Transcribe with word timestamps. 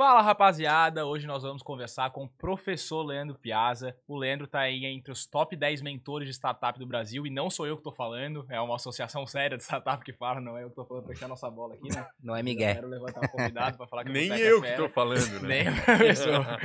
Fala 0.00 0.22
rapaziada, 0.22 1.04
hoje 1.04 1.26
nós 1.26 1.42
vamos 1.42 1.62
conversar 1.62 2.10
com 2.10 2.24
o 2.24 2.28
professor 2.30 3.02
Leandro 3.02 3.38
Piazza. 3.38 3.94
O 4.08 4.16
Leandro 4.16 4.46
tá 4.46 4.60
aí 4.60 4.86
entre 4.86 5.12
os 5.12 5.26
top 5.26 5.54
10 5.54 5.82
mentores 5.82 6.26
de 6.26 6.32
startup 6.32 6.78
do 6.78 6.86
Brasil 6.86 7.26
e 7.26 7.30
não 7.30 7.50
sou 7.50 7.66
eu 7.66 7.76
que 7.76 7.82
tô 7.82 7.92
falando, 7.92 8.46
é 8.48 8.58
uma 8.62 8.76
associação 8.76 9.26
séria 9.26 9.58
de 9.58 9.62
startup 9.62 10.02
que 10.02 10.14
fala, 10.14 10.40
não 10.40 10.56
é 10.56 10.64
eu 10.64 10.70
que 10.70 10.76
tô 10.76 10.86
falando 10.86 11.04
pra 11.06 11.28
nossa 11.28 11.50
bola 11.50 11.74
aqui, 11.74 11.94
né? 11.94 12.08
Não 12.18 12.34
é 12.34 12.40
Eu 12.40 12.44
Miguel. 12.44 12.74
quero 12.76 12.88
levantar 12.88 13.20
um 13.22 13.28
convidado 13.28 13.76
pra 13.76 13.86
falar 13.86 14.04
que 14.04 14.08
o 14.08 14.12
Nem 14.14 14.32
é 14.32 14.40
eu 14.40 14.62
que 14.62 14.72
tô 14.72 14.88
falando, 14.88 15.20
né? 15.46 15.64
Nem 15.64 15.98
pessoa. 15.98 16.46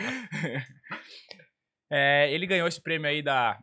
É, 1.91 2.31
ele 2.31 2.47
ganhou 2.47 2.67
esse 2.67 2.81
prêmio 2.81 3.07
aí 3.07 3.21
da 3.21 3.59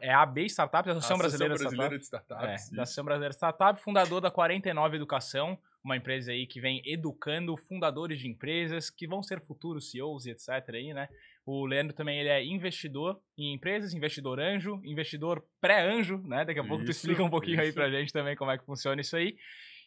é 0.00 0.12
a 0.12 0.22
AB 0.22 0.44
Startup, 0.46 0.86
a 0.86 0.92
Associação 0.92 1.16
Brasileira, 1.16 1.54
Brasileira 1.54 1.98
de 1.98 2.04
Startup. 2.04 2.38
de 2.38 2.44
Startups. 2.44 2.72
É, 2.72 2.76
da 2.76 2.82
Associação 2.82 3.04
Brasileira 3.04 3.30
de 3.30 3.36
Startup, 3.36 3.80
fundador 3.80 4.20
da 4.20 4.30
49 4.30 4.96
Educação, 4.96 5.58
uma 5.84 5.96
empresa 5.96 6.32
aí 6.32 6.46
que 6.46 6.60
vem 6.60 6.80
educando 6.84 7.56
fundadores 7.56 8.18
de 8.20 8.28
empresas 8.28 8.88
que 8.88 9.06
vão 9.06 9.22
ser 9.22 9.40
futuros 9.40 9.90
CEOs 9.90 10.26
e 10.26 10.30
etc 10.30 10.48
aí, 10.72 10.94
né? 10.94 11.08
O 11.44 11.66
Leandro 11.66 11.94
também 11.94 12.20
ele 12.20 12.28
é 12.28 12.44
investidor 12.44 13.20
em 13.36 13.52
empresas, 13.52 13.92
investidor 13.92 14.38
anjo, 14.38 14.80
investidor 14.84 15.44
pré-anjo, 15.60 16.18
né? 16.18 16.44
Daqui 16.44 16.60
a 16.60 16.64
pouco 16.64 16.84
tu 16.84 16.90
Isso, 16.90 17.00
explica 17.00 17.24
um 17.24 17.30
pouquinho 17.30 17.60
aí 17.60 17.68
isso. 17.68 17.74
pra 17.74 17.90
gente 17.90 18.12
também 18.12 18.36
como 18.36 18.50
é 18.50 18.58
que 18.58 18.64
funciona 18.64 19.00
isso 19.00 19.16
aí. 19.16 19.34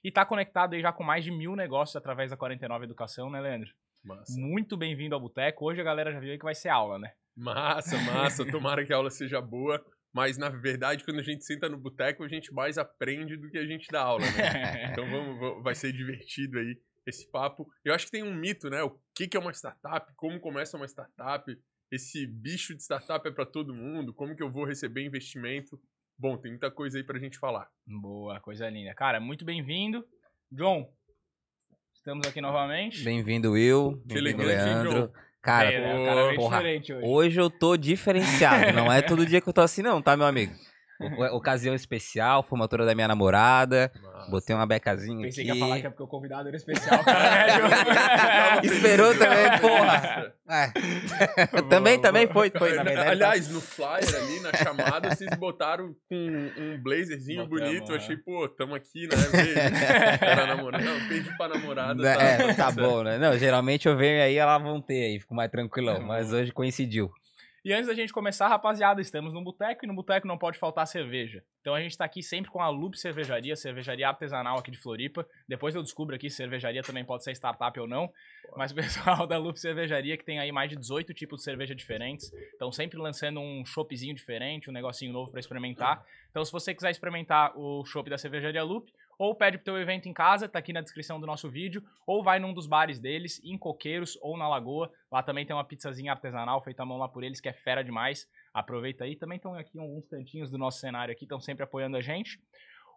E 0.03 0.11
tá 0.11 0.25
conectado 0.25 0.73
aí 0.73 0.81
já 0.81 0.91
com 0.91 1.03
mais 1.03 1.23
de 1.23 1.31
mil 1.31 1.55
negócios 1.55 1.95
através 1.95 2.29
da 2.29 2.37
49 2.37 2.83
Educação, 2.85 3.29
né, 3.29 3.39
Leandro? 3.39 3.69
Massa. 4.03 4.39
Muito 4.39 4.77
bem-vindo 4.77 5.15
ao 5.15 5.21
Boteco. 5.21 5.65
Hoje 5.65 5.81
a 5.81 5.83
galera 5.83 6.11
já 6.11 6.19
viu 6.19 6.31
aí 6.31 6.37
que 6.37 6.43
vai 6.43 6.53
ser 6.53 6.69
aula, 6.69 6.99
né? 6.99 7.11
Massa, 7.35 7.97
massa. 7.99 8.45
Tomara 8.45 8.85
que 8.85 8.93
a 8.93 8.97
aula 8.97 9.09
seja 9.09 9.41
boa. 9.41 9.83
Mas, 10.15 10.37
na 10.37 10.47
verdade, 10.47 11.03
quando 11.03 11.19
a 11.19 11.23
gente 11.23 11.43
senta 11.43 11.67
no 11.67 11.77
boteco, 11.77 12.23
a 12.23 12.27
gente 12.29 12.53
mais 12.53 12.77
aprende 12.77 13.35
do 13.35 13.49
que 13.49 13.57
a 13.57 13.65
gente 13.65 13.87
dá 13.91 14.01
aula, 14.01 14.23
né? 14.31 14.93
Então 14.97 15.05
vamos, 15.11 15.37
vamos- 15.37 15.61
vai 15.61 15.75
ser 15.75 15.91
divertido 15.91 16.57
aí 16.57 16.79
esse 17.05 17.29
papo. 17.29 17.67
Eu 17.83 17.93
acho 17.93 18.05
que 18.05 18.11
tem 18.13 18.23
um 18.23 18.33
mito, 18.33 18.69
né? 18.69 18.81
O 18.81 18.97
que 19.13 19.27
que 19.27 19.35
é 19.35 19.39
uma 19.39 19.51
startup? 19.51 20.09
Como 20.15 20.39
começa 20.39 20.77
uma 20.77 20.87
startup? 20.87 21.43
Esse 21.91 22.25
bicho 22.25 22.73
de 22.73 22.81
startup 22.81 23.27
é 23.27 23.31
para 23.31 23.45
todo 23.45 23.75
mundo? 23.75 24.13
Como 24.13 24.33
que 24.37 24.41
eu 24.41 24.49
vou 24.49 24.63
receber 24.63 25.03
investimento? 25.05 25.77
Bom, 26.17 26.37
tem 26.37 26.51
muita 26.51 26.71
coisa 26.71 26.97
aí 26.97 27.03
pra 27.03 27.19
gente 27.19 27.37
falar. 27.37 27.69
Boa, 27.85 28.39
coisa 28.39 28.69
linda. 28.69 28.95
Cara, 28.95 29.19
muito 29.19 29.43
bem-vindo. 29.43 30.07
John, 30.49 30.89
estamos 31.93 32.25
aqui 32.25 32.39
novamente. 32.39 33.03
Bem-vindo, 33.03 33.51
Will. 33.51 34.01
Que 34.07 34.13
Bem-vindo, 34.21 34.43
Leandro. 34.43 34.91
João? 34.91 35.13
Cara, 35.45 35.71
É, 35.71 35.79
né? 35.79 35.95
o 35.95 36.05
cara 36.05 36.37
diferente 36.55 36.91
hoje. 36.91 37.05
hoje 37.07 37.39
eu 37.39 37.49
tô 37.51 37.77
diferenciado. 37.77 38.73
Não 38.73 38.91
é 38.91 39.03
todo 39.03 39.23
dia 39.27 39.39
que 39.39 39.47
eu 39.47 39.53
tô 39.53 39.61
assim, 39.61 39.83
não, 39.83 40.01
tá, 40.01 40.17
meu 40.17 40.25
amigo? 40.25 40.51
O- 40.99 41.35
Ocasião 41.37 41.75
especial, 41.75 42.41
formatura 42.43 42.85
da 42.85 42.95
minha 42.95 43.07
namorada. 43.07 43.91
Massa. 44.01 44.31
Botei 44.31 44.55
uma 44.55 44.65
becazinha 44.65 45.21
Pensei 45.23 45.43
aqui. 45.43 45.51
que 45.51 45.57
ia 45.57 45.63
falar 45.65 45.79
que 45.81 45.87
é 45.87 45.89
porque 45.89 46.03
o 46.03 46.07
convidado 46.07 46.47
era 46.47 46.55
especial, 46.57 47.03
cara. 47.03 48.61
Esperou 48.63 49.13
também, 49.17 49.59
porra. 49.59 50.33
É. 50.47 51.61
também, 51.69 51.99
também 51.99 52.27
foi, 52.27 52.49
foi, 52.49 52.75
na 52.75 52.83
verdade. 52.83 53.09
Aliás, 53.09 53.49
no 53.49 53.59
flyer 53.59 54.15
ali, 54.15 54.39
na 54.41 54.53
chamada, 54.53 55.09
vocês 55.13 55.29
botaram 55.37 55.93
com 56.09 56.51
um 56.57 56.81
blazerzinho 56.81 57.45
Botamos, 57.47 57.67
bonito. 57.71 57.91
Eu 57.91 57.95
achei, 57.97 58.17
pô, 58.17 58.47
tamo 58.47 58.75
aqui, 58.75 59.07
né? 59.07 59.15
Beijo. 59.31 59.59
Era 60.21 60.47
namorado. 60.55 60.83
Não, 60.83 61.07
beijo 61.07 61.35
pra 61.37 61.47
namorada. 61.49 61.93
Né, 62.01 62.15
tá, 62.15 62.23
é, 62.23 62.53
tá 62.53 62.71
bom, 62.71 63.03
né? 63.03 63.17
Não, 63.17 63.37
geralmente 63.37 63.87
eu 63.87 63.97
venho 63.97 64.21
aí, 64.23 64.35
ela 64.37 64.57
vão 64.57 64.81
ter 64.81 65.03
aí, 65.05 65.19
fico 65.19 65.35
mais 65.35 65.51
tranquilão. 65.51 65.95
Tá 65.99 66.01
Mas 66.05 66.29
bom. 66.29 66.37
hoje 66.37 66.51
coincidiu. 66.51 67.11
E 67.65 67.73
antes 67.73 67.87
da 67.87 67.95
gente 67.95 68.13
começar, 68.13 68.47
rapaziada, 68.47 69.01
estamos 69.01 69.33
no 69.33 69.43
boteco 69.43 69.83
e 69.83 69.87
no 69.87 69.95
boteco 69.95 70.27
não 70.27 70.37
pode 70.37 70.59
faltar 70.59 70.85
cerveja. 70.85 71.43
Então 71.61 71.73
a 71.73 71.81
gente 71.81 71.97
tá 71.97 72.05
aqui 72.05 72.21
sempre 72.21 72.51
com 72.51 72.61
a 72.61 72.69
Loop 72.69 72.95
Cervejaria, 72.95 73.55
cervejaria 73.55 74.07
artesanal 74.07 74.59
aqui 74.59 74.69
de 74.69 74.77
Floripa. 74.77 75.27
Depois 75.47 75.73
eu 75.73 75.81
descubro 75.81 76.15
aqui 76.15 76.29
se 76.29 76.35
cervejaria 76.35 76.83
também 76.83 77.03
pode 77.03 77.23
ser 77.23 77.31
startup 77.31 77.79
ou 77.79 77.87
não. 77.87 78.13
Mas 78.55 78.71
o 78.71 78.75
pessoal 78.77 79.25
da 79.25 79.39
Loop 79.39 79.59
Cervejaria 79.59 80.15
que 80.15 80.23
tem 80.23 80.37
aí 80.37 80.51
mais 80.51 80.69
de 80.69 80.75
18 80.75 81.11
tipos 81.15 81.39
de 81.39 81.43
cerveja 81.45 81.73
diferentes. 81.73 82.31
Então 82.53 82.71
sempre 82.71 82.99
lançando 82.99 83.39
um 83.39 83.65
choppzinho 83.65 84.13
diferente, 84.13 84.69
um 84.69 84.73
negocinho 84.73 85.11
novo 85.11 85.31
pra 85.31 85.39
experimentar. 85.39 86.05
Então 86.29 86.45
se 86.45 86.51
você 86.51 86.71
quiser 86.71 86.91
experimentar 86.91 87.51
o 87.57 87.83
chopp 87.83 88.07
da 88.11 88.17
Cervejaria 88.19 88.63
Loop, 88.63 88.93
ou 89.17 89.35
pede 89.35 89.57
pro 89.57 89.65
teu 89.65 89.77
evento 89.77 90.07
em 90.07 90.13
casa, 90.13 90.47
tá 90.47 90.59
aqui 90.59 90.73
na 90.73 90.81
descrição 90.81 91.19
do 91.19 91.25
nosso 91.25 91.49
vídeo, 91.49 91.83
ou 92.05 92.23
vai 92.23 92.39
num 92.39 92.53
dos 92.53 92.67
bares 92.67 92.99
deles, 92.99 93.41
em 93.43 93.57
Coqueiros 93.57 94.17
ou 94.21 94.37
na 94.37 94.47
Lagoa. 94.47 94.91
Lá 95.11 95.23
também 95.23 95.45
tem 95.45 95.55
uma 95.55 95.63
pizzazinha 95.63 96.11
artesanal 96.11 96.63
feita 96.63 96.83
à 96.83 96.85
mão 96.85 96.97
lá 96.97 97.07
por 97.07 97.23
eles, 97.23 97.39
que 97.39 97.49
é 97.49 97.53
fera 97.53 97.83
demais. 97.83 98.27
Aproveita 98.53 99.03
aí. 99.03 99.15
Também 99.15 99.37
estão 99.37 99.53
aqui 99.55 99.77
alguns 99.77 100.07
cantinhos 100.07 100.49
do 100.49 100.57
nosso 100.57 100.79
cenário 100.79 101.11
aqui, 101.11 101.25
estão 101.25 101.39
sempre 101.39 101.63
apoiando 101.63 101.97
a 101.97 102.01
gente. 102.01 102.39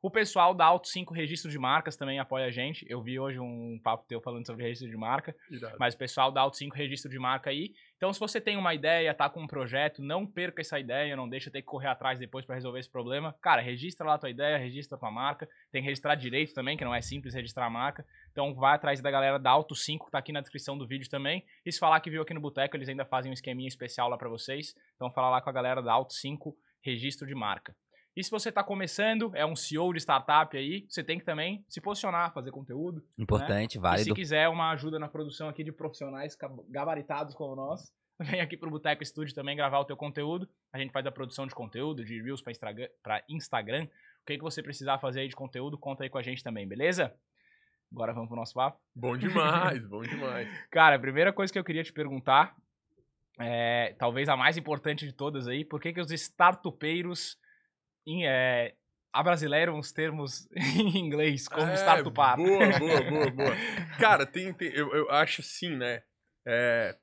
O 0.00 0.10
pessoal 0.10 0.54
da 0.54 0.64
Auto 0.64 0.86
5 0.86 1.12
Registro 1.12 1.50
de 1.50 1.58
Marcas 1.58 1.96
também 1.96 2.20
apoia 2.20 2.46
a 2.46 2.50
gente. 2.52 2.86
Eu 2.88 3.02
vi 3.02 3.18
hoje 3.18 3.40
um 3.40 3.80
papo 3.82 4.06
teu 4.06 4.20
falando 4.20 4.46
sobre 4.46 4.62
registro 4.62 4.88
de 4.88 4.96
marca. 4.96 5.34
Irado. 5.50 5.76
Mas 5.76 5.94
o 5.94 5.98
pessoal 5.98 6.30
da 6.30 6.40
Auto 6.40 6.56
5 6.56 6.76
registro 6.76 7.10
de 7.10 7.18
marca 7.18 7.50
aí. 7.50 7.72
Então, 7.96 8.12
se 8.12 8.20
você 8.20 8.40
tem 8.40 8.56
uma 8.56 8.72
ideia, 8.72 9.12
tá 9.12 9.28
com 9.28 9.42
um 9.42 9.46
projeto, 9.46 10.00
não 10.00 10.24
perca 10.24 10.60
essa 10.60 10.78
ideia, 10.78 11.16
não 11.16 11.28
deixa 11.28 11.50
ter 11.50 11.62
que 11.62 11.66
correr 11.66 11.88
atrás 11.88 12.16
depois 12.16 12.44
para 12.46 12.54
resolver 12.54 12.78
esse 12.78 12.88
problema. 12.88 13.34
Cara, 13.42 13.60
registra 13.60 14.06
lá 14.06 14.14
a 14.14 14.18
tua 14.18 14.30
ideia, 14.30 14.56
registra 14.56 14.96
a 14.96 15.00
tua 15.00 15.10
marca. 15.10 15.48
Tem 15.72 15.82
que 15.82 15.88
registrar 15.88 16.14
direito 16.14 16.54
também, 16.54 16.76
que 16.76 16.84
não 16.84 16.94
é 16.94 17.02
simples 17.02 17.34
registrar 17.34 17.66
a 17.66 17.70
marca. 17.70 18.06
Então, 18.30 18.54
vai 18.54 18.76
atrás 18.76 19.00
da 19.00 19.10
galera 19.10 19.36
da 19.36 19.50
Auto 19.50 19.74
5, 19.74 20.06
que 20.06 20.12
tá 20.12 20.18
aqui 20.18 20.30
na 20.30 20.40
descrição 20.40 20.78
do 20.78 20.86
vídeo 20.86 21.10
também. 21.10 21.44
E 21.66 21.72
se 21.72 21.78
falar 21.80 21.98
que 21.98 22.08
viu 22.08 22.22
aqui 22.22 22.32
no 22.32 22.40
Boteco, 22.40 22.76
eles 22.76 22.88
ainda 22.88 23.04
fazem 23.04 23.30
um 23.30 23.34
esqueminha 23.34 23.66
especial 23.68 24.08
lá 24.08 24.16
para 24.16 24.28
vocês. 24.28 24.76
Então, 24.94 25.10
fala 25.10 25.28
lá 25.28 25.40
com 25.40 25.50
a 25.50 25.52
galera 25.52 25.82
da 25.82 25.92
Auto 25.92 26.12
5 26.12 26.56
registro 26.82 27.26
de 27.26 27.34
marca. 27.34 27.74
E 28.18 28.24
se 28.24 28.32
você 28.32 28.50
tá 28.50 28.64
começando, 28.64 29.30
é 29.32 29.46
um 29.46 29.54
CEO 29.54 29.92
de 29.92 30.00
startup 30.00 30.56
aí, 30.56 30.84
você 30.88 31.04
tem 31.04 31.20
que 31.20 31.24
também 31.24 31.64
se 31.68 31.80
posicionar, 31.80 32.34
fazer 32.34 32.50
conteúdo. 32.50 33.00
Importante, 33.16 33.70
E 33.70 33.72
se 33.74 33.78
válido. 33.78 34.12
quiser 34.12 34.48
uma 34.48 34.72
ajuda 34.72 34.98
na 34.98 35.06
produção 35.06 35.48
aqui 35.48 35.62
de 35.62 35.70
profissionais 35.70 36.36
gabaritados 36.68 37.32
como 37.36 37.54
nós, 37.54 37.92
vem 38.18 38.40
aqui 38.40 38.56
pro 38.56 38.72
Boteco 38.72 39.04
Studio 39.04 39.32
também 39.32 39.54
gravar 39.56 39.78
o 39.78 39.84
teu 39.84 39.96
conteúdo. 39.96 40.48
A 40.72 40.78
gente 40.80 40.90
faz 40.90 41.06
a 41.06 41.12
produção 41.12 41.46
de 41.46 41.54
conteúdo, 41.54 42.04
de 42.04 42.20
Reels 42.20 42.42
pra 42.42 43.22
Instagram. 43.28 43.84
O 43.84 44.26
que, 44.26 44.36
que 44.36 44.42
você 44.42 44.64
precisar 44.64 44.98
fazer 44.98 45.20
aí 45.20 45.28
de 45.28 45.36
conteúdo, 45.36 45.78
conta 45.78 46.02
aí 46.02 46.10
com 46.10 46.18
a 46.18 46.22
gente 46.22 46.42
também, 46.42 46.66
beleza? 46.66 47.14
Agora 47.92 48.12
vamos 48.12 48.26
pro 48.26 48.36
nosso 48.36 48.54
papo. 48.54 48.80
Bom 48.96 49.16
demais, 49.16 49.86
bom 49.86 50.02
demais. 50.02 50.48
Cara, 50.72 50.96
a 50.96 50.98
primeira 50.98 51.32
coisa 51.32 51.52
que 51.52 51.58
eu 51.60 51.62
queria 51.62 51.84
te 51.84 51.92
perguntar, 51.92 52.56
é, 53.38 53.94
talvez 53.96 54.28
a 54.28 54.36
mais 54.36 54.56
importante 54.56 55.06
de 55.06 55.12
todas 55.12 55.46
aí, 55.46 55.64
por 55.64 55.80
que, 55.80 55.92
que 55.92 56.00
os 56.00 56.10
startupeiros 56.10 57.38
em, 58.08 58.26
é, 58.26 58.74
abrasileiram 59.12 59.78
os 59.78 59.92
termos 59.92 60.48
em 60.56 60.98
inglês 60.98 61.46
como 61.48 61.70
É, 61.70 61.74
startupar? 61.74 62.36
Boa, 62.36 62.78
boa, 62.78 63.02
boa, 63.02 63.30
boa. 63.30 63.54
Cara, 63.98 64.24
tem, 64.26 64.52
tem- 64.52 64.72
eu, 64.72 64.94
eu 64.94 65.10
acho 65.10 65.40
assim, 65.40 65.76
né? 65.76 66.02
É, 66.46 66.96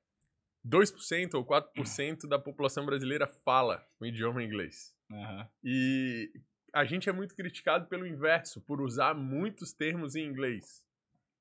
2% 0.63 1.35
ou 1.35 1.45
4% 1.45 2.27
da 2.27 2.39
população 2.39 2.85
brasileira 2.85 3.27
fala 3.27 3.85
o 3.99 4.05
idioma 4.05 4.43
inglês. 4.43 4.95
Aham. 5.11 5.47
E 5.63 6.31
a 6.73 6.83
gente 6.83 7.07
é 7.07 7.13
muito 7.13 7.35
criticado 7.35 7.85
pelo 7.87 8.07
inverso, 8.07 8.59
por 8.61 8.81
usar 8.81 9.13
muitos 9.13 9.71
termos 9.71 10.15
em 10.15 10.25
inglês. 10.25 10.83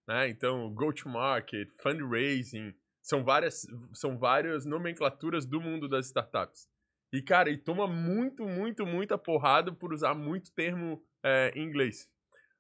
Né? 0.07 0.29
Então, 0.29 0.71
go-to-market, 0.75 1.71
fundraising, 1.83 2.75
são 3.03 3.25
várias, 3.25 3.67
são 3.95 4.19
várias 4.19 4.67
nomenclaturas 4.67 5.47
do 5.47 5.61
mundo 5.61 5.89
das 5.89 6.07
startups. 6.07 6.69
E, 7.15 7.23
cara, 7.23 7.49
e 7.49 7.57
toma 7.57 7.87
muito, 7.87 8.45
muito, 8.45 8.85
muita 8.85 9.17
porrada 9.17 9.73
por 9.73 9.93
usar 9.93 10.15
muito 10.15 10.51
termo 10.51 11.01
é, 11.23 11.53
em 11.55 11.63
inglês. 11.63 12.11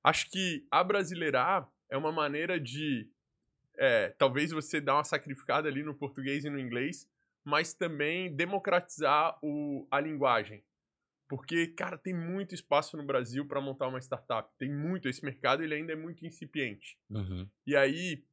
Acho 0.00 0.30
que 0.30 0.64
abrasileirar 0.70 1.68
é 1.90 1.96
uma 1.96 2.12
maneira 2.12 2.60
de. 2.60 3.10
é, 3.76 4.10
talvez 4.10 4.52
você 4.52 4.80
dar 4.80 4.94
uma 4.94 5.02
sacrificada 5.02 5.66
ali 5.68 5.82
no 5.82 5.92
português 5.92 6.44
e 6.44 6.50
no 6.50 6.60
inglês, 6.60 7.10
mas 7.42 7.74
também 7.74 8.32
democratizar 8.32 9.36
o, 9.42 9.88
a 9.90 9.98
linguagem. 9.98 10.62
Porque, 11.28 11.66
cara, 11.66 11.98
tem 11.98 12.14
muito 12.14 12.54
espaço 12.54 12.96
no 12.96 13.04
Brasil 13.04 13.44
para 13.48 13.60
montar 13.60 13.88
uma 13.88 13.98
startup. 13.98 14.48
Tem 14.56 14.72
muito. 14.72 15.08
Esse 15.08 15.24
mercado 15.24 15.64
ele 15.64 15.74
ainda 15.74 15.94
é 15.94 15.96
muito 15.96 16.24
incipiente. 16.24 16.96
Uhum. 17.10 17.48
E 17.66 17.74
aí, 17.74 18.24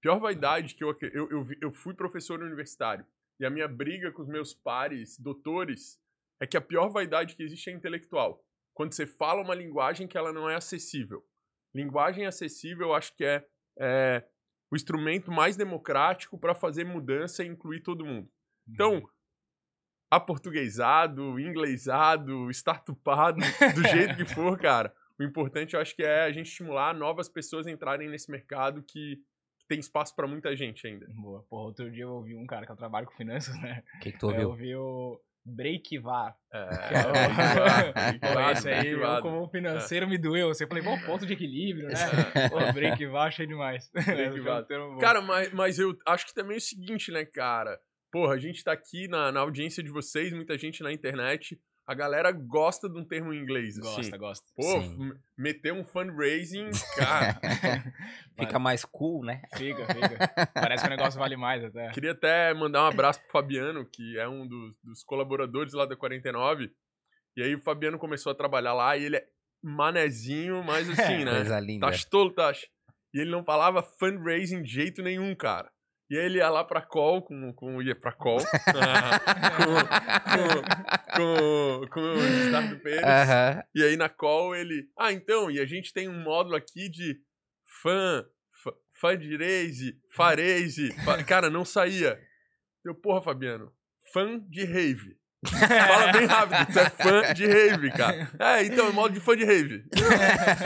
pior 0.00 0.18
vaidade 0.18 0.74
que 0.74 0.82
eu, 0.82 0.96
eu, 1.12 1.30
eu, 1.30 1.46
eu 1.60 1.70
fui 1.70 1.92
professor 1.92 2.42
universitário. 2.42 3.04
E 3.40 3.46
a 3.46 3.50
minha 3.50 3.68
briga 3.68 4.10
com 4.10 4.22
os 4.22 4.28
meus 4.28 4.52
pares, 4.52 5.18
doutores, 5.18 6.00
é 6.40 6.46
que 6.46 6.56
a 6.56 6.60
pior 6.60 6.88
vaidade 6.88 7.36
que 7.36 7.42
existe 7.42 7.70
é 7.70 7.72
intelectual. 7.72 8.44
Quando 8.74 8.92
você 8.92 9.06
fala 9.06 9.42
uma 9.42 9.54
linguagem 9.54 10.06
que 10.06 10.16
ela 10.16 10.32
não 10.32 10.48
é 10.48 10.54
acessível. 10.54 11.24
Linguagem 11.74 12.26
acessível, 12.26 12.88
eu 12.88 12.94
acho 12.94 13.14
que 13.14 13.24
é, 13.24 13.46
é 13.78 14.24
o 14.70 14.76
instrumento 14.76 15.30
mais 15.30 15.56
democrático 15.56 16.38
para 16.38 16.54
fazer 16.54 16.84
mudança 16.84 17.42
e 17.42 17.48
incluir 17.48 17.80
todo 17.80 18.04
mundo. 18.04 18.30
Então, 18.68 19.02
aportuguesado, 20.10 21.38
inglesado, 21.38 22.50
startupado, 22.50 23.40
do 23.74 23.88
jeito 23.88 24.16
que 24.16 24.24
for, 24.24 24.58
cara. 24.58 24.94
O 25.18 25.24
importante, 25.24 25.74
eu 25.74 25.80
acho 25.80 25.96
que 25.96 26.02
é 26.02 26.22
a 26.22 26.32
gente 26.32 26.46
estimular 26.46 26.94
novas 26.94 27.28
pessoas 27.28 27.66
a 27.66 27.70
entrarem 27.70 28.08
nesse 28.08 28.30
mercado 28.30 28.82
que, 28.82 29.16
que 29.16 29.22
tem 29.68 29.78
espaço 29.78 30.14
para 30.16 30.26
muita 30.26 30.56
gente 30.56 30.86
ainda. 30.86 31.06
Boa. 31.10 31.44
Porra, 31.48 31.62
outro 31.64 31.90
dia 31.90 32.04
eu 32.04 32.10
ouvi 32.12 32.34
um 32.34 32.46
cara 32.46 32.64
que 32.66 32.72
eu 32.72 32.76
trabalho 32.76 33.06
com 33.06 33.12
finanças, 33.14 33.54
né? 33.60 33.82
O 33.96 34.00
que, 34.00 34.12
que 34.12 34.18
tu 34.18 34.26
Eu 34.30 34.48
ouviu? 34.48 34.48
ouvi 34.50 34.74
o. 34.76 35.20
Breakvar. 35.50 36.36
É, 36.52 36.88
Que 36.88 36.94
é 36.94 36.98
o- 36.98 37.12
Pô, 38.20 38.28
breakvado, 38.28 38.52
esse 38.58 38.68
aí, 38.68 38.88
eu 38.88 39.22
como 39.22 39.42
o 39.44 39.48
financeiro 39.48 40.06
me 40.06 40.18
doeu. 40.18 40.48
Você 40.48 40.66
falei, 40.66 40.82
bom, 40.82 40.98
ponto 41.06 41.24
de 41.26 41.32
equilíbrio, 41.32 41.88
né? 41.88 41.94
Pô, 42.50 42.72
breakvar 42.72 43.28
achei 43.28 43.46
demais. 43.46 43.90
Breakvar. 43.92 44.58
É 44.58 44.60
um 44.60 44.64
termo 44.64 44.92
bom. 44.92 44.98
Cara, 44.98 45.22
mas, 45.22 45.50
mas 45.52 45.78
eu 45.78 45.96
acho 46.06 46.26
que 46.26 46.34
também 46.34 46.54
é 46.54 46.58
o 46.58 46.60
seguinte, 46.60 47.10
né, 47.10 47.24
cara? 47.24 47.78
Porra, 48.12 48.34
a 48.34 48.38
gente 48.38 48.62
tá 48.62 48.72
aqui 48.72 49.08
na, 49.08 49.32
na 49.32 49.40
audiência 49.40 49.82
de 49.82 49.90
vocês, 49.90 50.32
muita 50.32 50.56
gente 50.58 50.82
na 50.82 50.92
internet. 50.92 51.58
A 51.88 51.94
galera 51.94 52.30
gosta 52.30 52.86
de 52.86 52.98
um 52.98 53.02
termo 53.02 53.32
em 53.32 53.38
inglês, 53.38 53.78
assim. 53.78 54.10
Gosta, 54.10 54.18
gosta. 54.18 54.46
Pô, 54.54 55.16
meter 55.38 55.72
um 55.72 55.82
fundraising, 55.82 56.68
cara. 56.94 57.40
Fica 58.38 58.58
mais 58.58 58.84
cool, 58.84 59.24
né? 59.24 59.40
Fica, 59.56 59.86
fica. 59.86 60.46
Parece 60.52 60.82
que 60.82 60.86
o 60.86 60.94
negócio 60.94 61.18
vale 61.18 61.34
mais 61.34 61.64
até. 61.64 61.90
Queria 61.92 62.12
até 62.12 62.52
mandar 62.52 62.84
um 62.84 62.88
abraço 62.88 63.20
pro 63.22 63.30
Fabiano, 63.30 63.86
que 63.86 64.18
é 64.18 64.28
um 64.28 64.46
dos, 64.46 64.76
dos 64.84 65.02
colaboradores 65.02 65.72
lá 65.72 65.86
da 65.86 65.96
49. 65.96 66.70
E 67.34 67.42
aí 67.42 67.54
o 67.54 67.62
Fabiano 67.62 67.98
começou 67.98 68.32
a 68.32 68.34
trabalhar 68.34 68.74
lá 68.74 68.94
e 68.94 69.04
ele 69.04 69.16
é 69.16 69.26
manezinho, 69.62 70.62
mas 70.62 70.90
assim, 70.90 71.24
né? 71.24 71.36
Coisa 71.36 71.58
linda. 71.58 71.86
Tacho 71.86 72.10
tolo, 72.10 72.34
Tacho. 72.34 72.66
E 73.14 73.20
ele 73.20 73.30
não 73.30 73.42
falava 73.42 73.82
fundraising 73.82 74.62
de 74.62 74.70
jeito 74.70 75.02
nenhum, 75.02 75.34
cara. 75.34 75.72
E 76.10 76.16
aí 76.18 76.24
ele 76.24 76.38
ia 76.38 76.48
lá 76.48 76.64
pra 76.64 76.80
call, 76.80 77.20
com, 77.22 77.52
com 77.52 77.82
ia 77.82 77.94
pra 77.94 78.12
call, 78.12 78.38
com, 81.16 81.80
com, 81.82 81.86
com 81.88 82.00
o 82.00 82.44
Ricardo 82.44 82.78
Pérez. 82.80 83.04
Aham. 83.04 83.62
E 83.74 83.82
aí 83.84 83.96
na 83.96 84.08
call 84.08 84.56
ele, 84.56 84.88
ah, 84.98 85.12
então, 85.12 85.50
e 85.50 85.60
a 85.60 85.66
gente 85.66 85.92
tem 85.92 86.08
um 86.08 86.22
módulo 86.22 86.56
aqui 86.56 86.88
de 86.88 87.20
fã, 87.82 88.24
fa- 88.62 88.74
fundraise, 89.00 89.98
farese. 90.14 90.92
fa- 91.04 91.22
Cara, 91.24 91.50
não 91.50 91.64
saía. 91.64 92.18
Eu, 92.84 92.94
porra, 92.94 93.20
Fabiano, 93.22 93.70
fã 94.12 94.38
de 94.48 94.64
rave. 94.64 95.16
Fala 95.46 96.12
bem 96.12 96.26
rápido, 96.26 96.72
tu 96.72 96.78
é 96.80 96.90
fã 96.90 97.32
de 97.32 97.46
rave, 97.46 97.90
cara. 97.92 98.28
É, 98.40 98.64
então, 98.64 98.88
é 98.88 98.90
módulo 98.90 99.14
de 99.14 99.20
fã 99.20 99.36
de 99.36 99.44
rave. 99.44 99.84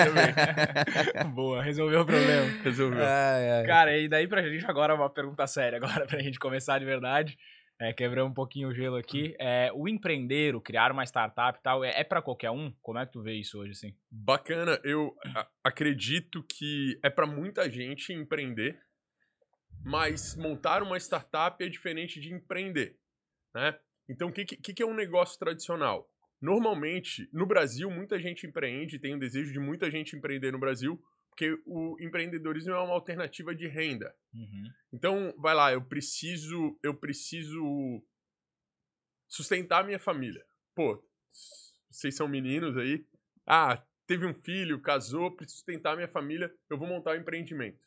Boa, 1.35 1.63
resolveu 1.63 2.01
o 2.01 2.07
problema. 2.07 2.47
Resolveu. 2.63 3.05
Ai, 3.05 3.51
ai. 3.51 3.67
Cara, 3.67 3.99
e 3.99 4.09
daí 4.09 4.27
pra 4.27 4.41
gente 4.43 4.65
agora 4.65 4.95
uma 4.95 5.11
pergunta 5.11 5.47
séria, 5.47 5.77
agora 5.77 6.07
pra 6.09 6.21
gente 6.21 6.39
começar 6.39 6.79
de 6.79 6.87
verdade. 6.87 7.37
É, 7.79 7.93
quebrando 7.93 8.31
um 8.31 8.35
pouquinho 8.35 8.69
o 8.69 8.75
gelo 8.75 8.97
aqui. 8.97 9.35
É, 9.39 9.71
o 9.75 9.87
empreender, 9.87 10.55
o 10.55 10.61
criar 10.61 10.91
uma 10.91 11.05
startup 11.05 11.59
e 11.59 11.63
tal, 11.63 11.85
é, 11.85 12.01
é 12.01 12.05
para 12.05 12.23
qualquer 12.23 12.51
um? 12.51 12.73
Como 12.81 12.99
é 12.99 13.05
que 13.05 13.13
tu 13.13 13.23
vê 13.23 13.35
isso 13.35 13.59
hoje, 13.59 13.73
assim? 13.73 13.95
Bacana, 14.11 14.81
eu 14.85 15.15
acredito 15.63 16.43
que 16.45 16.99
é 17.03 17.11
para 17.11 17.27
muita 17.27 17.69
gente 17.71 18.13
empreender, 18.13 18.79
mas 19.85 20.35
montar 20.35 20.83
uma 20.83 20.97
startup 20.97 21.63
é 21.63 21.69
diferente 21.69 22.21
de 22.21 22.33
empreender, 22.33 22.97
né? 23.55 23.75
Então, 24.13 24.29
o 24.29 24.33
que, 24.33 24.45
que, 24.45 24.75
que 24.75 24.83
é 24.83 24.87
um 24.87 24.95
negócio 24.95 25.39
tradicional? 25.39 26.07
Normalmente, 26.41 27.29
no 27.33 27.47
Brasil, 27.47 27.91
muita 27.91 28.19
gente 28.21 28.47
empreende, 28.47 28.99
tem 28.99 29.15
o 29.15 29.19
desejo 29.19 29.53
de 29.53 29.59
muita 29.59 29.91
gente 29.91 30.15
empreender 30.15 30.53
no 30.53 30.59
Brasil, 30.59 31.03
porque 31.31 31.59
o 31.65 31.97
empreendedorismo 31.99 32.73
é 32.73 32.79
uma 32.79 32.93
alternativa 32.93 33.55
de 33.55 33.67
renda. 33.67 34.15
Uhum. 34.35 34.65
Então, 34.93 35.35
vai 35.39 35.55
lá, 35.55 35.73
eu 35.73 35.83
preciso, 35.83 36.79
eu 36.83 36.95
preciso 36.95 38.05
sustentar 39.27 39.83
minha 39.83 39.99
família. 39.99 40.45
Pô, 40.75 41.03
vocês 41.91 42.15
são 42.15 42.29
meninos 42.29 42.77
aí. 42.77 43.07
Ah, 43.47 43.83
teve 44.07 44.27
um 44.27 44.35
filho, 44.35 44.83
casou, 44.83 45.35
preciso 45.35 45.57
sustentar 45.57 45.97
minha 45.97 46.09
família, 46.09 46.53
eu 46.69 46.77
vou 46.77 46.87
montar 46.87 47.13
um 47.13 47.21
empreendimento. 47.21 47.83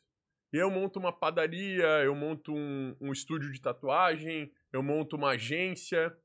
E 0.56 0.58
eu 0.58 0.70
monto 0.70 0.98
uma 0.98 1.12
padaria, 1.12 1.84
eu 2.02 2.14
monto 2.14 2.54
um, 2.54 2.96
um 2.98 3.12
estúdio 3.12 3.52
de 3.52 3.60
tatuagem, 3.60 4.50
eu 4.72 4.82
monto 4.82 5.14
uma 5.14 5.32
agência. 5.32 6.16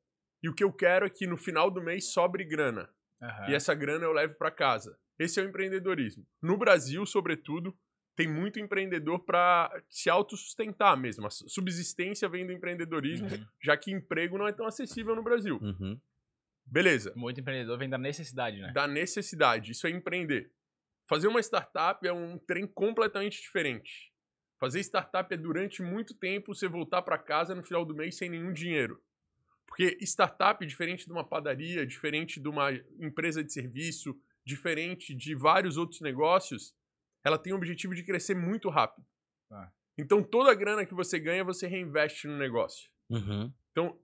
E 0.42 0.48
o 0.48 0.56
que 0.56 0.64
eu 0.64 0.72
quero 0.72 1.06
é 1.06 1.10
que 1.10 1.28
no 1.28 1.36
final 1.36 1.70
do 1.70 1.82
mês 1.82 2.14
sobre 2.14 2.46
grana 2.46 2.90
Aham. 3.22 3.50
e 3.50 3.54
essa 3.56 3.74
grana 3.76 4.06
eu 4.06 4.14
levo 4.14 4.36
para 4.36 4.50
casa. 4.50 4.98
Esse 5.20 5.40
é 5.42 5.44
o 5.44 5.50
empreendedorismo. 5.50 6.26
No 6.42 6.58
Brasil, 6.58 7.06
sobretudo, 7.06 7.78
tem 8.16 8.26
muito 8.28 8.58
empreendedor 8.58 9.20
para 9.26 9.70
se 9.90 10.10
autossustentar 10.10 10.96
mesmo. 10.98 11.28
A 11.28 11.30
su- 11.30 11.50
subsistência 11.50 12.30
vem 12.30 12.46
do 12.48 12.54
empreendedorismo, 12.54 13.28
Uhum. 13.28 13.46
já 13.62 13.76
que 13.76 13.92
emprego 13.92 14.38
não 14.38 14.48
é 14.48 14.54
tão 14.54 14.66
acessível 14.66 15.14
no 15.14 15.24
Brasil. 15.24 15.60
Uhum. 15.62 16.00
Beleza. 16.66 17.12
Muito 17.18 17.42
empreendedor 17.42 17.78
vem 17.78 17.90
da 17.90 17.98
necessidade, 17.98 18.62
né? 18.62 18.72
Da 18.72 18.88
necessidade. 18.88 19.72
Isso 19.74 19.86
é 19.88 19.90
empreender. 19.90 20.52
Fazer 21.10 21.28
uma 21.28 21.42
startup 21.42 22.08
é 22.08 22.14
um 22.14 22.38
trem 22.38 22.66
completamente 22.66 23.42
diferente. 23.42 24.11
Fazer 24.62 24.80
startup 24.82 25.34
é 25.34 25.38
durante 25.38 25.82
muito 25.82 26.14
tempo 26.14 26.54
você 26.54 26.68
voltar 26.68 27.02
para 27.02 27.18
casa 27.18 27.56
no 27.56 27.64
final 27.64 27.84
do 27.84 27.96
mês 27.96 28.16
sem 28.16 28.30
nenhum 28.30 28.54
dinheiro. 28.54 29.02
Porque 29.66 29.98
startup, 30.02 30.64
diferente 30.64 31.08
de 31.08 31.12
uma 31.12 31.28
padaria, 31.28 31.84
diferente 31.84 32.40
de 32.40 32.48
uma 32.48 32.72
empresa 33.00 33.44
de 33.44 33.52
serviço, 33.52 34.16
diferente 34.46 35.16
de 35.16 35.34
vários 35.34 35.78
outros 35.78 36.00
negócios, 36.00 36.76
ela 37.24 37.40
tem 37.40 37.54
o 37.54 37.56
objetivo 37.56 37.96
de 37.96 38.04
crescer 38.04 38.36
muito 38.36 38.70
rápido. 38.70 39.04
Ah. 39.50 39.72
Então 39.98 40.22
toda 40.22 40.52
a 40.52 40.56
grana 40.56 40.86
que 40.86 40.94
você 40.94 41.20
ganha, 41.20 41.44
você 41.44 41.66
reinveste 41.66 42.28
no 42.28 42.38
negócio. 42.38 42.88
Uhum. 43.10 43.52
Então, 43.72 44.00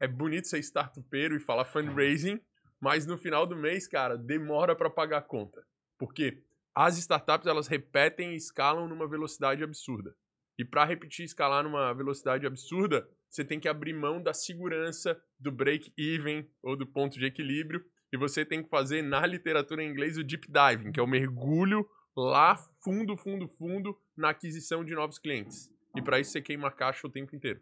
é 0.00 0.08
bonito 0.08 0.48
ser 0.48 0.58
startupeiro 0.58 1.36
e 1.36 1.40
falar 1.40 1.66
fundraising, 1.66 2.40
mas 2.80 3.06
no 3.06 3.16
final 3.16 3.46
do 3.46 3.54
mês, 3.54 3.86
cara, 3.86 4.18
demora 4.18 4.74
para 4.74 4.90
pagar 4.90 5.18
a 5.18 5.22
conta. 5.22 5.64
Porque 5.96 6.42
as 6.74 6.98
startups, 6.98 7.46
elas 7.46 7.68
repetem 7.68 8.32
e 8.32 8.36
escalam 8.36 8.88
numa 8.88 9.08
velocidade 9.08 9.62
absurda. 9.62 10.14
E 10.58 10.64
para 10.64 10.84
repetir 10.84 11.22
e 11.22 11.26
escalar 11.26 11.64
numa 11.64 11.92
velocidade 11.92 12.46
absurda, 12.46 13.08
você 13.28 13.44
tem 13.44 13.58
que 13.58 13.68
abrir 13.68 13.92
mão 13.92 14.22
da 14.22 14.32
segurança 14.32 15.20
do 15.38 15.50
break-even 15.50 16.48
ou 16.62 16.76
do 16.76 16.86
ponto 16.86 17.18
de 17.18 17.26
equilíbrio. 17.26 17.84
E 18.12 18.16
você 18.16 18.44
tem 18.44 18.62
que 18.62 18.68
fazer, 18.68 19.02
na 19.02 19.26
literatura 19.26 19.82
em 19.82 19.90
inglês, 19.90 20.16
o 20.16 20.22
deep 20.22 20.46
diving, 20.48 20.92
que 20.92 21.00
é 21.00 21.02
o 21.02 21.06
mergulho 21.06 21.84
lá 22.16 22.56
fundo, 22.82 23.16
fundo, 23.16 23.48
fundo 23.48 23.98
na 24.16 24.30
aquisição 24.30 24.84
de 24.84 24.94
novos 24.94 25.18
clientes. 25.18 25.68
E 25.96 26.02
para 26.02 26.20
isso 26.20 26.30
você 26.30 26.40
queima 26.40 26.68
a 26.68 26.72
caixa 26.72 27.06
o 27.06 27.10
tempo 27.10 27.34
inteiro. 27.34 27.60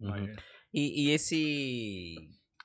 Uhum. 0.00 0.36
E, 0.72 1.06
e 1.06 1.10
esse 1.10 2.16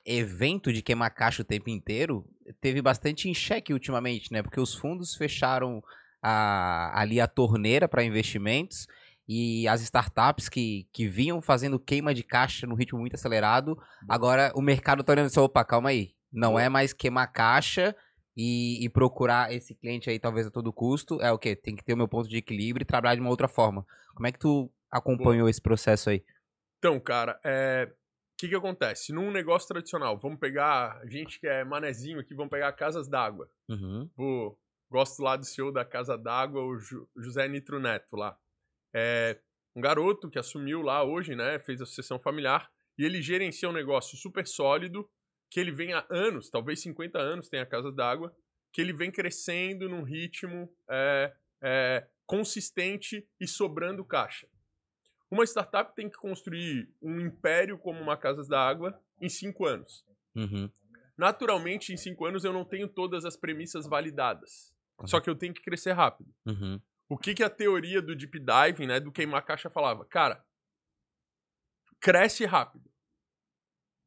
evento 0.04 0.72
de 0.72 0.82
queimar 0.82 1.14
caixa 1.14 1.42
o 1.42 1.44
tempo 1.44 1.70
inteiro 1.70 2.24
teve 2.60 2.80
bastante 2.82 3.28
em 3.28 3.34
xeque 3.34 3.72
ultimamente, 3.72 4.32
né? 4.32 4.42
Porque 4.42 4.60
os 4.60 4.74
fundos 4.74 5.14
fecharam 5.14 5.82
a- 6.22 6.92
ali 7.00 7.20
a 7.20 7.26
torneira 7.26 7.88
para 7.88 8.04
investimentos 8.04 8.86
e 9.28 9.66
as 9.68 9.80
startups 9.82 10.48
que, 10.48 10.86
que 10.92 11.06
vinham 11.08 11.40
fazendo 11.40 11.78
queima 11.78 12.12
de 12.12 12.22
caixa 12.22 12.66
no 12.66 12.74
ritmo 12.74 12.98
muito 12.98 13.14
acelerado, 13.14 13.78
agora 14.08 14.52
o 14.54 14.60
mercado 14.60 15.04
tá 15.04 15.12
olhando 15.12 15.26
assim, 15.26 15.40
opa, 15.40 15.64
calma 15.64 15.90
aí, 15.90 16.14
não 16.32 16.58
é 16.58 16.68
mais 16.68 16.92
queimar 16.92 17.30
caixa 17.32 17.94
e, 18.36 18.84
e 18.84 18.88
procurar 18.88 19.52
esse 19.52 19.74
cliente 19.74 20.10
aí 20.10 20.18
talvez 20.18 20.46
a 20.46 20.50
todo 20.50 20.72
custo, 20.72 21.20
é 21.22 21.30
o 21.30 21.38
quê? 21.38 21.54
Tem 21.54 21.76
que 21.76 21.84
ter 21.84 21.94
o 21.94 21.96
meu 21.96 22.08
ponto 22.08 22.28
de 22.28 22.36
equilíbrio 22.36 22.82
e 22.82 22.86
trabalhar 22.86 23.14
de 23.14 23.20
uma 23.20 23.30
outra 23.30 23.48
forma. 23.48 23.86
Como 24.14 24.26
é 24.26 24.32
que 24.32 24.38
tu 24.38 24.70
acompanhou 24.90 25.48
esse 25.48 25.60
processo 25.60 26.10
aí? 26.10 26.24
Então, 26.78 26.98
cara, 26.98 27.38
é... 27.44 27.88
o 28.40 28.48
que 28.48 28.48
que 28.50 28.56
acontece? 28.56 29.12
Num 29.12 29.30
negócio 29.30 29.68
tradicional, 29.68 30.18
vamos 30.18 30.38
pegar, 30.38 30.98
a 31.02 31.06
gente 31.06 31.38
que 31.38 31.46
é 31.46 31.64
manezinho 31.64 32.20
aqui, 32.20 32.34
vamos 32.34 32.50
pegar 32.50 32.72
casas 32.72 33.08
d'água. 33.08 33.50
Uhum. 33.68 34.08
Vou... 34.16 34.58
Gosto 34.90 35.22
lá 35.22 35.36
do 35.36 35.44
CEO 35.44 35.70
da 35.70 35.84
Casa 35.84 36.18
d'Água, 36.18 36.62
o 36.64 36.76
Ju- 36.76 37.08
José 37.16 37.46
Nitro 37.46 37.78
Neto 37.78 38.16
lá. 38.16 38.36
É 38.92 39.38
um 39.76 39.80
garoto 39.80 40.28
que 40.28 40.36
assumiu 40.36 40.82
lá 40.82 41.04
hoje, 41.04 41.36
né? 41.36 41.60
Fez 41.60 41.80
a 41.80 41.86
sucessão 41.86 42.18
familiar 42.18 42.68
e 42.98 43.04
ele 43.04 43.22
gerencia 43.22 43.68
um 43.68 43.72
negócio 43.72 44.16
super 44.18 44.44
sólido 44.48 45.08
que 45.48 45.60
ele 45.60 45.70
vem 45.70 45.92
há 45.92 46.04
anos, 46.10 46.50
talvez 46.50 46.80
50 46.82 47.20
anos 47.20 47.48
tem 47.48 47.60
a 47.60 47.66
Casa 47.66 47.92
d'Água, 47.92 48.34
que 48.72 48.80
ele 48.80 48.92
vem 48.92 49.12
crescendo 49.12 49.88
num 49.88 50.02
ritmo 50.02 50.68
é, 50.90 51.32
é, 51.62 52.06
consistente 52.26 53.24
e 53.38 53.46
sobrando 53.46 54.04
caixa. 54.04 54.48
Uma 55.30 55.44
startup 55.44 55.94
tem 55.94 56.08
que 56.10 56.18
construir 56.18 56.92
um 57.00 57.20
império 57.20 57.78
como 57.78 58.00
uma 58.00 58.16
Casas 58.16 58.48
d'Água 58.48 59.00
em 59.20 59.28
cinco 59.28 59.64
anos. 59.64 60.04
Uhum. 60.34 60.68
Naturalmente, 61.16 61.92
em 61.92 61.96
cinco 61.96 62.24
anos 62.24 62.44
eu 62.44 62.52
não 62.52 62.64
tenho 62.64 62.88
todas 62.88 63.24
as 63.24 63.36
premissas 63.36 63.86
validadas. 63.86 64.74
Só 65.06 65.20
que 65.20 65.30
eu 65.30 65.34
tenho 65.34 65.54
que 65.54 65.62
crescer 65.62 65.92
rápido. 65.92 66.34
Uhum. 66.44 66.80
O 67.08 67.16
que, 67.16 67.34
que 67.34 67.42
a 67.42 67.50
teoria 67.50 68.02
do 68.02 68.14
deep 68.14 68.38
diving, 68.38 68.86
né, 68.86 69.00
do 69.00 69.12
queimar 69.12 69.44
caixa 69.44 69.70
falava? 69.70 70.04
Cara, 70.04 70.44
cresce 72.00 72.44
rápido. 72.44 72.90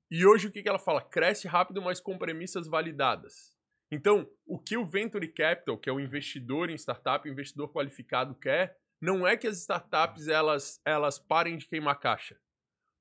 E 0.10 0.26
hoje 0.26 0.48
o 0.48 0.52
que, 0.52 0.62
que 0.62 0.70
ela 0.70 0.80
fala? 0.80 1.02
Cresce 1.02 1.48
rápido, 1.48 1.82
mas 1.82 2.00
com 2.00 2.18
premissas 2.18 2.68
validadas. 2.68 3.58
Então, 3.92 4.30
o 4.46 4.60
que 4.60 4.78
o 4.78 4.86
Venture 4.86 5.28
Capital, 5.28 5.78
que 5.78 5.90
é 5.90 5.94
o 5.94 6.00
investidor 6.00 6.70
em 6.70 6.76
startup, 6.76 7.28
o 7.28 7.32
investidor 7.32 7.72
qualificado 7.72 8.36
quer, 8.36 8.78
não 9.04 9.28
é 9.28 9.36
que 9.36 9.46
as 9.46 9.58
startups 9.60 10.30
elas, 10.30 10.80
elas 10.86 11.20
parem 11.20 11.58
de 11.58 11.68
queimar 11.68 12.00
caixa, 12.00 12.40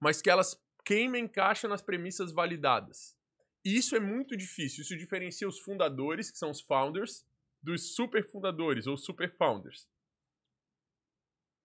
mas 0.01 0.21
que 0.21 0.29
elas 0.29 0.61
queimem 0.85 1.29
caixa 1.29 1.69
nas 1.69 1.81
premissas 1.81 2.33
validadas. 2.33 3.17
E 3.65 3.77
isso 3.77 3.95
é 3.95 4.01
muito 4.01 4.37
difícil. 4.37 4.83
Isso 4.83 4.97
diferencia 4.97 5.47
os 5.47 5.61
fundadores, 5.61 6.29
que 6.29 6.39
são 6.39 6.51
os 6.51 6.61
founders, 6.61 7.25
dos 7.63 7.95
super 7.95 8.29
fundadores 8.29 8.89
ou 8.89 8.97
super 8.97 9.33
founders. 9.37 9.89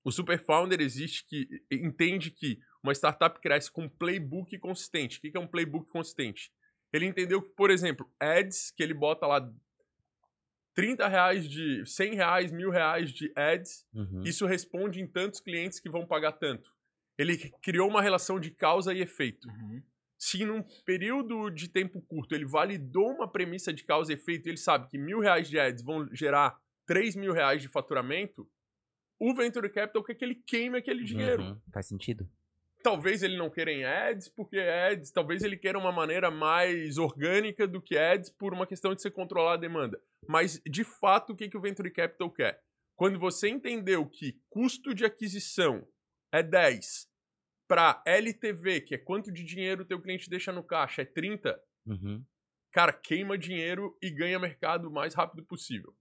O 0.04 0.12
Super 0.12 0.42
Founder 0.46 0.80
existe 0.80 1.26
que 1.26 1.66
entende 1.70 2.32
que 2.32 2.62
uma 2.82 2.94
startup 2.94 3.42
cresce 3.42 3.70
com 3.70 3.86
um 3.86 3.90
playbook 3.90 4.58
consistente. 4.60 5.18
O 5.18 5.22
que 5.22 5.36
é 5.36 5.40
um 5.40 5.48
playbook 5.48 5.90
consistente? 5.90 6.50
Ele 6.94 7.06
entendeu 7.06 7.42
que, 7.42 7.50
por 7.50 7.70
exemplo, 7.70 8.10
ads, 8.18 8.72
que 8.72 8.82
ele 8.82 8.94
bota 8.94 9.28
lá 9.28 9.52
30 10.78 11.08
reais 11.08 11.50
de 11.50 11.84
100 11.88 12.14
reais, 12.14 12.52
mil 12.52 12.70
reais 12.70 13.10
de 13.10 13.34
ads, 13.36 13.84
Uhum. 13.92 14.22
isso 14.24 14.46
responde 14.46 15.02
em 15.02 15.08
tantos 15.08 15.40
clientes 15.40 15.80
que 15.80 15.90
vão 15.90 16.06
pagar 16.06 16.34
tanto. 16.34 16.72
Ele 17.18 17.36
criou 17.64 17.90
uma 17.90 18.00
relação 18.00 18.40
de 18.40 18.52
causa 18.52 18.94
e 18.94 19.02
efeito. 19.02 19.48
Uhum. 19.50 19.82
Se 20.20 20.46
num 20.46 20.62
período 20.86 21.50
de 21.50 21.68
tempo 21.68 22.00
curto 22.02 22.36
ele 22.36 22.46
validou 22.46 23.12
uma 23.12 23.28
premissa 23.28 23.74
de 23.74 23.84
causa 23.84 24.12
e 24.12 24.16
efeito 24.16 24.46
e 24.46 24.52
ele 24.52 24.58
sabe 24.58 24.88
que 24.88 25.00
mil 25.00 25.20
reais 25.20 25.50
de 25.50 25.60
ads 25.60 25.84
vão 25.84 26.08
gerar 26.14 26.56
3 26.86 27.16
mil 27.16 27.34
reais 27.34 27.60
de 27.60 27.68
faturamento, 27.68 28.48
o 29.20 29.34
Venture 29.34 29.70
Capital 29.72 30.04
quer 30.04 30.14
que 30.14 30.24
ele 30.24 30.36
queime 30.36 30.78
aquele 30.78 31.04
dinheiro. 31.04 31.42
Uhum. 31.42 31.62
Faz 31.74 31.88
sentido. 31.88 32.30
Talvez 32.90 33.22
ele 33.22 33.36
não 33.38 33.50
queira 33.50 33.70
em 33.72 33.84
ads, 33.84 34.30
porque 34.30 34.58
ads, 34.58 35.12
talvez 35.12 35.44
ele 35.44 35.58
queira 35.58 35.78
uma 35.78 35.92
maneira 35.92 36.32
mais 36.32 36.98
orgânica 36.98 37.68
do 37.68 37.82
que 37.82 37.98
ads 37.98 38.30
por 38.30 38.54
uma 38.54 38.66
questão 38.66 38.96
de 38.96 39.02
você 39.02 39.12
controlar 39.12 39.54
a 39.56 39.58
demanda. 39.58 40.02
Mas, 40.26 40.62
de 40.66 40.86
fato, 40.86 41.34
o 41.34 41.36
que, 41.36 41.50
que 41.50 41.58
o 41.58 41.62
Venture 41.62 41.92
Capital 41.92 42.32
quer? 42.32 42.62
Quando 42.96 43.20
você 43.20 43.50
entendeu 43.50 44.08
que 44.08 44.40
custo 44.50 44.94
de 44.94 45.04
aquisição 45.04 45.86
é 46.34 46.42
10, 46.42 47.10
para 47.68 48.02
LTV, 48.08 48.80
que 48.82 48.96
é 48.96 48.98
quanto 48.98 49.34
de 49.34 49.44
dinheiro 49.44 49.82
o 49.84 49.86
teu 49.86 50.02
cliente 50.02 50.30
deixa 50.30 50.54
no 50.54 50.64
caixa, 50.64 51.02
é 51.02 51.06
30, 51.06 51.60
Uhum. 51.86 52.24
cara, 52.72 52.94
queima 52.94 53.38
dinheiro 53.38 53.98
e 54.02 54.10
ganha 54.10 54.40
mercado 54.40 54.88
o 54.88 54.92
mais 54.92 55.14
rápido 55.14 55.44
possível. 55.44 55.94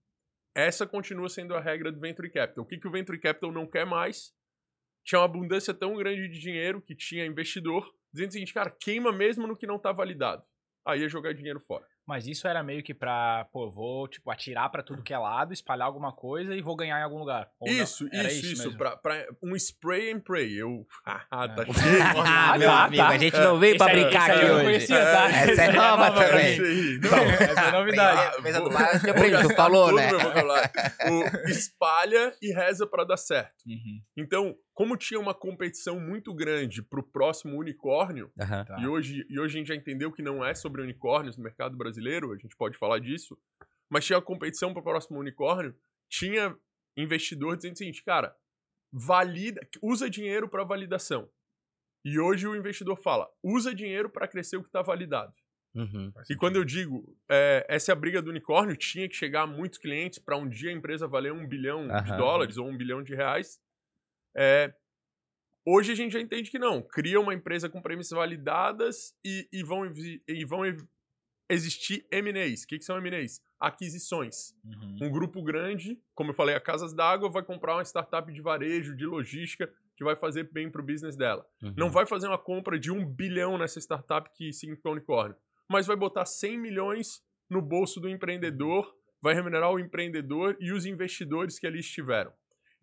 Essa 0.55 0.87
continua 0.87 1.27
sendo 1.27 1.53
a 1.53 1.59
regra 1.59 1.91
do 1.91 1.99
Venture 1.99 2.29
Capital. 2.31 2.63
O 2.63 2.67
que, 2.67 2.77
que 2.77 2.87
o 2.87 2.91
Venture 2.91 3.19
Capital 3.19 3.51
não 3.51 3.67
quer 3.67 3.85
mais? 3.85 4.33
Tinha 5.07 5.19
uma 5.19 5.25
abundância 5.25 5.73
tão 5.73 5.95
grande 5.95 6.27
de 6.27 6.37
dinheiro 6.37 6.81
que 6.81 6.93
tinha 6.93 7.25
investidor, 7.25 7.89
dizendo 8.13 8.29
o 8.29 8.33
seguinte, 8.33 8.53
cara, 8.53 8.69
queima 8.69 9.11
mesmo 9.13 9.47
no 9.47 9.55
que 9.55 9.65
não 9.65 9.79
tá 9.79 9.91
validado. 9.93 10.43
Aí 10.85 11.03
é 11.03 11.09
jogar 11.09 11.33
dinheiro 11.33 11.59
fora. 11.61 11.85
Mas 12.05 12.25
isso 12.27 12.47
era 12.47 12.63
meio 12.63 12.81
que 12.81 12.93
pra, 12.93 13.45
pô, 13.51 13.69
vou, 13.69 14.07
tipo, 14.07 14.31
atirar 14.31 14.69
pra 14.71 14.81
tudo 14.81 15.03
que 15.03 15.13
é 15.13 15.17
lado, 15.17 15.51
espalhar 15.51 15.85
alguma 15.85 16.13
coisa 16.13 16.55
e 16.55 16.61
vou 16.61 16.77
ganhar 16.77 16.97
em 16.99 17.03
algum 17.03 17.17
lugar. 17.19 17.49
Isso, 17.65 18.07
Era 18.13 18.31
isso, 18.31 18.45
isso. 18.53 18.63
mesmo? 18.63 18.77
Pra, 18.77 18.95
pra 18.95 19.25
um 19.43 19.53
spray 19.57 20.13
and 20.13 20.21
pray. 20.21 20.53
Eu. 20.61 20.87
Ah, 21.05 21.47
tá 21.49 21.63
É. 21.63 21.73
cheio. 21.73 22.21
Ah, 22.25 22.55
meu 22.59 22.67
tá, 22.69 22.85
amigo, 22.85 23.03
tá. 23.03 23.09
a 23.09 23.17
gente 23.17 23.37
não 23.37 23.59
veio 23.59 23.77
pra 23.77 23.87
Esse 23.87 23.95
aí- 23.97 24.03
brincar 24.05 24.31
aqui 24.31 24.45
hoje. 24.45 24.63
conhecia, 24.63 24.99
tá? 25.05 25.29
Essa 25.29 25.51
Esse 25.51 25.61
é 25.61 25.71
nova 25.73 26.11
pra 26.13 26.27
também. 26.29 26.59
Não, 26.99 27.17
essa 27.17 27.61
é 27.61 27.71
novidade. 27.71 28.41
Mesa 28.43 28.61
do 28.61 28.69
bar, 28.69 29.01
eu 29.05 29.11
aprendi, 29.11 29.41
tu 29.49 29.55
falou, 29.55 29.91
né? 29.93 30.09
meu. 30.09 31.19
O 31.45 31.49
espalha 31.49 32.33
e 32.41 32.53
reza 32.53 32.87
pra 32.87 33.03
dar 33.03 33.17
certo. 33.17 33.53
Uhum. 33.67 34.01
Então, 34.15 34.55
como 34.77 34.95
tinha 34.95 35.19
uma 35.19 35.33
competição 35.33 35.99
muito 35.99 36.31
grande 36.31 36.83
pro 36.83 37.01
próximo 37.01 37.57
unicórnio. 37.57 38.31
Tá. 38.37 38.77
e, 38.79 38.85
hoje, 38.85 39.25
e 39.27 39.39
hoje 39.39 39.55
a 39.55 39.57
gente 39.57 39.69
já 39.69 39.75
entendeu 39.75 40.11
que 40.11 40.21
não 40.21 40.45
é 40.45 40.53
sobre 40.53 40.83
unicórnios 40.83 41.35
no 41.35 41.43
mercado 41.43 41.75
brasileiro, 41.75 42.31
a 42.31 42.37
gente 42.37 42.55
pode 42.55 42.77
falar 42.77 42.99
disso, 42.99 43.35
mas 43.89 44.05
tinha 44.05 44.19
a 44.19 44.21
competição 44.21 44.75
pro 44.75 44.83
próximo 44.83 45.19
unicórnio, 45.19 45.75
tinha 46.07 46.55
investidor 46.95 47.55
dizendo 47.57 47.73
o 47.73 47.77
seguinte, 47.79 48.03
cara, 48.03 48.35
valida, 48.93 49.67
usa 49.81 50.07
dinheiro 50.11 50.47
para 50.47 50.63
validação. 50.63 51.27
E 52.05 52.19
hoje 52.19 52.47
o 52.47 52.55
investidor 52.55 52.97
fala, 52.97 53.27
usa 53.41 53.73
dinheiro 53.73 54.11
para 54.11 54.27
crescer 54.27 54.57
o 54.57 54.61
que 54.61 54.69
está 54.69 54.83
validado. 54.83 55.33
Uhum. 55.73 56.13
E 56.29 56.35
quando 56.35 56.57
eu 56.57 56.63
digo, 56.63 57.17
é, 57.27 57.65
essa 57.67 57.91
é 57.91 57.93
a 57.93 57.95
briga 57.95 58.21
do 58.21 58.29
unicórnio, 58.29 58.77
tinha 58.77 59.09
que 59.09 59.15
chegar 59.15 59.41
a 59.41 59.47
muitos 59.47 59.79
clientes 59.79 60.19
para 60.19 60.37
um 60.37 60.47
dia 60.47 60.69
a 60.69 60.73
empresa 60.73 61.07
valer 61.07 61.33
um 61.33 61.47
bilhão 61.47 61.87
de 61.87 62.11
Aham. 62.11 62.17
dólares 62.17 62.57
ou 62.57 62.67
um 62.67 62.77
bilhão 62.77 63.01
de 63.01 63.15
reais. 63.15 63.59
É, 64.37 64.73
hoje 65.65 65.91
a 65.91 65.95
gente 65.95 66.11
já 66.11 66.19
entende 66.19 66.51
que 66.51 66.59
não. 66.59 66.81
Cria 66.81 67.19
uma 67.19 67.33
empresa 67.33 67.67
com 67.67 67.81
premissas 67.81 68.15
validadas 68.15 69.15
e, 69.25 69.47
e 69.51 69.63
vão, 69.63 69.91
e 70.27 70.45
vão 70.45 70.63
existir 71.49 72.05
M&As. 72.11 72.63
O 72.63 72.67
que, 72.67 72.77
que 72.77 72.85
são 72.85 72.97
M&As? 72.97 73.41
Aquisições. 73.59 74.53
Uhum. 74.63 75.07
Um 75.07 75.11
grupo 75.11 75.41
grande, 75.41 75.99
como 76.13 76.31
eu 76.31 76.35
falei, 76.35 76.55
a 76.55 76.61
Casas 76.61 76.93
d'Água 76.93 77.29
vai 77.29 77.43
comprar 77.43 77.75
uma 77.75 77.83
startup 77.83 78.31
de 78.31 78.41
varejo, 78.41 78.95
de 78.95 79.05
logística, 79.05 79.71
que 79.95 80.03
vai 80.03 80.15
fazer 80.15 80.51
bem 80.51 80.69
para 80.69 80.81
o 80.81 80.85
business 80.85 81.17
dela. 81.17 81.45
Uhum. 81.61 81.73
Não 81.75 81.89
vai 81.89 82.05
fazer 82.05 82.27
uma 82.27 82.37
compra 82.37 82.77
de 82.77 82.91
um 82.91 83.03
bilhão 83.03 83.57
nessa 83.57 83.79
startup 83.79 84.29
que 84.35 84.53
significa 84.53 84.91
unicórnio, 84.91 85.35
mas 85.67 85.87
vai 85.87 85.95
botar 85.95 86.25
100 86.25 86.59
milhões 86.59 87.23
no 87.49 87.61
bolso 87.61 87.99
do 87.99 88.07
empreendedor, 88.07 88.93
vai 89.21 89.33
remunerar 89.33 89.71
o 89.71 89.79
empreendedor 89.79 90.55
e 90.59 90.71
os 90.71 90.85
investidores 90.85 91.57
que 91.57 91.65
ali 91.65 91.79
estiveram. 91.79 92.31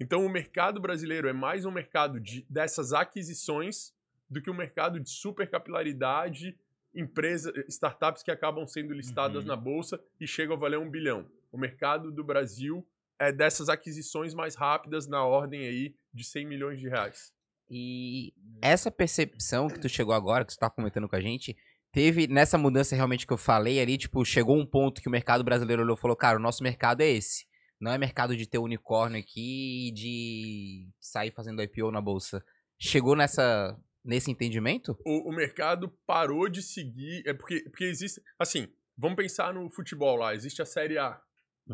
Então, 0.01 0.25
o 0.25 0.29
mercado 0.29 0.81
brasileiro 0.81 1.29
é 1.29 1.33
mais 1.33 1.65
um 1.65 1.71
mercado 1.71 2.21
de, 2.21 2.45
dessas 2.49 2.93
aquisições 2.93 3.93
do 4.29 4.41
que 4.43 4.51
um 4.51 4.55
mercado 4.55 4.99
de 4.99 5.09
super 5.09 5.49
capilaridade, 5.49 6.59
empresa, 6.95 7.53
startups 7.69 8.23
que 8.23 8.31
acabam 8.31 8.67
sendo 8.67 8.93
listadas 8.93 9.43
Uhum. 9.43 9.49
na 9.49 9.57
bolsa 9.57 10.01
e 10.21 10.27
chegam 10.27 10.57
a 10.57 10.59
valer 10.59 10.79
um 10.79 10.91
bilhão. 10.91 11.27
O 11.53 11.59
mercado 11.59 12.11
do 12.11 12.25
Brasil 12.25 12.85
é 13.19 13.31
dessas 13.31 13.69
aquisições 13.69 14.35
mais 14.35 14.57
rápidas 14.57 15.07
na 15.07 15.25
ordem 15.25 15.67
aí 15.67 15.95
de 16.13 16.25
100 16.25 16.47
milhões 16.47 16.81
de 16.81 16.89
reais. 16.89 17.33
E 17.71 18.33
essa 18.61 18.91
percepção 18.91 19.69
que 19.69 19.79
tu 19.81 19.89
chegou 19.89 20.15
agora, 20.15 20.45
que 20.45 20.53
tu 20.53 20.59
tá 20.59 20.69
comentando 20.69 21.09
com 21.09 21.17
a 21.17 21.21
gente, 21.21 21.57
teve 21.93 22.27
nessa 22.27 22.59
mudança 22.59 22.95
realmente 22.97 23.27
que 23.27 23.33
eu 23.33 23.39
falei 23.39 23.81
ali, 23.81 23.97
tipo, 23.97 24.25
chegou 24.25 24.57
um 24.57 24.67
ponto 24.67 25.01
que 25.01 25.09
o 25.09 25.13
mercado 25.13 25.45
brasileiro 25.45 25.83
olhou 25.83 25.97
e 25.97 26.01
falou, 26.01 26.17
cara, 26.17 26.39
o 26.39 26.43
nosso 26.43 26.63
mercado 26.63 27.01
é 27.01 27.09
esse. 27.09 27.47
Não 27.85 27.93
é 27.93 27.99
mercado 27.99 28.35
de 28.35 28.47
ter 28.49 28.57
unicórnio 28.57 29.21
aqui 29.21 29.89
e 29.89 29.93
de 29.93 30.89
sair 30.99 31.31
fazendo 31.31 31.63
IPO 31.63 31.91
na 31.91 32.01
bolsa. 32.01 32.43
Chegou 32.79 33.15
nessa, 33.15 33.77
nesse 34.03 34.31
entendimento? 34.31 34.97
o, 35.05 35.29
o 35.31 35.37
mercado 35.37 35.93
parou 36.07 36.49
de 36.49 36.63
seguir. 36.63 37.23
É 37.27 37.35
porque, 37.35 37.61
porque 37.69 37.85
existe. 37.85 38.23
Assim, 38.39 38.69
vamos 38.97 39.17
pensar 39.17 39.53
no 39.53 39.69
futebol 39.71 40.17
lá. 40.17 40.35
Existe 40.35 40.63
a 40.63 40.65
Série 40.65 40.97
A. 40.97 41.21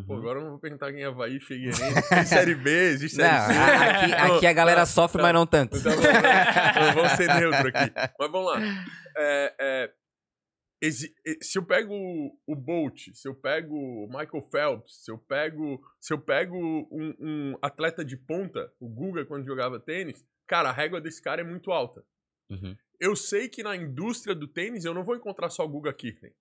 Pô, 0.06 0.14
Uhum. 0.14 0.18
agora 0.20 0.38
eu 0.38 0.42
não 0.44 0.50
vou 0.52 0.58
perguntar 0.60 0.92
quem 0.92 1.02
é 1.02 1.06
Havaí, 1.06 1.38
Figueirense. 1.40 1.80
Tem 2.10 2.24
Série 2.24 2.54
B, 2.56 2.70
existe 2.90 3.18
Não, 3.18 3.26
Série 3.28 3.54
C. 3.54 3.58
a- 3.60 3.90
aqui, 3.90 4.12
aqui 4.36 4.46
a 4.46 4.52
galera 4.52 4.86
sofre, 4.86 5.18
tá. 5.18 5.22
mas 5.24 5.34
não 5.34 5.44
tanto. 5.46 5.76
Então, 5.76 5.92
vamos, 5.92 6.06
vamos 6.94 7.12
ser 7.12 7.26
neutro 7.34 7.68
aqui. 7.68 7.92
Mas 8.18 8.30
vamos 8.30 8.52
lá. 8.52 8.60
É, 9.16 9.54
é, 9.60 9.90
se 10.90 11.58
eu 11.58 11.62
pego 11.62 11.94
o, 12.46 12.56
Bolt, 12.56 13.10
se 13.12 13.28
eu 13.28 13.34
pego 13.34 13.76
o 13.76 14.06
Michael 14.06 14.48
Phelps, 14.50 15.04
se 15.04 15.10
eu 15.10 15.18
pego, 15.18 15.80
se 16.00 16.12
eu 16.12 16.18
pego 16.18 16.56
um, 16.90 17.14
um 17.20 17.58
atleta 17.60 18.02
de 18.02 18.16
ponta, 18.16 18.72
o 18.80 18.88
Guga, 18.88 19.26
quando 19.26 19.44
jogava 19.44 19.78
tênis, 19.78 20.24
cara, 20.46 20.70
a 20.70 20.72
régua 20.72 21.00
desse 21.00 21.20
cara 21.20 21.42
é 21.42 21.44
muito 21.44 21.70
alta. 21.70 22.02
Uhum. 22.48 22.74
Eu 22.98 23.14
sei 23.14 23.48
que 23.48 23.62
na 23.62 23.76
indústria 23.76 24.34
do 24.34 24.48
tênis 24.48 24.84
eu 24.84 24.94
não 24.94 25.04
vou 25.04 25.16
encontrar 25.16 25.50
só 25.50 25.64
o 25.64 25.68
Guga 25.68 25.92
Kirten. 25.92 26.32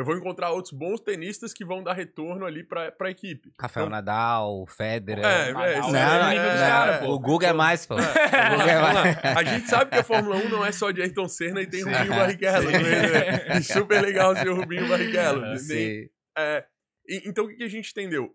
Eu 0.00 0.04
vou 0.06 0.16
encontrar 0.16 0.50
outros 0.50 0.72
bons 0.72 0.98
tenistas 1.00 1.52
que 1.52 1.62
vão 1.62 1.82
dar 1.82 1.92
retorno 1.92 2.46
ali 2.46 2.64
pra, 2.64 2.90
pra 2.90 3.10
equipe. 3.10 3.52
Rafael 3.60 3.84
Então, 3.84 3.90
Nadal, 3.96 4.66
Federer. 4.66 5.22
É, 5.22 5.52
Nadal, 5.52 5.66
é, 5.66 5.72
não, 5.74 5.80
isso 5.80 5.92
não, 5.92 6.22
aí, 6.22 6.36
é 6.38 6.40
é, 6.40 6.44
é, 6.44 6.94
é. 6.94 6.98
pô. 7.00 7.12
O 7.12 7.18
Google 7.20 7.48
é 7.48 7.52
mais, 7.52 7.84
pô. 7.84 7.96
É 7.98 8.80
mais. 8.80 9.36
A 9.36 9.44
gente 9.44 9.68
sabe 9.68 9.90
que 9.90 9.98
a 9.98 10.02
Fórmula 10.02 10.36
1 10.36 10.48
não 10.48 10.64
é 10.64 10.72
só 10.72 10.90
de 10.90 11.02
Ayrton 11.02 11.28
Senna 11.28 11.60
e 11.60 11.66
tem 11.66 11.82
Sim. 11.82 11.90
Rubinho 11.92 12.14
Barrichello. 12.16 12.70
Né? 12.70 13.58
E 13.58 13.62
super 13.62 14.00
legal 14.00 14.34
ser 14.34 14.48
o 14.48 14.56
Rubinho 14.56 14.88
Barrichello. 14.88 15.56
Sim. 15.58 16.08
é, 16.38 16.64
e- 17.06 17.22
então 17.28 17.44
o 17.44 17.48
que 17.48 17.56
que 17.56 17.64
a 17.64 17.68
gente 17.68 17.90
entendeu? 17.90 18.34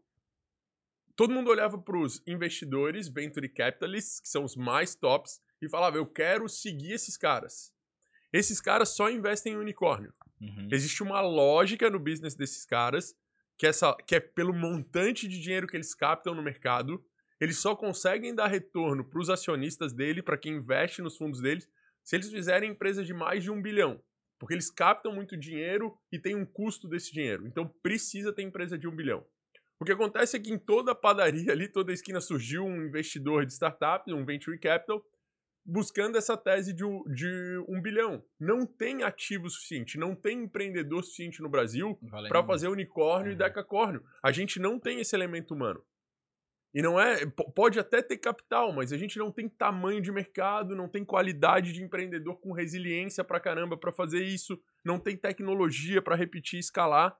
Todo 1.16 1.34
mundo 1.34 1.50
olhava 1.50 1.78
para 1.80 1.98
os 1.98 2.22
investidores, 2.28 3.08
venture 3.08 3.50
capitalists, 3.50 4.20
que 4.20 4.28
são 4.30 4.44
os 4.44 4.56
mais 4.56 4.94
tops, 4.94 5.40
e 5.62 5.68
falava: 5.70 5.98
eu 5.98 6.06
quero 6.06 6.48
seguir 6.48 6.92
esses 6.92 7.18
caras. 7.18 7.74
Esses 8.32 8.60
caras 8.62 8.90
só 8.90 9.10
investem 9.10 9.54
em 9.54 9.58
unicórnio. 9.58 10.14
Uhum. 10.42 10.68
Existe 10.72 11.02
uma 11.02 11.22
lógica 11.22 11.90
no 11.90 12.00
business 12.00 12.36
desses 12.36 12.66
caras, 12.66 13.16
que, 13.58 13.66
essa, 13.66 13.96
que 14.06 14.16
é 14.16 14.20
pelo 14.20 14.54
montante 14.54 15.28
de 15.28 15.40
dinheiro 15.40 15.68
que 15.68 15.78
eles 15.78 15.96
captam 15.96 16.36
no 16.36 16.44
mercado, 16.44 17.04
eles 17.40 17.58
só 17.58 17.76
conseguem 17.76 18.34
dar 18.34 18.48
retorno 18.48 19.04
para 19.04 19.20
os 19.20 19.30
acionistas 19.30 19.94
dele, 19.94 20.22
para 20.22 20.38
quem 20.38 20.56
investe 20.56 21.02
nos 21.02 21.18
fundos 21.18 21.42
deles, 21.42 21.70
se 22.04 22.16
eles 22.16 22.32
fizerem 22.32 22.72
empresa 22.72 23.04
de 23.04 23.14
mais 23.14 23.44
de 23.44 23.52
um 23.52 23.62
bilhão. 23.62 24.02
Porque 24.40 24.54
eles 24.54 24.70
captam 24.70 25.14
muito 25.14 25.38
dinheiro 25.38 25.98
e 26.12 26.20
tem 26.20 26.36
um 26.36 26.46
custo 26.46 26.88
desse 26.88 27.12
dinheiro. 27.12 27.48
Então 27.48 27.68
precisa 27.82 28.34
ter 28.34 28.44
empresa 28.44 28.78
de 28.78 28.88
um 28.88 28.96
bilhão. 28.96 29.26
O 29.80 29.86
que 29.86 29.92
acontece 29.92 30.38
é 30.38 30.40
que 30.40 30.52
em 30.52 30.58
toda 30.58 30.96
padaria 30.96 31.52
ali, 31.52 31.68
toda 31.68 31.92
esquina 31.92 32.22
surgiu 32.22 32.66
um 32.66 32.86
investidor 32.86 33.46
de 33.46 33.54
startup, 33.54 34.12
um 34.14 34.26
venture 34.26 34.58
capital, 34.58 35.06
buscando 35.66 36.18
essa 36.18 36.38
tese 36.38 36.72
de 36.74 36.86
um, 36.86 37.04
de 37.06 37.64
um 37.68 37.82
bilhão. 37.82 38.24
Não 38.40 38.66
tem 38.66 39.02
ativo 39.04 39.50
suficiente, 39.50 39.98
não 39.98 40.14
tem 40.16 40.44
empreendedor 40.44 41.04
suficiente 41.04 41.42
no 41.42 41.50
Brasil 41.50 42.00
para 42.30 42.44
fazer 42.44 42.68
unicórnio 42.68 43.30
e 43.30 43.32
Uhum. 43.32 43.38
decacórnio. 43.40 44.04
A 44.24 44.32
gente 44.32 44.60
não 44.60 44.80
tem 44.80 45.00
esse 45.00 45.16
elemento 45.16 45.54
humano. 45.56 45.84
E 46.74 46.82
não 46.82 47.00
é. 47.00 47.26
Pode 47.56 47.80
até 47.80 48.02
ter 48.02 48.18
capital, 48.18 48.74
mas 48.74 48.92
a 48.92 48.98
gente 48.98 49.18
não 49.18 49.32
tem 49.32 49.48
tamanho 49.48 50.02
de 50.02 50.12
mercado, 50.12 50.76
não 50.76 50.90
tem 50.90 51.06
qualidade 51.06 51.72
de 51.72 51.82
empreendedor 51.82 52.38
com 52.42 52.52
resiliência 52.52 53.24
pra 53.24 53.40
caramba 53.40 53.78
pra 53.78 53.94
fazer 53.94 54.24
isso, 54.24 54.62
não 54.84 55.00
tem 55.00 55.16
tecnologia 55.16 56.02
pra 56.02 56.18
repetir 56.18 56.58
e 56.58 56.60
escalar. 56.60 57.18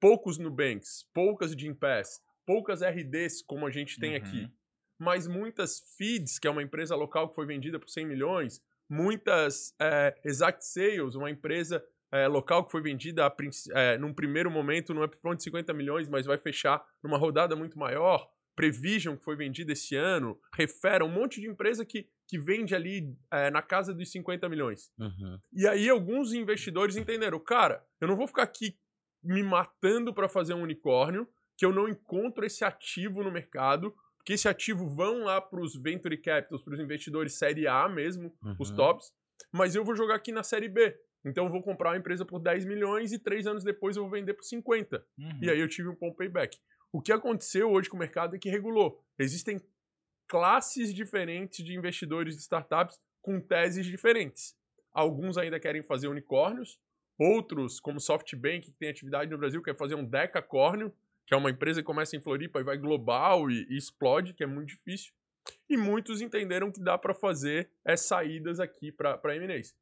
Poucos 0.00 0.38
Nubanks, 0.38 1.06
poucas 1.12 1.52
Gimpass, 1.52 2.20
poucas 2.46 2.80
RDs 2.82 3.42
como 3.42 3.66
a 3.66 3.70
gente 3.70 4.00
tem 4.00 4.12
Uhum. 4.12 4.16
aqui. 4.16 4.50
Mas 4.98 5.26
muitas 5.26 5.80
Feeds, 5.96 6.38
que 6.38 6.46
é 6.46 6.50
uma 6.50 6.62
empresa 6.62 6.94
local 6.94 7.28
que 7.28 7.34
foi 7.34 7.46
vendida 7.46 7.78
por 7.78 7.88
100 7.88 8.06
milhões, 8.06 8.62
muitas 8.88 9.74
é, 9.80 10.14
Exact 10.24 10.64
Sales, 10.64 11.14
uma 11.14 11.30
empresa 11.30 11.84
é, 12.12 12.28
local 12.28 12.64
que 12.64 12.70
foi 12.70 12.80
vendida 12.80 13.26
a, 13.26 13.36
é, 13.72 13.98
num 13.98 14.14
primeiro 14.14 14.50
momento 14.50 14.94
num 14.94 15.02
upfront 15.02 15.36
de 15.36 15.42
50 15.44 15.72
milhões, 15.72 16.08
mas 16.08 16.26
vai 16.26 16.38
fechar 16.38 16.84
numa 17.02 17.18
rodada 17.18 17.56
muito 17.56 17.78
maior. 17.78 18.30
Prevision, 18.54 19.16
que 19.16 19.24
foi 19.24 19.34
vendida 19.34 19.72
esse 19.72 19.96
ano, 19.96 20.38
Refera, 20.54 21.04
um 21.04 21.08
monte 21.08 21.40
de 21.40 21.48
empresa 21.48 21.84
que, 21.84 22.08
que 22.28 22.38
vende 22.38 22.72
ali 22.72 23.12
é, 23.32 23.50
na 23.50 23.60
casa 23.60 23.92
dos 23.92 24.12
50 24.12 24.48
milhões. 24.48 24.92
Uhum. 24.96 25.40
E 25.52 25.66
aí 25.66 25.88
alguns 25.88 26.32
investidores 26.32 26.96
entenderam, 26.96 27.40
cara, 27.40 27.84
eu 28.00 28.06
não 28.06 28.16
vou 28.16 28.28
ficar 28.28 28.44
aqui 28.44 28.78
me 29.22 29.42
matando 29.42 30.14
para 30.14 30.28
fazer 30.28 30.54
um 30.54 30.62
unicórnio, 30.62 31.26
que 31.56 31.66
eu 31.66 31.72
não 31.72 31.88
encontro 31.88 32.44
esse 32.44 32.64
ativo 32.64 33.24
no 33.24 33.32
mercado, 33.32 33.92
porque 34.24 34.32
esse 34.32 34.48
ativo 34.48 34.88
vão 34.88 35.24
lá 35.24 35.38
para 35.38 35.60
os 35.60 35.76
venture 35.76 36.16
capitals, 36.16 36.62
para 36.62 36.72
os 36.72 36.80
investidores 36.80 37.34
série 37.34 37.66
A 37.68 37.86
mesmo, 37.86 38.32
Uhum. 38.42 38.56
os 38.58 38.70
tops, 38.70 39.12
mas 39.52 39.74
eu 39.74 39.84
vou 39.84 39.94
jogar 39.94 40.14
aqui 40.14 40.32
na 40.32 40.42
série 40.42 40.66
B. 40.66 40.98
Então 41.22 41.44
eu 41.44 41.50
vou 41.50 41.62
comprar 41.62 41.90
uma 41.90 41.98
empresa 41.98 42.24
por 42.24 42.38
10 42.38 42.64
milhões 42.64 43.12
e 43.12 43.18
três 43.18 43.46
anos 43.46 43.62
depois 43.62 43.96
eu 43.98 44.02
vou 44.02 44.10
vender 44.10 44.32
por 44.32 44.42
50. 44.42 45.04
Uhum. 45.18 45.38
E 45.42 45.50
aí 45.50 45.60
eu 45.60 45.68
tive 45.68 45.90
um 45.90 45.94
bom 45.94 46.10
payback. 46.10 46.58
O 46.90 47.02
que 47.02 47.12
aconteceu 47.12 47.70
hoje 47.70 47.90
com 47.90 47.96
o 47.96 48.00
mercado 48.00 48.34
é 48.34 48.38
que 48.38 48.48
regulou. 48.48 48.98
Existem 49.18 49.60
classes 50.26 50.94
diferentes 50.94 51.62
de 51.62 51.74
investidores 51.74 52.34
de 52.34 52.40
startups 52.40 52.98
com 53.20 53.38
teses 53.38 53.84
diferentes. 53.84 54.56
Alguns 54.90 55.36
ainda 55.36 55.60
querem 55.60 55.82
fazer 55.82 56.08
unicórnios, 56.08 56.78
outros, 57.18 57.78
como 57.78 58.00
SoftBank, 58.00 58.70
que 58.70 58.78
tem 58.78 58.88
atividade 58.88 59.30
no 59.30 59.36
Brasil, 59.36 59.62
quer 59.62 59.76
fazer 59.76 59.94
um 59.96 60.04
decacórnio, 60.04 60.90
que 61.26 61.34
é 61.34 61.36
uma 61.36 61.50
empresa 61.50 61.80
que 61.80 61.86
começa 61.86 62.16
em 62.16 62.20
Floripa 62.20 62.60
e 62.60 62.64
vai 62.64 62.76
global 62.76 63.50
e, 63.50 63.66
e 63.70 63.76
explode, 63.76 64.34
que 64.34 64.44
é 64.44 64.46
muito 64.46 64.68
difícil. 64.68 65.12
E 65.68 65.76
muitos 65.76 66.20
entenderam 66.20 66.70
que 66.70 66.82
dá 66.82 66.96
para 66.96 67.14
fazer 67.14 67.70
é, 67.84 67.96
saídas 67.96 68.60
aqui 68.60 68.92
para 68.92 69.36
M&As. 69.36 69.74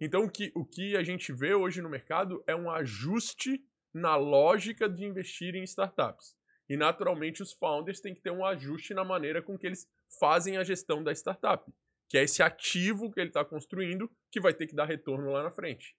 Então, 0.00 0.24
o 0.24 0.30
que, 0.30 0.50
o 0.54 0.64
que 0.64 0.96
a 0.96 1.02
gente 1.02 1.32
vê 1.32 1.54
hoje 1.54 1.82
no 1.82 1.90
mercado 1.90 2.42
é 2.46 2.54
um 2.54 2.70
ajuste 2.70 3.62
na 3.92 4.16
lógica 4.16 4.88
de 4.88 5.04
investir 5.04 5.54
em 5.54 5.62
startups. 5.62 6.34
E, 6.68 6.76
naturalmente, 6.76 7.42
os 7.42 7.52
founders 7.52 8.00
têm 8.00 8.14
que 8.14 8.22
ter 8.22 8.30
um 8.30 8.44
ajuste 8.44 8.94
na 8.94 9.04
maneira 9.04 9.42
com 9.42 9.58
que 9.58 9.66
eles 9.66 9.88
fazem 10.18 10.56
a 10.56 10.64
gestão 10.64 11.02
da 11.02 11.12
startup, 11.12 11.70
que 12.08 12.16
é 12.16 12.22
esse 12.22 12.42
ativo 12.42 13.10
que 13.10 13.20
ele 13.20 13.28
está 13.28 13.44
construindo 13.44 14.10
que 14.30 14.40
vai 14.40 14.54
ter 14.54 14.66
que 14.66 14.74
dar 14.74 14.84
retorno 14.84 15.32
lá 15.32 15.42
na 15.42 15.50
frente. 15.50 15.96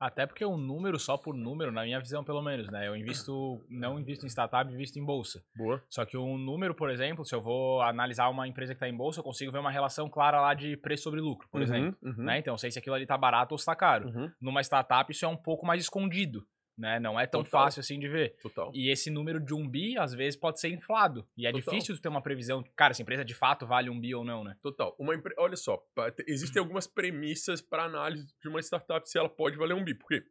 Até 0.00 0.26
porque 0.26 0.44
um 0.46 0.56
número 0.56 0.98
só 0.98 1.18
por 1.18 1.34
número, 1.36 1.70
na 1.70 1.82
minha 1.84 2.00
visão 2.00 2.24
pelo 2.24 2.40
menos, 2.40 2.68
né? 2.70 2.88
Eu 2.88 2.96
invisto, 2.96 3.62
não 3.68 4.00
invisto 4.00 4.24
em 4.24 4.28
startup, 4.30 4.72
invisto 4.72 4.98
em 4.98 5.04
bolsa. 5.04 5.44
Boa. 5.54 5.82
Só 5.90 6.06
que 6.06 6.16
um 6.16 6.38
número, 6.38 6.74
por 6.74 6.88
exemplo, 6.90 7.22
se 7.24 7.34
eu 7.34 7.40
vou 7.42 7.82
analisar 7.82 8.30
uma 8.30 8.48
empresa 8.48 8.72
que 8.72 8.76
está 8.76 8.88
em 8.88 8.96
bolsa, 8.96 9.20
eu 9.20 9.24
consigo 9.24 9.52
ver 9.52 9.58
uma 9.58 9.70
relação 9.70 10.08
clara 10.08 10.40
lá 10.40 10.54
de 10.54 10.74
preço 10.78 11.02
sobre 11.02 11.20
lucro, 11.20 11.46
por 11.50 11.60
exemplo. 11.60 11.94
Uhum, 12.02 12.24
Né? 12.24 12.38
Então, 12.38 12.54
eu 12.54 12.58
sei 12.58 12.70
se 12.70 12.78
aquilo 12.78 12.94
ali 12.94 13.04
tá 13.04 13.18
barato 13.18 13.52
ou 13.52 13.58
se 13.58 13.66
tá 13.66 13.76
caro. 13.76 14.08
uhum, 14.08 14.30
Numa 14.40 14.62
startup, 14.62 15.12
isso 15.12 15.24
é 15.26 15.28
um 15.28 15.36
pouco 15.36 15.66
mais 15.66 15.82
escondido, 15.82 16.46
né? 16.78 16.98
Não 16.98 17.18
é 17.20 17.26
tão 17.26 17.42
Total. 17.44 17.64
fácil 17.64 17.80
assim 17.80 17.98
de 17.98 18.08
ver. 18.08 18.36
total. 18.42 18.70
E 18.74 18.90
esse 18.90 19.10
número 19.10 19.38
de 19.38 19.52
um 19.54 19.68
bi, 19.68 19.98
às 19.98 20.14
vezes, 20.14 20.38
pode 20.38 20.58
ser 20.60 20.68
inflado. 20.68 21.26
E 21.36 21.46
é 21.46 21.52
Total. 21.52 21.72
difícil 21.74 22.00
ter 22.00 22.08
uma 22.08 22.22
previsão. 22.22 22.64
Cara, 22.76 22.92
essa 22.92 23.02
empresa 23.02 23.24
de 23.24 23.34
fato 23.34 23.66
vale 23.66 23.90
um 23.90 24.00
bi 24.00 24.14
ou 24.14 24.24
não, 24.24 24.42
né? 24.44 24.56
Total. 24.62 24.94
Uma 24.98 25.14
empre... 25.14 25.34
Olha 25.38 25.56
só, 25.56 25.82
existem 26.26 26.60
algumas 26.62 26.86
premissas 26.86 27.60
para 27.60 27.84
análise 27.84 28.26
de 28.40 28.48
uma 28.48 28.60
startup 28.60 29.08
se 29.08 29.18
ela 29.18 29.28
pode 29.28 29.56
valer 29.56 29.74
um 29.74 29.84
bi. 29.84 29.94
Porque 29.94 30.24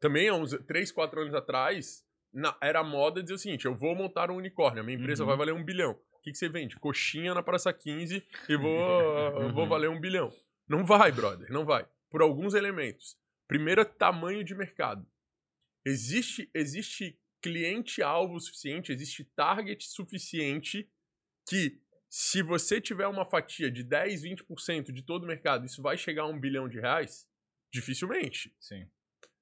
também 0.00 0.28
há 0.28 0.34
uns 0.34 0.50
3, 0.66 0.90
4 0.92 1.20
anos 1.22 1.34
atrás, 1.34 2.04
na... 2.32 2.56
era 2.60 2.82
moda 2.82 3.22
dizer 3.22 3.34
o 3.34 3.38
seguinte: 3.38 3.64
eu 3.64 3.74
vou 3.74 3.94
montar 3.94 4.30
um 4.30 4.36
unicórnio, 4.36 4.82
a 4.82 4.84
minha 4.84 4.98
empresa 4.98 5.22
Uhum. 5.22 5.28
vai 5.28 5.36
valer 5.36 5.54
um 5.54 5.64
bilhão. 5.64 5.92
O 6.12 6.22
que, 6.22 6.30
que 6.30 6.38
você 6.38 6.48
vende? 6.48 6.76
Coxinha 6.78 7.34
na 7.34 7.42
Praça 7.42 7.72
15 7.72 8.24
e 8.48 8.56
vou, 8.56 8.70
vou 9.52 9.62
Uhum. 9.64 9.68
valer 9.68 9.90
um 9.90 9.98
bilhão. 10.00 10.30
Não 10.68 10.84
vai, 10.84 11.10
brother, 11.10 11.50
não 11.50 11.64
vai. 11.64 11.86
Por 12.10 12.22
alguns 12.22 12.54
elementos. 12.54 13.16
Primeiro 13.48 13.84
tamanho 13.84 14.44
de 14.44 14.54
mercado. 14.54 15.04
Existe, 15.84 16.50
existe 16.54 17.18
cliente-alvo 17.42 18.38
suficiente, 18.40 18.92
existe 18.92 19.24
target 19.36 19.84
suficiente 19.84 20.88
que 21.48 21.80
se 22.08 22.42
você 22.42 22.80
tiver 22.80 23.06
uma 23.06 23.24
fatia 23.24 23.70
de 23.70 23.82
10, 23.82 24.22
20% 24.22 24.92
de 24.92 25.02
todo 25.02 25.24
o 25.24 25.26
mercado, 25.26 25.66
isso 25.66 25.82
vai 25.82 25.96
chegar 25.96 26.22
a 26.22 26.28
um 26.28 26.38
bilhão 26.38 26.68
de 26.68 26.78
reais? 26.78 27.26
Dificilmente. 27.72 28.54
Sim. 28.60 28.86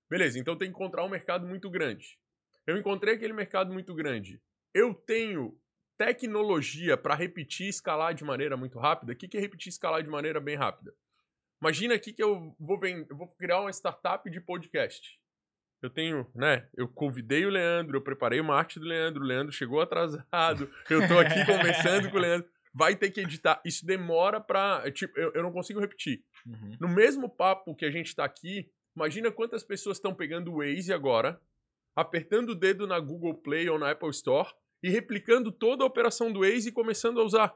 Beleza, 0.08 0.38
então 0.38 0.56
tem 0.56 0.68
que 0.68 0.74
encontrar 0.74 1.04
um 1.04 1.08
mercado 1.08 1.46
muito 1.46 1.68
grande. 1.68 2.18
Eu 2.66 2.76
encontrei 2.76 3.14
aquele 3.14 3.32
mercado 3.32 3.72
muito 3.72 3.94
grande. 3.94 4.40
Eu 4.72 4.94
tenho 4.94 5.60
tecnologia 5.98 6.96
para 6.96 7.14
repetir 7.14 7.66
e 7.66 7.70
escalar 7.70 8.14
de 8.14 8.24
maneira 8.24 8.56
muito 8.56 8.78
rápida. 8.78 9.12
O 9.12 9.16
que 9.16 9.36
é 9.36 9.40
repetir 9.40 9.68
e 9.68 9.70
escalar 9.70 10.02
de 10.02 10.08
maneira 10.08 10.40
bem 10.40 10.56
rápida? 10.56 10.94
Imagina 11.60 11.94
aqui 11.94 12.12
que 12.12 12.22
eu 12.22 12.56
vou, 12.58 12.80
eu 12.84 13.16
vou 13.16 13.28
criar 13.34 13.60
uma 13.60 13.70
startup 13.70 14.30
de 14.30 14.40
podcast. 14.40 15.19
Eu 15.82 15.88
tenho, 15.88 16.26
né? 16.34 16.68
Eu 16.76 16.86
convidei 16.86 17.46
o 17.46 17.50
Leandro, 17.50 17.96
eu 17.96 18.02
preparei 18.02 18.38
uma 18.38 18.54
arte 18.54 18.78
do 18.78 18.84
Leandro, 18.84 19.22
o 19.22 19.26
Leandro 19.26 19.52
chegou 19.52 19.80
atrasado, 19.80 20.70
eu 20.90 21.08
tô 21.08 21.18
aqui 21.18 21.44
conversando 21.46 22.10
com 22.10 22.16
o 22.18 22.20
Leandro. 22.20 22.48
Vai 22.72 22.94
ter 22.94 23.10
que 23.10 23.20
editar. 23.20 23.60
Isso 23.64 23.84
demora 23.84 24.40
pra. 24.40 24.90
Tipo, 24.92 25.18
eu, 25.18 25.32
eu 25.32 25.42
não 25.42 25.50
consigo 25.50 25.80
repetir. 25.80 26.22
Uhum. 26.46 26.76
No 26.78 26.88
mesmo 26.88 27.28
papo 27.28 27.74
que 27.74 27.84
a 27.84 27.90
gente 27.90 28.14
tá 28.14 28.24
aqui, 28.24 28.70
imagina 28.94 29.32
quantas 29.32 29.64
pessoas 29.64 29.96
estão 29.96 30.14
pegando 30.14 30.52
o 30.52 30.58
Waze 30.58 30.92
agora, 30.92 31.40
apertando 31.96 32.50
o 32.50 32.54
dedo 32.54 32.86
na 32.86 33.00
Google 33.00 33.34
Play 33.34 33.68
ou 33.68 33.78
na 33.78 33.90
Apple 33.90 34.10
Store 34.10 34.48
e 34.82 34.88
replicando 34.88 35.50
toda 35.50 35.82
a 35.82 35.86
operação 35.86 36.32
do 36.32 36.40
Waze 36.40 36.68
e 36.68 36.72
começando 36.72 37.20
a 37.20 37.24
usar. 37.24 37.54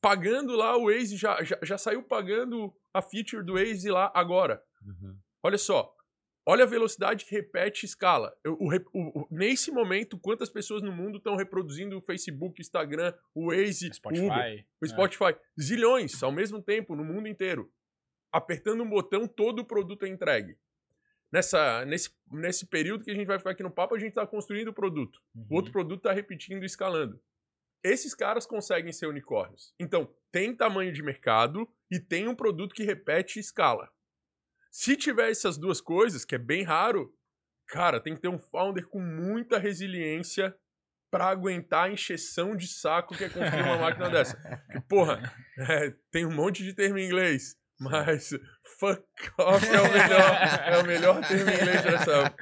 Pagando 0.00 0.56
lá 0.56 0.76
o 0.76 0.86
Waze, 0.86 1.16
já, 1.16 1.42
já, 1.42 1.58
já 1.62 1.78
saiu 1.78 2.02
pagando 2.02 2.74
a 2.92 3.02
feature 3.02 3.44
do 3.44 3.54
Waze 3.54 3.90
lá 3.90 4.10
agora. 4.14 4.62
Uhum. 4.84 5.16
Olha 5.42 5.58
só. 5.58 5.94
Olha 6.50 6.64
a 6.64 6.66
velocidade 6.66 7.26
que 7.26 7.34
repete 7.34 7.84
escala. 7.84 8.34
Eu- 8.42 8.56
o 8.58 8.70
o- 8.94 9.28
nesse 9.30 9.70
momento, 9.70 10.18
quantas 10.18 10.48
pessoas 10.48 10.82
no 10.82 10.90
mundo 10.90 11.18
estão 11.18 11.36
reproduzindo 11.36 11.98
o 11.98 12.00
Facebook, 12.00 12.58
Instagram, 12.58 13.12
o 13.34 13.48
Waze, 13.48 13.84
o 13.84 13.88
Uber? 13.88 13.94
Spotify. 13.94 14.66
O 14.80 14.86
é. 14.86 14.88
Spotify. 14.88 15.38
Zilhões 15.60 16.22
ao 16.22 16.32
mesmo 16.32 16.62
tempo, 16.62 16.96
no 16.96 17.04
mundo 17.04 17.28
inteiro. 17.28 17.70
Apertando 18.32 18.82
um 18.82 18.88
botão, 18.88 19.28
todo 19.28 19.58
o 19.58 19.64
produto 19.66 20.06
é 20.06 20.08
entregue. 20.08 20.56
Nessa, 21.30 21.84
nesse, 21.84 22.10
nesse 22.32 22.66
período 22.66 23.04
que 23.04 23.10
a 23.10 23.14
gente 23.14 23.26
vai 23.26 23.36
ficar 23.38 23.50
aqui 23.50 23.62
no 23.62 23.70
papo, 23.70 23.94
a 23.94 23.98
gente 23.98 24.10
está 24.10 24.26
construindo 24.26 24.68
o 24.68 24.74
produto. 24.74 25.20
Uhum. 25.34 25.46
O 25.50 25.54
outro 25.56 25.70
produto 25.70 25.98
está 25.98 26.12
repetindo 26.12 26.62
e 26.62 26.66
escalando. 26.66 27.20
Esses 27.84 28.14
caras 28.14 28.46
conseguem 28.46 28.90
ser 28.90 29.06
unicórnios. 29.06 29.74
Então, 29.78 30.08
tem 30.32 30.56
tamanho 30.56 30.92
de 30.94 31.02
mercado 31.02 31.68
e 31.90 32.00
tem 32.00 32.26
um 32.26 32.34
produto 32.34 32.74
que 32.74 32.84
repete 32.84 33.38
e 33.38 33.40
escala. 33.40 33.92
Se 34.70 34.96
tiver 34.96 35.30
essas 35.30 35.56
duas 35.56 35.80
coisas, 35.80 36.24
que 36.24 36.34
é 36.34 36.38
bem 36.38 36.62
raro, 36.62 37.12
cara, 37.66 38.00
tem 38.00 38.14
que 38.14 38.20
ter 38.20 38.28
um 38.28 38.38
founder 38.38 38.86
com 38.86 39.00
muita 39.00 39.58
resiliência 39.58 40.54
para 41.10 41.26
aguentar 41.26 41.86
a 41.86 41.92
encheção 41.92 42.54
de 42.54 42.66
saco 42.66 43.16
que 43.16 43.24
é 43.24 43.28
construir 43.28 43.62
uma 43.62 43.78
máquina 43.78 44.10
dessa. 44.10 44.36
Porque, 44.36 44.80
porra, 44.88 45.20
é, 45.58 45.94
tem 46.10 46.26
um 46.26 46.34
monte 46.34 46.62
de 46.62 46.74
termo 46.74 46.98
em 46.98 47.06
inglês, 47.06 47.56
mas 47.80 48.30
fuck 48.78 49.02
off 49.38 49.66
é 49.66 49.80
o 49.80 49.92
melhor, 49.92 50.40
é 50.66 50.78
o 50.78 50.86
melhor 50.86 51.26
termo 51.26 51.50
em 51.50 51.54
inglês 51.54 51.82
dessa. 51.82 52.34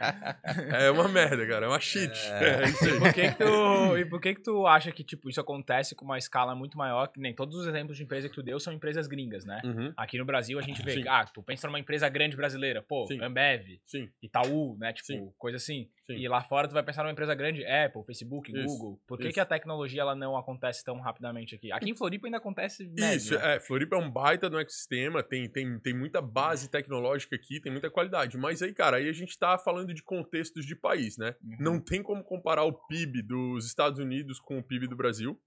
É 0.78 0.90
uma 0.90 1.08
merda, 1.08 1.46
cara, 1.46 1.66
é 1.66 1.68
uma 1.68 1.80
shit. 1.80 2.12
É. 2.32 2.64
E 2.68 2.98
por 2.98 3.12
que 3.12 3.28
que 3.30 3.34
tu, 3.38 3.98
e 3.98 4.04
por 4.04 4.20
que 4.20 4.34
que 4.34 4.42
tu 4.42 4.66
acha 4.66 4.90
que, 4.92 5.04
tipo, 5.04 5.28
isso 5.30 5.40
acontece 5.40 5.94
com 5.94 6.04
uma 6.04 6.18
escala 6.18 6.54
muito 6.54 6.76
maior, 6.76 7.06
que 7.08 7.20
nem 7.20 7.34
todos 7.34 7.56
os 7.56 7.66
exemplos 7.66 7.96
de 7.96 8.02
empresa 8.04 8.28
que 8.28 8.34
tu 8.34 8.42
deu 8.42 8.58
são 8.58 8.72
empresas 8.72 9.06
gringas, 9.06 9.44
né? 9.44 9.60
Uhum, 9.64 9.92
Aqui 9.96 10.18
no 10.18 10.24
Brasil 10.24 10.58
a 10.58 10.62
gente 10.62 10.82
vê, 10.82 10.94
Sim. 10.94 11.04
ah, 11.08 11.24
tu 11.24 11.42
pensa 11.42 11.66
numa 11.66 11.78
empresa 11.78 12.08
grande 12.08 12.36
brasileira, 12.36 12.82
pô, 12.82 13.06
Sim. 13.06 13.22
Ambev, 13.22 13.78
sim, 13.84 14.08
Itaú, 14.22 14.76
né, 14.78 14.92
tipo, 14.92 15.06
Sim. 15.06 15.30
coisa 15.38 15.56
assim. 15.56 15.88
Sim. 16.06 16.14
E 16.14 16.28
lá 16.28 16.42
fora 16.42 16.68
tu 16.68 16.72
vai 16.74 16.84
pensar 16.84 17.02
numa 17.02 17.10
empresa 17.12 17.34
grande, 17.34 17.64
Apple, 17.66 18.04
Facebook, 18.04 18.52
Isso, 18.52 18.66
Google. 18.66 19.00
Por 19.08 19.18
que 19.18 19.24
isso. 19.24 19.34
que 19.34 19.40
a 19.40 19.44
tecnologia 19.44 20.02
ela 20.02 20.14
não 20.14 20.36
acontece 20.36 20.84
tão 20.84 21.00
rapidamente 21.00 21.54
aqui? 21.56 21.72
Aqui 21.72 21.90
em 21.90 21.96
Floripa 21.96 22.28
ainda 22.28 22.38
acontece 22.38 22.86
médio, 22.86 23.16
Isso, 23.16 23.34
né? 23.34 23.56
é, 23.56 23.60
Floripa 23.60 23.96
é 23.96 23.98
um 23.98 24.08
baita 24.10 24.48
no 24.48 24.58
ecossistema, 24.58 25.22
tem, 25.28 25.48
tem, 25.48 25.78
tem 25.80 25.94
muita 25.94 26.20
base 26.22 26.70
tecnológica 26.70 27.36
aqui, 27.36 27.60
tem 27.60 27.72
muita 27.72 27.90
qualidade. 27.90 28.36
Mas 28.36 28.62
aí, 28.62 28.72
cara, 28.72 28.96
aí 28.98 29.08
a 29.08 29.12
gente 29.12 29.38
tá 29.38 29.58
falando 29.58 29.92
de 29.92 30.02
contextos 30.02 30.64
de 30.64 30.74
país, 30.74 31.16
né? 31.18 31.34
Uhum. 31.42 31.56
Não 31.60 31.80
tem 31.80 32.02
como 32.02 32.24
comparar 32.24 32.64
o 32.64 32.72
PIB 32.86 33.22
dos 33.22 33.66
Estados 33.66 33.98
Unidos 33.98 34.38
com 34.40 34.58
o 34.58 34.62
PIB 34.62 34.86
do 34.86 34.96
Brasil. 34.96 35.40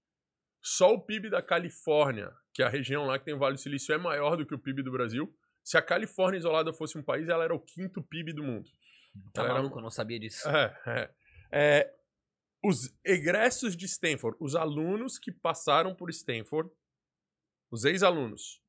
Só 0.62 0.92
o 0.92 1.00
PIB 1.00 1.30
da 1.30 1.42
Califórnia, 1.42 2.30
que 2.52 2.62
é 2.62 2.66
a 2.66 2.68
região 2.68 3.06
lá 3.06 3.18
que 3.18 3.24
tem 3.24 3.34
o 3.34 3.38
Vale 3.38 3.54
do 3.54 3.60
Silício, 3.60 3.94
é 3.94 3.98
maior 3.98 4.36
do 4.36 4.46
que 4.46 4.54
o 4.54 4.58
PIB 4.58 4.82
do 4.82 4.92
Brasil. 4.92 5.34
Se 5.64 5.76
a 5.76 5.82
Califórnia 5.82 6.38
isolada 6.38 6.72
fosse 6.72 6.98
um 6.98 7.02
país, 7.02 7.28
ela 7.28 7.44
era 7.44 7.54
o 7.54 7.60
quinto 7.60 8.02
PIB 8.02 8.32
do 8.32 8.42
mundo. 8.42 8.68
Tá 9.32 9.42
Ela 9.42 9.50
era 9.50 9.58
maluco, 9.58 9.78
eu 9.78 9.82
não 9.82 9.90
sabia 9.90 10.18
disso. 10.18 10.48
É, 10.48 10.76
é. 10.86 11.14
É, 11.52 11.94
os 12.62 12.94
egressos 13.04 13.76
de 13.76 13.86
Stanford, 13.86 14.36
os 14.40 14.54
alunos 14.54 15.18
que 15.18 15.32
passaram 15.32 15.94
por 15.94 16.10
Stanford, 16.10 16.70
os 17.70 17.84
ex-alunos, 17.84 18.59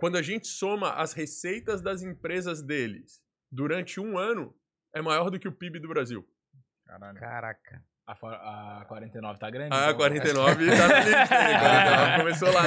quando 0.00 0.16
a 0.16 0.22
gente 0.22 0.46
soma 0.48 0.92
as 0.94 1.12
receitas 1.12 1.80
das 1.82 2.02
empresas 2.02 2.62
deles 2.62 3.20
durante 3.52 4.00
um 4.00 4.16
ano, 4.18 4.54
é 4.94 5.00
maior 5.02 5.30
do 5.30 5.38
que 5.38 5.46
o 5.46 5.52
PIB 5.52 5.78
do 5.78 5.88
Brasil. 5.88 6.26
Caralho. 6.86 7.18
Caraca. 7.20 7.84
A, 8.06 8.16
for- 8.16 8.32
a 8.34 8.84
49 8.88 9.38
tá 9.38 9.50
grande? 9.50 9.72
Ah, 9.72 9.86
então. 9.90 9.98
49 9.98 10.54
tá 10.76 10.86
limite, 11.04 11.10
né? 11.10 11.26
49 11.60 12.16
começou 12.18 12.52
lá. 12.52 12.62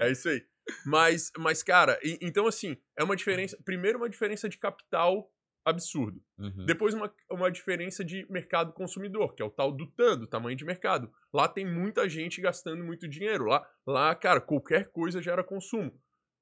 É 0.00 0.10
isso 0.10 0.28
aí. 0.28 0.42
Mas, 0.86 1.30
mas 1.36 1.62
cara, 1.62 1.98
e- 2.02 2.18
então 2.22 2.46
assim, 2.46 2.76
é 2.98 3.04
uma 3.04 3.14
diferença. 3.16 3.58
Primeiro, 3.64 3.98
uma 3.98 4.08
diferença 4.08 4.48
de 4.48 4.56
capital 4.56 5.30
absurdo. 5.64 6.22
Uhum. 6.38 6.64
Depois, 6.64 6.94
uma, 6.94 7.12
uma 7.30 7.50
diferença 7.50 8.04
de 8.04 8.24
mercado 8.30 8.72
consumidor, 8.72 9.34
que 9.34 9.42
é 9.42 9.44
o 9.44 9.50
tal 9.50 9.72
do 9.72 9.86
TAN, 9.90 10.16
do 10.16 10.26
tamanho 10.26 10.56
de 10.56 10.64
mercado. 10.64 11.12
Lá 11.34 11.48
tem 11.48 11.66
muita 11.66 12.08
gente 12.08 12.40
gastando 12.40 12.84
muito 12.84 13.08
dinheiro. 13.08 13.44
Lá, 13.46 13.68
lá 13.86 14.14
cara, 14.14 14.40
qualquer 14.40 14.86
coisa 14.92 15.20
gera 15.20 15.42
consumo. 15.44 15.92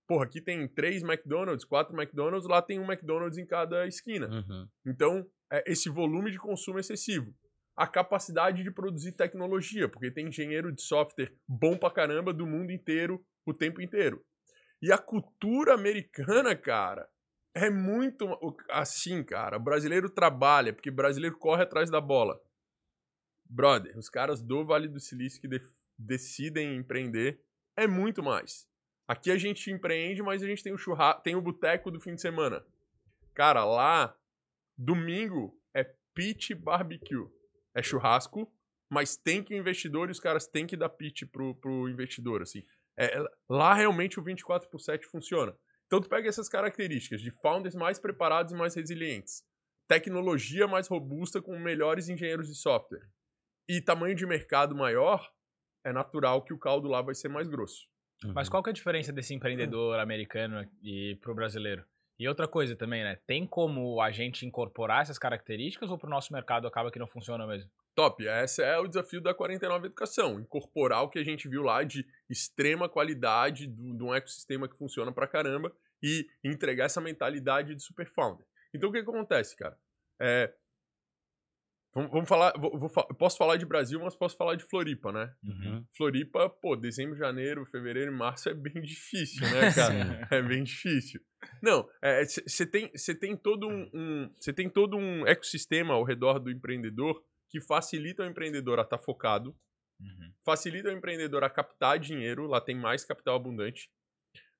Porra, 0.07 0.25
aqui 0.25 0.41
tem 0.41 0.69
três 0.69 1.03
McDonald's, 1.03 1.65
quatro 1.65 1.95
McDonald's, 1.99 2.47
lá 2.49 2.61
tem 2.61 2.79
um 2.79 2.85
McDonald's 2.85 3.39
em 3.39 3.47
cada 3.47 3.87
esquina. 3.87 4.29
Uhum. 4.29 4.69
Então, 4.87 5.27
é 5.51 5.65
esse 5.71 5.89
volume 5.89 6.31
de 6.31 6.39
consumo 6.39 6.79
excessivo. 6.79 7.35
A 7.77 7.87
capacidade 7.87 8.63
de 8.63 8.71
produzir 8.71 9.13
tecnologia, 9.13 9.89
porque 9.89 10.11
tem 10.11 10.29
engenheiro 10.29 10.71
de 10.73 10.83
software 10.83 11.33
bom 11.49 11.77
pra 11.77 11.91
caramba 11.91 12.33
do 12.33 12.47
mundo 12.47 12.71
inteiro, 12.71 13.25
o 13.47 13.55
tempo 13.55 13.81
inteiro. 13.81 14.25
E 14.81 14.93
a 14.93 14.99
cultura 14.99 15.75
americana, 15.75 16.55
cara, 16.55 17.09
é 17.55 17.71
muito 17.71 18.29
assim, 18.71 19.25
cara. 19.25 19.57
O 19.57 19.61
brasileiro 19.61 20.11
trabalha, 20.11 20.73
porque 20.73 20.91
o 20.91 20.95
brasileiro 20.95 21.39
corre 21.39 21.63
atrás 21.63 21.91
da 21.91 22.01
bola. 22.01 22.39
Brother, 23.49 23.97
os 23.97 24.09
caras 24.09 24.43
do 24.43 24.65
Vale 24.65 24.89
do 24.89 25.01
Silício 25.01 25.41
que 25.41 25.49
de- 25.49 25.63
decidem 25.99 26.77
empreender 26.77 27.41
é 27.77 27.87
muito 27.87 28.23
mais. 28.23 28.67
Aqui 29.07 29.31
a 29.31 29.37
gente 29.37 29.71
empreende, 29.71 30.23
mas 30.23 30.43
a 30.43 30.47
gente 30.47 30.63
tem 30.63 30.73
o 30.73 30.79
churrasco, 30.79 31.23
tem 31.23 31.37
o 31.37 31.43
boteco 31.43 31.91
do 31.91 32.01
fim 32.01 32.15
de 32.15 32.21
semana. 32.21 32.65
Cara, 33.35 33.65
lá, 33.65 34.17
domingo 34.77 35.61
é 35.75 35.85
pitch 36.15 36.53
barbecue. 36.53 37.29
É 37.75 37.83
churrasco, 37.83 38.51
mas 38.89 39.17
tem 39.17 39.43
que 39.43 39.55
o 39.55 39.59
investidor 39.59 40.09
e 40.09 40.13
os 40.13 40.21
caras 40.21 40.47
têm 40.47 40.67
que 40.67 40.77
dar 40.77 40.89
pitch 40.89 41.25
pro, 41.31 41.55
pro 41.57 41.89
investidor, 41.89 42.43
assim. 42.43 42.65
É, 42.97 43.19
é- 43.19 43.25
lá 43.49 43.75
realmente 43.75 44.19
o 44.19 44.23
24 44.23 44.69
por 44.71 44.79
7 44.79 45.07
funciona. 45.07 45.55
Então 45.87 46.01
tu 46.01 46.09
pega 46.09 46.29
essas 46.29 46.49
características 46.49 47.21
de 47.21 47.31
founders 47.31 47.75
mais 47.75 47.99
preparados 47.99 48.53
e 48.53 48.57
mais 48.57 48.75
resilientes, 48.75 49.45
tecnologia 49.87 50.67
mais 50.67 50.89
robusta 50.89 51.43
com 51.43 51.59
melhores 51.59 52.09
engenheiros 52.09 52.49
de 52.49 52.55
software 52.55 53.07
e 53.69 53.81
tamanho 53.81 54.15
de 54.15 54.27
mercado 54.27 54.75
maior, 54.75 55.31
é 55.85 55.93
natural 55.93 56.43
que 56.43 56.53
o 56.53 56.59
caldo 56.59 56.89
lá 56.89 57.03
vai 57.03 57.15
ser 57.15 57.29
mais 57.29 57.49
grosso. 57.49 57.87
Mas 58.33 58.49
qual 58.49 58.63
que 58.63 58.71
é 58.71 58.73
a 58.73 58.75
diferença 58.75 59.13
desse 59.13 59.35
empreendedor 59.35 59.99
americano 59.99 60.69
e 60.83 61.17
pro 61.21 61.35
brasileiro? 61.35 61.85
E 62.19 62.29
outra 62.29 62.47
coisa 62.47 62.77
também, 62.77 63.03
né? 63.03 63.19
Tem 63.27 63.45
como 63.45 64.01
a 64.01 64.11
gente 64.11 64.47
incorporar 64.47 65.03
essas 65.03 65.19
características 65.19 65.91
ou 65.91 65.99
pro 65.99 66.09
nosso 66.09 66.33
mercado 66.33 66.67
acaba 66.67 66.91
que 66.91 66.99
não 66.99 67.09
funciona 67.09 67.47
mesmo? 67.47 67.69
Top, 67.95 68.25
esse 68.25 68.63
é 68.63 68.79
o 68.79 68.87
desafio 68.87 69.21
da 69.21 69.35
49 69.35 69.87
Educação, 69.87 70.41
incorporar 70.41 71.03
o 71.03 71.09
que 71.09 71.19
a 71.19 71.25
gente 71.25 71.49
viu 71.49 71.63
lá 71.63 71.83
de 71.83 72.07
extrema 72.29 72.89
qualidade, 72.89 73.67
de 73.67 74.03
um 74.03 74.15
ecossistema 74.15 74.69
que 74.69 74.77
funciona 74.77 75.13
pra 75.13 75.27
caramba 75.27 75.73
e 76.03 76.27
entregar 76.43 76.87
essa 76.87 77.01
mentalidade 77.01 77.75
de 77.75 77.83
super 77.83 78.07
founder. 78.07 78.47
Então 78.73 78.91
o 78.91 78.93
que, 78.93 79.03
que 79.03 79.11
acontece, 79.11 79.57
cara? 79.57 79.77
É, 80.21 80.53
vamos, 81.95 82.11
vamos 82.11 82.29
falar, 82.29 82.53
vou- 82.59 82.79
vou 82.79 82.91
posso 83.17 83.37
falar 83.37 83.57
de 83.57 83.65
Brasil, 83.67 84.01
mas 84.01 84.17
posso 84.17 84.37
falar 84.37 84.57
de 84.57 84.65
Floripa, 84.65 85.13
né? 85.13 85.33
Uhum. 85.45 85.85
Floripa, 85.97 86.49
pô, 86.51 86.75
dezembro, 86.77 87.17
janeiro, 87.17 87.65
fevereiro 87.67 88.13
e 88.13 88.15
março 88.17 88.49
é 88.49 88.55
bem 88.55 88.83
difícil, 88.83 89.49
né, 89.49 89.61
cara? 89.75 90.29
é 90.31 90.43
bem 90.43 90.65
difícil. 90.65 91.21
Não, 91.63 91.89
você 92.47 92.67
tem, 92.67 92.91
cê 92.97 93.15
tem 93.15 93.37
todo 93.37 93.69
um, 93.69 94.31
você 94.35 94.53
tem 94.53 94.69
todo 94.69 94.97
um 94.97 95.27
ecossistema 95.27 95.95
ao 95.95 96.05
redor 96.05 96.39
do 96.39 96.51
empreendedor 96.51 97.23
que 97.51 97.61
facilita 97.61 98.23
o 98.23 98.27
empreendedor 98.27 98.79
a 98.79 98.83
estar 98.83 98.99
focado, 98.99 99.55
Uhum. 100.01 100.33
facilita 100.45 100.89
o 100.89 100.93
empreendedor 100.93 101.45
a 101.45 101.49
captar 101.51 102.01
dinheiro, 102.01 102.49
lá 102.49 102.61
tem 102.61 102.75
mais 102.77 103.05
capital 103.05 103.37
abundante, 103.37 103.89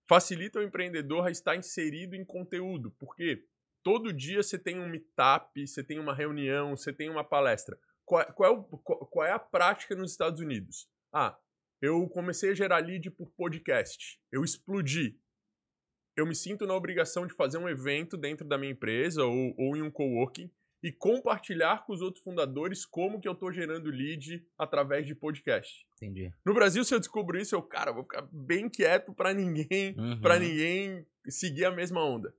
facilita 0.09 0.61
o 0.61 0.63
empreendedor 0.63 1.27
a 1.27 1.31
estar 1.31 1.57
inserido 1.57 2.15
em 2.15 2.25
conteúdo, 2.25 2.93
porque 2.99 3.45
todo 3.85 4.13
dia 4.13 4.43
você 4.43 4.59
tem 4.59 4.81
um 4.81 4.89
meetup, 4.89 5.65
você 5.67 5.85
tem 5.85 6.01
uma 6.01 6.15
reunião, 6.15 6.77
você 6.77 6.93
tem 6.93 7.09
uma 7.09 7.23
palestra. 7.23 7.79
Qual, 8.05 8.21
é- 8.23 8.33
qual 8.33 8.51
é 8.51 8.59
o- 8.59 8.65
qual- 8.79 9.07
qual 9.07 9.27
é 9.27 9.31
a 9.31 9.39
prática 9.39 9.95
nos 9.95 10.11
Estados 10.11 10.41
Unidos? 10.41 10.89
Ah, 11.13 11.39
eu 11.81 12.09
comecei 12.09 12.51
a 12.51 12.55
gerar 12.55 12.79
lead 12.79 13.11
por 13.13 13.31
podcast, 13.37 14.19
eu 14.33 14.43
explodi. 14.43 15.17
Eu 16.17 16.27
me 16.27 16.35
sinto 16.35 16.67
na 16.67 16.75
obrigação 16.75 17.27
de 17.27 17.35
fazer 17.35 17.59
um 17.59 17.69
evento 17.69 18.17
dentro 18.17 18.47
da 18.47 18.57
minha 18.57 18.73
empresa 18.73 19.25
ou, 19.25 19.55
ou 19.59 19.77
em 19.77 19.83
um 19.83 19.91
coworking 19.91 20.51
e 20.83 20.93
compartilhar 20.93 21.85
com 21.85 21.93
os 21.93 22.01
outros 22.03 22.23
fundadores 22.23 22.85
como 22.87 23.21
que 23.21 23.27
eu 23.27 23.35
tô 23.35 23.51
gerando 23.51 23.91
lead 23.91 24.47
através 24.57 25.07
de 25.07 25.15
podcast. 25.15 25.87
Entendi. 25.97 26.33
No 26.45 26.55
Brasil, 26.55 26.85
se 26.85 26.95
eu 26.95 27.01
descubro 27.01 27.39
isso, 27.39 27.55
eu, 27.55 27.63
cara, 27.63 27.91
vou 27.91 28.03
ficar 28.05 28.23
bem 28.31 28.69
quieto 28.69 29.13
pra 29.15 29.33
ninguém, 29.35 29.95
Uhum. 29.99 30.21
para 30.21 30.39
ninguém 30.39 31.05
seguir 31.29 31.65
a 31.65 31.71
mesma 31.71 32.05
onda. 32.05 32.35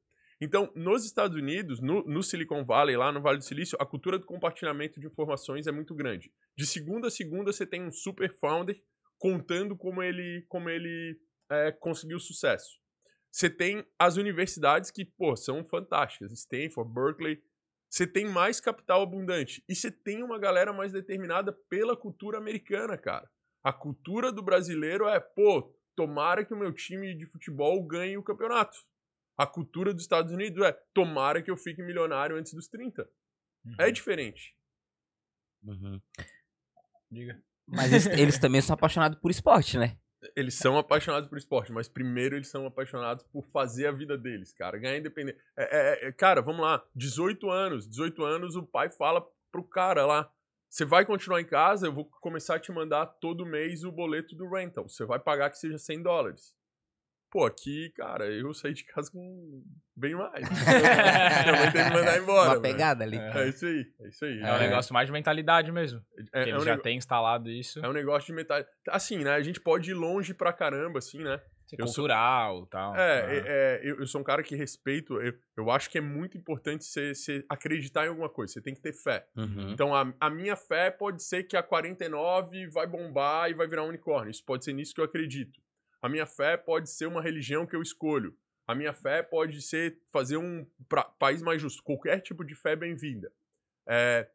Então, 0.46 0.72
nos 0.76 1.04
Estados 1.04 1.36
Unidos, 1.36 1.82
no, 1.82 2.04
no 2.04 2.22
Silicon 2.22 2.64
Valley, 2.64 2.96
lá 2.96 3.12
no 3.12 3.20
Vale 3.20 3.40
do 3.40 3.44
Silício, 3.44 3.76
a 3.82 3.86
cultura 3.86 4.20
do 4.20 4.28
compartilhamento 4.28 5.00
de 5.00 5.08
informações 5.08 5.66
é 5.66 5.72
muito 5.72 5.96
grande. 5.96 6.32
De 6.56 6.68
segunda 6.68 7.08
a 7.08 7.12
segunda, 7.12 7.52
você 7.52 7.66
tem 7.66 7.84
um 7.84 7.92
super 7.92 8.32
founder 8.32 8.80
contando 9.18 9.76
como 9.76 10.04
ele, 10.04 10.46
como 10.48 10.70
ele 10.70 11.20
é, 11.50 11.72
conseguiu 11.72 12.20
sucesso. 12.20 12.78
Você 13.32 13.50
tem 13.50 13.84
as 13.98 14.18
universidades 14.18 14.92
que, 14.92 15.04
pô, 15.04 15.36
são 15.36 15.66
fantásticas. 15.66 16.32
Stanford, 16.32 16.94
Berkeley. 16.94 17.42
Você 17.90 18.06
tem 18.06 18.30
mais 18.30 18.60
capital 18.60 19.02
abundante. 19.02 19.64
E 19.68 19.74
você 19.74 19.90
tem 19.90 20.22
uma 20.22 20.38
galera 20.38 20.72
mais 20.72 20.92
determinada 20.92 21.52
pela 21.68 21.98
cultura 21.98 22.38
americana, 22.38 23.00
cara. 23.00 23.28
A 23.64 23.74
cultura 23.74 24.32
do 24.32 24.44
brasileiro 24.44 25.08
é, 25.08 25.20
pô, 25.20 25.76
tomara 25.96 26.46
que 26.46 26.54
o 26.54 26.58
meu 26.58 26.72
time 26.72 27.16
de 27.16 27.26
futebol 27.26 27.84
ganhe 27.84 28.16
o 28.16 28.24
campeonato. 28.24 28.78
A 29.38 29.46
cultura 29.46 29.94
dos 29.94 30.04
Estados 30.04 30.32
Unidos 30.32 30.64
é, 30.66 30.72
tomara 30.94 31.42
que 31.42 31.52
eu 31.52 31.58
fique 31.58 31.84
milionário 31.84 32.38
antes 32.38 32.54
dos 32.54 32.68
30. 32.68 33.08
É 33.80 33.92
diferente. 33.92 34.56
Uhum. 35.64 36.00
Diga. 37.12 37.42
Mas 37.68 37.92
eles, 37.92 38.06
eles 38.20 38.40
também 38.40 38.62
são 38.62 38.74
apaixonados 38.74 39.20
por 39.20 39.32
esporte, 39.32 39.78
né? 39.78 39.98
Eles 40.36 40.56
são 40.56 40.78
apaixonados 40.78 41.30
por 41.30 41.38
esporte, 41.38 41.72
mas 41.72 41.88
primeiro 41.88 42.36
eles 42.36 42.48
são 42.48 42.66
apaixonados 42.66 43.24
por 43.26 43.46
fazer 43.48 43.88
a 43.88 43.92
vida 43.92 44.18
deles, 44.18 44.54
cara. 44.54 44.78
Ganhar 44.78 44.98
independente. 44.98 45.38
É, 45.58 45.64
é, 45.64 46.08
é, 46.08 46.12
cara, 46.12 46.42
vamos 46.42 46.62
lá. 46.62 46.84
18 46.96 47.50
anos. 47.50 47.88
18 47.88 48.24
anos, 48.24 48.56
o 48.56 48.64
pai 48.64 48.90
fala 48.90 49.26
pro 49.52 49.64
cara 49.64 50.06
lá. 50.06 50.32
Você 50.70 50.84
vai 50.84 51.06
continuar 51.06 51.40
em 51.40 51.46
casa, 51.46 51.88
eu 51.88 51.94
vou 51.94 52.06
começar 52.22 52.56
a 52.56 52.60
te 52.60 52.72
mandar 52.72 53.06
todo 53.06 53.46
mês 53.46 53.84
o 53.84 53.92
boleto 53.92 54.36
do 54.36 54.50
rental. 54.50 54.90
Você 54.90 55.06
vai 55.06 55.20
pagar 55.20 55.50
que 55.50 55.58
seja 55.58 55.78
100 55.78 56.02
dólares. 56.02 56.56
Pô, 57.32 57.46
aqui, 57.46 57.92
cara, 57.98 58.26
eu 58.32 58.54
saí 58.54 58.74
de 58.74 58.84
casa 58.86 59.12
com 59.12 59.62
bem 59.96 60.16
mais. 60.16 60.46
Minha 60.50 61.60
mãe 61.60 61.72
teve 61.72 61.90
que 61.90 61.94
mandar 61.96 62.18
embora. 62.18 62.50
Uma 62.52 62.62
pegada 62.62 63.04
ali. 63.04 63.18
É. 63.18 63.44
É 63.44 63.48
isso 63.50 63.66
aí, 63.66 63.86
é 64.02 64.08
isso 64.08 64.26
aí. 64.26 64.40
É 64.40 64.54
um 64.54 64.60
negócio 64.60 64.94
mais 64.94 65.06
de 65.08 65.12
mentalidade 65.12 65.72
mesmo. 65.72 66.02
É, 66.34 66.40
é 66.40 66.50
eles 66.50 66.62
um 66.62 66.66
já 66.66 66.72
nego- 66.72 66.84
têm 66.84 66.98
instalado 66.98 67.50
isso. 67.50 67.84
é 67.84 67.90
um 67.90 67.94
negócio 67.94 68.28
de 68.28 68.34
metade. 68.34 68.66
Assim, 68.90 69.18
né? 69.24 69.32
A 69.32 69.42
gente 69.42 69.60
pode 69.60 69.92
ir 69.92 69.96
longe 69.96 70.34
pra 70.34 70.54
caramba, 70.54 71.00
assim, 71.00 71.22
né? 71.22 71.42
Ser 71.66 71.82
eu 71.82 71.88
sou- 71.88 71.96
cultural 72.04 72.64
e 72.64 72.70
tal. 72.70 72.96
É, 72.96 73.00
Ah. 73.00 73.34
é, 73.34 73.44
é, 73.48 73.82
eu, 73.84 74.00
eu 74.00 74.06
sou 74.08 74.22
um 74.22 74.24
cara 74.24 74.44
que 74.44 74.56
respeito. 74.56 75.20
Eu, 75.20 75.34
eu 75.58 75.72
acho 75.72 75.90
que 75.90 75.98
é 75.98 76.02
muito 76.02 76.38
importante 76.38 76.86
você, 76.86 77.14
você 77.16 77.44
acreditar 77.50 78.06
em 78.06 78.10
alguma 78.10 78.30
coisa. 78.30 78.54
Você 78.54 78.62
tem 78.62 78.74
que 78.76 78.82
ter 78.82 78.94
fé. 78.94 79.26
Uhum. 79.36 79.72
Então, 79.72 79.94
a, 79.96 80.14
a 80.22 80.30
minha 80.30 80.56
fé 80.56 80.92
pode 80.92 81.24
ser 81.24 81.44
que 81.44 81.58
a 81.58 81.64
49 81.64 82.68
vai 82.68 82.86
bombar 82.86 83.50
e 83.50 83.56
vai 83.56 83.68
virar 83.68 83.84
um 83.84 83.88
unicórnio. 83.90 84.30
Isso 84.30 84.44
pode 84.46 84.64
ser 84.64 84.74
nisso 84.74 84.94
que 84.94 85.02
eu 85.02 85.06
acredito. 85.06 85.60
A 86.06 86.10
minha 86.10 86.28
fé 86.28 86.56
pode 86.56 86.88
ser 86.92 87.08
uma 87.08 87.20
religião 87.20 87.66
que 87.66 87.76
eu 87.76 87.82
escolho. 87.82 88.38
A 88.68 88.76
minha 88.76 88.94
fé 88.94 89.24
pode 89.24 89.60
ser 89.60 90.00
fazer 90.12 90.38
um 90.38 90.64
pra- 90.88 91.04
país 91.04 91.42
mais 91.42 91.60
justo. 91.60 91.82
Qualquer 91.82 92.20
tipo 92.22 92.44
de 92.46 92.54
fé 92.54 92.74
é 92.74 92.76
bem-vinda. 92.76 93.32
É, 93.90 94.30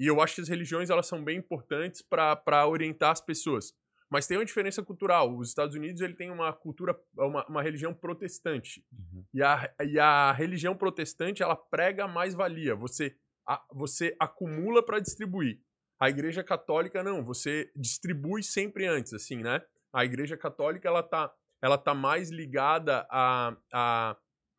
e 0.00 0.06
eu 0.08 0.20
acho 0.20 0.34
que 0.34 0.40
as 0.40 0.48
religiões 0.48 0.90
elas 0.90 1.06
são 1.06 1.22
bem 1.22 1.38
importantes 1.38 2.02
para 2.02 2.66
orientar 2.66 3.12
as 3.12 3.20
pessoas. 3.20 3.72
Mas 4.10 4.26
tem 4.26 4.36
uma 4.36 4.44
diferença 4.44 4.82
cultural. 4.82 5.36
Os 5.38 5.48
Estados 5.50 5.76
Unidos 5.76 6.00
ele 6.00 6.14
tem 6.14 6.28
uma 6.28 6.52
cultura, 6.52 6.98
uma, 7.16 7.46
uma 7.46 7.62
religião 7.62 7.94
protestante. 7.94 8.84
Uhum. 8.92 9.24
E 9.32 9.40
a, 9.44 9.72
e 9.86 10.00
a 10.00 10.32
religião 10.32 10.76
protestante, 10.76 11.40
ela 11.40 11.54
prega 11.54 12.08
mais 12.08 12.34
valia. 12.34 12.74
Você, 12.74 13.16
a- 13.46 13.64
você 13.70 14.16
acumula 14.18 14.84
para 14.84 14.98
distribuir. 14.98 15.60
A 16.00 16.10
igreja 16.10 16.42
católica, 16.42 17.00
não. 17.04 17.24
Você 17.24 17.70
distribui 17.76 18.42
sempre 18.42 18.88
antes, 18.88 19.12
assim, 19.14 19.36
né? 19.36 19.62
A 19.92 20.04
igreja 20.04 20.36
católica, 20.36 20.88
ela 20.88 21.02
tá, 21.02 21.32
ela 21.60 21.76
tá 21.78 21.94
mais 21.94 22.30
ligada 22.30 23.06
à, 23.10 23.56
à, 23.72 24.16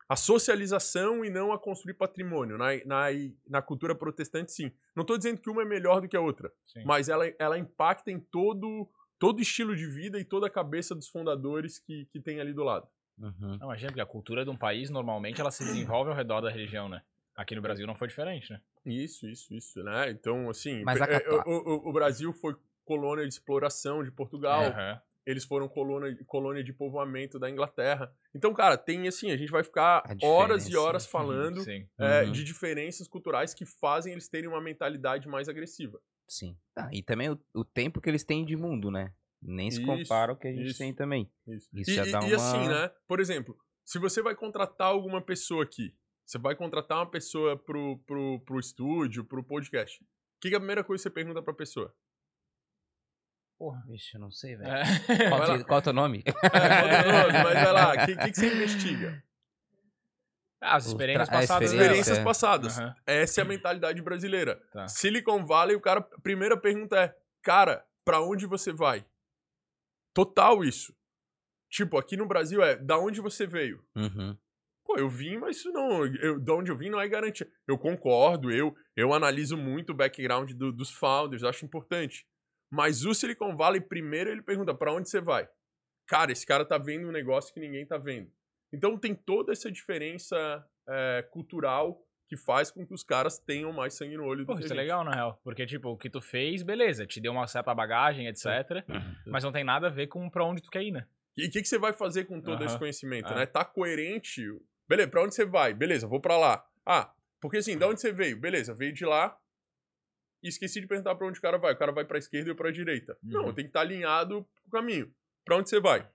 à 0.08 0.16
socialização 0.16 1.24
e 1.24 1.30
não 1.30 1.52
a 1.52 1.58
construir 1.58 1.94
patrimônio. 1.94 2.56
Na, 2.56 2.66
na, 2.86 3.06
na 3.48 3.62
cultura 3.62 3.94
protestante, 3.94 4.52
sim. 4.52 4.70
Não 4.94 5.02
estou 5.02 5.16
dizendo 5.16 5.40
que 5.40 5.50
uma 5.50 5.62
é 5.62 5.64
melhor 5.64 6.00
do 6.00 6.08
que 6.08 6.16
a 6.16 6.20
outra, 6.20 6.52
Sim. 6.66 6.84
mas 6.84 7.08
ela, 7.08 7.26
ela 7.38 7.58
impacta 7.58 8.10
em 8.10 8.20
todo 8.20 8.88
todo 9.18 9.40
estilo 9.40 9.74
de 9.74 9.86
vida 9.86 10.18
e 10.18 10.24
toda 10.24 10.48
a 10.48 10.50
cabeça 10.50 10.94
dos 10.94 11.08
fundadores 11.08 11.78
que, 11.78 12.04
que 12.06 12.20
tem 12.20 12.40
ali 12.40 12.52
do 12.52 12.62
lado. 12.62 12.86
Uhum. 13.18 13.56
Não, 13.58 13.66
imagina, 13.68 13.90
porque 13.90 14.00
a 14.00 14.06
cultura 14.06 14.44
de 14.44 14.50
um 14.50 14.56
país, 14.56 14.90
normalmente, 14.90 15.40
ela 15.40 15.50
se 15.50 15.64
desenvolve 15.64 16.10
ao 16.10 16.16
redor 16.16 16.40
da 16.42 16.50
religião, 16.50 16.88
né? 16.88 17.00
Aqui 17.34 17.54
no 17.54 17.62
Brasil 17.62 17.86
não 17.86 17.94
foi 17.94 18.08
diferente, 18.08 18.52
né? 18.52 18.60
Isso, 18.84 19.26
isso, 19.26 19.54
isso, 19.54 19.82
né? 19.82 20.10
Então, 20.10 20.50
assim, 20.50 20.82
Mas 20.84 21.00
a 21.00 21.06
é, 21.06 21.24
o, 21.30 21.42
o- 21.46 21.88
o 21.88 21.92
Brasil 21.92 22.32
foi 22.34 22.54
colônia 22.84 23.26
de 23.26 23.32
exploração 23.32 24.04
de 24.04 24.10
Portugal, 24.10 24.64
Aham. 24.64 25.00
Eles 25.26 25.44
foram 25.44 25.68
colônia, 25.68 26.16
colônia 26.26 26.62
de 26.62 26.72
povoamento 26.72 27.38
da 27.38 27.48
Inglaterra. 27.50 28.12
Então, 28.34 28.52
cara, 28.52 28.76
tem 28.76 29.08
assim, 29.08 29.30
a 29.30 29.36
gente 29.36 29.50
vai 29.50 29.64
ficar 29.64 30.02
horas 30.22 30.68
e 30.68 30.76
horas 30.76 31.06
falando 31.06 31.60
Sim. 31.62 31.88
é, 31.98 32.24
Uhum. 32.24 32.32
de 32.32 32.44
diferenças 32.44 33.08
culturais 33.08 33.54
que 33.54 33.64
fazem 33.64 34.12
eles 34.12 34.28
terem 34.28 34.48
uma 34.48 34.60
mentalidade 34.60 35.26
mais 35.28 35.48
agressiva. 35.48 35.98
Sim. 36.28 36.56
Ah, 36.76 36.88
e 36.92 37.02
também 37.02 37.30
o, 37.30 37.38
o 37.54 37.64
tempo 37.64 38.00
que 38.00 38.08
eles 38.08 38.24
têm 38.24 38.44
de 38.44 38.56
mundo, 38.56 38.90
né? 38.90 39.12
Nem 39.42 39.70
se 39.70 39.78
Isso, 39.78 39.86
compara 39.86 40.32
ao 40.32 40.38
que 40.38 40.48
a 40.48 40.52
gente 40.52 40.68
isso. 40.68 40.78
tem 40.78 40.94
também. 40.94 41.30
Isso, 41.46 41.68
Isso 41.74 41.90
e, 41.90 41.94
já 41.94 42.06
e- 42.06 42.10
dá 42.12 42.20
e 42.26 42.34
assim, 42.34 42.56
uma- 42.58 42.68
né? 42.86 42.90
Por 43.06 43.20
exemplo, 43.20 43.56
se 43.84 43.98
você 43.98 44.22
vai 44.22 44.34
contratar 44.34 44.88
alguma 44.88 45.20
pessoa 45.20 45.64
aqui, 45.64 45.94
você 46.24 46.38
vai 46.38 46.54
contratar 46.56 46.98
uma 46.98 47.10
pessoa 47.10 47.56
pro, 47.58 47.98
pro, 48.06 48.40
pro 48.40 48.58
estúdio, 48.58 49.24
pro 49.24 49.44
podcast. 49.44 50.02
O 50.02 50.06
que, 50.40 50.48
que 50.48 50.54
é 50.54 50.56
a 50.56 50.60
primeira 50.60 50.82
coisa 50.82 51.02
que 51.02 51.08
você 51.08 51.14
pergunta 51.14 51.42
pra 51.42 51.52
pessoa? 51.52 51.94
Porra, 53.58 53.82
vixe, 53.86 54.16
eu 54.16 54.20
não 54.20 54.30
sei, 54.30 54.56
velho. 54.56 54.70
É. 54.70 54.84
Qual, 55.30 55.64
qual 55.64 55.78
é 55.78 55.80
o 55.80 55.82
teu 55.82 55.92
nome? 55.92 56.22
É, 56.26 56.32
qual 56.32 56.62
é 56.62 57.08
o 57.08 57.12
nome? 57.12 57.32
Mas 57.44 57.54
vai 57.54 57.72
lá, 57.72 57.88
o 57.92 57.92
que, 58.06 58.16
que, 58.16 58.30
que 58.32 58.36
você 58.36 58.52
investiga? 58.54 59.22
As 60.60 60.84
Os 60.86 60.92
experiências 60.92 61.28
tra- 61.28 61.38
passadas. 61.40 61.70
experiência. 61.70 61.78
dela. 61.78 62.00
Experiências 62.00 62.18
é. 62.18 62.24
passadas. 62.24 62.78
Aham. 62.78 62.94
Essa 63.06 63.40
é 63.40 63.44
a 63.44 63.46
mentalidade 63.46 64.02
brasileira. 64.02 64.56
Tá. 64.72 64.88
Silicon 64.88 65.44
Valley, 65.44 65.76
o 65.76 65.80
cara, 65.80 66.00
a 66.00 66.20
primeira 66.20 66.56
pergunta 66.56 66.96
é: 66.98 67.14
cara, 67.42 67.84
pra 68.04 68.20
onde 68.22 68.46
você 68.46 68.72
vai? 68.72 69.04
Total 70.12 70.64
isso. 70.64 70.94
Tipo, 71.70 71.98
aqui 71.98 72.16
no 72.16 72.26
Brasil 72.26 72.62
é: 72.62 72.76
da 72.76 72.98
onde 72.98 73.20
você 73.20 73.46
veio? 73.46 73.84
Uhum. 73.94 74.36
Pô, 74.84 74.96
eu 74.98 75.08
vim, 75.08 75.36
mas 75.38 75.58
isso 75.58 75.70
não. 75.72 76.04
Eu, 76.06 76.38
de 76.38 76.50
onde 76.50 76.70
eu 76.70 76.76
vim 76.76 76.90
não 76.90 77.00
é 77.00 77.08
garantia. 77.08 77.48
Eu 77.66 77.76
concordo, 77.78 78.50
eu, 78.50 78.74
eu 78.96 79.12
analiso 79.14 79.56
muito 79.56 79.90
o 79.90 79.94
background 79.94 80.52
do- 80.52 80.72
dos 80.72 80.90
founders, 80.90 81.42
acho 81.44 81.64
importante. 81.64 82.26
Mas 82.70 83.04
o 83.04 83.14
Silicon 83.14 83.56
Valley, 83.56 83.80
primeiro, 83.80 84.30
ele 84.30 84.42
pergunta: 84.42 84.74
pra 84.74 84.92
onde 84.92 85.08
você 85.08 85.20
vai? 85.20 85.48
Cara, 86.06 86.32
esse 86.32 86.46
cara 86.46 86.64
tá 86.64 86.76
vendo 86.78 87.08
um 87.08 87.12
negócio 87.12 87.52
que 87.54 87.60
ninguém 87.60 87.86
tá 87.86 87.96
vendo. 87.96 88.30
Então 88.72 88.98
tem 88.98 89.14
toda 89.14 89.52
essa 89.52 89.70
diferença 89.70 90.64
é, 90.88 91.22
cultural 91.30 92.02
que 92.28 92.36
faz 92.36 92.70
com 92.70 92.86
que 92.86 92.92
os 92.94 93.04
caras 93.04 93.38
tenham 93.38 93.72
mais 93.72 93.94
sangue 93.94 94.16
no 94.16 94.24
olho 94.24 94.40
do 94.44 94.46
Pô, 94.46 94.56
que 94.56 94.64
isso 94.64 94.72
é 94.72 94.76
legal, 94.76 95.04
na 95.04 95.12
real. 95.12 95.40
Porque, 95.44 95.64
tipo, 95.66 95.90
o 95.90 95.96
que 95.96 96.08
tu 96.10 96.20
fez, 96.20 96.62
beleza, 96.62 97.06
te 97.06 97.20
deu 97.20 97.32
uma 97.32 97.46
certa 97.46 97.74
bagagem, 97.74 98.26
etc. 98.26 98.46
Mas 99.26 99.44
não 99.44 99.52
tem 99.52 99.62
nada 99.62 99.86
a 99.86 99.90
ver 99.90 100.06
com 100.08 100.28
pra 100.30 100.44
onde 100.44 100.62
tu 100.62 100.70
quer 100.70 100.82
ir, 100.82 100.90
né? 100.90 101.06
E 101.36 101.46
o 101.46 101.50
que, 101.50 101.60
que 101.62 101.68
você 101.68 101.78
vai 101.78 101.92
fazer 101.92 102.24
com 102.24 102.40
todo 102.40 102.56
Aham. 102.56 102.66
esse 102.66 102.78
conhecimento, 102.78 103.28
Ah. 103.28 103.34
né? 103.36 103.46
Tá 103.46 103.64
coerente? 103.64 104.42
Beleza, 104.88 105.08
pra 105.10 105.22
onde 105.22 105.34
você 105.34 105.44
vai? 105.44 105.74
Beleza, 105.74 106.06
vou 106.06 106.20
pra 106.20 106.36
lá. 106.36 106.64
Ah, 106.84 107.12
porque 107.40 107.58
assim, 107.58 107.76
de 107.76 107.84
onde 107.84 108.00
você 108.00 108.12
veio? 108.12 108.38
Beleza, 108.38 108.74
veio 108.74 108.92
de 108.92 109.04
lá 109.04 109.36
e 110.44 110.48
esqueci 110.48 110.80
de 110.80 110.86
perguntar 110.86 111.14
pra 111.16 111.26
onde 111.26 111.38
o 111.38 111.42
cara 111.42 111.58
vai. 111.58 111.72
O 111.72 111.76
cara 111.76 111.90
vai 111.90 112.04
pra 112.04 112.18
esquerda 112.18 112.48
e 112.48 112.52
eu 112.52 112.56
pra 112.56 112.70
direita. 112.70 113.16
Não, 113.22 113.40
Uhum. 113.42 113.46
eu 113.48 113.52
tenho 113.54 113.66
que 113.66 113.70
estar 113.70 113.80
alinhado 113.80 114.44
com 114.62 114.68
o 114.68 114.70
caminho. 114.70 115.12
Pra 115.44 115.56
onde 115.56 115.68
você 115.70 115.80
vai? 115.80 116.08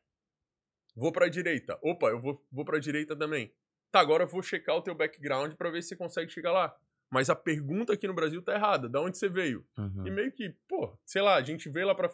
Vou 0.95 1.11
pra 1.11 1.27
direita. 1.27 1.77
Opa, 1.81 2.07
eu 2.07 2.19
vou, 2.19 2.45
vou 2.51 2.63
pra 2.65 2.79
direita 2.79 3.15
também. 3.15 3.53
Tá, 3.91 3.99
agora 3.99 4.23
eu 4.23 4.27
vou 4.27 4.41
checar 4.43 4.75
o 4.75 4.81
teu 4.81 4.93
background 4.95 5.53
pra 5.55 5.69
ver 5.69 5.81
se 5.81 5.89
você 5.89 5.95
consegue 5.95 6.31
chegar 6.31 6.51
lá. 6.51 6.75
Mas 7.11 7.29
a 7.29 7.35
pergunta 7.35 7.93
aqui 7.93 8.07
no 8.07 8.13
Brasil 8.13 8.41
tá 8.41 8.53
errada. 8.53 8.87
Da 8.87 9.01
onde 9.01 9.17
você 9.17 9.27
veio? 9.27 9.65
Uhum. 9.77 10.05
E 10.05 10.11
meio 10.11 10.31
que, 10.31 10.49
pô, 10.67 10.95
sei 11.05 11.21
lá, 11.21 11.35
a 11.35 11.41
gente 11.41 11.67
veio 11.69 11.87
lá 11.87 11.95
pra. 11.95 12.09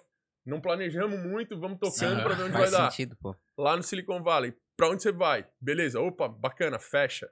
Não 0.45 0.61
planejamos 0.61 1.19
muito, 1.19 1.59
vamos 1.59 1.79
tocando 1.79 2.21
pra 2.23 2.35
ver 2.35 2.43
onde 2.43 2.53
Faz 2.53 2.71
vai 2.71 2.79
dar 2.81 2.91
sentido, 2.91 3.17
pô. 3.17 3.35
lá 3.57 3.75
no 3.75 3.81
Silicon 3.83 4.21
Valley. 4.21 4.53
Pra 4.77 4.89
onde 4.89 5.01
você 5.01 5.11
vai? 5.11 5.45
Beleza, 5.59 5.99
opa, 5.99 6.27
bacana, 6.29 6.77
fecha. 6.79 7.29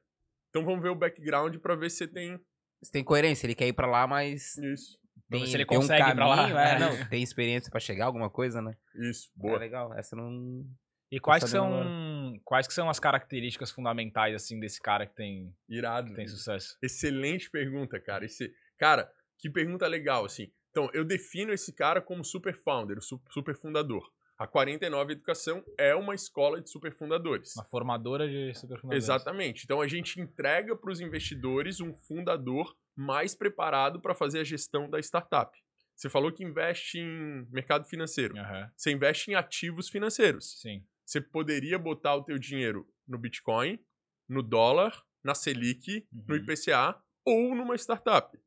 Então 0.49 0.65
vamos 0.65 0.81
ver 0.81 0.89
o 0.89 0.95
background 0.95 1.55
pra 1.57 1.75
ver 1.75 1.89
se 1.91 1.97
você 1.97 2.07
tem 2.07 2.43
Você 2.83 2.91
tem 2.91 3.03
coerência, 3.03 3.45
ele 3.45 3.55
quer 3.55 3.67
ir 3.67 3.73
pra 3.73 3.87
lá, 3.87 4.05
mas 4.05 4.57
isso. 4.57 4.97
Tem, 5.29 5.45
se 5.47 5.55
ele 5.55 5.65
tem 5.65 5.77
um 5.77 5.81
consegue 5.81 6.09
ir 6.09 6.15
pra 6.15 6.27
lá. 6.27 6.35
caminho, 6.35 6.57
é, 6.57 6.75
É. 6.75 6.79
não, 6.79 7.09
tem 7.09 7.23
experiência 7.23 7.71
pra 7.71 7.79
chegar, 7.79 8.05
alguma 8.05 8.29
coisa, 8.29 8.61
né? 8.61 8.75
Isso, 8.95 9.31
É 9.37 9.41
boa. 9.41 9.57
legal, 9.57 9.93
essa 9.93 10.15
não... 10.15 10.63
E 11.11 11.19
quais 11.19 11.43
são. 11.43 12.33
Quais 12.43 12.65
que 12.67 12.73
são 12.73 12.89
as 12.89 12.99
características 12.99 13.69
fundamentais, 13.69 14.33
assim, 14.33 14.59
desse 14.59 14.81
cara 14.81 15.05
que 15.05 15.13
tem, 15.15 15.55
Irado. 15.69 16.09
que 16.09 16.15
tem 16.15 16.27
sucesso? 16.27 16.75
Excelente 16.81 17.51
pergunta, 17.51 17.99
cara. 17.99 18.25
Esse, 18.25 18.51
cara, 18.79 19.07
que 19.37 19.47
pergunta 19.47 19.85
legal, 19.85 20.25
assim. 20.25 20.51
Então, 20.71 20.89
eu 20.91 21.05
defino 21.05 21.53
esse 21.53 21.71
cara 21.71 22.01
como 22.01 22.23
super 22.25 22.55
founder, 22.55 22.99
su- 22.99 23.21
super 23.29 23.55
fundador. 23.55 24.03
A 24.43 24.47
49 24.47 25.13
Educação 25.13 25.63
é 25.77 25.95
uma 25.95 26.13
escola 26.13 26.59
de 26.61 26.69
super 26.69 26.93
fundadores. 26.93 27.55
Uma 27.55 27.63
formadora 27.63 28.27
de 28.27 28.53
superfundadores. 28.53 29.05
Exatamente. 29.05 29.63
Então 29.63 29.79
a 29.79 29.87
gente 29.87 30.19
entrega 30.19 30.75
para 30.75 30.91
os 30.91 30.99
investidores 30.99 31.79
um 31.79 31.93
fundador 31.93 32.75
mais 32.93 33.33
preparado 33.33 34.01
para 34.01 34.13
fazer 34.13 34.41
a 34.41 34.43
gestão 34.43 34.89
da 34.89 34.99
startup. 34.99 35.57
Você 35.95 36.09
falou 36.09 36.29
que 36.29 36.43
investe 36.43 36.99
em 36.99 37.47
mercado 37.51 37.85
financeiro. 37.85 38.37
Aham, 38.37 38.69
Você 38.75 38.91
investe 38.91 39.31
em 39.31 39.35
ativos 39.35 39.87
financeiros. 39.87 40.59
Sim. 40.59 40.85
Você 41.05 41.21
poderia 41.21 41.79
botar 41.79 42.13
o 42.15 42.23
teu 42.25 42.37
dinheiro 42.37 42.85
no 43.07 43.17
Bitcoin, 43.17 43.79
no 44.27 44.43
dólar, 44.43 45.01
na 45.23 45.33
Selic, 45.33 46.05
no 46.11 46.35
Uhum. 46.35 46.41
IPCA 46.41 47.01
ou 47.25 47.55
numa 47.55 47.75
startup. 47.75 48.37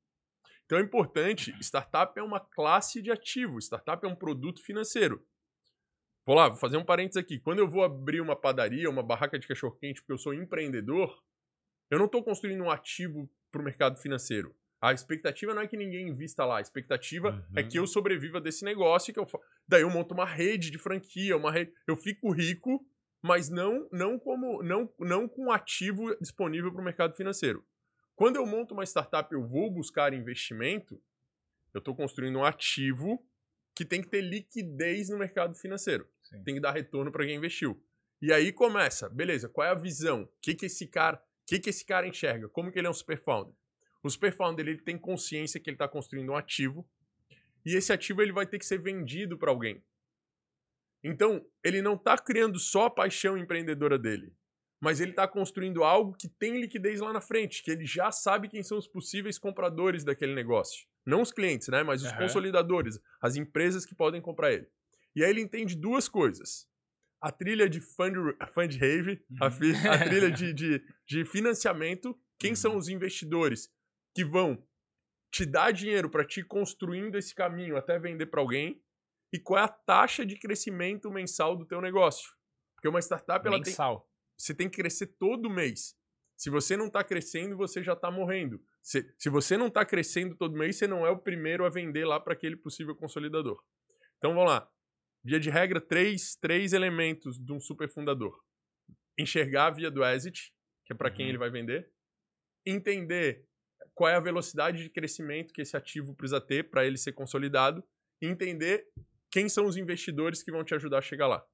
Então 0.67 0.77
é 0.77 0.83
importante, 0.83 1.57
startup 1.63 2.19
é 2.19 2.23
uma 2.23 2.41
classe 2.41 3.01
de 3.01 3.11
ativo, 3.11 3.59
startup 3.61 4.05
é 4.05 4.09
um 4.11 4.17
produto 4.17 4.61
financeiro. 4.63 5.27
Vou 6.27 6.35
lá, 6.35 6.49
vou 6.49 6.59
fazer 6.59 6.77
um 6.77 6.85
parênteses 6.85 7.17
aqui. 7.23 7.39
Quando 7.39 7.61
eu 7.61 7.69
vou 7.69 7.85
abrir 7.85 8.21
uma 8.21 8.35
padaria, 8.37 8.91
uma 8.91 9.03
barraca 9.03 9.39
de 9.39 9.47
cachorro-quente, 9.47 10.01
porque 10.01 10.13
eu 10.13 10.19
sou 10.19 10.35
empreendedor, 10.35 11.23
eu 11.91 11.99
não 11.99 12.07
estou 12.07 12.23
construindo 12.25 12.63
um 12.65 12.71
ativo 12.71 13.31
para 13.53 13.61
o 13.61 13.65
mercado 13.65 13.99
financeiro. 13.99 14.57
A 14.81 14.93
expectativa 14.93 15.55
não 15.55 15.63
é 15.63 15.69
que 15.69 15.77
ninguém 15.77 16.09
invista 16.09 16.45
lá, 16.45 16.59
a 16.59 16.61
expectativa 16.61 17.43
é 17.55 17.63
Uhum. 17.63 17.69
que 17.69 17.79
eu 17.79 17.87
sobreviva 17.87 18.41
desse 18.41 18.65
negócio, 18.65 19.13
que 19.13 19.19
eu 19.21 19.27
fa- 19.27 19.41
daí 19.67 19.83
eu 19.83 19.91
monto 19.91 20.15
uma 20.15 20.27
rede 20.27 20.71
de 20.71 20.79
franquia, 20.79 21.37
uma 21.37 21.51
rede, 21.53 21.73
eu 21.87 21.97
fico 21.97 22.31
rico, 22.33 22.87
mas 23.23 23.49
não 23.49 23.89
não 23.93 24.19
como 24.19 24.63
não 24.63 24.93
não 25.01 25.29
com 25.29 25.51
ativo 25.51 26.15
disponível 26.21 26.73
para 26.73 26.81
o 26.83 26.85
mercado 26.85 27.17
financeiro. 27.17 27.65
Quando 28.15 28.37
eu 28.37 28.47
monto 28.47 28.75
uma 28.75 28.85
startup, 28.85 29.33
eu 29.33 29.47
vou 29.47 29.71
buscar 29.71 30.13
investimento, 30.13 31.03
eu 31.75 31.79
estou 31.79 31.95
construindo 31.95 32.39
um 32.39 32.45
ativo 32.45 33.27
que 33.75 33.85
tem 33.85 34.03
que 34.03 34.09
ter 34.09 34.23
liquidez 34.23 35.11
no 35.11 35.19
mercado 35.19 35.55
financeiro. 35.55 36.09
Sim. 36.29 36.43
Tem 36.45 36.55
que 36.55 36.61
dar 36.61 36.73
retorno 36.73 37.13
para 37.13 37.25
quem 37.25 37.37
investiu. 37.37 37.83
E 38.21 38.33
aí 38.33 38.53
começa, 38.53 39.09
beleza, 39.09 39.49
qual 39.49 39.67
é 39.67 39.71
a 39.71 39.75
visão? 39.75 40.23
O 40.23 40.29
que, 40.41 40.55
que 40.55 40.67
esse 40.67 40.87
cara, 40.87 41.23
que, 41.47 41.59
que 41.59 41.71
esse 41.71 41.85
cara 41.85 42.07
enxerga? 42.07 42.49
Como 42.49 42.73
que 42.73 42.79
ele 42.79 42.87
é 42.87 42.91
um 42.91 42.95
super 42.95 43.19
founder? 43.19 43.55
O 44.03 44.11
super 44.11 44.33
founder 44.33 44.67
ele 44.67 44.81
tem 44.81 44.97
consciência 44.97 45.61
que 45.61 45.69
ele 45.69 45.75
está 45.75 45.89
construindo 45.89 46.31
um 46.31 46.37
ativo 46.37 46.89
e 47.65 47.75
esse 47.75 47.93
ativo 47.93 48.23
ele 48.23 48.33
vai 48.33 48.47
ter 48.47 48.59
que 48.59 48.67
ser 48.67 48.79
vendido 48.79 49.37
para 49.37 49.51
alguém. 49.51 49.83
Então, 51.03 51.45
ele 51.63 51.83
não 51.83 51.95
está 51.95 52.17
criando 52.17 52.59
só 52.59 52.87
a 52.87 52.91
paixão 52.91 53.37
empreendedora 53.37 53.99
dele, 53.99 54.35
mas 54.81 55.01
ele 55.01 55.11
está 55.11 55.29
construindo 55.29 55.85
algo 55.85 56.17
que 56.17 56.29
tem 56.29 56.61
liquidez 56.61 57.01
lá 57.01 57.13
na 57.13 57.21
frente, 57.21 57.63
que 57.63 57.71
ele 57.71 57.85
já 57.85 58.11
sabe 58.11 58.49
quem 58.49 58.63
são 58.63 58.79
os 58.79 58.89
possíveis 58.89 59.39
compradores 59.39 60.05
daquele 60.05 60.35
negócio. 60.35 60.87
Não 61.05 61.23
os 61.23 61.31
clientes, 61.31 61.69
né? 61.69 61.83
Mas 61.85 62.03
os 62.03 62.09
Aham. 62.09 62.23
consolidadores, 62.23 62.99
as 63.21 63.37
empresas 63.37 63.87
que 63.87 63.95
podem 63.95 64.21
comprar 64.21 64.53
ele. 64.53 64.69
E 65.17 65.25
aí 65.25 65.31
ele 65.31 65.41
entende 65.41 65.75
duas 65.75 66.09
coisas. 66.09 66.69
A 67.21 67.33
trilha 67.33 67.69
de 67.69 67.81
fund, 67.81 68.15
fund 68.53 68.77
rave, 68.79 69.25
a, 69.41 69.47
Uhum. 69.47 69.51
fi- 69.51 69.89
a 69.89 69.99
trilha 70.05 70.31
de, 70.31 70.53
de, 70.55 70.85
de 71.09 71.25
financiamento, 71.25 72.17
quem 72.39 72.51
Uhum. 72.51 72.57
são 72.57 72.77
os 72.77 72.89
investidores 72.89 73.73
que 74.15 74.25
vão 74.25 74.63
te 75.33 75.45
dar 75.47 75.73
dinheiro 75.73 76.11
para 76.11 76.25
te 76.25 76.41
ir 76.41 76.45
construindo 76.45 77.17
esse 77.17 77.35
caminho 77.35 77.77
até 77.77 77.99
vender 77.99 78.27
para 78.27 78.41
alguém 78.41 78.83
e 79.33 79.39
qual 79.41 79.59
é 79.61 79.65
a 79.65 79.69
taxa 79.69 80.25
de 80.25 80.39
crescimento 80.39 81.11
mensal 81.11 81.57
do 81.57 81.67
teu 81.67 81.81
negócio. 81.81 82.31
Porque 82.75 82.89
uma 82.89 83.01
startup 83.01 83.47
ela 83.47 83.57
tem, 83.57 83.71
Mensal. 83.73 84.09
você 84.39 84.55
tem 84.55 84.69
que 84.69 84.77
crescer 84.77 85.07
todo 85.19 85.51
mês. 85.51 85.97
Se 86.37 86.51
você 86.51 86.77
não 86.77 86.87
está 86.89 87.03
crescendo, 87.03 87.57
você 87.57 87.83
já 87.83 87.95
está 87.95 88.11
morrendo. 88.11 88.63
Se, 88.83 89.11
se 89.19 89.31
você 89.31 89.57
não 89.57 89.69
está 89.69 89.85
crescendo 89.85 90.37
todo 90.37 90.57
mês, 90.57 90.77
você 90.77 90.87
não 90.87 91.07
é 91.07 91.11
o 91.11 91.19
primeiro 91.19 91.65
a 91.65 91.71
vender 91.71 92.05
lá 92.05 92.21
para 92.21 92.35
aquele 92.35 92.57
possível 92.57 92.95
consolidador. 92.95 93.63
Então 94.19 94.35
vamos 94.35 94.51
lá. 94.51 94.71
Via 95.27 95.41
de 95.41 95.51
regra, 95.51 95.81
três, 95.81 96.37
três 96.37 96.73
elementos 96.73 97.37
de 97.37 97.53
um 97.53 97.59
super 97.59 97.89
fundador. 97.89 98.41
Enxergar 99.19 99.67
a 99.67 99.71
via 99.71 99.91
do 99.91 100.05
exit, 100.05 100.53
que 100.85 100.93
é 100.93 100.97
para 100.97 101.11
quem 101.11 101.25
Uhum. 101.25 101.31
ele 101.31 101.39
vai 101.39 101.51
vender. 101.51 101.91
Entender 102.65 103.45
qual 103.93 104.09
é 104.09 104.15
a 104.15 104.21
velocidade 104.21 104.81
de 104.85 104.89
crescimento 104.89 105.53
que 105.53 105.63
esse 105.63 105.77
ativo 105.77 106.15
precisa 106.15 106.41
ter 106.41 106.71
para 106.71 106.87
ele 106.87 106.97
ser 106.97 107.13
consolidado. 107.13 107.83
E 108.23 108.27
entender 108.27 108.87
quem 109.33 109.49
são 109.49 109.67
os 109.67 109.77
investidores 109.77 110.45
que 110.45 110.53
vão 110.53 110.63
te 110.63 110.77
ajudar 110.77 110.99
a 110.99 111.03
chegar 111.03 111.27
lá. 111.27 111.45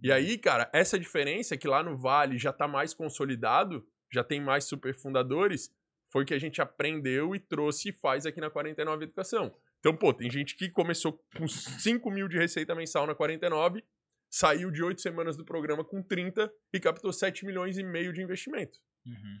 E 0.00 0.12
aí, 0.12 0.38
cara, 0.38 0.70
essa 0.72 0.96
diferença 0.98 1.56
que 1.56 1.66
lá 1.66 1.82
no 1.82 1.96
Vale 1.98 2.38
já 2.38 2.52
tá 2.52 2.68
mais 2.68 2.94
consolidado, 2.94 3.84
já 4.12 4.22
tem 4.22 4.40
mais 4.40 4.64
superfundadores, 4.66 5.74
foi 6.12 6.24
que 6.24 6.32
a 6.32 6.38
gente 6.38 6.62
aprendeu 6.62 7.34
e 7.34 7.40
trouxe 7.40 7.88
e 7.88 7.92
faz 7.92 8.24
aqui 8.24 8.40
na 8.40 8.50
49 8.50 9.04
Educação. 9.04 9.54
Então, 9.80 9.96
pô, 9.96 10.12
tem 10.12 10.30
gente 10.30 10.56
que 10.56 10.68
começou 10.70 11.18
com 11.36 11.48
5 11.48 12.10
mil 12.10 12.28
de 12.28 12.36
receita 12.38 12.74
mensal 12.74 13.06
na 13.06 13.14
49, 13.14 13.82
saiu 14.30 14.70
de 14.70 14.82
8 14.82 15.00
semanas 15.00 15.36
do 15.36 15.44
programa 15.44 15.82
com 15.84 16.02
30 16.02 16.50
e 16.72 16.78
captou 16.78 17.12
7 17.12 17.44
milhões 17.46 17.78
e 17.78 17.82
meio 17.82 18.12
de 18.12 18.22
investimento. 18.22 18.78
Uhum. 19.06 19.38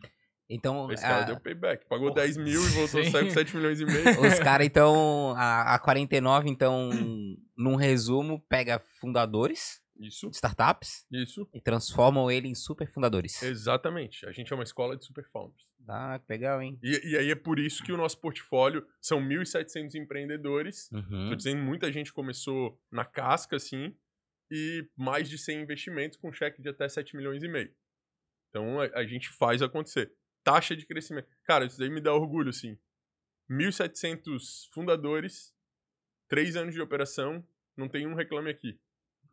Então, 0.52 0.90
Esse 0.90 1.02
cara 1.02 1.22
a- 1.22 1.26
deu 1.26 1.38
payback. 1.38 1.86
Pagou 1.86 2.08
Pô, 2.08 2.14
10 2.14 2.36
mil 2.36 2.60
e 2.60 2.68
voltou 2.70 3.04
sim. 3.04 3.12
com 3.12 3.30
7 3.30 3.56
milhões 3.56 3.80
e 3.80 3.84
meio. 3.84 4.02
os 4.26 4.38
caras, 4.40 4.66
então, 4.66 5.32
a, 5.36 5.74
a 5.74 5.78
49, 5.78 6.48
então, 6.50 6.90
num 7.56 7.76
resumo, 7.76 8.40
pega 8.48 8.80
fundadores 8.98 9.80
Isso, 10.00 10.30
startups 10.30 11.06
isso. 11.10 11.48
e 11.52 11.60
transformam 11.60 12.30
ele 12.30 12.48
em 12.48 12.54
super 12.54 12.90
fundadores. 12.90 13.42
Exatamente. 13.42 14.26
A 14.26 14.32
gente 14.32 14.50
é 14.52 14.56
uma 14.56 14.64
escola 14.64 14.96
de 14.96 15.04
super 15.04 15.28
founders. 15.30 15.68
Ah, 15.86 16.18
que 16.18 16.32
legal, 16.32 16.62
hein? 16.62 16.78
E, 16.82 17.10
e 17.10 17.16
aí 17.16 17.30
é 17.30 17.34
por 17.34 17.58
isso 17.58 17.82
que 17.84 17.92
o 17.92 17.96
nosso 17.96 18.18
portfólio 18.18 18.86
são 19.00 19.20
1.700 19.20 19.94
empreendedores. 19.94 20.90
Uhum. 20.90 21.28
Tô 21.28 21.34
dizendo, 21.34 21.62
muita 21.62 21.92
gente 21.92 22.12
começou 22.12 22.80
na 22.90 23.04
casca, 23.04 23.56
assim, 23.56 23.94
e 24.50 24.88
mais 24.96 25.28
de 25.28 25.36
100 25.36 25.62
investimentos 25.62 26.18
com 26.18 26.32
cheque 26.32 26.62
de 26.62 26.68
até 26.68 26.88
7 26.88 27.16
milhões 27.16 27.42
e 27.42 27.48
meio. 27.48 27.72
Então, 28.48 28.80
a, 28.80 28.84
a 29.00 29.06
gente 29.06 29.28
faz 29.28 29.62
acontecer. 29.62 30.12
Taxa 30.42 30.74
de 30.74 30.86
crescimento. 30.86 31.28
Cara, 31.44 31.66
isso 31.66 31.78
daí 31.78 31.90
me 31.90 32.00
dá 32.00 32.14
orgulho, 32.14 32.48
assim. 32.48 32.78
1.700 33.50 34.68
fundadores, 34.72 35.54
3 36.28 36.56
anos 36.56 36.74
de 36.74 36.80
operação, 36.80 37.46
não 37.76 37.88
tem 37.88 38.06
um 38.06 38.14
reclame 38.14 38.50
aqui. 38.50 38.78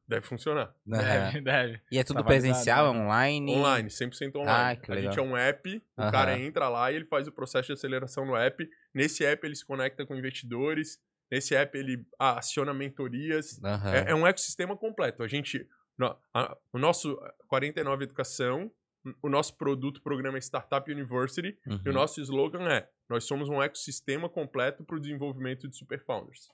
Deve 0.07 0.25
funcionar. 0.25 0.73
Deve, 0.85 1.41
deve. 1.41 1.81
E 1.91 1.99
é 1.99 2.03
tudo 2.03 2.17
Tá 2.17 2.23
presencial, 2.23 2.93
né? 2.93 2.99
é 2.99 3.03
online? 3.03 3.55
Online, 3.55 3.89
100% 3.89 4.35
online. 4.37 4.49
Ah, 4.49 4.75
que 4.75 4.91
a 4.91 4.95
legal. 4.95 5.11
gente 5.13 5.19
é 5.19 5.23
um 5.23 5.35
app, 5.35 5.83
o 5.97 6.01
Aham. 6.01 6.11
cara 6.11 6.39
entra 6.39 6.69
lá 6.69 6.91
e 6.91 6.95
ele 6.95 7.05
faz 7.05 7.27
o 7.27 7.31
processo 7.31 7.67
de 7.67 7.73
aceleração 7.73 8.25
no 8.25 8.35
app. 8.35 8.67
Nesse 8.93 9.25
app 9.25 9.45
ele 9.45 9.55
se 9.55 9.65
conecta 9.65 10.05
com 10.05 10.15
investidores. 10.15 10.97
Nesse 11.29 11.53
app 11.55 11.77
ele 11.77 12.05
ah, 12.17 12.39
aciona 12.39 12.73
mentorias. 12.73 13.61
Aham. 13.63 13.93
É, 13.93 14.11
é 14.11 14.15
um 14.15 14.25
ecossistema 14.25 14.77
completo. 14.77 15.21
A 15.23 15.27
gente, 15.27 15.67
no- 15.97 16.17
a- 16.33 16.57
o 16.71 16.77
nosso 16.79 17.19
49 17.49 18.05
Educação, 18.05 18.71
o 19.21 19.27
nosso 19.29 19.57
produto, 19.57 20.01
programa 20.01 20.37
é 20.37 20.41
Startup 20.41 20.89
University, 20.89 21.57
e 21.65 21.69
o 21.69 21.73
Uhum. 21.87 21.93
nosso 21.93 22.21
slogan 22.21 22.63
é: 22.69 22.89
nós 23.09 23.25
somos 23.25 23.49
um 23.49 23.61
ecossistema 23.61 24.29
completo 24.29 24.85
para 24.85 24.95
o 24.95 24.99
desenvolvimento 25.01 25.67
de 25.67 25.75
super 25.75 26.01
founders. 26.05 26.47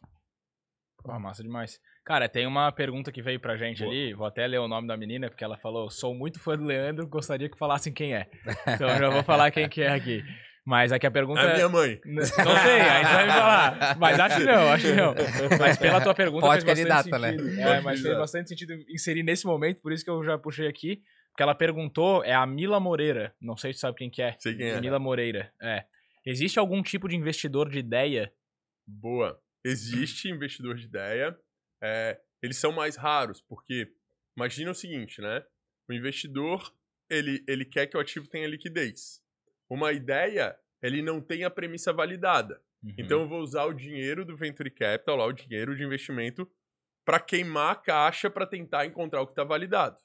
Pô, 1.04 1.20
massa 1.20 1.44
demais. 1.44 1.80
Cara, 2.06 2.28
tem 2.30 2.48
uma 2.48 2.72
pergunta 2.72 3.12
que 3.12 3.22
veio 3.22 3.40
pra 3.40 3.58
gente 3.58 3.80
Boa. 3.84 3.92
ali. 3.92 4.14
Vou 4.14 4.26
até 4.26 4.46
ler 4.48 4.60
o 4.60 4.68
nome 4.68 4.88
da 4.88 4.98
menina, 4.98 5.30
porque 5.30 5.44
ela 5.44 5.58
falou: 5.58 5.90
sou 5.90 6.14
muito 6.16 6.40
fã 6.40 6.58
do 6.58 6.64
Leandro, 6.64 7.08
gostaria 7.08 7.50
que 7.50 7.58
falassem 7.58 7.94
quem 7.94 8.16
é. 8.16 8.30
Então 8.68 8.90
eu 8.90 8.98
já 8.98 9.10
vou 9.10 9.24
falar 9.24 9.52
quem 9.52 9.68
que 9.68 9.82
é 9.82 9.90
aqui. 9.90 10.24
Mas 10.66 10.94
aqui 10.94 11.06
a 11.06 11.12
pergunta 11.12 11.42
É 11.42 11.46
a 11.46 11.50
é. 11.50 11.54
minha 11.56 11.70
mãe. 11.70 12.00
Não 12.06 12.24
sei, 12.24 12.80
aí 12.80 13.06
tu 13.06 13.12
vai 13.12 13.26
me 13.26 13.32
falar. 13.34 13.98
Mas 14.00 14.20
acho 14.20 14.38
que 14.38 14.44
não, 14.46 14.72
acho 14.72 14.88
que 14.88 14.94
não. 14.94 15.14
Mas 15.60 15.78
pela 15.78 16.00
tua 16.02 16.14
pergunta 16.16 16.48
Pode 16.48 16.64
fez 16.64 16.80
bastante 16.86 17.10
candidata, 17.10 17.20
né? 17.20 17.32
sentido. 17.38 17.60
É, 17.60 17.66
Pode 17.66 17.84
mas 17.84 18.02
fez 18.02 18.18
bastante 18.18 18.50
sentido 18.50 18.74
inserir 18.90 19.24
nesse 19.24 19.46
momento, 19.46 19.82
por 19.82 19.92
isso 19.92 20.06
que 20.06 20.10
eu 20.10 20.24
já 20.24 20.38
puxei 20.38 20.68
aqui. 20.68 21.02
Porque 21.32 21.44
ela 21.44 21.56
perguntou, 21.56 22.24
é 22.24 22.34
a 22.34 22.46
Mila 22.46 22.80
Moreira. 22.80 23.34
Não 23.42 23.58
sei 23.58 23.74
se 23.74 23.80
tu 23.80 23.82
sabe 23.82 23.98
quem 23.98 24.10
que 24.10 24.22
é. 24.22 24.36
Sei 24.40 24.56
quem 24.56 24.68
é. 24.70 24.80
Mila 24.80 25.00
Moreira, 25.00 25.52
é. 25.62 25.84
Existe 26.26 26.60
algum 26.60 26.82
tipo 26.82 27.10
de 27.10 27.16
investidor 27.18 27.70
de 27.70 27.80
ideia? 27.80 28.32
Boa. 28.88 29.38
Existe 29.64 30.30
investidor 30.30 30.76
de 30.76 30.86
ideia. 30.86 31.38
é, 31.82 32.20
eles 32.42 32.58
são 32.58 32.74
mais 32.74 32.98
raros, 32.98 33.42
porque 33.42 33.94
imagina 34.36 34.72
o 34.72 34.76
seguinte, 34.76 35.22
né? 35.22 35.46
O 35.88 35.94
investidor, 35.94 36.74
ele, 37.10 37.44
ele 37.48 37.64
quer 37.64 37.88
que 37.88 37.96
o 37.96 38.00
ativo 38.00 38.28
tenha 38.28 38.48
liquidez. 38.48 39.22
Uma 39.70 39.94
ideia, 39.94 40.58
ele 40.82 41.02
não 41.02 41.22
tem 41.22 41.46
a 41.46 41.50
premissa 41.50 41.94
validada. 41.94 42.62
Uhum. 42.84 42.96
Então 42.98 43.22
eu 43.22 43.28
vou 43.28 43.40
usar 43.40 43.64
o 43.64 43.74
dinheiro 43.74 44.26
do 44.26 44.36
Venture 44.36 44.70
Capital, 44.70 45.16
lá, 45.16 45.26
o 45.26 45.32
dinheiro 45.32 45.76
de 45.76 45.84
investimento, 45.84 46.50
para 47.06 47.20
queimar 47.20 47.72
a 47.72 47.76
caixa 47.76 48.30
para 48.30 48.46
tentar 48.46 48.86
encontrar 48.86 49.22
o 49.22 49.26
que 49.26 49.32
está 49.32 49.44
validado. 49.44 49.98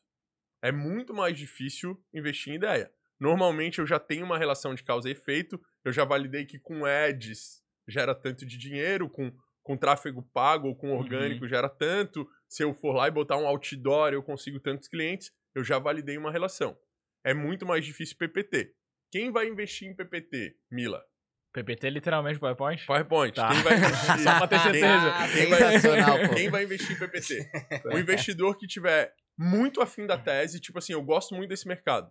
É 0.63 0.71
muito 0.71 1.13
mais 1.13 1.37
difícil 1.37 2.01
investir 2.13 2.53
em 2.53 2.57
ideia. 2.57 2.93
Normalmente 3.19 3.81
eu 3.81 3.87
já 3.87 3.99
tenho 3.99 4.25
uma 4.25 4.39
relação 4.39 4.75
de 4.75 4.85
causa 4.85 5.09
e 5.09 5.13
efeito, 5.13 5.61
eu 5.85 5.93
já 5.93 6.05
validei 6.05 6.47
que 6.47 6.59
com 6.59 6.85
ads 6.85 7.63
gera 7.89 8.15
tanto 8.15 8.47
de 8.47 8.57
dinheiro, 8.57 9.09
com, 9.09 9.33
com 9.69 9.77
tráfego 9.77 10.23
pago 10.33 10.69
ou 10.69 10.75
com 10.75 10.97
orgânico 10.97 11.47
gera 11.47 11.69
tanto, 11.69 12.27
se 12.49 12.65
eu 12.65 12.73
for 12.73 12.93
lá 12.95 13.07
e 13.07 13.11
botar 13.11 13.37
um 13.37 13.47
outdoor 13.47 14.15
eu 14.15 14.23
consigo 14.23 14.59
tantos 14.59 14.89
clientes, 14.89 15.31
eu 15.55 15.63
já 15.63 15.79
validei 15.79 16.17
uma 16.17 16.33
relação. 16.33 16.75
É 17.23 17.35
muito 17.35 17.67
mais 17.67 17.85
difícil 17.85 18.17
PPT. 18.17 18.73
Quem 19.13 19.31
vai 19.31 19.47
investir 19.47 19.87
em 19.87 19.95
PPT, 19.95 20.57
Mila? 20.71 21.05
PPT 21.53 21.91
literalmente 21.91 22.39
PowerPoint? 22.39 22.87
PowerPoint. 22.87 23.35
Tá. 23.35 23.49
Quem 23.53 23.63
vai 23.63 23.77
investir? 23.79 24.19
Só 24.21 24.39
pra 24.39 24.49
ter 24.49 24.57
Quem- 24.63 24.73
certeza. 24.73 25.13
Ah, 25.15 25.29
Quem 25.31 25.47
vai-. 25.51 26.35
Quem 26.35 26.51
vai 26.51 26.65
investir 26.65 26.97
em 26.97 26.99
PPT? 26.99 27.51
O 27.93 27.99
investidor 27.99 28.57
que 28.57 28.67
tiver 28.67 29.15
muito 29.37 29.83
afim 29.83 30.07
da 30.07 30.17
tese, 30.17 30.61
tipo 30.61 30.79
assim, 30.79 30.95
eu 30.95 31.03
gosto 31.03 31.35
muito 31.35 31.51
desse 31.51 31.69
mercado. 31.69 32.11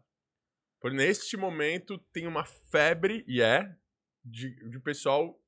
Por 0.79 0.91
neste 0.91 1.35
momento 1.35 1.97
tem 2.13 2.27
uma 2.27 2.45
febre, 2.45 3.25
e 3.27 3.41
é, 3.41 3.67
de, 4.23 4.53
de 4.69 4.79
pessoal, 4.79 5.41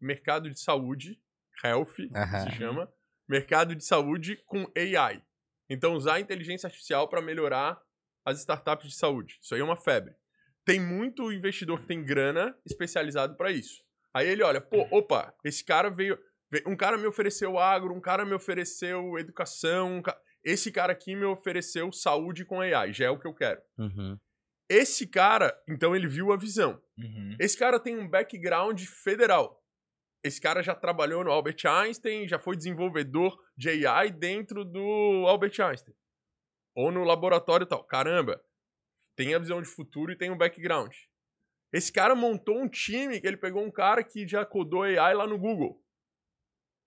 mercado 0.00 0.48
de 0.48 0.60
saúde, 0.60 1.20
health, 1.64 1.94
Aham. 2.14 2.50
se 2.50 2.56
chama, 2.56 2.92
mercado 3.28 3.74
de 3.74 3.84
saúde 3.84 4.36
com 4.46 4.66
AI. 4.76 5.22
Então, 5.68 5.94
usar 5.94 6.14
a 6.14 6.20
inteligência 6.20 6.66
artificial 6.66 7.08
para 7.08 7.20
melhorar 7.20 7.80
as 8.24 8.38
startups 8.40 8.88
de 8.90 8.96
saúde. 8.96 9.38
Isso 9.42 9.54
aí 9.54 9.60
é 9.60 9.64
uma 9.64 9.76
febre. 9.76 10.14
Tem 10.64 10.80
muito 10.80 11.32
investidor 11.32 11.80
que 11.80 11.86
tem 11.86 12.04
grana 12.04 12.56
especializado 12.64 13.36
para 13.36 13.50
isso. 13.50 13.82
Aí 14.14 14.28
ele 14.28 14.42
olha, 14.42 14.60
pô, 14.60 14.86
opa, 14.90 15.34
esse 15.44 15.64
cara 15.64 15.90
veio. 15.90 16.18
ve- 16.50 16.62
Um 16.66 16.76
cara 16.76 16.96
me 16.98 17.06
ofereceu 17.06 17.58
agro, 17.58 17.94
um 17.94 18.00
cara 18.00 18.24
me 18.24 18.34
ofereceu 18.34 19.18
educação, 19.18 19.96
um 19.96 20.02
ca- 20.02 20.18
esse 20.44 20.70
cara 20.72 20.92
aqui 20.92 21.14
me 21.16 21.24
ofereceu 21.24 21.90
saúde 21.92 22.44
com 22.44 22.60
AI, 22.60 22.92
já 22.92 23.06
é 23.06 23.10
o 23.10 23.18
que 23.18 23.26
eu 23.26 23.34
quero. 23.34 23.60
Uhum. 23.78 24.16
Esse 24.68 25.06
cara, 25.06 25.56
então 25.68 25.94
ele 25.94 26.08
viu 26.08 26.32
a 26.32 26.36
visão. 26.36 26.80
Uhum. 26.98 27.36
Esse 27.38 27.56
cara 27.58 27.78
tem 27.78 27.96
um 27.98 28.08
background 28.08 28.80
federal. 29.04 29.60
Esse 30.26 30.40
cara 30.40 30.60
já 30.60 30.74
trabalhou 30.74 31.22
no 31.22 31.30
Albert 31.30 31.64
Einstein, 31.64 32.26
já 32.26 32.36
foi 32.38 32.56
desenvolvedor 32.56 33.38
de 33.56 33.86
AI 33.86 34.10
dentro 34.10 34.64
do 34.64 35.24
Albert 35.28 35.60
Einstein. 35.60 35.94
Ou 36.74 36.90
no 36.90 37.04
laboratório 37.04 37.64
e 37.64 37.68
tal. 37.68 37.84
Caramba, 37.84 38.42
tem 39.16 39.34
a 39.34 39.38
visão 39.38 39.62
de 39.62 39.68
futuro 39.68 40.10
e 40.10 40.16
tem 40.16 40.28
um 40.30 40.36
background. 40.36 40.92
Esse 41.72 41.92
cara 41.92 42.14
montou 42.16 42.58
um 42.58 42.68
time 42.68 43.20
que 43.20 43.26
ele 43.26 43.36
pegou 43.36 43.62
um 43.64 43.70
cara 43.70 44.02
que 44.02 44.26
já 44.26 44.44
codou 44.44 44.82
AI 44.82 45.14
lá 45.14 45.26
no 45.28 45.38
Google. 45.38 45.80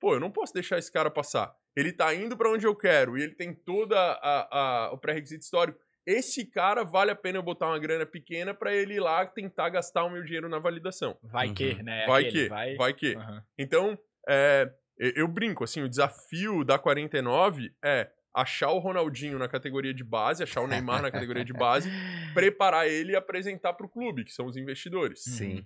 Pô, 0.01 0.15
eu 0.15 0.19
não 0.19 0.31
posso 0.31 0.53
deixar 0.53 0.77
esse 0.77 0.91
cara 0.91 1.09
passar. 1.09 1.55
Ele 1.75 1.93
tá 1.93 2.13
indo 2.13 2.35
para 2.35 2.51
onde 2.51 2.67
eu 2.67 2.75
quero 2.75 3.17
e 3.17 3.21
ele 3.21 3.35
tem 3.35 3.53
toda 3.53 3.97
a, 3.97 4.85
a- 4.87 4.91
o 4.91 4.97
pré-requisito 4.97 5.43
histórico. 5.43 5.79
Esse 6.09 6.43
cara 6.43 6.83
vale 6.83 7.11
a 7.11 7.15
pena 7.15 7.37
eu 7.37 7.43
botar 7.43 7.67
uma 7.67 7.77
grana 7.77 8.03
pequena 8.03 8.51
para 8.51 8.73
ele 8.73 8.95
ir 8.95 8.99
lá 8.99 9.23
tentar 9.27 9.69
gastar 9.69 10.05
o 10.05 10.09
meu 10.09 10.23
dinheiro 10.23 10.49
na 10.49 10.57
validação. 10.57 11.15
Vai 11.21 11.49
Uhum. 11.49 11.53
que, 11.53 11.83
né? 11.83 12.07
vai 12.07 12.21
Aquele, 12.23 12.43
que, 12.43 12.49
vai... 12.49 12.75
vai 12.75 12.93
que. 12.95 13.15
Aham. 13.15 13.43
Então, 13.59 13.99
é, 14.27 14.73
eu 14.97 15.27
brinco, 15.27 15.63
assim, 15.63 15.83
o 15.83 15.89
desafio 15.89 16.63
da 16.63 16.79
49 16.79 17.71
é 17.85 18.09
achar 18.33 18.71
o 18.71 18.79
Ronaldinho 18.79 19.37
na 19.37 19.47
categoria 19.47 19.93
de 19.93 20.03
base, 20.03 20.41
achar 20.41 20.61
o 20.61 20.67
Neymar 20.67 21.03
na 21.03 21.11
categoria 21.11 21.45
de 21.45 21.53
base, 21.53 21.89
preparar 22.33 22.87
ele 22.87 23.11
e 23.11 23.15
apresentar 23.15 23.73
para 23.73 23.85
o 23.85 23.89
clube, 23.89 24.25
que 24.25 24.31
são 24.31 24.47
os 24.47 24.57
investidores. 24.57 25.23
Sim. 25.23 25.63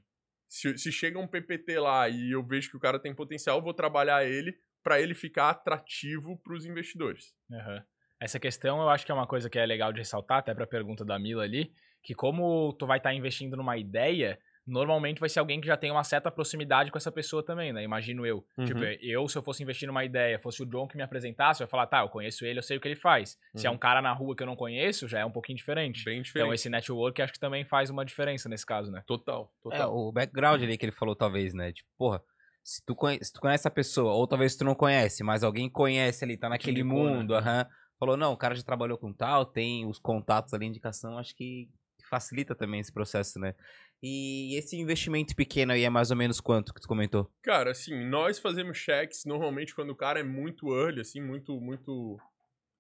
Se, 0.50 0.78
se 0.78 0.92
chega 0.92 1.18
um 1.18 1.28
PPT 1.28 1.80
lá 1.80 2.10
e 2.10 2.32
eu 2.32 2.46
vejo 2.46 2.70
que 2.70 2.78
o 2.78 2.80
cara 2.82 3.00
tem 3.00 3.16
potencial, 3.16 3.58
eu 3.58 3.64
vou 3.64 3.74
trabalhar 3.74 4.26
ele 4.26 4.54
para 4.84 5.00
ele 5.00 5.16
ficar 5.16 5.50
atrativo 5.50 6.38
para 6.44 6.54
os 6.54 6.66
investidores. 6.66 7.34
Aham. 7.50 7.86
Essa 8.24 8.40
questão 8.40 8.82
eu 8.82 8.90
acho 8.90 9.06
que 9.06 9.12
é 9.12 9.16
uma 9.16 9.28
coisa 9.28 9.50
que 9.50 9.60
é 9.60 9.66
legal 9.66 9.92
de 9.92 10.00
ressaltar, 10.00 10.38
até 10.40 10.54
pra 10.54 10.66
pergunta 10.66 11.04
da 11.04 11.20
Mila 11.20 11.44
ali, 11.44 11.74
que 12.02 12.14
como 12.16 12.72
tu 12.74 12.86
vai 12.88 12.98
estar 12.98 13.14
investindo 13.14 13.58
numa 13.58 13.76
ideia, 13.78 14.40
normalmente 14.66 15.20
vai 15.20 15.28
ser 15.28 15.40
alguém 15.40 15.60
que 15.60 15.68
já 15.68 15.76
tem 15.76 15.92
uma 15.92 16.06
certa 16.06 16.32
proximidade 16.32 16.90
com 16.90 16.98
essa 16.98 17.12
pessoa 17.12 17.44
também, 17.44 17.74
né? 17.74 17.84
Imagino 17.84 18.26
eu. 18.26 18.46
Uhum. 18.58 18.66
Tipo, 18.66 18.80
eu, 19.02 19.28
se 19.28 19.38
eu 19.38 19.44
fosse 19.44 19.62
investir 19.62 19.88
numa 19.88 20.06
ideia, 20.06 20.40
fosse 20.40 20.64
o 20.64 20.66
John 20.66 20.88
que 20.88 20.96
me 20.96 21.04
apresentasse, 21.04 21.62
eu 21.62 21.66
ia 21.66 21.70
falar, 21.70 21.86
tá, 21.88 22.00
eu 22.00 22.08
conheço 22.08 22.46
ele, 22.46 22.60
eu 22.60 22.64
sei 22.64 22.78
o 22.78 22.80
que 22.80 22.88
ele 22.88 22.96
faz. 22.96 23.38
Se 23.56 23.68
é 23.68 23.70
Uhum. 23.70 23.76
um 23.76 23.78
cara 23.80 24.02
na 24.02 24.14
rua 24.14 24.34
que 24.36 24.42
eu 24.44 24.48
não 24.48 24.56
conheço, 24.56 25.06
já 25.06 25.20
é 25.20 25.26
um 25.26 25.32
pouquinho 25.32 25.58
diferente. 25.58 26.06
Bem 26.06 26.22
diferente. 26.22 26.44
Então 26.46 26.54
esse 26.54 26.70
network 26.70 27.22
acho 27.22 27.34
que 27.34 27.40
também 27.40 27.66
faz 27.66 27.90
uma 27.90 28.06
diferença 28.06 28.48
nesse 28.48 28.66
caso, 28.66 28.90
né? 28.90 29.04
Total, 29.06 29.52
É, 29.66 29.70
total. 29.70 29.98
o 29.98 30.12
background 30.14 30.64
ali 30.64 30.78
que 30.78 30.86
ele 30.86 30.94
falou, 30.94 31.14
talvez, 31.14 31.54
né? 31.54 31.74
Tipo, 31.74 31.90
porra, 31.98 32.24
se 32.64 32.82
tu, 32.86 32.96
conhe- 32.96 33.20
se 33.22 33.34
tu 33.34 33.42
conhece 33.42 33.68
a 33.68 33.72
pessoa, 33.72 34.14
ou 34.14 34.26
talvez 34.26 34.56
tu 34.56 34.64
não 34.64 34.74
conhece, 34.74 35.24
mas 35.24 35.44
alguém 35.44 35.70
conhece 35.70 36.24
ali, 36.24 36.38
tá 36.38 36.48
naquele 36.48 36.84
né? 36.84 36.90
mundo, 36.90 37.36
aham. 37.36 37.68
Falou, 38.04 38.18
não, 38.18 38.34
o 38.34 38.38
cara 38.38 38.54
já 38.54 38.62
trabalhou 38.62 38.98
com 38.98 39.14
tal, 39.14 39.46
tem 39.46 39.86
os 39.86 39.98
contatos 39.98 40.54
ali, 40.54 40.66
indicação, 40.66 41.18
acho 41.18 41.34
que 41.34 41.70
facilita 42.10 42.54
também 42.54 42.82
esse 42.82 42.92
processo, 42.92 43.40
né? 43.40 43.56
E 44.02 44.58
esse 44.58 44.76
investimento 44.76 45.34
pequeno 45.34 45.72
aí 45.72 45.86
é 45.86 45.90
mais 45.90 46.12
ou 46.12 46.18
menos 46.18 46.42
quanto 46.42 46.74
que 46.74 46.82
tu 46.82 46.88
comentou? 46.90 47.32
Cara, 47.42 47.72
assim, 47.72 48.06
nós 48.10 48.40
fazemos 48.40 48.78
cheques 48.78 49.24
normalmente 49.24 49.74
quando 49.74 49.92
o 49.92 49.96
cara 49.96 50.20
é 50.20 50.24
muito 50.24 50.78
early, 50.78 51.00
assim, 51.00 51.22
muito, 51.22 51.62
muito, 51.62 52.20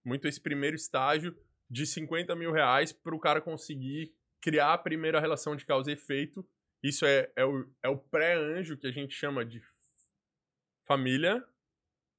muito 0.03 0.27
esse 0.27 0.41
primeiro 0.41 0.75
estágio 0.75 1.33
de 1.69 1.85
50 1.85 2.35
mil 2.35 2.51
reais 2.51 2.91
para 2.91 3.15
o 3.15 3.19
cara 3.19 3.39
conseguir 3.39 4.13
criar 4.41 4.73
a 4.73 4.77
primeira 4.77 5.21
relação 5.21 5.55
de 5.55 5.65
causa 5.65 5.89
e 5.89 5.93
efeito. 5.93 6.45
Isso 6.83 7.05
é, 7.05 7.31
é 7.37 7.45
o, 7.45 7.65
é 7.81 7.87
o 7.87 7.97
pré-anjo 7.97 8.75
que 8.75 8.87
a 8.87 8.91
gente 8.91 9.15
chama 9.15 9.45
de 9.45 9.61
família, 10.85 11.41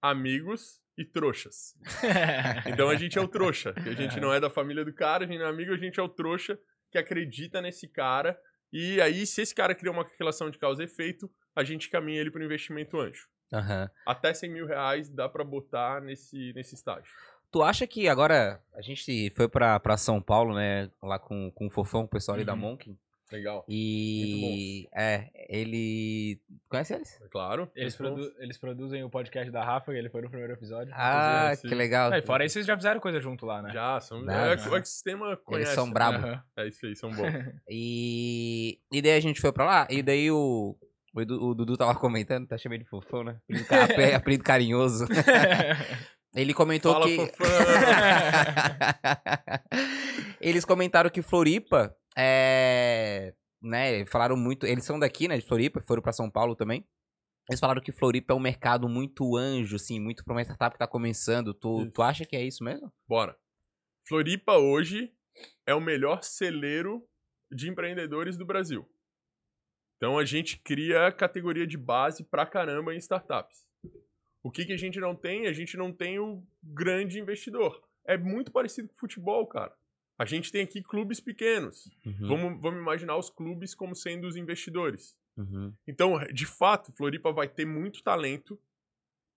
amigos 0.01 0.83
e 0.97 1.05
trouxas. 1.05 1.75
Então 2.67 2.89
a 2.89 2.95
gente 2.97 3.19
é 3.19 3.21
o 3.21 3.29
trouxa, 3.29 3.73
que 3.73 3.89
a 3.89 3.95
gente 3.95 4.21
não 4.21 4.33
é 4.33 4.41
da 4.41 4.49
família 4.51 4.85
do 4.85 4.93
cara, 4.93 5.25
a 5.25 5.27
gente 5.27 5.39
não 5.39 5.47
é 5.47 5.51
amigo, 5.51 5.73
a 5.73 5.77
gente 5.77 5.99
é 5.99 6.03
o 6.03 6.09
trouxa 6.09 6.59
que 6.91 6.99
acredita 6.99 7.61
nesse 7.61 7.89
cara 7.89 8.39
E 8.73 9.01
aí, 9.01 9.25
se 9.27 9.43
esse 9.43 9.55
cara 9.55 9.75
cria 9.75 9.91
uma 9.93 10.07
relação 10.19 10.51
de 10.51 10.59
causa 10.59 10.83
e 10.83 10.87
efeito, 10.87 11.31
a 11.55 11.63
gente 11.63 11.89
caminha 11.89 12.21
ele 12.21 12.31
para 12.31 12.41
o 12.41 12.45
investimento 12.45 12.99
anjo. 12.99 13.29
Aham. 13.53 13.89
Até 14.05 14.35
100 14.35 14.51
mil 14.51 14.67
reais 14.67 15.09
dá 15.09 15.29
para 15.29 15.45
botar 15.45 16.01
nesse, 16.01 16.53
nesse 16.55 16.75
estágio. 16.75 17.13
Tu 17.53 17.63
acha 17.63 17.87
que 17.87 18.09
agora 18.09 18.61
a 18.75 18.83
gente 18.83 19.31
foi 19.31 19.49
pra 19.49 19.97
São 19.97 20.21
Paulo, 20.21 20.57
né? 20.57 20.91
Lá 21.01 21.21
com, 21.21 21.53
com 21.53 21.69
o 21.69 21.71
Fofão, 21.71 22.03
o 22.03 22.09
pessoal 22.09 22.35
ali 22.35 22.45
da 22.45 22.55
Uhum. 22.55 22.59
Monk. 22.59 22.97
Legal. 23.35 23.65
E. 23.69 24.89
É, 24.95 25.29
ele. 25.49 26.41
Conhece 26.69 26.95
eles? 26.95 27.19
Claro. 27.33 27.69
Eles, 27.75 27.97
produ- 27.97 28.33
eles 28.39 28.57
produzem 28.57 29.03
o 29.03 29.11
podcast 29.11 29.51
da 29.51 29.65
Rafa, 29.65 29.93
ele 29.93 30.09
foi 30.09 30.23
no 30.23 30.29
primeiro 30.31 30.53
episódio. 30.53 30.93
Ah, 30.97 31.53
que 31.61 31.75
legal. 31.75 32.13
É, 32.13 32.23
fora 32.23 32.45
isso, 32.45 32.53
vocês 32.53 32.67
já 32.67 32.77
fizeram 32.77 33.01
coisa 33.01 33.21
junto 33.21 33.45
lá, 33.45 33.61
né? 33.61 33.73
Já, 33.73 33.99
são. 34.01 34.23
Não, 34.23 34.33
é, 34.33 34.55
não. 34.57 34.71
O 34.73 34.77
ecossistema 34.77 35.37
conhece. 35.39 35.67
Eles 35.71 35.75
são 35.75 35.91
bravos. 35.91 36.23
Aham. 36.25 36.43
É 36.57 36.69
isso 36.69 36.87
aí, 36.87 36.95
são 36.95 37.11
bons. 37.11 37.27
E. 37.69 38.79
E 38.93 39.03
daí 39.03 39.17
a 39.17 39.21
gente 39.21 39.41
foi 39.41 39.53
pra 39.53 39.65
lá, 39.65 39.87
e 39.91 40.01
daí 40.01 40.31
o. 40.31 40.77
O, 41.17 41.21
Edu- 41.21 41.45
o 41.45 41.55
Dudu 41.55 41.77
tava 41.77 41.95
comentando, 41.97 42.47
tá 42.47 42.57
chamando 42.59 42.81
de 42.81 42.89
fofão, 42.89 43.23
né? 43.25 43.37
Apelido 43.45 43.67
ca- 43.69 43.85
ape- 43.85 44.15
Apelido 44.15 44.45
carinhoso. 44.45 45.07
Ele 46.37 46.53
comentou 46.53 46.93
Fala, 46.93 47.07
que. 47.07 47.17
fofão. 47.17 47.47
Eles 50.41 50.65
comentaram 50.65 51.09
que 51.11 51.23
Floripa 51.23 51.95
é. 52.17 53.35
Né, 53.63 54.05
falaram 54.07 54.37
muito. 54.37 54.67
Eles 54.67 54.85
são 54.85 54.99
daqui, 54.99 55.27
né? 55.27 55.39
De 55.39 55.47
Floripa, 55.47 55.81
foram 55.81 56.03
pra 56.03 56.13
São 56.13 56.31
Paulo 56.31 56.55
também. 56.55 56.87
Eles 57.49 57.61
falaram 57.61 57.83
que 57.83 57.93
Floripa 57.93 58.33
é 58.33 58.37
um 58.37 58.41
mercado 58.41 58.89
muito 58.89 59.37
anjo, 59.37 59.77
assim, 59.77 60.01
muito 60.01 60.25
pra 60.25 60.35
uma 60.35 60.43
startup 60.43 60.75
que 60.75 60.79
tá 60.79 60.87
começando. 60.87 61.53
Tu, 61.53 61.83
Isso. 61.83 61.91
tu 61.93 62.03
acha 62.03 62.25
que 62.25 62.37
é 62.37 62.43
isso 62.43 62.65
mesmo? 62.65 62.93
Bora. 63.07 63.37
Floripa 64.07 64.57
hoje 64.57 65.13
é 65.67 65.75
o 65.75 65.81
melhor 65.81 66.23
celeiro 66.23 67.07
de 67.51 67.69
empreendedores 67.69 68.37
do 68.37 68.47
Brasil. 68.47 68.89
Então 69.97 70.19
a 70.19 70.25
gente 70.25 70.59
cria 70.59 71.13
categoria 71.13 71.67
de 71.67 71.77
base 71.77 72.25
pra 72.25 72.47
caramba 72.47 72.95
em 72.95 72.99
startups. 72.99 73.67
O 74.43 74.51
que, 74.51 74.67
que 74.67 74.73
a 74.73 74.77
gente 74.77 75.01
não 75.01 75.15
tem? 75.15 75.47
A 75.47 75.53
gente 75.53 75.77
não 75.77 75.93
tem 75.93 76.19
o 76.19 76.47
grande 76.63 77.19
investidor. 77.19 77.83
É 78.07 78.19
muito 78.19 78.53
parecido 78.53 78.89
com 78.89 78.97
futebol, 78.97 79.47
cara. 79.47 79.75
A 80.19 80.25
gente 80.25 80.53
tem 80.53 80.63
aqui 80.63 80.83
clubes 80.83 81.21
pequenos. 81.21 81.87
Uhum, 82.07 82.27
Vamos, 82.29 82.61
vamos 82.63 82.81
imaginar 82.81 83.17
os 83.17 83.31
clubes 83.31 83.75
como 83.75 83.95
sendo 83.97 84.27
os 84.29 84.37
investidores. 84.37 85.17
uhum, 85.37 85.73
Então, 85.87 86.19
de 86.33 86.47
fato, 86.47 86.93
Floripa 86.93 87.33
vai 87.33 87.49
ter 87.49 87.65
muito 87.67 88.03
talento. 88.03 88.59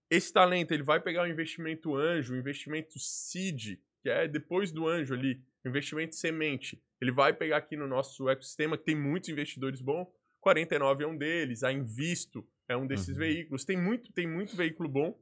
Esse 0.09 0.31
talento 0.31 0.71
ele 0.73 0.83
vai 0.83 0.99
pegar 1.01 1.23
o 1.23 1.27
investimento 1.27 1.95
anjo, 1.95 2.33
o 2.33 2.37
investimento 2.37 2.97
seed, 2.99 3.77
que 4.01 4.09
é 4.09 4.27
depois 4.27 4.71
do 4.71 4.87
anjo 4.87 5.13
ali, 5.13 5.41
investimento 5.65 6.15
semente. 6.15 6.81
Ele 7.01 7.11
vai 7.11 7.33
pegar 7.33 7.57
aqui 7.57 7.75
no 7.75 7.87
nosso 7.87 8.29
ecossistema, 8.29 8.77
que 8.77 8.85
tem 8.85 8.95
muitos 8.95 9.29
investidores 9.29 9.81
bons. 9.81 10.07
49 10.39 11.03
é 11.03 11.07
um 11.07 11.17
deles, 11.17 11.63
a 11.63 11.71
Invisto 11.73 12.47
é 12.69 12.77
um 12.77 12.87
desses 12.87 13.09
Uhum. 13.09 13.15
veículos. 13.15 13.65
Tem 13.65 13.75
muito, 13.75 14.13
tem 14.13 14.27
muito 14.27 14.55
veículo 14.55 14.87
bom. 14.87 15.19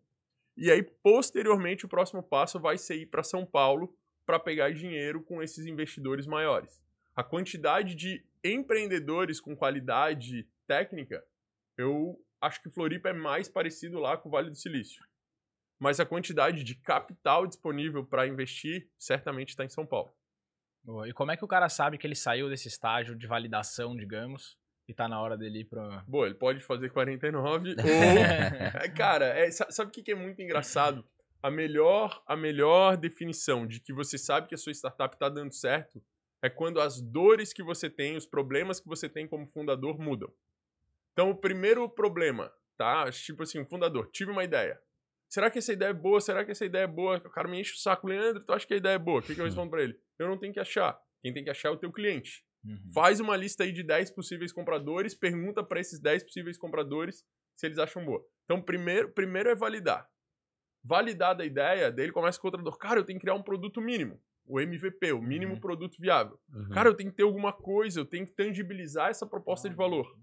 E 0.57 0.69
aí, 0.69 0.83
posteriormente, 0.83 1.85
o 1.85 1.89
próximo 1.89 2.21
passo 2.21 2.59
vai 2.59 2.77
ser 2.77 2.95
ir 2.97 3.07
para 3.07 3.23
São 3.23 3.45
Paulo 3.45 3.97
para 4.25 4.39
pegar 4.39 4.71
dinheiro 4.73 5.21
com 5.23 5.41
esses 5.41 5.65
investidores 5.65 6.25
maiores. 6.25 6.81
A 7.15 7.23
quantidade 7.23 7.95
de 7.95 8.23
empreendedores 8.43 9.39
com 9.39 9.55
qualidade 9.55 10.47
técnica, 10.67 11.23
eu 11.77 12.19
acho 12.41 12.61
que 12.61 12.69
Floripa 12.69 13.09
é 13.09 13.13
mais 13.13 13.47
parecido 13.47 13.99
lá 13.99 14.17
com 14.17 14.29
o 14.29 14.31
Vale 14.31 14.49
do 14.49 14.55
Silício. 14.55 15.03
Mas 15.79 15.99
a 15.99 16.05
quantidade 16.05 16.63
de 16.63 16.75
capital 16.75 17.45
disponível 17.45 18.05
para 18.05 18.27
investir 18.27 18.89
certamente 18.97 19.49
está 19.49 19.63
em 19.65 19.69
São 19.69 19.85
Paulo. 19.85 20.13
Boa. 20.83 21.07
E 21.09 21.13
como 21.13 21.31
é 21.31 21.37
que 21.37 21.43
o 21.43 21.47
cara 21.47 21.67
sabe 21.67 21.97
que 21.97 22.05
ele 22.07 22.15
saiu 22.15 22.49
desse 22.49 22.67
estágio 22.67 23.15
de 23.15 23.27
validação, 23.27 23.95
digamos, 23.95 24.57
e 24.87 24.93
tá 24.93 25.07
na 25.07 25.19
hora 25.19 25.35
dele 25.37 25.61
ir 25.61 25.65
pra. 25.65 26.03
Boa, 26.07 26.27
ele 26.27 26.35
pode 26.35 26.59
fazer 26.61 26.89
49 26.91 27.69
ou 27.75 27.75
É, 28.83 28.87
Cara, 28.89 29.25
é, 29.25 29.49
sa- 29.51 29.69
sabe 29.71 29.89
o 29.89 29.91
que 29.91 30.03
que 30.03 30.11
é 30.11 30.15
muito 30.15 30.41
engraçado? 30.41 31.03
A 31.45 31.51
melhor, 31.51 32.23
a 32.25 32.35
melhor 32.35 32.97
definição 32.97 33.67
de 33.67 33.79
que 33.79 33.93
você 33.93 34.17
sabe 34.17 34.47
que 34.47 34.55
a 34.55 34.57
sua 34.57 34.71
startup 34.71 35.15
está 35.15 35.29
dando 35.29 35.53
certo 35.53 36.03
é 36.41 36.49
quando 36.49 36.81
as 36.81 36.99
dores 36.99 37.53
que 37.53 37.61
você 37.61 37.87
tem, 37.87 38.17
os 38.17 38.25
problemas 38.25 38.79
que 38.79 38.87
você 38.87 39.07
tem 39.07 39.27
como 39.27 39.45
fundador 39.45 39.99
mudam. 39.99 40.33
Então, 41.13 41.29
o 41.29 41.35
primeiro 41.35 41.87
problema, 41.87 42.51
tá? 42.75 43.11
Tipo 43.11 43.43
assim, 43.43 43.63
fundador, 43.63 44.09
tive 44.11 44.31
uma 44.31 44.43
ideia. 44.43 44.81
Será 45.29 45.51
que 45.51 45.59
essa 45.59 45.71
ideia 45.71 45.89
é 45.89 45.93
boa? 45.93 46.19
Será 46.19 46.43
que 46.43 46.49
essa 46.49 46.65
ideia 46.65 46.85
é 46.85 46.87
boa? 46.87 47.17
O 47.17 47.29
cara 47.29 47.47
me 47.47 47.61
enche 47.61 47.73
o 47.73 47.77
saco, 47.77 48.07
Leandro, 48.07 48.43
tu 48.43 48.51
acha 48.51 48.65
que 48.65 48.73
a 48.73 48.77
ideia 48.77 48.95
é 48.95 48.99
boa? 48.99 49.19
O 49.19 49.21
que, 49.21 49.35
que 49.35 49.39
eu 49.39 49.45
respondo 49.45 49.69
pra 49.69 49.83
ele? 49.83 49.95
Eu 50.17 50.27
não 50.27 50.39
tenho 50.39 50.51
que 50.51 50.59
achar. 50.59 50.99
Quem 51.21 51.31
tem 51.31 51.43
que 51.43 51.51
achar 51.51 51.69
é 51.69 51.71
o 51.71 51.77
teu 51.77 51.91
cliente. 51.91 52.43
Uhum. 52.63 52.91
Faz 52.91 53.19
uma 53.19 53.37
lista 53.37 53.63
aí 53.63 53.71
de 53.71 53.83
10 53.83 54.09
possíveis 54.15 54.51
compradores, 54.51 55.13
pergunta 55.13 55.63
para 55.63 55.79
esses 55.79 55.99
10 55.99 56.23
possíveis 56.23 56.57
compradores 56.57 57.23
se 57.55 57.67
eles 57.67 57.77
acham 57.77 58.03
boa. 58.03 58.25
Então, 58.45 58.59
primeiro, 58.59 59.11
primeiro 59.11 59.47
é 59.47 59.53
validar. 59.53 60.09
Validada 60.87 61.41
a 61.41 61.45
ideia, 61.45 61.91
daí 61.91 62.05
ele 62.05 62.11
começa 62.13 62.39
com 62.39 62.47
outra 62.47 62.61
dor. 62.61 62.77
Cara, 62.77 62.99
eu 62.99 63.03
tenho 63.03 63.17
que 63.17 63.25
criar 63.25 63.33
um 63.35 63.41
produto 63.41 63.81
mínimo. 63.81 64.21
O 64.45 64.59
MVP, 64.59 65.11
o 65.11 65.21
mínimo 65.21 65.53
Uhum. 65.55 65.59
produto 65.59 65.97
viável. 65.99 66.39
uhum. 66.53 66.69
Cara, 66.69 66.87
eu 66.89 66.93
tenho 66.93 67.09
que 67.09 67.17
ter 67.17 67.23
alguma 67.23 67.51
coisa, 67.51 67.99
eu 67.99 68.05
tenho 68.05 68.25
que 68.25 68.33
tangibilizar 68.33 69.09
essa 69.09 69.25
proposta 69.25 69.67
de 69.67 69.75
valor. 69.75 70.15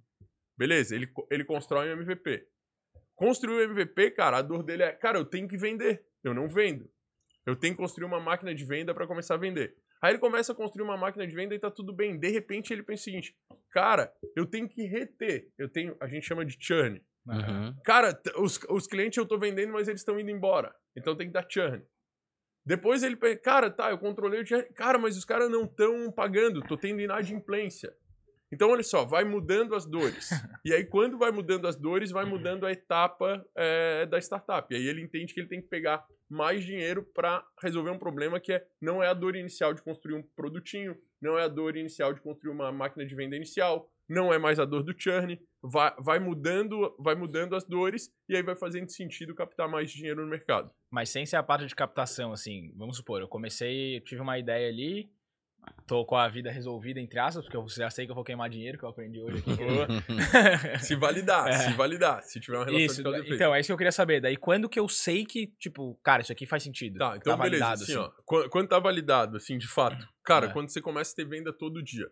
Beleza, 0.57 0.95
ele, 0.95 1.11
ele 1.31 1.45
constrói 1.45 1.89
um 1.89 1.93
MVP. 2.01 2.47
Construir 3.17 3.57
o 3.57 3.61
MVP, 3.73 4.13
cara, 4.13 4.39
a 4.39 4.43
dor 4.43 4.63
dele 4.63 4.85
é, 4.85 4.93
cara, 4.93 5.19
eu 5.19 5.25
tenho 5.25 5.49
que 5.49 5.57
vender. 5.57 6.05
Eu 6.23 6.33
não 6.33 6.49
vendo. 6.49 6.89
Eu 7.45 7.57
tenho 7.57 7.75
que 7.75 7.81
construir 7.81 8.05
uma 8.07 8.21
máquina 8.21 8.55
de 8.55 8.65
venda 8.65 8.95
para 8.95 9.07
começar 9.09 9.35
a 9.35 9.39
vender. 9.39 9.77
Aí 10.01 10.13
ele 10.13 10.19
começa 10.19 10.53
a 10.53 10.55
construir 10.55 10.85
uma 10.85 10.97
máquina 10.97 11.27
de 11.27 11.35
venda 11.35 11.55
e 11.55 11.59
tá 11.59 11.71
tudo 11.71 11.93
bem. 11.93 12.17
De 12.19 12.29
repente 12.29 12.73
ele 12.73 12.83
pensa 12.85 13.01
o 13.01 13.05
seguinte: 13.05 13.37
cara, 13.71 14.13
eu 14.37 14.47
tenho 14.47 14.69
que 14.69 14.85
reter. 14.85 15.49
Eu 15.59 15.69
tenho, 15.69 15.97
a 16.01 16.07
gente 16.07 16.25
chama 16.27 16.45
de 16.45 16.57
churn. 16.61 17.03
Uhum. 17.27 17.75
Cara, 17.85 18.21
os, 18.37 18.59
os 18.69 18.87
clientes 18.87 19.17
eu 19.17 19.27
tô 19.27 19.39
vendendo, 19.39 19.73
mas 19.73 19.89
eles 19.89 20.01
estão 20.01 20.19
indo 20.19 20.31
embora. 20.31 20.75
Então 20.97 21.17
tem 21.17 21.29
que 21.29 21.33
dar 21.33 21.47
churn. 21.49 21.83
Depois 22.65 23.03
ele 23.03 23.17
pensa, 23.17 23.41
cara, 23.41 23.71
tá, 23.71 23.91
eu 23.91 23.99
controlei 23.99 24.43
o 24.43 24.47
churn. 24.47 24.65
Cara, 24.75 24.99
mas 24.99 25.17
os 25.17 25.25
caras 25.25 25.51
não 25.51 25.65
estão 25.65 26.11
pagando, 26.13 26.63
tô 26.63 26.77
tendo 26.77 27.01
inadimplência. 27.01 27.95
Então, 28.53 28.69
olha 28.69 28.83
só, 28.83 29.07
vai 29.07 29.25
mudando 29.25 29.75
as 29.75 29.87
dores. 29.87 30.29
E 30.65 30.73
aí, 30.73 30.85
quando 30.85 31.19
vai 31.19 31.33
mudando 31.33 31.67
as 31.67 31.75
dores, 31.75 32.13
vai 32.13 32.25
mudando 32.25 32.65
a 32.65 32.71
etapa 32.71 33.45
é, 33.57 34.07
da 34.07 34.19
startup. 34.19 34.73
E 34.73 34.77
aí 34.77 34.87
ele 34.87 35.03
entende 35.03 35.35
que 35.35 35.41
ele 35.41 35.49
tem 35.49 35.61
que 35.61 35.67
pegar 35.67 36.07
mais 36.31 36.65
dinheiro 36.65 37.03
para 37.03 37.45
resolver 37.61 37.91
um 37.91 37.99
problema 37.99 38.39
que 38.39 38.53
é, 38.53 38.65
não 38.81 39.03
é 39.03 39.09
a 39.09 39.15
dor 39.15 39.35
inicial 39.35 39.75
de 39.75 39.83
construir 39.83 40.15
um 40.15 40.23
produtinho, 40.23 40.97
não 41.21 41.37
é 41.37 41.43
a 41.43 41.49
dor 41.49 41.77
inicial 41.77 42.15
de 42.15 42.21
construir 42.21 42.53
uma 42.53 42.71
máquina 42.71 43.05
de 43.05 43.13
venda 43.13 43.35
inicial, 43.35 43.92
não 44.09 44.33
é 44.33 44.39
mais 44.39 44.59
a 44.59 44.65
dor 44.65 44.83
do 44.83 44.95
churn, 44.97 45.41
vai, 45.63 45.93
vai 45.99 46.19
mudando 46.19 46.95
vai 46.99 47.15
mudando 47.15 47.55
as 47.57 47.65
dores 47.65 48.11
e 48.29 48.37
aí 48.37 48.43
vai 48.43 48.57
fazendo 48.57 48.91
sentido 48.91 49.35
captar 49.35 49.69
mais 49.69 49.91
dinheiro 49.91 50.23
no 50.25 50.31
mercado. 50.31 50.71
Mas 50.91 51.09
sem 51.11 51.25
ser 51.25 51.37
a 51.37 51.43
parte 51.43 51.67
de 51.67 51.75
captação, 51.75 52.33
assim, 52.33 52.73
vamos 52.77 52.97
supor, 52.97 53.21
eu 53.21 53.29
comecei, 53.29 54.01
tive 54.01 54.21
uma 54.21 54.39
ideia 54.39 54.69
ali, 54.69 55.11
tô 55.87 56.05
com 56.05 56.17
a 56.17 56.29
vida 56.29 56.51
resolvida, 56.51 56.99
entre 57.01 57.19
aspas, 57.21 57.45
porque 57.45 57.57
eu 57.57 57.65
já 57.69 57.89
sei 57.89 58.05
que 58.05 58.11
eu 58.11 58.17
vou 58.17 58.25
queimar 58.25 58.51
dinheiro, 58.51 58.77
que 58.77 58.85
eu 58.85 58.89
aprendi 58.89 59.21
hoje 59.23 59.39
aqui. 59.39 59.53
Se 60.85 60.97
validar, 60.97 61.49
É. 61.49 61.53
se 61.53 61.73
validar, 61.75 62.23
se 62.25 62.41
tiver 62.41 62.59
uma 62.59 62.65
relação 62.65 62.85
Isso, 62.85 62.97
de 62.97 63.03
causa 63.05 63.19
efeito. 63.19 63.35
então, 63.35 63.55
é 63.55 63.61
isso 63.61 63.69
que 63.69 63.73
eu 63.73 63.77
queria 63.79 63.93
saber. 63.93 64.21
Daí, 64.21 64.37
quando 64.37 64.69
que 64.69 64.79
eu 64.81 64.89
sei 64.89 65.25
que, 65.25 65.47
tipo, 65.59 65.95
cara, 66.03 66.23
isso 66.23 66.33
aqui 66.33 66.47
faz 66.47 66.63
sentido? 66.65 66.99
Tá, 66.99 67.17
então 67.17 67.37
beleza, 67.39 67.65
validado, 67.65 67.83
assim, 67.85 67.97
ó. 67.97 68.11
Quando, 68.25 68.51
quando 68.51 68.69
tá 68.69 68.79
validado, 68.81 69.37
assim, 69.37 69.57
de 69.57 69.69
fato. 69.69 70.07
Cara, 70.25 70.47
É. 70.47 70.53
quando 70.53 70.69
você 70.69 70.81
começa 70.81 71.13
a 71.13 71.17
ter 71.17 71.25
venda 71.25 71.53
todo 71.53 71.83
dia. 71.83 72.11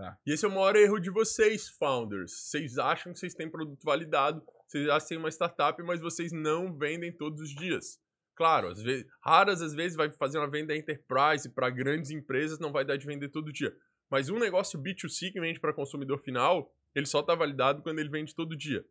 Tá. 0.00 0.18
E 0.26 0.32
esse 0.32 0.44
é 0.44 0.48
o 0.48 0.50
maior 0.50 0.74
erro 0.76 0.98
de 0.98 1.10
vocês, 1.10 1.68
founders. 1.68 2.32
Vocês 2.32 2.78
acham 2.78 3.12
que 3.12 3.18
vocês 3.18 3.34
têm 3.34 3.50
produto 3.50 3.82
validado, 3.84 4.42
vocês 4.66 4.88
acham 4.88 5.00
que 5.00 5.08
têm 5.08 5.18
uma 5.18 5.28
startup, 5.30 5.82
mas 5.82 6.00
vocês 6.00 6.32
não 6.32 6.72
vendem 6.76 7.12
todos 7.12 7.40
os 7.40 7.50
dias. 7.54 8.00
Claro, 8.34 8.68
às 8.68 8.80
vezes, 8.82 9.06
raras 9.20 9.60
às 9.60 9.74
vezes 9.74 9.96
vai 9.96 10.10
fazer 10.10 10.38
uma 10.38 10.48
venda 10.48 10.74
enterprise 10.74 11.48
para 11.50 11.68
grandes 11.68 12.10
empresas, 12.10 12.58
não 12.58 12.72
vai 12.72 12.84
dar 12.84 12.96
de 12.96 13.06
vender 13.06 13.28
todo 13.28 13.52
dia. 13.52 13.76
Mas 14.08 14.30
um 14.30 14.38
negócio 14.38 14.78
B2C 14.80 15.30
que 15.32 15.40
vende 15.40 15.60
para 15.60 15.74
consumidor 15.74 16.18
final, 16.18 16.72
ele 16.94 17.04
só 17.06 17.22
tá 17.22 17.34
validado 17.34 17.82
quando 17.82 17.98
ele 17.98 18.08
vende 18.08 18.34
todo 18.34 18.56
dia. 18.56 18.84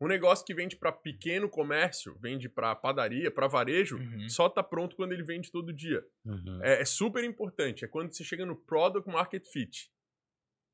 Um 0.00 0.08
negócio 0.08 0.44
que 0.46 0.54
vende 0.54 0.76
para 0.76 0.90
pequeno 0.90 1.48
comércio, 1.48 2.16
vende 2.20 2.48
para 2.48 2.74
padaria, 2.74 3.30
para 3.30 3.46
varejo, 3.46 3.98
Uhum. 3.98 4.28
só 4.30 4.48
tá 4.48 4.62
pronto 4.62 4.96
quando 4.96 5.12
ele 5.12 5.22
vende 5.22 5.52
todo 5.52 5.72
dia. 5.72 6.04
Uhum. 6.24 6.58
É, 6.62 6.80
é 6.80 6.84
super 6.86 7.22
importante. 7.22 7.84
É 7.84 7.88
quando 7.88 8.12
você 8.12 8.24
chega 8.24 8.46
no 8.46 8.56
Product 8.56 9.08
Market 9.08 9.46
Fit. 9.46 9.92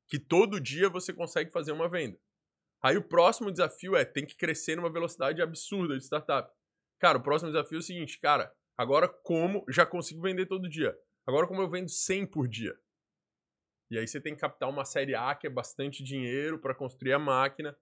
Que 0.07 0.19
todo 0.19 0.59
dia 0.59 0.89
você 0.89 1.13
consegue 1.13 1.51
fazer 1.51 1.71
uma 1.71 1.89
venda. 1.89 2.17
Aí 2.81 2.95
o 2.97 3.03
próximo 3.03 3.51
desafio 3.51 3.95
é, 3.95 4.05
tem 4.05 4.25
que 4.25 4.35
crescer 4.35 4.75
numa 4.75 4.91
velocidade 4.91 5.41
absurda 5.41 5.97
de 5.97 6.03
startup. 6.03 6.51
Cara, 6.99 7.17
o 7.17 7.23
próximo 7.23 7.51
desafio 7.51 7.77
é 7.77 7.79
o 7.79 7.83
seguinte, 7.83 8.19
cara, 8.19 8.51
agora 8.77 9.07
como, 9.07 9.65
já 9.69 9.85
consigo 9.85 10.21
vender 10.21 10.45
todo 10.45 10.69
dia. 10.69 10.97
Agora 11.25 11.47
como 11.47 11.61
eu 11.61 11.69
vendo 11.69 11.89
100 11.89 12.27
por 12.27 12.47
dia. 12.47 12.77
E 13.89 13.97
aí 13.97 14.07
você 14.07 14.19
tem 14.19 14.35
que 14.35 14.41
captar 14.41 14.69
uma 14.69 14.85
série 14.85 15.15
A, 15.15 15.33
que 15.35 15.47
é 15.47 15.49
bastante 15.49 16.03
dinheiro 16.03 16.59
para 16.59 16.75
construir 16.75 17.13
a 17.13 17.19
máquina. 17.19 17.75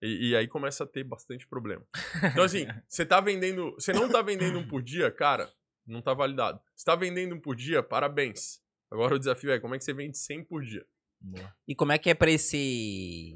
E, 0.00 0.30
e 0.30 0.36
aí 0.36 0.48
começa 0.48 0.84
a 0.84 0.86
ter 0.86 1.04
bastante 1.04 1.46
problema. 1.46 1.86
Então 2.32 2.44
assim, 2.44 2.66
você 2.88 3.06
tá 3.06 3.20
vendendo, 3.20 3.72
você 3.72 3.92
não 3.92 4.08
tá 4.08 4.20
vendendo 4.20 4.58
um 4.58 4.66
por 4.66 4.82
dia, 4.82 5.10
cara, 5.10 5.52
não 5.86 6.02
tá 6.02 6.12
validado. 6.12 6.60
Você 6.74 6.84
tá 6.84 6.96
vendendo 6.96 7.34
um 7.34 7.40
por 7.40 7.54
dia, 7.54 7.82
parabéns. 7.82 8.60
Agora 8.90 9.14
o 9.14 9.18
desafio 9.18 9.52
é 9.52 9.60
como 9.60 9.74
é 9.74 9.78
que 9.78 9.84
você 9.84 9.92
vende 9.92 10.18
100 10.18 10.44
por 10.44 10.62
dia. 10.62 10.84
Boa. 11.22 11.54
E 11.66 11.74
como 11.74 11.92
é 11.92 11.98
que 11.98 12.10
é 12.10 12.14
pra 12.14 12.30
esse. 12.30 13.34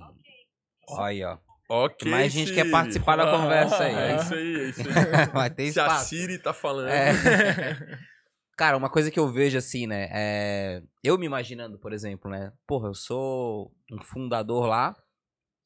Olha 0.89 1.07
aí, 1.07 1.25
ó. 1.25 1.39
Ok, 1.69 2.09
Mais 2.09 2.33
gente 2.33 2.55
quer 2.55 2.71
participar 2.71 3.17
da 3.17 3.31
conversa 3.31 3.85
aí. 3.85 3.95
É 3.97 4.17
isso 4.17 4.35
aí, 4.35 4.55
é 4.55 4.69
isso 4.69 4.81
aí. 4.81 4.87
Vai 5.35 5.51
ter 5.51 5.73
Se 5.73 5.81
a. 5.81 5.91
Siri 5.99 6.39
tá 6.39 6.53
falando. 6.53 6.89
É. 6.89 7.13
Cara, 8.57 8.77
uma 8.77 8.89
coisa 8.89 9.11
que 9.11 9.19
eu 9.19 9.31
vejo 9.31 9.59
assim, 9.59 9.87
né? 9.87 10.09
É... 10.11 10.83
Eu 11.05 11.19
me 11.19 11.27
imaginando, 11.27 11.79
por 11.79 11.93
exemplo, 11.93 12.31
né? 12.31 12.53
Porra, 12.67 12.89
eu 12.89 12.95
sou 12.95 13.71
um 13.93 14.01
fundador 14.03 14.67
lá. 14.67 14.97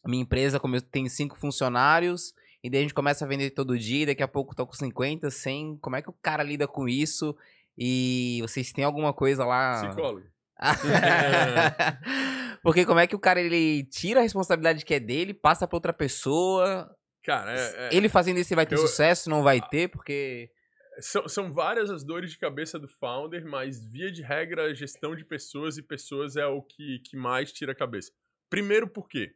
Minha 0.04 0.22
empresa 0.22 0.60
tem 0.90 1.08
cinco 1.08 1.38
funcionários. 1.38 2.34
E 2.64 2.68
daí 2.68 2.80
a 2.80 2.82
gente 2.82 2.94
começa 2.94 3.24
a 3.24 3.28
vender 3.28 3.50
todo 3.50 3.78
dia. 3.78 4.02
E 4.02 4.06
daqui 4.06 4.24
a 4.24 4.28
pouco 4.28 4.56
tô 4.56 4.66
com 4.66 4.72
50, 4.72 5.30
100. 5.30 5.78
Como 5.78 5.94
é 5.94 6.02
que 6.02 6.10
o 6.10 6.16
cara 6.20 6.42
lida 6.42 6.66
com 6.66 6.88
isso? 6.88 7.36
E 7.78 8.40
vocês 8.42 8.72
têm 8.72 8.84
alguma 8.84 9.12
coisa 9.12 9.44
lá? 9.44 9.86
Psicólogo. 9.86 10.26
Porque 12.62 12.84
como 12.84 13.00
é 13.00 13.06
que 13.06 13.16
o 13.16 13.20
cara 13.20 13.40
ele 13.40 13.84
tira 13.84 14.20
a 14.20 14.22
responsabilidade 14.22 14.84
que 14.84 14.94
é 14.94 15.00
dele, 15.00 15.32
passa 15.34 15.66
pra 15.66 15.76
outra 15.76 15.92
pessoa? 15.92 16.94
Cara, 17.24 17.52
é- 17.52 17.88
é- 17.88 17.96
Ele 17.96 18.08
fazendo 18.08 18.38
isso, 18.38 18.52
ele 18.52 18.56
vai 18.56 18.66
ter 18.66 18.74
Eu- 18.74 18.78
sucesso? 18.78 19.28
Não 19.30 19.42
vai 19.42 19.60
ter? 19.60 19.88
Porque. 19.88 20.50
São, 20.98 21.26
são 21.28 21.52
várias 21.52 21.88
as 21.90 22.04
dores 22.04 22.30
de 22.30 22.38
cabeça 22.38 22.78
do 22.78 22.88
founder, 22.88 23.44
mas 23.46 23.82
via 23.90 24.10
de 24.12 24.22
regra, 24.22 24.64
a 24.66 24.74
gestão 24.74 25.16
de 25.16 25.24
pessoas 25.24 25.78
e 25.78 25.82
pessoas 25.82 26.36
é 26.36 26.44
o 26.46 26.60
que, 26.62 26.98
que 27.06 27.16
mais 27.16 27.52
tira 27.52 27.72
a 27.72 27.74
cabeça. 27.74 28.10
Primeiro, 28.50 28.86
por 28.88 29.08
quê? 29.08 29.32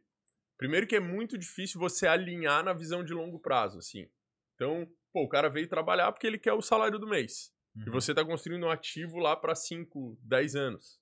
Primeiro 0.57 0.85
que 0.85 0.95
é 0.95 0.99
muito 0.99 1.37
difícil 1.37 1.79
você 1.79 2.05
alinhar 2.07 2.63
na 2.63 2.73
visão 2.73 3.03
de 3.03 3.13
longo 3.13 3.39
prazo, 3.39 3.79
assim. 3.79 4.07
Então, 4.53 4.87
pô, 5.11 5.23
o 5.23 5.29
cara 5.29 5.49
veio 5.49 5.67
trabalhar 5.67 6.11
porque 6.11 6.27
ele 6.27 6.37
quer 6.37 6.53
o 6.53 6.61
salário 6.61 6.99
do 6.99 7.07
mês. 7.07 7.51
E 7.85 7.89
você 7.89 8.11
está 8.11 8.23
construindo 8.23 8.65
um 8.65 8.69
ativo 8.69 9.17
lá 9.17 9.35
para 9.35 9.55
5, 9.55 10.17
10 10.21 10.55
anos. 10.55 10.97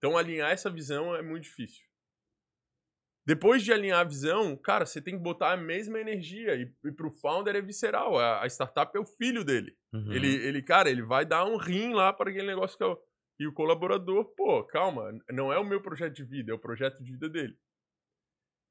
Então, 0.00 0.16
alinhar 0.16 0.50
essa 0.50 0.70
visão 0.70 1.14
é 1.14 1.20
muito 1.20 1.44
difícil. 1.44 1.84
Depois 3.26 3.62
de 3.62 3.70
alinhar 3.70 4.00
a 4.00 4.04
visão, 4.04 4.56
cara, 4.56 4.86
você 4.86 5.00
tem 5.00 5.14
que 5.14 5.22
botar 5.22 5.52
a 5.52 5.56
mesma 5.56 6.00
energia. 6.00 6.54
E, 6.54 6.74
e 6.84 6.92
pro 6.92 7.12
founder 7.12 7.54
é 7.54 7.60
visceral. 7.60 8.18
A, 8.18 8.42
a 8.42 8.46
startup 8.46 8.96
é 8.96 9.00
o 9.00 9.04
filho 9.04 9.44
dele. 9.44 9.76
Uhum. 9.92 10.12
Ele, 10.12 10.34
ele, 10.34 10.62
cara, 10.62 10.90
ele 10.90 11.02
vai 11.02 11.26
dar 11.26 11.44
um 11.44 11.58
rim 11.58 11.92
lá 11.92 12.12
para 12.12 12.30
aquele 12.30 12.46
negócio 12.46 12.78
que 12.78 12.82
é 12.82 12.86
o... 12.86 12.98
E 13.38 13.46
o 13.46 13.54
colaborador, 13.54 14.34
pô, 14.36 14.62
calma, 14.64 15.12
não 15.30 15.50
é 15.50 15.58
o 15.58 15.64
meu 15.64 15.80
projeto 15.80 16.14
de 16.14 16.24
vida, 16.24 16.52
é 16.52 16.54
o 16.54 16.58
projeto 16.58 17.02
de 17.02 17.10
vida 17.10 17.26
dele. 17.26 17.56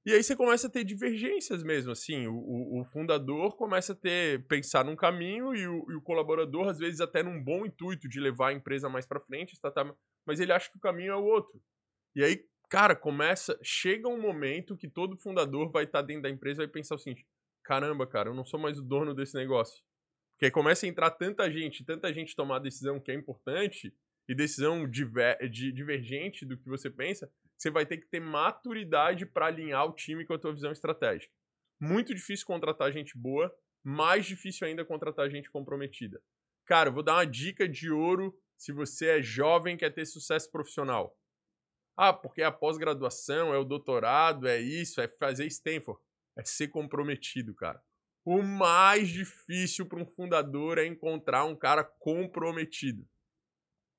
E 0.06 0.14
aí 0.14 0.24
você 0.24 0.36
começa 0.36 0.68
a 0.68 0.70
ter 0.70 0.84
divergências 0.84 1.64
mesmo, 1.64 1.92
assim, 1.92 2.28
o, 2.28 2.36
o, 2.36 2.82
o 2.82 2.86
fundador 2.86 3.58
começa 3.58 3.94
a 3.94 3.96
ter, 3.96 4.46
pensar 4.48 4.86
num 4.86 4.96
caminho 4.96 5.56
e 5.56 5.68
o, 5.68 5.92
e 5.92 5.96
o 5.96 6.02
colaborador, 6.02 6.68
às 6.68 6.78
vezes, 6.78 7.02
até 7.02 7.24
num 7.24 7.44
bom 7.44 7.66
intuito 7.66 8.08
de 8.08 8.20
levar 8.20 8.50
a 8.50 8.54
empresa 8.54 8.88
mais 8.88 9.08
para 9.08 9.20
frente, 9.20 9.60
tá, 9.60 9.72
tá, 9.72 9.84
mas 10.26 10.40
ele 10.40 10.52
acha 10.52 10.70
que 10.70 10.78
o 10.78 10.82
caminho 10.82 11.12
é 11.12 11.16
o 11.16 11.24
outro. 11.24 11.62
E 12.16 12.24
aí, 12.24 12.46
cara, 12.70 12.96
começa, 12.96 13.58
chega 13.64 14.08
um 14.08 14.20
momento 14.20 14.78
que 14.78 14.88
todo 14.88 15.18
fundador 15.18 15.72
vai 15.72 15.86
estar 15.86 16.02
dentro 16.02 16.24
da 16.24 16.30
empresa 16.30 16.62
e 16.62 16.66
vai 16.66 16.74
pensar 16.74 16.96
o 16.96 17.00
seguinte, 17.00 17.26
caramba, 17.64 18.06
cara, 18.08 18.30
eu 18.30 18.36
não 18.36 18.46
sou 18.46 18.60
mais 18.60 18.80
o 18.80 18.84
dono 18.84 19.14
desse 19.14 19.36
negócio. 19.36 19.84
Porque 20.38 20.52
começa 20.52 20.86
a 20.86 20.90
entrar 20.90 21.12
tanta 21.12 21.52
gente, 21.52 21.84
tanta 21.84 22.14
gente 22.14 22.36
tomar 22.36 22.60
decisão 22.60 23.00
que 23.00 23.12
é 23.12 23.14
importante, 23.14 23.94
e 24.30 24.36
decisão 24.36 24.88
diver, 24.88 25.50
de, 25.50 25.72
divergente 25.72 26.46
do 26.46 26.56
que 26.56 26.70
você 26.70 26.88
pensa, 26.88 27.32
você 27.58 27.72
vai 27.72 27.84
ter 27.84 27.98
que 27.98 28.06
ter 28.06 28.20
maturidade 28.20 29.26
para 29.26 29.48
alinhar 29.48 29.86
o 29.86 29.94
time 29.94 30.24
com 30.24 30.34
a 30.34 30.38
tua 30.38 30.54
visão 30.54 30.72
estratégica. 30.72 31.34
Muito 31.82 32.14
difícil 32.14 32.46
contratar 32.46 32.92
gente 32.94 33.18
boa, 33.18 33.52
mais 33.84 34.28
difícil 34.28 34.68
ainda 34.68 34.86
contratar 34.86 35.32
gente 35.32 35.50
comprometida. 35.50 36.22
Cara, 36.64 36.92
vou 36.92 37.02
dar 37.02 37.16
uma 37.16 37.26
dica 37.26 37.68
de 37.68 37.90
ouro 37.90 38.40
se 38.60 38.74
você 38.74 39.20
é 39.20 39.22
jovem 39.22 39.76
e 39.76 39.78
quer 39.78 39.90
ter 39.90 40.06
sucesso 40.06 40.52
profissional. 40.52 41.18
Ah, 41.98 42.14
porque 42.14 42.42
é 42.42 42.46
a 42.46 42.52
pós-graduação, 42.52 43.54
é 43.54 43.58
o 43.58 43.64
doutorado, 43.64 44.48
é 44.48 44.60
isso, 44.60 45.00
é 45.00 45.08
fazer 45.08 45.46
Stanford. 45.48 46.00
É 46.38 46.44
ser 46.44 46.68
comprometido, 46.68 47.56
cara. 47.56 47.82
O 48.26 48.42
mais 48.44 49.10
difícil 49.10 49.86
para 49.86 50.00
um 50.00 50.06
fundador 50.06 50.78
é 50.78 50.86
encontrar 50.86 51.46
um 51.46 51.56
cara 51.56 51.84
comprometido. 51.84 53.08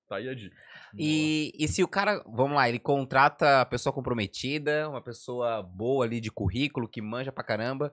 Tá 0.08 0.16
aí 0.16 0.28
a 0.28 0.34
dica. 0.34 0.56
E, 0.98 1.52
e 1.58 1.68
se 1.68 1.82
o 1.82 1.88
cara, 1.88 2.22
vamos 2.26 2.56
lá, 2.56 2.68
ele 2.68 2.78
contrata 2.78 3.60
a 3.60 3.66
pessoa 3.66 3.92
comprometida, 3.92 4.88
uma 4.88 5.02
pessoa 5.02 5.62
boa 5.62 6.04
ali 6.04 6.20
de 6.20 6.30
currículo, 6.30 6.88
que 6.88 7.00
manja 7.00 7.32
pra 7.32 7.44
caramba, 7.44 7.92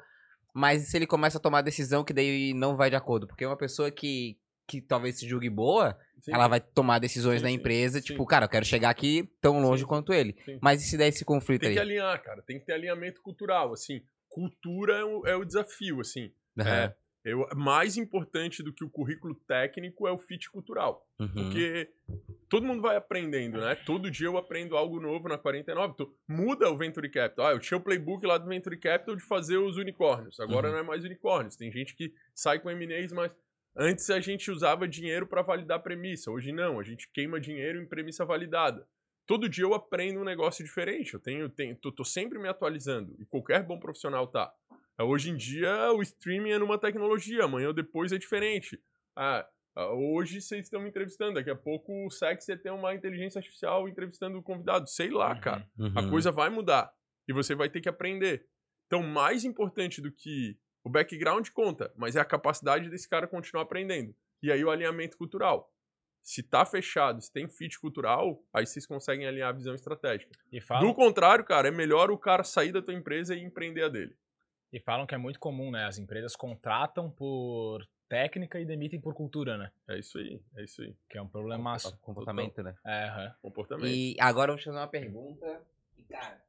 mas 0.54 0.88
se 0.88 0.98
ele 0.98 1.08
começa 1.08 1.38
a 1.38 1.42
tomar 1.42 1.62
decisão 1.62 2.04
que 2.04 2.14
daí 2.14 2.54
não 2.54 2.76
vai 2.76 2.90
de 2.90 2.96
acordo? 2.96 3.28
Porque 3.28 3.46
uma 3.46 3.58
pessoa 3.58 3.92
que, 3.92 4.38
que 4.68 4.82
talvez 4.82 5.18
se 5.18 5.28
julgue 5.28 5.50
boa, 5.50 5.98
Sim, 6.22 6.34
ela 6.34 6.48
vai 6.48 6.60
tomar 6.60 7.00
decisões 7.00 7.40
Sim, 7.40 7.44
na 7.46 7.52
empresa, 7.52 8.00
sim. 8.00 8.06
tipo, 8.08 8.26
cara, 8.26 8.46
eu 8.46 8.50
quero 8.50 8.66
chegar 8.66 8.90
aqui 8.90 9.30
tão 9.42 9.62
longe 9.62 9.86
quanto 9.86 10.12
ele. 10.14 10.36
Mas 10.62 10.82
e 10.82 10.86
se 10.86 10.98
der 10.98 11.08
esse 11.08 11.24
conflito 11.24 11.62
Tem 11.62 11.70
aí? 11.70 11.76
que 11.76 11.80
alinhar, 11.82 12.22
cara. 12.22 12.42
Tem 12.42 12.60
que 12.60 12.66
ter 12.66 12.74
alinhamento 12.74 13.22
cultural, 13.22 13.72
assim. 13.72 14.02
Cultura 14.28 14.94
é 14.98 15.04
o, 15.04 15.26
é 15.26 15.36
o 15.36 15.46
desafio, 15.46 16.02
assim. 16.02 16.32
Aham, 16.60 16.70
É, 16.70 16.96
eu, 17.24 17.48
mais 17.56 17.98
importante 17.98 18.62
do 18.64 18.74
que 18.74 18.84
o 18.84 18.90
currículo 18.90 19.36
técnico 19.48 20.08
é 20.08 20.12
o 20.12 20.18
fit 20.18 20.50
cultural. 20.50 21.06
uhum. 21.20 21.28
Porque 21.34 21.90
todo 22.50 22.66
mundo 22.66 22.82
vai 22.82 22.96
aprendendo, 22.96 23.60
né? 23.60 23.76
Todo 23.76 24.10
dia 24.12 24.28
eu 24.28 24.38
aprendo 24.38 24.76
algo 24.78 25.00
novo 25.00 25.28
na 25.30 25.38
49. 25.38 25.94
Então, 25.94 26.12
muda 26.28 26.70
o 26.70 26.78
Venture 26.78 27.10
Capital. 27.10 27.48
Ah, 27.48 27.52
eu 27.52 27.60
tinha 27.60 27.78
o 27.78 27.82
playbook 27.82 28.26
lá 28.26 28.38
do 28.38 28.48
Venture 28.48 28.78
Capital 28.78 29.16
de 29.16 29.24
fazer 29.24 29.58
os 29.58 29.78
unicórnios. 29.78 30.40
Agora 30.40 30.68
Uhum. 30.68 30.74
não 30.74 30.80
é 30.80 30.84
mais 30.84 31.04
unicórnios. 31.04 31.56
Tem 31.56 31.72
gente 31.72 31.96
que 31.96 32.14
sai 32.34 32.60
com 32.60 32.70
M&As, 32.70 33.12
mas 33.12 33.32
antes 33.78 34.10
a 34.10 34.20
gente 34.20 34.50
usava 34.52 34.88
dinheiro 34.88 35.28
para 35.28 35.42
validar 35.42 35.82
premissa. 35.82 36.32
Hoje 36.32 36.52
não, 36.52 36.80
a 36.80 36.84
gente 36.84 37.10
queima 37.14 37.40
dinheiro 37.40 37.82
em 37.82 37.88
premissa 37.88 38.26
validada. 38.26 38.88
Todo 39.26 39.50
dia 39.50 39.66
eu 39.66 39.74
aprendo 39.74 40.22
um 40.22 40.24
negócio 40.24 40.64
diferente. 40.64 41.14
Eu 41.14 41.20
tenho, 41.20 41.50
tenho 41.50 41.76
tô, 41.76 41.92
tô 41.92 42.04
sempre 42.06 42.40
me 42.40 42.48
atualizando. 42.48 43.16
E 43.20 43.26
qualquer 43.26 43.62
bom 43.64 43.78
profissional 43.80 44.26
tá. 44.28 44.52
Ah, 44.98 45.04
Hoje 45.04 45.30
em 45.30 45.36
dia, 45.36 45.92
o 45.92 46.02
streaming 46.02 46.52
é 46.52 46.58
numa 46.58 46.78
tecnologia. 46.80 47.44
Amanhã 47.44 47.68
ou 47.68 47.74
depois 47.74 48.12
é 48.12 48.18
diferente. 48.18 48.82
Ah, 49.16 49.46
ah, 49.76 49.94
hoje 49.94 50.42
vocês 50.42 50.66
estão 50.66 50.82
me 50.82 50.88
entrevistando. 50.90 51.34
Daqui 51.34 51.50
a 51.50 51.56
pouco 51.56 52.06
o 52.06 52.10
Sex 52.10 52.48
ia 52.48 52.58
ter 52.58 52.72
uma 52.72 52.96
inteligência 52.96 53.40
artificial 53.40 53.88
entrevistando 53.90 54.38
o 54.38 54.44
convidado. 54.44 54.88
Sei 54.90 55.10
lá, 55.10 55.34
Uhum. 55.34 55.42
cara. 55.42 55.70
Uhum. 55.78 55.94
A 55.96 56.10
coisa 56.10 56.32
vai 56.32 56.50
mudar. 56.50 56.90
E 57.28 57.34
você 57.34 57.54
vai 57.54 57.70
ter 57.70 57.82
que 57.82 57.90
aprender. 57.90 58.46
Então, 58.86 59.04
mais 59.04 59.44
importante 59.44 60.02
do 60.02 60.10
que 60.10 60.58
o 60.88 60.90
background 60.90 61.50
conta, 61.50 61.92
mas 61.98 62.16
é 62.16 62.20
a 62.22 62.26
capacidade 62.26 62.90
desse 62.90 63.10
cara 63.10 63.28
continuar 63.28 63.64
aprendendo. 63.64 64.16
E 64.42 64.50
aí 64.50 64.64
o 64.64 64.72
alinhamento 64.72 65.18
cultural. 65.18 65.70
Se 66.24 66.42
tá 66.42 66.66
fechado, 66.66 67.22
se 67.22 67.32
tem 67.32 67.48
fit 67.50 67.78
cultural, 67.80 68.42
aí 68.54 68.66
vocês 68.66 68.86
conseguem 68.86 69.28
alinhar 69.28 69.50
a 69.50 69.52
visão 69.52 69.76
estratégica. 69.76 70.32
E 70.50 70.60
Do 70.80 70.94
contrário, 70.94 71.44
cara, 71.44 71.68
é 71.68 71.72
melhor 71.72 72.10
o 72.10 72.18
cara 72.18 72.44
sair 72.46 72.72
da 72.72 72.82
tua 72.82 72.94
empresa 72.94 73.36
e 73.36 73.44
empreender 73.44 73.84
a 73.84 73.90
dele. 73.90 74.16
e 74.72 74.80
falam 74.80 75.06
que 75.06 75.14
é 75.14 75.18
muito 75.18 75.40
comum, 75.40 75.72
né? 75.72 75.86
As 75.86 75.98
empresas 75.98 76.36
contratam 76.36 77.10
por 77.12 77.86
técnica 78.08 78.58
e 78.60 78.66
demitem 78.66 79.00
por 79.02 79.14
cultura, 79.14 79.58
né? 79.58 79.70
É 79.90 80.00
isso 80.00 80.18
aí, 80.18 80.42
é 80.56 80.64
isso 80.64 80.82
aí. 80.82 80.96
Que 81.10 81.18
é 81.18 81.22
um 81.22 81.28
problemaço. 81.28 81.98
Comportamento, 82.02 82.64
né? 82.64 82.74
É, 82.86 83.04
aham. 83.10 83.36
Comportamento. 83.42 83.88
E 83.88 84.16
agora 84.20 84.52
eu 84.52 84.56
vou 84.56 84.62
te 84.62 84.66
fazer 84.66 84.78
uma 84.78 84.88
pergunta 84.88 85.62
que, 85.96 86.04
cara, 86.04 86.42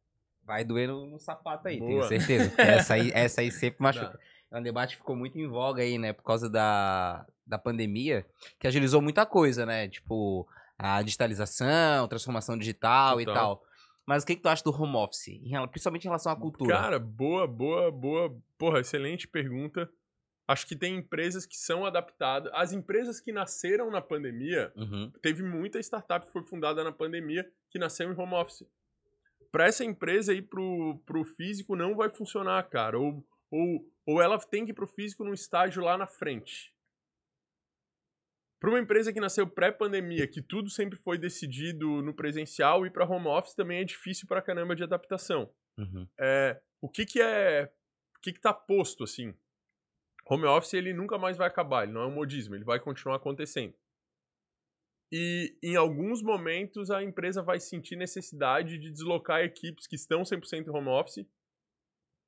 vai 0.49 0.65
doer 0.65 0.89
no, 0.89 1.07
no 1.07 1.19
sapato 1.21 1.69
aí, 1.69 1.79
tenho 1.79 1.99
Boa. 1.99 2.09
certeza. 2.09 2.49
porque 2.49 2.63
essa 2.63 2.95
aí, 2.95 3.11
essa 3.15 3.41
aí 3.43 3.53
sempre 3.53 3.83
machuca. 3.83 4.19
É 4.51 4.59
um 4.59 4.63
debate 4.63 4.93
que 4.95 5.03
ficou 5.03 5.15
muito 5.15 5.39
em 5.39 5.47
voga 5.47 5.83
aí, 5.83 5.99
né? 5.99 6.15
Por 6.15 6.23
causa 6.25 6.49
da, 6.49 7.27
da 7.47 7.59
pandemia, 7.59 8.27
que 8.59 8.67
agilizou 8.67 9.03
muita 9.03 9.27
coisa, 9.27 9.67
né? 9.67 9.87
Tipo, 9.89 10.49
a 10.79 11.03
digitalização, 11.03 12.09
transformação 12.09 12.57
digital 12.57 13.21
e 13.21 13.27
tal. 13.27 13.63
Mas 14.07 14.23
o 14.23 14.27
que, 14.27 14.35
que 14.37 14.41
tu 14.43 14.49
acha 14.49 14.65
do 14.65 14.71
home 14.75 14.97
office? 14.97 15.39
Principalmente 15.71 16.05
em 16.05 16.09
relação 16.09 16.33
à 16.33 16.37
cultura. 16.37 16.75
Cara, 16.75 16.99
boa, 16.99 17.47
boa, 17.47 17.91
boa. 17.93 18.35
Porra, 18.57 18.81
excelente 18.81 19.29
pergunta. 19.29 19.87
Acho 20.49 20.67
que 20.67 20.75
tem 20.75 20.97
empresas 20.97 21.45
que 21.45 21.59
são 21.59 21.85
adaptadas. 21.85 22.51
As 22.55 22.73
empresas 22.73 23.21
que 23.21 23.31
nasceram 23.33 23.91
na 23.91 24.01
pandemia, 24.01 24.73
Uhum. 24.75 25.13
teve 25.21 25.43
muita 25.43 25.79
startup 25.79 26.25
que 26.25 26.33
foi 26.33 26.43
fundada 26.43 26.83
na 26.83 26.91
pandemia 26.91 27.47
que 27.71 27.79
nasceu 27.79 28.11
em 28.11 28.19
home 28.19 28.33
office. 28.33 28.65
Para 29.51 29.67
essa 29.67 29.85
empresa 29.85 30.35
ir 30.35 30.43
pro, 30.43 31.01
pro 31.07 31.25
físico 31.25 31.75
não 31.75 31.97
vai 31.97 32.11
funcionar, 32.11 32.63
cara. 32.69 32.99
Ou, 32.99 33.27
ou, 33.51 33.91
ou 34.07 34.23
ela 34.23 34.39
tem 34.39 34.65
que 34.65 34.73
ir 34.73 34.75
pro 34.75 34.87
físico 34.87 35.25
num 35.25 35.33
estágio 35.33 35.83
lá 35.83 35.97
na 35.97 36.07
frente. 36.07 36.75
Para 38.61 38.71
uma 38.71 38.81
empresa 38.81 39.13
que 39.13 39.21
nasceu 39.21 39.47
pré-pandemia, 39.49 40.27
que 40.27 40.43
tudo 40.43 40.69
sempre 40.69 40.99
foi 40.99 41.17
decidido 41.17 42.03
no 42.03 42.13
presencial 42.13 42.85
e 42.85 42.91
para 42.91 43.09
home 43.09 43.29
office 43.29 43.55
também 43.55 43.81
é 43.81 43.85
difícil 43.85 44.27
pra 44.27 44.43
caramba 44.43 44.75
de 44.75 44.83
adaptação 44.83 45.51
Uhum. 45.79 46.09
é, 46.19 46.61
o 46.81 46.89
que 46.89 47.07
que 47.07 47.23
é, 47.23 47.73
o 48.17 48.21
que 48.21 48.33
que 48.33 48.41
tá 48.41 48.53
posto 48.53 49.05
assim? 49.05 49.33
Home 50.29 50.45
office 50.45 50.75
ele 50.75 50.93
nunca 50.93 51.17
mais 51.17 51.37
vai 51.37 51.47
acabar, 51.47 51.85
ele 51.85 51.93
não 51.93 52.03
é 52.03 52.07
um 52.07 52.15
modismo, 52.15 52.57
ele 52.57 52.65
vai 52.65 52.81
continuar 52.81 53.15
acontecendo. 53.15 53.73
E 55.11 55.57
em 55.63 55.77
alguns 55.77 56.23
momentos 56.23 56.91
a 56.91 57.03
empresa 57.03 57.43
vai 57.43 57.59
sentir 57.59 57.97
necessidade 57.97 58.79
de 58.79 58.91
deslocar 58.91 59.41
equipes 59.41 59.87
que 59.87 59.97
estão 59.97 60.23
100% 60.23 60.69
home 60.69 60.89
office. 60.89 61.27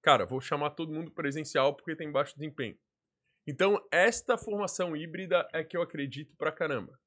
Cara, 0.03 0.24
vou 0.24 0.41
chamar 0.41 0.70
todo 0.70 0.93
mundo 0.93 1.11
presencial 1.11 1.74
porque 1.74 1.95
tem 1.95 2.11
baixo 2.11 2.35
desempenho. 2.35 2.78
Então, 3.47 3.85
esta 3.91 4.39
formação 4.39 4.97
híbrida 4.97 5.47
é 5.53 5.64
que 5.64 5.76
eu 5.76 5.83
acredito 5.83 6.35
pra 6.37 6.53
caramba. 6.53 6.99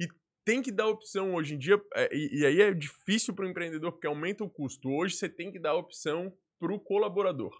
E 0.00 0.08
tem 0.44 0.62
que 0.62 0.72
dar 0.72 0.88
opção 0.88 1.34
hoje 1.34 1.54
em 1.54 1.58
dia, 1.58 1.80
é, 1.94 2.08
e, 2.12 2.40
e 2.40 2.46
aí 2.46 2.60
é 2.60 2.72
difícil 2.72 3.34
para 3.34 3.44
o 3.44 3.48
empreendedor 3.48 3.92
porque 3.92 4.06
aumenta 4.06 4.42
o 4.42 4.50
custo. 4.50 4.88
Hoje 4.88 5.16
você 5.16 5.28
tem 5.28 5.52
que 5.52 5.58
dar 5.58 5.74
opção 5.74 6.36
para 6.58 6.72
o 6.72 6.80
colaborador. 6.80 7.54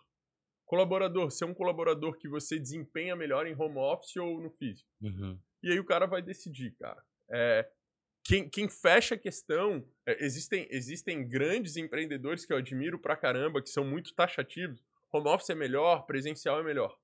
Colaborador, 0.64 1.30
se 1.30 1.44
é 1.44 1.46
um 1.46 1.54
colaborador 1.54 2.16
que 2.16 2.28
você 2.28 2.58
desempenha 2.58 3.14
melhor 3.14 3.46
em 3.46 3.54
home 3.54 3.78
office 3.78 4.16
ou 4.16 4.40
no 4.40 4.50
físico. 4.50 4.88
Uhum. 5.00 5.38
E 5.62 5.70
aí 5.70 5.78
o 5.78 5.84
cara 5.84 6.06
vai 6.06 6.22
decidir, 6.22 6.74
cara. 6.76 7.04
É, 7.30 7.68
quem, 8.24 8.48
quem 8.48 8.68
fecha 8.68 9.14
a 9.14 9.18
questão, 9.18 9.86
é, 10.06 10.24
existem, 10.24 10.66
existem 10.70 11.28
grandes 11.28 11.76
empreendedores 11.76 12.44
que 12.44 12.52
eu 12.52 12.56
admiro 12.56 12.98
pra 12.98 13.16
caramba, 13.16 13.62
que 13.62 13.70
são 13.70 13.84
muito 13.84 14.14
taxativos. 14.14 14.84
Home 15.12 15.28
office 15.28 15.50
é 15.50 15.54
melhor, 15.54 16.06
presencial 16.06 16.60
é 16.60 16.64
melhor. 16.64 16.96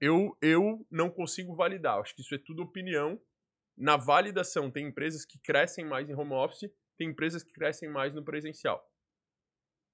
Eu, 0.00 0.36
eu 0.40 0.84
não 0.90 1.10
consigo 1.10 1.54
validar. 1.54 1.98
Acho 1.98 2.14
que 2.14 2.22
isso 2.22 2.34
é 2.34 2.38
tudo 2.38 2.62
opinião. 2.62 3.20
Na 3.76 3.96
validação, 3.96 4.70
tem 4.70 4.86
empresas 4.86 5.24
que 5.24 5.38
crescem 5.38 5.84
mais 5.84 6.08
em 6.08 6.14
home 6.14 6.32
office, 6.32 6.70
tem 6.98 7.08
empresas 7.08 7.42
que 7.42 7.52
crescem 7.52 7.88
mais 7.88 8.14
no 8.14 8.24
presencial. 8.24 8.82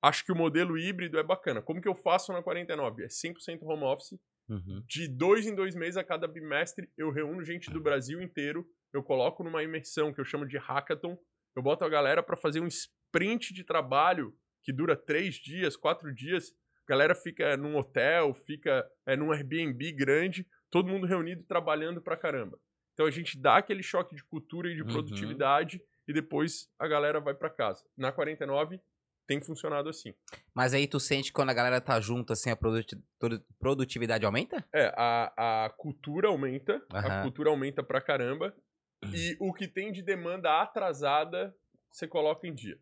Acho 0.01 0.25
que 0.25 0.33
o 0.33 0.37
modelo 0.37 0.79
híbrido 0.79 1.19
é 1.19 1.23
bacana. 1.23 1.61
Como 1.61 1.81
que 1.81 1.89
eu 1.89 1.95
faço 1.95 2.33
na 2.33 2.43
49? 2.43 3.05
É 3.05 3.09
100% 3.09 3.63
home 3.63 3.85
office. 3.85 4.19
Uhum. 4.49 4.83
De 4.87 5.09
dois 5.09 5.47
em 5.47 5.55
dois 5.55 5.75
meses, 5.75 5.97
a 5.97 6.05
cada 6.05 6.27
bimestre, 6.27 6.89
eu 6.97 7.11
reúno 7.11 7.43
gente 7.43 7.71
do 7.71 7.81
Brasil 7.81 8.23
inteiro. 8.23 8.67
Eu 8.93 9.03
coloco 9.03 9.43
numa 9.45 9.63
imersão 9.63 10.13
que 10.13 10.21
eu 10.21 10.25
chamo 10.25 10.47
de 10.47 10.57
hackathon. 10.59 11.19
Eu 11.55 11.63
boto 11.63 11.85
a 11.85 11.89
galera 11.89 12.23
para 12.23 12.37
fazer 12.37 12.61
um 12.61 12.67
sprint 12.67 13.53
de 13.53 13.65
trabalho 13.65 14.35
que 14.63 14.73
dura 14.73 14.97
três 14.97 15.35
dias, 15.37 15.77
quatro 15.77 16.15
dias. 16.15 16.53
A 16.87 16.89
galera 16.89 17.15
fica 17.15 17.57
num 17.57 17.77
hotel, 17.77 18.35
fica 18.35 18.89
é, 19.07 19.17
num 19.17 19.33
Airbnb 19.33 19.93
grande, 19.93 20.47
todo 20.71 20.89
mundo 20.89 21.07
reunido 21.07 21.43
trabalhando 21.45 22.01
pra 22.01 22.17
caramba. 22.17 22.59
Então 22.95 23.07
a 23.07 23.11
gente 23.11 23.39
dá 23.39 23.57
aquele 23.59 23.83
choque 23.83 24.15
de 24.15 24.25
cultura 24.25 24.71
e 24.71 24.75
de 24.75 24.83
Uhum. 24.83 24.89
produtividade 24.89 25.81
e 26.07 26.13
depois 26.13 26.69
a 26.79 26.89
galera 26.89 27.21
vai 27.21 27.35
para 27.35 27.51
casa. 27.51 27.85
Na 27.97 28.11
49 28.11 28.81
tem 29.27 29.41
funcionado 29.43 29.91
assim. 29.91 30.15
Mas 30.55 30.73
aí 30.73 30.87
tu 30.89 30.99
sente 30.99 31.27
que 31.29 31.35
quando 31.35 31.51
a 31.51 31.55
galera 31.55 31.81
tá 31.83 32.01
junto, 32.01 32.33
assim, 32.33 32.51
a 32.51 32.57
produti- 32.57 32.97
produ- 33.19 33.45
produtividade 33.59 34.25
aumenta? 34.25 34.65
É, 34.73 34.91
a, 34.97 35.67
a 35.67 35.71
cultura 35.71 36.29
aumenta, 36.29 36.83
a 36.91 36.99
Aham. 36.99 37.23
cultura 37.23 37.51
aumenta 37.51 37.83
pra 37.83 38.01
caramba, 38.01 38.57
e 39.05 39.37
o 39.41 39.53
que 39.53 39.69
tem 39.69 39.93
de 39.93 40.03
demanda 40.03 40.61
atrasada, 40.61 41.55
você 41.91 42.07
coloca 42.07 42.47
em 42.47 42.55
dia. 42.55 42.79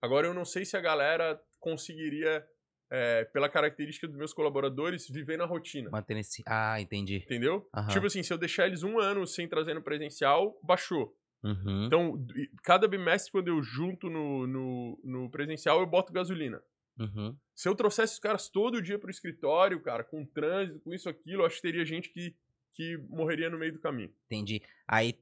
Agora, 0.00 0.26
eu 0.26 0.34
não 0.34 0.44
sei 0.44 0.64
se 0.64 0.76
a 0.76 0.80
galera 0.80 1.40
conseguiria, 1.60 2.44
é, 2.90 3.24
pela 3.26 3.48
característica 3.48 4.08
dos 4.08 4.16
meus 4.16 4.32
colaboradores, 4.32 5.08
viver 5.08 5.36
na 5.38 5.44
rotina. 5.44 5.90
Mantendo 5.90 6.20
esse. 6.20 6.42
Ah, 6.46 6.80
entendi. 6.80 7.16
Entendeu? 7.18 7.68
Aham. 7.74 7.88
Tipo 7.88 8.06
assim, 8.06 8.22
se 8.22 8.32
eu 8.32 8.38
deixar 8.38 8.66
eles 8.66 8.82
um 8.82 8.98
ano 8.98 9.26
sem 9.26 9.48
trazer 9.48 9.74
no 9.74 9.82
presencial, 9.82 10.58
baixou. 10.62 11.16
Uhum. 11.42 11.86
Então, 11.86 12.26
cada 12.62 12.86
bimestre, 12.86 13.32
quando 13.32 13.48
eu 13.48 13.62
junto 13.62 14.08
no, 14.08 14.46
no, 14.46 15.00
no 15.02 15.30
presencial, 15.30 15.80
eu 15.80 15.86
boto 15.86 16.12
gasolina. 16.12 16.62
Uhum. 16.98 17.36
Se 17.54 17.68
eu 17.68 17.74
trouxesse 17.74 18.14
os 18.14 18.20
caras 18.20 18.48
todo 18.48 18.82
dia 18.82 18.98
pro 18.98 19.10
escritório, 19.10 19.80
cara, 19.80 20.04
com 20.04 20.24
trânsito, 20.24 20.80
com 20.80 20.92
isso, 20.92 21.08
aquilo, 21.08 21.44
acho 21.44 21.56
que 21.56 21.62
teria 21.62 21.84
gente 21.84 22.10
que, 22.10 22.36
que 22.74 22.96
morreria 23.08 23.50
no 23.50 23.58
meio 23.58 23.72
do 23.72 23.80
caminho. 23.80 24.12
Entendi. 24.26 24.62
Aí, 24.86 25.14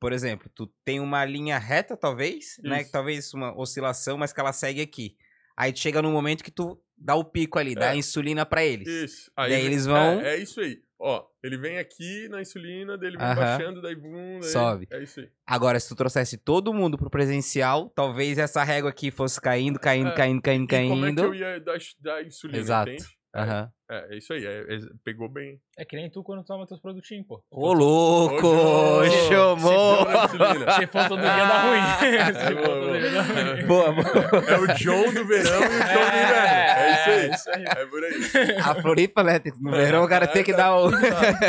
por 0.00 0.12
exemplo, 0.12 0.50
tu 0.54 0.66
tem 0.84 1.00
uma 1.00 1.24
linha 1.24 1.58
reta, 1.58 1.96
talvez, 1.96 2.56
né? 2.62 2.76
Isso. 2.78 2.86
Que 2.86 2.92
talvez 2.92 3.34
uma 3.34 3.56
oscilação, 3.58 4.16
mas 4.18 4.32
que 4.32 4.40
ela 4.40 4.52
segue 4.52 4.80
aqui. 4.80 5.16
Aí 5.56 5.72
tu 5.72 5.80
chega 5.80 6.00
num 6.02 6.12
momento 6.12 6.44
que 6.44 6.50
tu 6.52 6.80
dá 6.96 7.14
o 7.14 7.24
pico 7.24 7.58
ali, 7.58 7.74
dá 7.74 7.86
É. 7.86 7.90
a 7.90 7.96
insulina 7.96 8.46
pra 8.46 8.64
eles. 8.64 8.86
Isso. 8.88 9.30
Daí 9.36 9.50
vem- 9.50 9.64
eles 9.66 9.86
vão- 9.86 10.20
É, 10.20 10.34
é 10.34 10.36
isso 10.38 10.60
aí. 10.60 10.80
Ó, 11.00 11.24
ele 11.44 11.56
vem 11.56 11.78
aqui 11.78 12.28
na 12.28 12.40
insulina, 12.40 12.98
daí 12.98 13.10
ele 13.10 13.18
vem 13.18 13.26
Aham. 13.26 13.36
baixando, 13.36 13.80
daí 13.80 13.94
bum, 13.94 14.40
daí- 14.40 14.50
Sobe. 14.50 14.88
É 14.90 15.00
isso 15.02 15.20
aí. 15.20 15.28
Agora, 15.46 15.78
se 15.78 15.88
tu 15.88 15.94
trouxesse 15.94 16.36
todo 16.36 16.74
mundo 16.74 16.98
pro 16.98 17.08
presencial, 17.08 17.88
talvez 17.90 18.36
essa 18.36 18.64
régua 18.64 18.90
aqui 18.90 19.10
fosse 19.12 19.40
caindo, 19.40 19.78
caindo, 19.78 20.10
É. 20.10 20.14
caindo, 20.14 20.42
caindo, 20.42 20.64
E 20.64 20.88
como 20.88 21.06
é 21.06 21.10
que 21.10 21.16
caindo. 21.16 21.22
eu 21.22 21.34
ia 21.34 21.60
dar, 21.60 21.78
dar 22.00 22.24
insulina, 22.26 22.58
Exato. 22.58 22.90
entende? 22.90 23.17
Aham. 23.42 23.70
É, 23.90 24.14
é 24.14 24.18
isso 24.18 24.32
aí. 24.34 24.44
é- 24.44 24.60
é- 24.74 24.80
pegou 25.02 25.28
bem. 25.30 25.58
É 25.78 25.84
que 25.84 25.96
nem 25.96 26.10
tu 26.10 26.22
quando 26.22 26.44
toma 26.44 26.66
teus 26.66 26.78
produtinhos, 26.80 27.26
pô. 27.26 27.42
Ô, 27.50 27.72
louco! 27.72 28.46
Ô, 28.46 29.04
Chamou! 29.28 29.96
se 30.28 30.36
deu 30.36 30.48
na 30.48 30.54
insulina. 30.54 30.72
Se 30.72 30.86
for 30.88 31.08
todo 31.08 31.20
dia 31.20 31.28
dá 31.30 31.62
ruim. 31.62 31.80
Se 32.38 32.54
for 32.54 32.62
todo 32.68 32.80
boa. 32.84 33.00
dia 33.00 33.10
dá 33.10 33.22
ruim. 33.22 33.66
Boa, 33.66 33.92
boa. 33.92 34.44
É 34.46 34.58
o 34.58 34.66
John 34.74 35.12
do 35.14 35.24
verão 35.26 35.62
e 35.62 35.66
o 35.66 35.70
John 35.70 36.10
do 36.10 36.18
inverno. 36.18 36.78
É 36.78 36.92
isso 36.92 37.10
aí. 37.10 37.30
isso 37.30 37.50
aí. 37.50 37.64
É 37.64 37.86
por 37.86 38.04
aí. 38.04 38.56
A 38.58 38.82
Floripa, 38.82 39.22
né? 39.24 39.40
No 39.60 39.70
verão 39.70 40.04
o 40.04 40.08
cara 40.08 40.26
tem 40.26 40.44
que 40.44 40.52
dar 40.52 40.76
o. 40.76 40.90
Tá, 40.90 40.98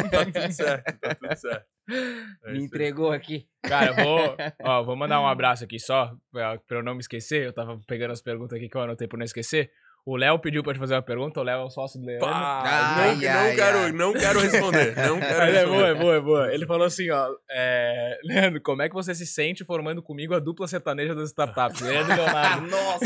tá 0.09 0.25
tudo 0.25 0.51
certo, 0.53 0.99
tá 0.99 1.15
tudo 1.15 1.35
certo. 1.35 1.65
É 1.89 1.93
Me 1.93 2.03
isso 2.03 2.45
aí. 2.45 2.57
entregou 2.59 3.11
aqui. 3.11 3.47
Cara, 3.63 3.87
eu 3.87 3.95
vou, 4.05 4.37
ó, 4.61 4.83
vou 4.83 4.95
mandar 4.95 5.19
um 5.19 5.27
abraço 5.27 5.63
aqui 5.65 5.79
só, 5.79 6.13
pra, 6.31 6.57
pra 6.59 6.77
eu 6.77 6.83
não 6.83 6.93
me 6.93 6.99
esquecer. 7.01 7.45
Eu 7.47 7.51
tava 7.53 7.79
pegando 7.87 8.11
as 8.11 8.21
perguntas 8.21 8.55
aqui 8.57 8.69
que 8.69 8.77
eu 8.77 8.81
anotei 8.81 9.07
pra 9.07 9.17
não 9.17 9.25
esquecer. 9.25 9.69
O 10.11 10.17
Léo 10.17 10.39
pediu 10.39 10.63
pra 10.63 10.73
te 10.73 10.79
fazer 10.79 10.95
uma 10.95 11.03
pergunta, 11.03 11.39
o 11.39 11.43
Léo 11.43 11.59
é 11.61 11.63
o 11.65 11.69
sócio 11.69 11.99
do 11.99 12.05
Leandro. 12.07 12.25
Pá, 12.27 12.63
Ai, 12.65 13.15
não, 13.15 13.29
ai, 13.29 13.47
não, 13.49 13.55
quero, 13.55 13.77
ai. 13.77 13.91
não 13.91 14.13
quero 14.13 14.39
responder. 14.39 14.95
Não 14.95 15.19
quero 15.21 15.37
Mas 15.37 15.55
é 15.55 15.65
boa, 15.67 15.77
é 15.77 15.85
responder. 15.85 15.99
boa, 16.03 16.15
é 16.15 16.19
boa. 16.19 16.53
Ele 16.53 16.65
falou 16.65 16.87
assim, 16.87 17.11
ó, 17.11 17.27
é, 17.51 18.17
Leandro, 18.23 18.59
como 18.61 18.81
é 18.81 18.89
que 18.89 18.95
você 18.95 19.13
se 19.13 19.27
sente 19.27 19.63
formando 19.63 20.01
comigo 20.01 20.33
a 20.33 20.39
dupla 20.39 20.67
sertaneja 20.67 21.13
das 21.13 21.29
startups? 21.29 21.81
Leandro 21.81 22.13
e 22.13 22.15
Leonardo. 22.15 22.65
Nossa! 22.71 23.05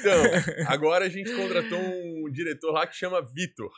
Então, 0.00 0.72
agora 0.72 1.04
a 1.04 1.08
gente 1.10 1.30
contratou 1.34 1.78
um 1.78 2.30
diretor 2.32 2.72
lá 2.72 2.86
que 2.86 2.96
chama 2.96 3.20
Vitor. 3.20 3.70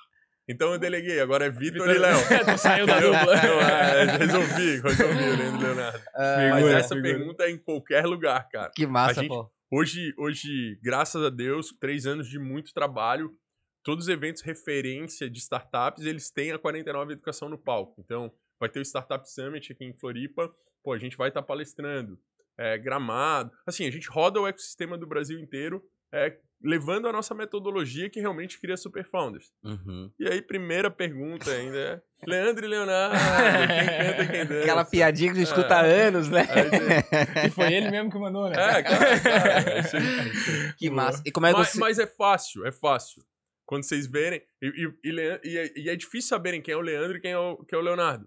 Então 0.48 0.72
eu 0.72 0.78
deleguei, 0.78 1.20
agora 1.20 1.46
é 1.46 1.50
Vitor 1.50 1.90
e 1.90 1.98
Léo. 1.98 2.16
tu 2.46 2.58
saiu 2.58 2.86
da 2.86 3.00
dupla. 3.00 3.34
Não, 3.42 3.60
é, 3.60 4.04
resolvi, 4.18 4.80
resolvi 4.80 5.24
o 5.24 5.36
Leandro 5.36 5.60
e 5.60 5.64
Leonardo. 5.64 6.00
Mas 6.16 6.54
Figura, 6.54 6.78
essa 6.78 6.94
figura. 6.94 7.14
pergunta 7.14 7.42
é 7.44 7.50
em 7.50 7.58
qualquer 7.58 8.06
lugar, 8.06 8.48
cara. 8.48 8.70
Que 8.72 8.86
massa, 8.86 9.20
gente- 9.22 9.28
pô. 9.28 9.50
Hoje, 9.68 10.14
hoje, 10.16 10.78
graças 10.80 11.20
a 11.24 11.28
Deus, 11.28 11.74
três 11.80 12.06
anos 12.06 12.28
de 12.28 12.38
muito 12.38 12.72
trabalho, 12.72 13.36
todos 13.82 14.04
os 14.04 14.08
eventos 14.08 14.40
referência 14.40 15.28
de 15.28 15.40
startups, 15.40 16.04
eles 16.04 16.30
têm 16.30 16.52
a 16.52 16.58
49 16.58 17.14
Educação 17.14 17.48
no 17.48 17.58
palco. 17.58 18.00
Então, 18.00 18.32
vai 18.60 18.68
ter 18.68 18.78
o 18.78 18.84
Startup 18.84 19.28
Summit 19.28 19.72
aqui 19.72 19.84
em 19.84 19.92
Floripa, 19.92 20.54
pô, 20.84 20.92
a 20.92 20.98
gente 20.98 21.16
vai 21.16 21.28
estar 21.28 21.42
palestrando, 21.42 22.16
é, 22.56 22.78
gramado. 22.78 23.50
Assim, 23.66 23.88
a 23.88 23.90
gente 23.90 24.08
roda 24.08 24.40
o 24.40 24.46
ecossistema 24.46 24.96
do 24.96 25.06
Brasil 25.06 25.36
inteiro, 25.40 25.82
é, 26.12 26.38
levando 26.62 27.07
a 27.07 27.12
nossa 27.12 27.34
metodologia 27.34 28.09
que 28.11 28.18
realmente 28.20 28.59
cria 28.61 28.76
super 28.76 29.04
founders. 29.04 29.52
Uhum. 29.62 30.11
E 30.18 30.26
aí, 30.28 30.40
primeira 30.42 30.90
pergunta 30.90 31.50
ainda 31.50 31.76
é, 31.78 32.00
Leandro 32.26 32.64
e 32.64 32.68
Leonardo, 32.68 33.14
quem 33.68 33.86
canta 33.86 34.22
e 34.22 34.28
quem 34.28 34.46
dança? 34.46 34.62
Aquela 34.62 34.84
piadinha 34.84 35.30
que 35.32 35.38
tu 35.38 35.42
escuta 35.42 35.80
há 35.80 35.86
É. 35.86 36.07
anos, 36.09 36.28
né? 36.28 36.46
Aí, 36.50 37.46
E 37.46 37.50
foi 37.50 37.72
ele 37.72 37.90
mesmo 37.90 38.11
que 38.11 38.18
mandou, 38.18 38.48
né? 38.48 38.57
é, 38.57 38.82
cara, 38.82 39.20
cara, 39.20 39.70
é 39.70 39.80
isso. 39.80 39.96
Que 40.78 40.90
massa. 40.90 41.22
E 41.26 41.30
como 41.30 41.46
é 41.46 41.52
que 41.52 41.59
mas, 41.59 41.68
você. 41.68 41.78
mas 41.78 41.98
é 41.98 42.07
fácil, 42.07 42.66
é 42.66 42.72
fácil. 42.72 43.22
Quando 43.64 43.82
vocês 43.84 44.07
verem. 44.07 44.40
E, 44.62 44.66
e- 44.66 44.94
e 45.04 45.40
e 45.44 45.59
é, 45.59 45.72
e 45.76 45.88
é 45.90 45.96
difícil 45.96 46.28
saberem 46.28 46.62
quem 46.62 46.72
é 46.72 46.76
o 46.76 46.80
Leandro 46.80 47.16
e 47.18 47.20
quem 47.20 47.32
é 47.32 47.38
o, 47.38 47.57
quem 47.64 47.76
é 47.76 47.80
o 47.80 47.84
Leonardo. 47.84 48.26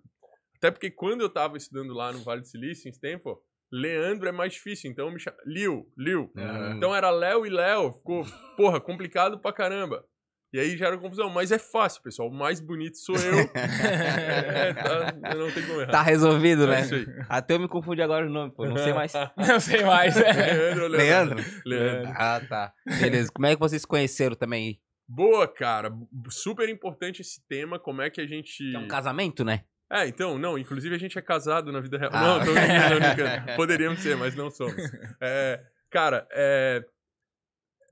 Até 0.58 0.70
porque 0.70 0.92
quando 0.92 1.22
eu 1.22 1.30
tava 1.30 1.56
estudando 1.58 1.94
lá 1.94 2.12
no 2.12 2.20
Vale 2.24 2.42
do 2.42 2.48
Silício, 2.48 2.88
em 2.90 2.92
Stanford, 2.92 3.40
Leandro 3.72 4.28
é 4.28 4.32
mais 4.32 4.54
difícil. 4.54 4.90
Então 4.92 5.08
eu 5.08 5.14
me 5.14 5.20
chamo. 5.20 5.38
Liu, 5.46 5.86
Liu. 5.98 6.32
Hum. 6.36 6.74
Então 6.78 6.96
era 6.96 7.10
Léo 7.10 7.46
e 7.46 7.50
Léo. 7.50 7.94
Ficou, 7.94 8.26
porra, 8.58 8.80
complicado 8.82 9.40
pra 9.40 9.54
caramba. 9.54 10.04
E 10.52 10.60
aí 10.60 10.76
gera 10.76 10.98
confusão. 10.98 11.30
Mas 11.30 11.52
é 11.52 11.60
fácil, 11.60 12.02
pessoal. 12.02 12.28
O 12.28 12.34
mais 12.34 12.60
bonito 12.60 12.98
sou 12.98 13.16
eu. 13.16 13.36
É, 13.54 14.74
tá, 14.74 15.32
eu 15.34 15.40
não 15.40 15.52
tenho 15.52 15.68
como 15.68 15.82
errar. 15.82 15.92
Tá 15.92 16.02
resolvido, 16.02 16.64
É 16.64 16.68
né? 16.68 16.82
isso 16.82 16.96
aí. 16.96 17.06
Até 17.30 17.54
eu 17.54 17.60
me 17.60 17.68
confundi 17.68 18.02
agora 18.02 18.26
o 18.26 18.30
nome, 18.30 18.52
pô. 18.54 18.66
Não 18.66 18.78
sei 18.78 18.94
mais. 18.94 19.14
Não 19.38 19.60
sei 19.60 19.84
mais. 19.84 20.16
Leandro, 20.18 20.84
ou 20.84 20.90
Leandro? 20.90 21.46
Leandro. 21.66 22.12
Ah, 22.16 22.42
tá. 22.48 22.74
Beleza. 23.00 23.32
Como 23.32 23.46
é 23.46 23.54
que 23.54 23.60
vocês 23.60 23.82
se 23.82 23.88
conheceram 23.88 24.36
também? 24.36 24.82
Boa, 25.08 25.48
cara. 25.48 25.92
Super 26.30 26.68
importante 26.70 27.22
esse 27.22 27.46
tema. 27.48 27.80
Como 27.80 28.02
é 28.02 28.10
que 28.10 28.20
a 28.22 28.28
gente. 28.28 28.76
É 28.76 28.80
um 28.80 28.88
casamento, 28.88 29.44
né? 29.46 29.64
É, 29.92 30.08
então, 30.08 30.38
não, 30.38 30.58
inclusive 30.58 30.94
a 30.94 31.00
gente 31.00 31.18
é 31.18 31.22
casado 31.22 31.72
na 31.72 31.80
vida 31.80 31.98
real. 31.98 32.12
Ah. 32.14 32.22
Não, 32.22 32.46
tô 32.46 32.54
brincando, 32.54 33.00
brincando. 33.16 33.56
Poderíamos 33.56 34.00
ser, 34.00 34.16
mas 34.16 34.36
não 34.36 34.52
somos. 34.52 34.76
É, 35.20 35.66
cara, 35.90 36.28
é 36.32 36.86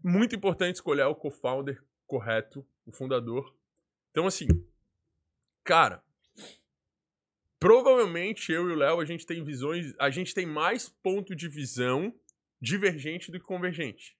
muito 0.03 0.35
importante 0.35 0.75
escolher 0.75 1.03
o 1.03 1.15
co-founder 1.15 1.81
correto, 2.05 2.65
o 2.85 2.91
fundador. 2.91 3.53
Então, 4.11 4.27
assim, 4.27 4.47
cara, 5.63 6.03
provavelmente 7.59 8.51
eu 8.51 8.69
e 8.69 8.73
o 8.73 8.75
Léo, 8.75 8.99
a 8.99 9.05
gente 9.05 9.25
tem 9.25 9.43
visões, 9.43 9.93
a 9.99 10.09
gente 10.09 10.33
tem 10.33 10.45
mais 10.45 10.87
ponto 10.87 11.35
de 11.35 11.47
visão 11.47 12.13
divergente 12.61 13.31
do 13.31 13.39
que 13.39 13.45
convergente. 13.45 14.15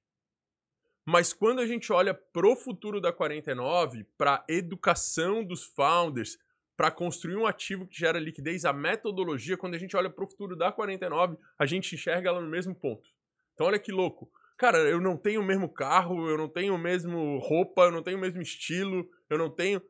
Mas 1.06 1.32
quando 1.32 1.60
a 1.60 1.66
gente 1.66 1.94
olha 1.94 2.14
pro 2.14 2.56
futuro 2.56 3.00
da 3.00 3.14
49, 3.14 4.04
pra 4.18 4.44
educação 4.50 5.44
dos 5.44 5.64
founders, 5.64 6.38
para 6.78 6.92
construir 6.92 7.36
um 7.36 7.48
ativo 7.48 7.88
que 7.88 7.98
gera 7.98 8.20
liquidez, 8.20 8.64
a 8.64 8.72
metodologia, 8.72 9.58
quando 9.58 9.74
a 9.74 9.80
gente 9.80 9.98
olha 9.98 10.12
para 10.12 10.24
o 10.24 10.30
futuro 10.30 10.56
da 10.56 10.72
49, 10.72 11.36
a 11.58 11.66
gente 11.66 11.96
enxerga 11.96 12.30
ela 12.30 12.40
no 12.40 12.48
mesmo 12.48 12.76
ponto. 12.76 13.10
Então 13.56 13.66
olha 13.66 13.80
que 13.80 13.92
louco. 13.92 14.32
Cara, 14.56 14.78
eu 14.78 15.02
não 15.02 15.18
tenho 15.18 15.42
o 15.42 15.44
mesmo 15.44 15.68
carro, 15.68 16.30
eu 16.30 16.38
não 16.38 16.48
tenho 16.48 16.76
o 16.76 16.78
mesmo 16.78 17.40
roupa, 17.40 17.82
eu 17.82 17.92
não 17.92 18.04
tenho 18.04 18.18
o 18.18 18.22
mesmo 18.22 18.42
estilo, 18.42 19.10
eu 19.28 19.40
não 19.40 19.50
tenho. 19.50 19.82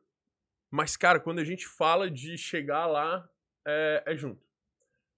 Mas, 0.70 0.96
cara, 0.96 1.20
quando 1.20 1.38
a 1.40 1.44
gente 1.44 1.66
fala 1.66 2.10
de 2.10 2.38
chegar 2.38 2.86
lá, 2.86 3.28
é, 3.66 4.02
é 4.06 4.16
junto. 4.16 4.42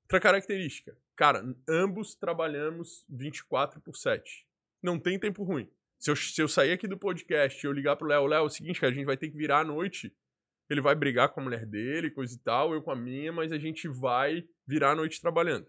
Outra 0.02 0.20
característica. 0.20 0.96
Cara, 1.14 1.44
ambos 1.68 2.16
trabalhamos 2.16 3.04
24 3.08 3.80
por 3.80 3.96
7. 3.96 4.44
Não 4.82 4.98
tem 4.98 5.18
tempo 5.18 5.44
ruim. 5.44 5.70
Se 5.98 6.10
eu, 6.10 6.16
se 6.16 6.40
eu 6.40 6.48
sair 6.48 6.72
aqui 6.72 6.88
do 6.88 6.98
podcast 6.98 7.64
e 7.64 7.68
eu 7.68 7.72
ligar 7.72 7.94
pro 7.94 8.08
Léo, 8.08 8.26
Léo, 8.26 8.38
é 8.38 8.42
o 8.42 8.48
seguinte, 8.48 8.80
cara, 8.80 8.92
a 8.92 8.94
gente 8.94 9.04
vai 9.04 9.16
ter 9.16 9.28
que 9.28 9.36
virar 9.36 9.60
à 9.60 9.64
noite. 9.64 10.12
Ele 10.70 10.80
vai 10.80 10.94
brigar 10.94 11.28
com 11.30 11.40
a 11.40 11.42
mulher 11.44 11.66
dele, 11.66 12.10
coisa 12.10 12.34
e 12.34 12.38
tal, 12.38 12.72
eu 12.72 12.80
com 12.80 12.92
a 12.92 12.96
minha, 12.96 13.32
mas 13.32 13.50
a 13.50 13.58
gente 13.58 13.88
vai 13.88 14.44
virar 14.66 14.92
à 14.92 14.94
noite 14.94 15.20
trabalhando. 15.20 15.66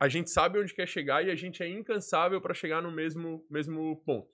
A 0.00 0.08
gente 0.08 0.30
sabe 0.30 0.58
onde 0.58 0.72
quer 0.74 0.86
chegar 0.88 1.24
e 1.26 1.30
a 1.30 1.34
gente 1.34 1.62
é 1.62 1.68
incansável 1.68 2.40
para 2.40 2.54
chegar 2.54 2.80
no 2.80 2.90
mesmo, 2.90 3.44
mesmo 3.50 3.96
ponto. 4.06 4.28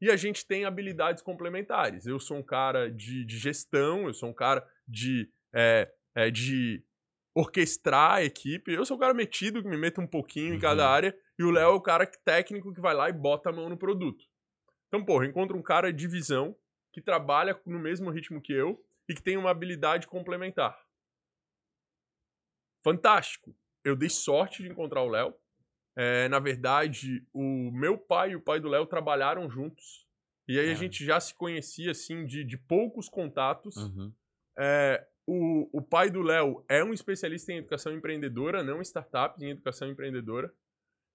E 0.00 0.10
a 0.10 0.16
gente 0.16 0.46
tem 0.46 0.64
habilidades 0.64 1.22
complementares. 1.22 2.04
Eu 2.06 2.20
sou 2.20 2.36
um 2.36 2.42
cara 2.42 2.90
de, 2.90 3.24
de 3.24 3.38
gestão, 3.38 4.06
eu 4.06 4.12
sou 4.14 4.28
um 4.28 4.34
cara 4.34 4.64
de, 4.86 5.30
é, 5.54 5.90
é, 6.14 6.30
de 6.30 6.84
orquestrar 7.34 8.14
a 8.16 8.24
equipe. 8.24 8.72
Eu 8.72 8.84
sou 8.84 8.96
um 8.96 9.00
cara 9.00 9.14
metido, 9.14 9.62
que 9.62 9.68
me 9.68 9.76
meto 9.76 10.00
um 10.00 10.06
pouquinho 10.06 10.54
em 10.54 10.58
cada 10.58 10.82
Uhum. 10.84 10.88
área. 10.90 11.18
E 11.38 11.42
o 11.44 11.50
Léo 11.50 11.70
é 11.70 11.74
o 11.74 11.80
cara 11.80 12.06
técnico 12.06 12.74
que 12.74 12.80
vai 12.80 12.94
lá 12.94 13.08
e 13.08 13.12
bota 13.12 13.48
a 13.50 13.52
mão 13.52 13.68
no 13.68 13.78
produto. 13.78 14.24
Então, 14.88 15.04
porra, 15.04 15.24
eu 15.24 15.30
encontro 15.30 15.56
um 15.56 15.62
cara 15.62 15.92
de 15.92 16.06
visão 16.08 16.56
que 16.92 17.00
trabalha 17.00 17.58
no 17.64 17.78
mesmo 17.78 18.10
ritmo 18.10 18.42
que 18.42 18.52
eu 18.52 18.80
e 19.08 19.14
que 19.14 19.22
tem 19.22 19.36
uma 19.36 19.50
habilidade 19.50 20.06
complementar. 20.06 20.78
Fantástico. 22.84 23.54
Eu 23.84 23.96
dei 23.96 24.08
sorte 24.08 24.62
de 24.62 24.68
encontrar 24.68 25.02
o 25.02 25.08
Léo. 25.08 25.34
É, 25.96 26.28
na 26.28 26.38
verdade, 26.38 27.26
o 27.32 27.70
meu 27.72 27.98
pai 27.98 28.30
e 28.32 28.36
o 28.36 28.40
pai 28.40 28.60
do 28.60 28.68
Léo 28.68 28.86
trabalharam 28.86 29.50
juntos. 29.50 30.06
E 30.46 30.58
aí 30.58 30.68
a 30.68 30.72
Ah. 30.72 30.76
gente 30.76 31.04
já 31.04 31.18
se 31.18 31.34
conhecia, 31.34 31.90
assim, 31.90 32.24
de, 32.24 32.44
de 32.44 32.56
poucos 32.56 33.08
contatos. 33.08 33.76
Uhum. 33.76 34.12
É, 34.56 35.06
o, 35.26 35.68
o 35.78 35.82
pai 35.82 36.10
do 36.10 36.22
Léo 36.22 36.64
é 36.68 36.82
um 36.84 36.92
especialista 36.92 37.52
em 37.52 37.58
educação 37.58 37.92
empreendedora, 37.92 38.62
não 38.62 38.78
em 38.78 38.82
startups, 38.82 39.42
em 39.42 39.50
educação 39.50 39.88
empreendedora. 39.88 40.52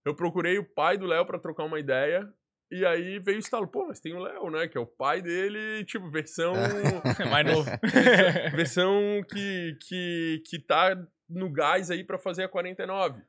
Eu 0.06 0.16
procurei 0.16 0.58
o 0.60 0.66
pai 0.66 0.98
do 0.98 1.06
Léo 1.06 1.26
para 1.26 1.40
trocar 1.40 1.64
uma 1.64 1.80
ideia. 1.80 2.32
E 2.72 2.86
aí 2.86 3.20
veio 3.20 3.38
o 3.38 3.40
estalo, 3.40 3.68
pô, 3.68 3.86
mas 3.88 4.00
tem 4.00 4.14
o 4.14 4.20
Léo, 4.20 4.50
né? 4.50 4.68
Que 4.68 4.78
é 4.78 4.82
o 4.82 4.88
pai 4.88 5.22
dele, 5.22 5.86
tipo, 5.86 6.10
versão. 6.10 6.54
Mais 7.30 7.46
novo. 7.46 7.70
versão 8.56 9.22
que, 9.30 9.78
que, 9.88 10.44
que 10.46 10.60
tá 10.60 10.96
no 11.30 11.52
gás 11.52 11.92
aí 11.92 12.04
para 12.04 12.18
fazer 12.18 12.44
a 12.44 12.50
49. 12.50 13.22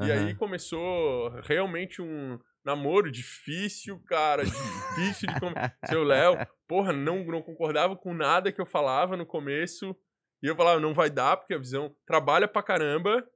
E 0.00 0.12
aí 0.12 0.34
começou 0.34 1.30
realmente 1.42 2.00
um 2.00 2.38
namoro 2.64 3.10
difícil, 3.10 4.00
cara, 4.06 4.44
difícil 4.44 5.28
de 5.28 5.40
conversar. 5.40 5.76
Seu 5.86 6.04
Léo, 6.04 6.34
porra, 6.68 6.92
não, 6.92 7.24
não 7.24 7.42
concordava 7.42 7.96
com 7.96 8.14
nada 8.14 8.52
que 8.52 8.60
eu 8.60 8.66
falava 8.66 9.16
no 9.16 9.26
começo. 9.26 9.96
E 10.42 10.46
eu 10.46 10.54
falava, 10.54 10.78
não 10.78 10.94
vai 10.94 11.10
dar, 11.10 11.36
porque 11.36 11.54
a 11.54 11.58
visão 11.58 11.92
trabalha 12.06 12.46
pra 12.46 12.62
caramba, 12.62 13.26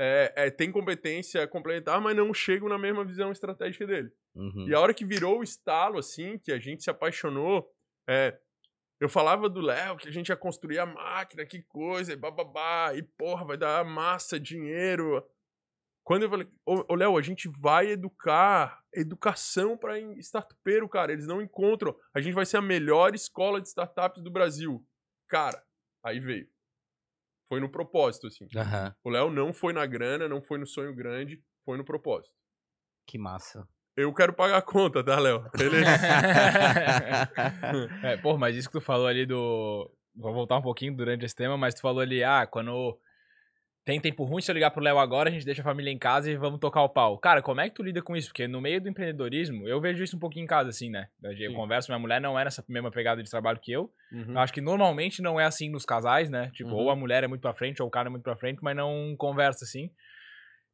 é, 0.00 0.32
é, 0.36 0.50
tem 0.50 0.70
competência 0.70 1.44
complementar, 1.48 2.00
mas 2.00 2.16
não 2.16 2.32
chego 2.32 2.68
na 2.68 2.78
mesma 2.78 3.04
visão 3.04 3.32
estratégica 3.32 3.84
dele. 3.84 4.12
Uhum. 4.32 4.68
E 4.68 4.72
a 4.72 4.78
hora 4.78 4.94
que 4.94 5.04
virou 5.04 5.40
o 5.40 5.42
estalo, 5.42 5.98
assim, 5.98 6.38
que 6.38 6.52
a 6.52 6.58
gente 6.58 6.84
se 6.84 6.90
apaixonou, 6.90 7.68
é, 8.08 8.38
eu 9.00 9.08
falava 9.08 9.48
do 9.48 9.60
Léo 9.60 9.96
que 9.96 10.08
a 10.08 10.12
gente 10.12 10.28
ia 10.28 10.36
construir 10.36 10.78
a 10.78 10.86
máquina, 10.86 11.44
que 11.44 11.62
coisa, 11.62 12.12
e 12.12 12.16
bababá, 12.16 12.94
e 12.94 13.02
porra, 13.02 13.44
vai 13.44 13.56
dar 13.56 13.84
massa, 13.84 14.38
dinheiro. 14.38 15.20
Quando 16.04 16.22
eu 16.22 16.30
falei, 16.30 16.48
ô 16.64 16.84
ô, 16.88 16.94
Léo, 16.94 17.18
a 17.18 17.22
gente 17.22 17.48
vai 17.48 17.90
educar, 17.90 18.80
educação 18.94 19.76
para 19.76 19.98
startupeiro, 20.20 20.88
cara, 20.88 21.12
eles 21.12 21.26
não 21.26 21.42
encontram. 21.42 21.94
A 22.14 22.20
gente 22.20 22.34
vai 22.34 22.46
ser 22.46 22.58
a 22.58 22.62
melhor 22.62 23.16
escola 23.16 23.60
de 23.60 23.66
startups 23.66 24.22
do 24.22 24.30
Brasil. 24.30 24.86
Cara, 25.28 25.60
aí 26.04 26.20
veio. 26.20 26.48
Foi 27.48 27.60
no 27.60 27.70
propósito, 27.70 28.26
assim. 28.26 28.46
Aham. 28.54 28.94
O 29.02 29.10
Léo 29.10 29.30
não 29.30 29.52
foi 29.52 29.72
na 29.72 29.86
grana, 29.86 30.28
não 30.28 30.42
foi 30.42 30.58
no 30.58 30.66
sonho 30.66 30.94
grande, 30.94 31.42
foi 31.64 31.78
no 31.78 31.84
propósito. 31.84 32.34
Que 33.06 33.16
massa. 33.16 33.66
Eu 33.96 34.14
quero 34.14 34.32
pagar 34.32 34.58
a 34.58 34.62
conta, 34.62 35.02
tá, 35.02 35.18
Léo? 35.18 35.44
Beleza? 35.56 35.90
é, 38.04 38.16
pô, 38.18 38.38
mas 38.38 38.54
isso 38.54 38.68
que 38.68 38.78
tu 38.78 38.84
falou 38.84 39.06
ali 39.06 39.26
do. 39.26 39.90
Vou 40.14 40.32
voltar 40.32 40.58
um 40.58 40.62
pouquinho 40.62 40.94
durante 40.94 41.24
esse 41.24 41.34
tema, 41.34 41.56
mas 41.56 41.74
tu 41.74 41.80
falou 41.80 42.00
ali, 42.00 42.22
ah, 42.22 42.46
quando 42.46 42.98
tem 43.88 43.98
tempo 43.98 44.22
ruim, 44.24 44.42
se 44.42 44.50
eu 44.50 44.54
ligar 44.54 44.70
pro 44.70 44.82
Léo 44.82 44.98
agora, 44.98 45.30
a 45.30 45.32
gente 45.32 45.46
deixa 45.46 45.62
a 45.62 45.64
família 45.64 45.90
em 45.90 45.96
casa 45.96 46.30
e 46.30 46.36
vamos 46.36 46.60
tocar 46.60 46.82
o 46.82 46.90
pau. 46.90 47.16
Cara, 47.16 47.40
como 47.40 47.62
é 47.62 47.70
que 47.70 47.74
tu 47.74 47.82
lida 47.82 48.02
com 48.02 48.14
isso? 48.14 48.28
Porque 48.28 48.46
no 48.46 48.60
meio 48.60 48.82
do 48.82 48.86
empreendedorismo, 48.90 49.66
eu 49.66 49.80
vejo 49.80 50.04
isso 50.04 50.14
um 50.14 50.18
pouquinho 50.18 50.44
em 50.44 50.46
casa, 50.46 50.68
assim, 50.68 50.90
né? 50.90 51.08
Eu 51.22 51.34
Sim. 51.34 51.54
converso, 51.54 51.90
minha 51.90 51.98
mulher 51.98 52.20
não 52.20 52.38
é 52.38 52.44
nessa 52.44 52.62
mesma 52.68 52.90
pegada 52.90 53.22
de 53.22 53.30
trabalho 53.30 53.58
que 53.58 53.72
eu. 53.72 53.90
Uhum. 54.12 54.32
Eu 54.34 54.40
acho 54.40 54.52
que 54.52 54.60
normalmente 54.60 55.22
não 55.22 55.40
é 55.40 55.46
assim 55.46 55.70
nos 55.70 55.86
casais, 55.86 56.28
né? 56.28 56.50
Tipo, 56.52 56.68
Uhum. 56.72 56.76
ou 56.76 56.90
a 56.90 56.96
mulher 56.96 57.24
é 57.24 57.26
muito 57.26 57.40
pra 57.40 57.54
frente, 57.54 57.80
ou 57.80 57.88
o 57.88 57.90
cara 57.90 58.08
é 58.08 58.10
muito 58.10 58.24
pra 58.24 58.36
frente, 58.36 58.58
mas 58.60 58.76
não 58.76 59.16
conversa 59.16 59.64
assim. 59.64 59.90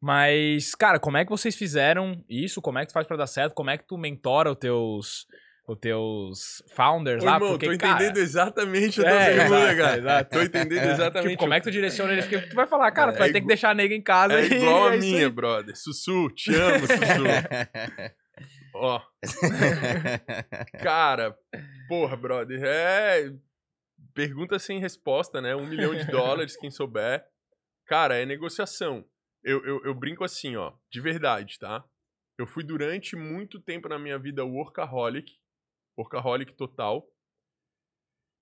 Mas, 0.03 0.75
cara, 0.75 0.99
como 0.99 1.17
é 1.17 1.25
que 1.25 1.31
vocês 1.31 1.55
fizeram 1.55 2.21
isso? 2.29 2.61
Como 2.61 2.81
é 2.81 2.83
que 2.83 2.89
tu 2.89 2.95
faz 2.95 3.07
pra 3.07 3.17
dar 3.17 3.29
certo? 3.29 3.55
Como 3.55 3.71
é 3.71 3.79
que 3.79 3.87
tu 3.87 3.97
mentora 3.97 4.51
os 4.51 4.59
teus, 4.59 5.27
os 5.67 5.79
teus 5.79 6.62
founders 6.75 7.23
Ô, 7.23 7.27
lá? 7.27 7.35
irmão, 7.35 7.51
Porque, 7.53 7.71
tô 7.71 7.79
cara, 7.79 7.95
entendendo 7.95 8.17
exatamente 8.19 9.01
a 9.01 9.05
tua 9.05 9.12
É, 9.12 9.27
pergunta, 9.35 9.45
exato, 9.57 9.77
cara. 9.79 9.97
exato. 9.99 10.31
Tô 10.31 10.43
entendendo 10.43 10.83
É, 10.85 10.93
exatamente. 10.93 11.31
Tipo, 11.31 11.41
como 11.41 11.55
é 11.55 11.61
que 11.61 11.65
tu 11.65 11.71
direciona 11.71 12.12
eles? 12.12 12.27
Porque 12.27 12.47
tu 12.49 12.55
vai 12.55 12.67
falar, 12.67 12.91
cara, 12.93 13.12
tu 13.12 13.17
É 13.17 13.19
vai 13.21 13.29
ter 13.29 13.33
que 13.35 13.39
igual- 13.39 13.49
deixar 13.49 13.71
a 13.71 13.75
nega 13.75 13.95
em 13.95 14.03
casa. 14.03 14.35
É 14.35 14.43
e 14.47 14.55
igual 14.55 14.89
a 14.89 14.95
é 14.95 14.99
minha, 14.99 15.25
aí. 15.27 15.31
brother. 15.31 15.75
Sussu, 15.77 16.29
te 16.31 16.55
amo, 16.55 16.81
Sussu. 16.87 17.25
Ó, 18.77 19.01
cara, 20.83 21.37
porra, 21.89 22.17
brother, 22.17 22.61
é 22.62 23.33
pergunta 24.15 24.59
sem 24.59 24.79
resposta, 24.81 25.41
né? 25.41 25.55
Um 25.57 25.67
milhão 25.67 25.95
de 25.95 26.05
dólares, 26.07 26.57
quem 26.57 26.71
souber. 26.71 27.25
Cara, 27.87 28.17
é 28.17 28.27
negociação. 28.27 29.05
Eu, 29.43 29.65
eu, 29.65 29.81
eu 29.85 29.95
brinco 29.95 30.25
assim, 30.25 30.57
ó, 30.57 30.73
de 30.91 31.01
verdade, 31.01 31.59
tá? 31.59 31.85
Eu 32.39 32.47
fui 32.47 32.65
durante 32.65 33.15
muito 33.15 33.61
tempo 33.61 33.89
na 33.89 33.99
minha 33.99 34.19
vida 34.19 34.45
workaholic, 34.45 35.33
workaholic 35.99 36.53
total. 36.55 37.09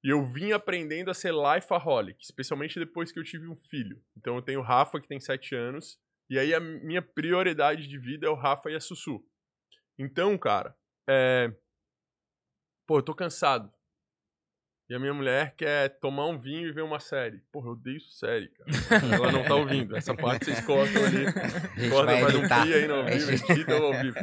E 0.04 0.08
eu 0.08 0.24
vim 0.24 0.52
aprendendo 0.52 1.10
a 1.10 1.14
ser 1.14 1.32
lifeaholic, 1.32 2.18
especialmente 2.20 2.78
depois 2.78 3.12
que 3.12 3.18
eu 3.18 3.24
tive 3.24 3.48
um 3.48 3.56
filho. 3.70 4.02
Então 4.16 4.34
eu 4.36 4.42
tenho 4.42 4.60
o 4.60 4.64
Rafa, 4.64 5.00
que 5.00 5.06
tem 5.06 5.20
sete 5.20 5.54
anos, 5.54 5.98
e 6.28 6.38
aí 6.38 6.52
a 6.54 6.60
minha 6.60 7.02
prioridade 7.02 7.86
de 7.86 7.98
vida 7.98 8.26
é 8.26 8.30
o 8.30 8.34
Rafa 8.34 8.70
e 8.70 8.74
a 8.74 8.80
Sussu. 8.80 9.24
Então, 9.98 10.36
cara, 10.36 10.76
é... 11.08 11.52
Pô, 12.86 12.98
eu 12.98 13.02
tô 13.02 13.14
cansado. 13.14 13.70
E 14.90 14.94
a 14.94 14.98
minha 14.98 15.14
mulher 15.14 15.54
quer 15.56 15.88
tomar 16.00 16.26
um 16.26 16.38
vinho 16.38 16.68
e 16.68 16.72
ver 16.72 16.82
uma 16.82 17.00
série. 17.00 17.38
Porra, 17.52 17.68
eu 17.68 17.72
odeio 17.72 18.00
série, 18.00 18.48
cara. 18.48 19.14
Ela 19.14 19.32
não 19.32 19.44
tá 19.44 19.54
ouvindo. 19.54 19.96
Essa 19.96 20.14
parte 20.14 20.46
vocês 20.46 20.60
cortam 20.66 21.04
ali. 21.04 21.24
Corta, 21.88 22.18
faz 22.18 22.34
um 22.34 22.42
pi 22.42 22.74
aí 22.74 22.86
no 22.86 23.04
vivo, 23.06 23.52
edita 23.52 23.74
ao 23.74 23.92
vivo. 24.02 24.16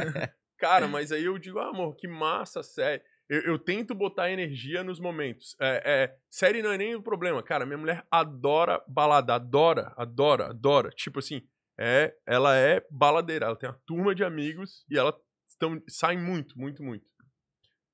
Cara, 0.59 0.87
mas 0.87 1.11
aí 1.11 1.23
eu 1.23 1.39
digo, 1.39 1.57
ah, 1.57 1.69
amor, 1.69 1.95
que 1.95 2.07
massa 2.07 2.59
a 2.59 2.63
série. 2.63 3.01
Eu, 3.29 3.41
eu 3.41 3.59
tento 3.59 3.93
botar 3.93 4.31
energia 4.31 4.83
nos 4.83 4.99
momentos. 4.99 5.55
É, 5.61 5.83
é, 5.85 6.17
série 6.29 6.63
não 6.63 6.71
é 6.71 6.77
nem 6.77 6.95
o 6.95 7.01
problema. 7.01 7.43
Cara, 7.43 7.65
minha 7.65 7.77
mulher 7.77 8.03
adora 8.09 8.83
balada. 8.87 9.35
Adora, 9.35 9.93
adora, 9.95 10.47
adora. 10.47 10.89
Tipo 10.89 11.19
assim, 11.19 11.43
é, 11.79 12.15
ela 12.25 12.57
é 12.57 12.83
baladeira. 12.89 13.45
Ela 13.45 13.55
tem 13.55 13.69
uma 13.69 13.79
turma 13.85 14.15
de 14.15 14.23
amigos 14.23 14.83
e 14.89 14.97
ela 14.97 15.15
estão, 15.47 15.79
sai 15.87 16.17
muito, 16.17 16.57
muito, 16.57 16.83
muito. 16.83 17.05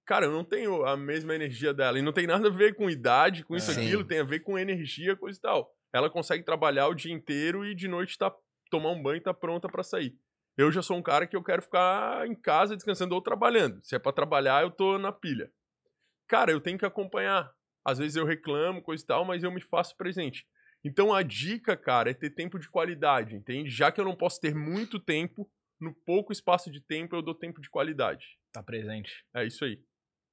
Cara, 0.06 0.28
eu 0.28 0.32
não 0.32 0.44
tenho 0.44 0.86
a 0.86 0.96
mesma 0.96 1.36
energia 1.36 1.74
dela. 1.74 2.00
E 2.00 2.02
não 2.02 2.14
tem 2.14 2.28
nada 2.28 2.48
a 2.48 2.52
ver 2.52 2.76
com 2.76 2.90
idade, 2.90 3.44
com 3.44 3.56
isso, 3.56 3.74
Sim. 3.74 3.82
aquilo. 3.82 4.06
Tem 4.06 4.20
a 4.20 4.24
ver 4.24 4.40
com 4.40 4.58
energia, 4.58 5.18
coisa 5.18 5.38
e 5.38 5.42
tal. 5.42 5.70
Ela 5.92 6.10
consegue 6.10 6.44
trabalhar 6.44 6.88
o 6.88 6.94
dia 6.94 7.14
inteiro 7.14 7.66
e 7.66 7.76
de 7.76 7.88
noite 7.88 8.18
tá, 8.18 8.34
tomar 8.70 8.92
um 8.92 9.02
banho 9.02 9.18
e 9.18 9.22
tá 9.22 9.34
pronta 9.34 9.68
pra 9.68 9.84
sair. 9.84 10.16
Eu 10.58 10.72
já 10.72 10.82
sou 10.82 10.98
um 10.98 11.02
cara 11.02 11.28
que 11.28 11.36
eu 11.36 11.44
quero 11.44 11.62
ficar 11.62 12.26
em 12.28 12.36
casa 12.36 12.76
descansando 12.76 13.14
ou 13.14 13.22
trabalhando. 13.22 13.80
Se 13.84 13.96
é 13.96 14.00
pra 14.00 14.12
trabalhar, 14.12 14.64
eu 14.64 14.72
tô 14.72 14.98
na 14.98 15.12
pilha. 15.12 15.52
Cara, 16.28 16.52
eu 16.52 16.62
tenho 16.62 16.78
que 16.78 16.86
acompanhar. 16.86 17.54
Às 17.84 18.00
vezes 18.00 18.16
eu 18.16 18.26
reclamo, 18.26 18.82
coisa 18.82 19.04
e 19.04 19.08
tal, 19.08 19.26
mas 19.26 19.44
eu 19.44 19.52
me 19.52 19.62
faço 19.62 19.96
presente. 19.96 20.48
Então 20.84 21.14
a 21.14 21.22
dica, 21.22 21.76
cara, 21.76 22.12
é 22.12 22.14
ter 22.14 22.30
tempo 22.30 22.58
de 22.58 22.70
qualidade, 22.70 23.36
entende? 23.36 23.70
Já 23.70 23.92
que 23.92 24.00
eu 24.00 24.06
não 24.06 24.16
posso 24.16 24.40
ter 24.40 24.56
muito 24.56 25.00
tempo, 25.00 25.50
no 25.80 25.94
pouco 25.94 26.32
espaço 26.32 26.72
de 26.72 26.80
tempo 26.80 27.16
eu 27.16 27.22
dou 27.22 27.36
tempo 27.36 27.62
de 27.62 27.70
qualidade. 27.70 28.40
Tá 28.52 28.64
presente. 28.64 29.26
É 29.34 29.46
isso 29.46 29.66
aí. 29.66 29.84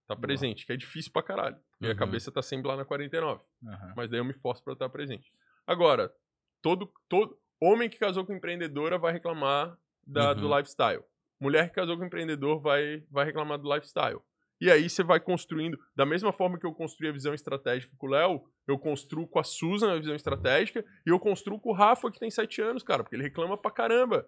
Tá 0.07 0.16
presente, 0.16 0.66
que 0.66 0.73
é 0.73 0.77
difícil 0.77 1.11
pra 1.12 1.23
caralho. 1.23 1.57
Uhum. 1.81 1.91
a 1.91 1.95
cabeça 1.95 2.31
tá 2.31 2.43
sempre 2.43 2.68
lá 2.68 2.77
na 2.77 2.85
49. 2.85 3.43
Aham. 3.66 3.95
Mas 3.97 4.11
daí 4.11 4.20
eu 4.20 4.25
me 4.25 4.35
forço 4.35 4.62
pra 4.62 4.75
estar 4.75 4.89
presente. 4.89 5.33
Agora, 5.66 6.12
todo, 6.61 6.93
todo 7.09 7.39
homem 7.61 7.89
que 7.89 7.99
casou 7.99 8.25
com 8.25 8.35
empreendedora 8.35 8.99
vai 8.99 9.12
reclamar 9.12 9.77
da, 10.07 10.33
do 10.35 10.47
Uhum. 10.49 10.57
lifestyle. 10.57 11.03
Mulher 11.41 11.69
que 11.69 11.75
casou 11.75 11.97
com 11.99 12.05
empreendedor 12.05 12.61
vai, 12.61 13.03
vai 13.11 13.25
reclamar 13.25 13.59
do 13.59 13.73
lifestyle. 13.73 14.21
E 14.61 14.71
aí 14.71 14.89
você 14.89 15.03
vai 15.03 15.19
construindo, 15.19 15.77
da 15.97 16.07
mesma 16.07 16.33
forma 16.33 16.57
que 16.57 16.65
eu 16.65 16.73
construí 16.73 17.09
a 17.09 17.13
visão 17.13 17.35
estratégica 17.35 17.93
com 17.99 18.07
o 18.07 18.11
Léo, 18.11 18.45
eu 18.69 18.79
construo 18.79 19.27
com 19.27 19.41
a 19.41 19.43
Susan 19.45 19.93
a 19.93 19.99
visão 19.99 20.15
estratégica 20.15 20.85
e 21.05 21.11
eu 21.11 21.19
construo 21.19 21.59
com 21.59 21.71
o 21.71 21.75
Rafa, 21.75 22.13
que 22.13 22.21
tem 22.21 22.31
sete 22.31 22.63
anos, 22.63 22.85
cara, 22.85 23.03
porque 23.03 23.17
ele 23.17 23.25
reclama 23.25 23.59
pra 23.59 23.73
caramba. 23.73 24.25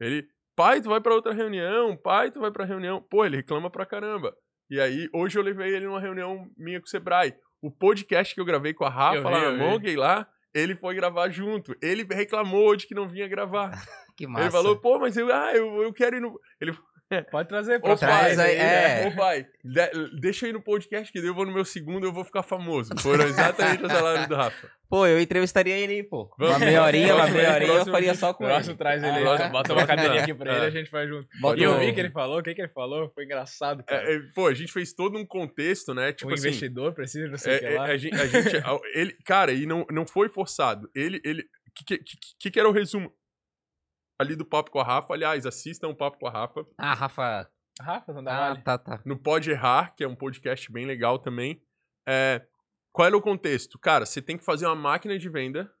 Ele, 0.00 0.26
pai, 0.56 0.80
tu 0.80 0.88
vai 0.88 1.02
pra 1.02 1.14
outra 1.14 1.34
reunião, 1.34 1.94
pai, 1.96 2.30
tu 2.30 2.40
vai 2.40 2.50
pra 2.50 2.64
reunião. 2.64 3.02
Pô, 3.02 3.26
ele 3.26 3.36
reclama 3.36 3.68
pra 3.68 3.84
caramba. 3.84 4.34
E 4.70 4.80
aí, 4.80 5.06
hoje 5.12 5.38
eu 5.38 5.42
levei 5.42 5.74
ele 5.74 5.84
numa 5.86 6.00
reunião 6.00 6.50
minha 6.56 6.80
com 6.80 6.86
o 6.86 6.88
Sebrae. 6.88 7.34
O 7.60 7.70
podcast 7.70 8.34
que 8.34 8.40
eu 8.40 8.44
gravei 8.46 8.72
com 8.72 8.84
a 8.84 8.88
Rafa 8.90 9.28
lá 9.28 9.38
eu 9.44 9.52
na 9.52 9.58
vi. 9.58 9.70
Monkey 9.70 9.96
lá, 9.96 10.26
ele 10.54 10.74
foi 10.76 10.94
gravar 10.94 11.28
junto. 11.28 11.74
Ele 11.82 12.04
reclamou 12.04 12.74
de 12.74 12.86
que 12.86 12.94
não 12.94 13.06
vinha 13.08 13.28
gravar. 13.28 13.70
Que 14.18 14.26
massa. 14.26 14.44
Ele 14.46 14.50
falou, 14.50 14.76
pô, 14.76 14.98
mas 14.98 15.16
eu, 15.16 15.32
ah, 15.32 15.52
eu, 15.54 15.82
eu 15.82 15.92
quero 15.94 16.16
ir 16.16 16.20
no. 16.20 16.38
Ele 16.60 16.72
Pode 17.30 17.48
trazer, 17.48 17.76
Ô 17.76 17.80
pô. 17.80 17.96
Traz 17.96 18.36
pai, 18.36 18.46
aí, 18.50 18.56
é. 18.58 19.08
ô 19.08 19.16
pai, 19.16 19.46
de- 19.64 20.20
deixa 20.20 20.44
eu 20.44 20.50
ir 20.50 20.52
no 20.52 20.60
podcast 20.60 21.10
que 21.10 21.18
daí 21.20 21.28
eu 21.30 21.34
vou 21.34 21.46
no 21.46 21.52
meu 21.54 21.64
segundo 21.64 22.04
eu 22.04 22.12
vou 22.12 22.22
ficar 22.22 22.42
famoso. 22.42 22.90
Foram 22.98 23.24
exatamente 23.24 23.82
as 23.82 23.90
palavras 23.90 24.26
do 24.28 24.34
Rafa. 24.36 24.70
Pô, 24.90 25.06
eu 25.06 25.18
entrevistaria 25.18 25.74
ele 25.78 25.94
aí, 25.94 26.02
pô. 26.02 26.30
Vamos. 26.38 26.56
Uma 26.56 26.66
meia 26.66 26.82
horinha, 26.82 27.14
uma 27.14 27.26
meia 27.28 27.54
horinha 27.54 27.72
eu 27.72 27.86
faria 27.86 28.14
só 28.14 28.34
com 28.34 28.44
Próximo 28.44 28.72
ele. 28.72 28.78
traz 28.78 29.02
ele 29.02 29.26
Ah, 29.26 29.44
aí, 29.46 29.50
bota 29.50 29.72
uma 29.72 29.86
cadeirinha 29.86 30.22
aqui 30.22 30.34
pra 30.34 30.52
ele, 30.56 30.64
É. 30.64 30.66
a 30.66 30.70
gente 30.70 30.90
vai 30.90 31.06
junto. 31.08 31.26
Bota 31.40 31.58
E 31.58 31.62
eu 31.62 31.70
o- 31.72 31.78
vi 31.78 31.94
que 31.94 32.00
ele 32.00 32.10
falou, 32.10 32.40
o 32.40 32.42
que 32.42 32.54
que 32.54 32.60
ele 32.60 32.72
falou? 32.74 33.10
Foi 33.14 33.24
engraçado, 33.24 33.82
cara. 33.84 34.02
É, 34.10 34.16
é, 34.16 34.20
pô, 34.34 34.46
a 34.46 34.52
gente 34.52 34.70
fez 34.70 34.92
todo 34.92 35.16
um 35.16 35.24
contexto, 35.24 35.94
né? 35.94 36.12
Tipo 36.12 36.30
o 36.30 36.34
assim. 36.34 36.46
investidor 36.48 36.92
precisa 36.92 37.24
de 37.24 37.30
não 37.30 37.38
sei 37.38 37.52
o 37.52 37.56
É, 37.56 37.58
que 37.58 37.64
é, 37.66 37.78
lá. 37.78 37.84
a 37.86 37.96
gente, 37.96 38.14
a 38.16 38.26
gente- 38.26 38.56
ele, 38.94 39.12
cara, 39.24 39.50
e 39.52 39.64
não, 39.64 39.86
não 39.90 40.06
foi 40.06 40.28
forçado. 40.28 40.90
Ele, 40.94 41.22
ele, 41.24 41.44
que, 41.74 41.84
que, 41.98 42.04
que, 42.38 42.50
que 42.50 42.58
era 42.60 42.68
o 42.68 42.72
resumo 42.72 43.10
ali 44.18 44.34
do 44.36 44.44
papo 44.44 44.70
com 44.70 44.80
a 44.80 44.84
Rafa? 44.84 45.14
Aliás, 45.14 45.46
assistam 45.46 45.88
o 45.88 45.96
papo 45.96 46.18
com 46.18 46.26
a 46.26 46.30
Rafa 46.30 46.66
Ah, 46.76 46.94
Rafa. 46.94 47.50
Rafa, 47.80 48.12
não 48.12 48.24
dá 48.24 48.32
Ah, 48.36 48.48
vale. 48.50 48.62
tá, 48.62 48.76
tá. 48.78 49.00
no 49.04 49.16
Pode 49.18 49.50
Errar, 49.50 49.94
que 49.94 50.02
é 50.02 50.08
um 50.08 50.16
podcast 50.16 50.70
bem 50.72 50.84
legal 50.84 51.18
também. 51.18 51.62
É, 52.08 52.44
qual 52.92 53.06
era 53.06 53.16
o 53.16 53.22
contexto? 53.22 53.78
Cara, 53.78 54.04
você 54.04 54.20
tem 54.20 54.36
que 54.36 54.44
fazer 54.44 54.66
uma 54.66 54.74
máquina 54.74 55.16
de 55.18 55.28
venda 55.28 55.72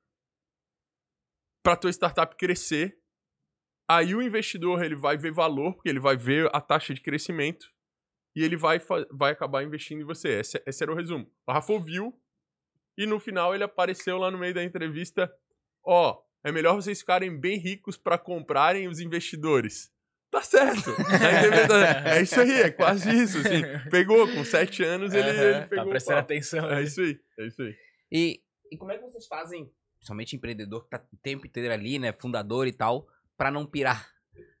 para 1.62 1.76
tua 1.76 1.90
startup 1.90 2.36
crescer. 2.36 2.96
Aí 3.90 4.14
o 4.14 4.22
investidor 4.22 4.82
ele 4.84 4.94
vai 4.94 5.16
ver 5.16 5.32
valor, 5.32 5.74
porque 5.74 5.88
ele 5.88 5.98
vai 6.00 6.16
ver 6.16 6.48
a 6.54 6.60
taxa 6.60 6.92
de 6.94 7.00
crescimento 7.00 7.66
e 8.36 8.44
ele 8.44 8.56
vai, 8.56 8.78
vai 9.10 9.32
acabar 9.32 9.64
investindo 9.64 10.00
em 10.00 10.04
você. 10.04 10.40
Esse, 10.40 10.62
esse 10.66 10.82
era 10.82 10.92
o 10.92 10.94
resumo. 10.94 11.28
O 11.46 11.52
Rafa 11.52 11.72
ouviu 11.72 12.12
e 12.96 13.06
no 13.06 13.18
final 13.18 13.54
ele 13.54 13.64
apareceu 13.64 14.18
lá 14.18 14.30
no 14.30 14.38
meio 14.38 14.54
da 14.54 14.62
entrevista: 14.62 15.32
Ó, 15.84 16.22
é 16.44 16.52
melhor 16.52 16.74
vocês 16.74 17.00
ficarem 17.00 17.38
bem 17.38 17.58
ricos 17.58 17.96
para 17.96 18.18
comprarem 18.18 18.88
os 18.88 19.00
investidores. 19.00 19.90
Tá 20.30 20.42
certo. 20.42 20.94
Tá 21.68 22.10
é 22.16 22.22
isso 22.22 22.38
aí, 22.40 22.52
é 22.60 22.70
quase 22.70 23.10
isso. 23.10 23.38
Assim. 23.38 23.62
Pegou, 23.90 24.28
com 24.28 24.44
sete 24.44 24.84
anos 24.84 25.14
ele, 25.14 25.30
Aham, 25.30 25.42
ele 25.42 25.60
tá 25.60 25.66
pegou. 25.68 25.86
o 25.86 25.88
prestando 25.88 26.18
atenção. 26.18 26.70
É 26.70 26.78
aí. 26.78 26.84
isso 26.84 27.00
aí, 27.00 27.18
é 27.38 27.46
isso 27.46 27.62
aí. 27.62 27.74
E, 28.12 28.40
e 28.70 28.76
como 28.76 28.92
é 28.92 28.98
que 28.98 29.04
vocês 29.04 29.26
fazem, 29.26 29.70
principalmente 29.98 30.36
empreendedor 30.36 30.84
que 30.84 30.90
tá 30.90 31.02
o 31.12 31.16
tempo 31.16 31.46
inteiro 31.46 31.72
ali, 31.72 31.98
né, 31.98 32.12
fundador 32.12 32.66
e 32.66 32.72
tal, 32.72 33.06
pra 33.36 33.50
não 33.50 33.66
pirar? 33.66 34.06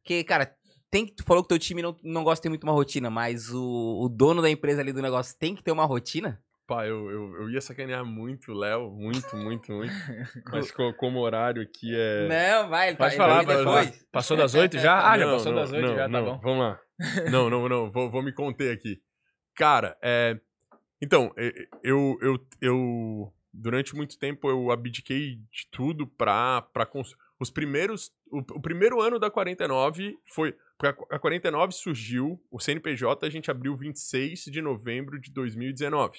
Porque, 0.02 0.24
cara, 0.24 0.56
tem 0.90 1.04
que, 1.04 1.12
tu 1.12 1.24
falou 1.24 1.42
que 1.42 1.50
teu 1.50 1.58
time 1.58 1.82
não, 1.82 1.94
não 2.02 2.24
gosta 2.24 2.40
de 2.40 2.42
ter 2.44 2.48
muito 2.48 2.64
uma 2.64 2.72
rotina, 2.72 3.10
mas 3.10 3.50
o, 3.52 4.00
o 4.02 4.08
dono 4.08 4.40
da 4.40 4.48
empresa 4.50 4.80
ali 4.80 4.92
do 4.92 5.02
negócio 5.02 5.36
tem 5.38 5.54
que 5.54 5.62
ter 5.62 5.70
uma 5.70 5.84
rotina? 5.84 6.42
Pá, 6.68 6.86
eu, 6.86 7.10
eu, 7.10 7.34
eu 7.40 7.50
ia 7.50 7.62
sacanear 7.62 8.04
muito 8.04 8.52
o 8.52 8.54
Léo, 8.54 8.90
muito, 8.90 9.34
muito, 9.34 9.72
muito. 9.72 9.90
Mas 10.52 10.70
co- 10.70 10.92
como 10.92 11.18
o 11.18 11.22
horário 11.22 11.62
aqui 11.62 11.94
é. 11.96 12.28
Não, 12.28 12.68
vai, 12.68 12.94
Pode 12.94 13.16
tá- 13.16 13.22
falar, 13.22 13.42
depois. 13.42 14.06
Passou 14.12 14.36
das 14.36 14.54
oito 14.54 14.78
já? 14.78 14.98
Ah, 15.10 15.18
já 15.18 15.24
Não, 15.26 15.32
passou 15.32 15.52
não, 15.52 15.60
das 15.62 15.72
oito 15.72 15.86
não, 15.88 15.96
já, 15.96 16.02
tá 16.02 16.08
não, 16.08 16.24
bom. 16.26 16.38
Vamos 16.42 16.58
lá. 16.60 16.80
Não, 17.32 17.48
não, 17.48 17.68
não, 17.68 17.90
vou, 17.90 18.10
vou 18.10 18.22
me 18.22 18.32
conter 18.32 18.70
aqui. 18.72 19.00
Cara, 19.56 19.96
é. 20.02 20.38
Então, 21.00 21.32
eu, 21.82 22.18
eu, 22.20 22.46
eu. 22.60 23.32
Durante 23.50 23.96
muito 23.96 24.18
tempo 24.18 24.50
eu 24.50 24.70
abdiquei 24.70 25.36
de 25.36 25.68
tudo 25.70 26.06
pra. 26.06 26.60
pra 26.72 26.86
os 27.40 27.50
primeiros. 27.50 28.10
O, 28.30 28.38
o 28.40 28.60
primeiro 28.60 29.00
ano 29.00 29.18
da 29.18 29.30
49 29.30 30.18
foi. 30.34 30.54
porque 30.76 31.02
a 31.10 31.18
49 31.18 31.72
surgiu, 31.72 32.38
o 32.50 32.58
CNPJ 32.60 33.24
a 33.26 33.30
gente 33.30 33.50
abriu 33.50 33.74
26 33.74 34.40
de 34.46 34.60
novembro 34.60 35.18
de 35.20 35.32
2019. 35.32 36.18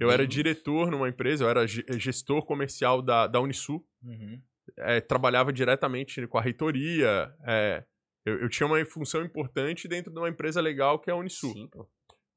Eu 0.00 0.10
era 0.10 0.18
Bem- 0.22 0.28
diretor 0.28 0.90
numa 0.90 1.08
empresa, 1.08 1.44
eu 1.44 1.48
era 1.48 1.66
ge- 1.66 1.84
gestor 1.98 2.44
comercial 2.44 3.00
da, 3.02 3.26
da 3.26 3.40
Unisul 3.40 3.86
Uhum. 4.02 4.40
é, 4.78 5.00
trabalhava 5.00 5.52
diretamente 5.52 6.26
com 6.26 6.38
a 6.38 6.42
reitoria. 6.42 7.32
é, 7.46 7.84
eu, 8.24 8.40
eu 8.40 8.48
tinha 8.48 8.66
uma 8.66 8.84
função 8.84 9.24
importante 9.24 9.86
dentro 9.88 10.12
de 10.12 10.18
uma 10.18 10.28
empresa 10.28 10.60
legal 10.60 10.98
que 10.98 11.10
é 11.10 11.12
a 11.12 11.16
Unisul. 11.16 11.52
Sim, 11.52 11.68
pô. 11.68 11.88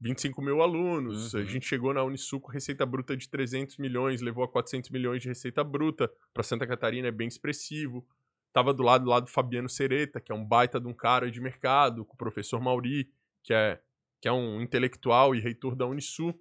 25 0.02 0.42
mil 0.42 0.62
alunos. 0.62 1.34
A 1.34 1.40
Uhum. 1.40 1.46
gente 1.46 1.66
chegou 1.66 1.94
na 1.94 2.04
Unisul 2.04 2.42
com 2.42 2.52
receita 2.52 2.86
bruta 2.86 3.16
de 3.16 3.30
300 3.30 3.78
milhões, 3.78 4.22
levou 4.22 4.44
a 4.44 4.48
400 4.48 4.90
milhões 4.90 5.22
de 5.22 5.28
receita 5.30 5.64
bruta. 5.64 6.12
Para 6.34 6.44
Santa 6.44 6.68
Catarina 6.68 7.08
é 7.08 7.12
bem 7.12 7.28
expressivo. 7.28 8.06
Tava 8.54 8.74
do 8.74 8.84
lado 8.84 9.06
lá 9.10 9.20
do 9.20 9.28
Fabiano 9.30 9.70
Sereta, 9.70 10.20
que 10.22 10.32
é 10.32 10.36
um 10.36 10.46
baita 10.46 10.80
de 10.80 10.88
um 10.88 10.94
cara 10.94 11.30
de 11.32 11.40
mercado, 11.42 12.06
com 12.06 12.14
o 12.14 12.18
professor 12.18 12.60
Mauri, 12.62 13.10
que 13.44 13.54
é, 13.54 13.80
que 14.22 14.28
é 14.28 14.32
um 14.32 14.62
intelectual 14.62 15.34
e 15.36 15.40
reitor 15.40 15.76
da 15.76 15.86
Unisul. 15.86 16.34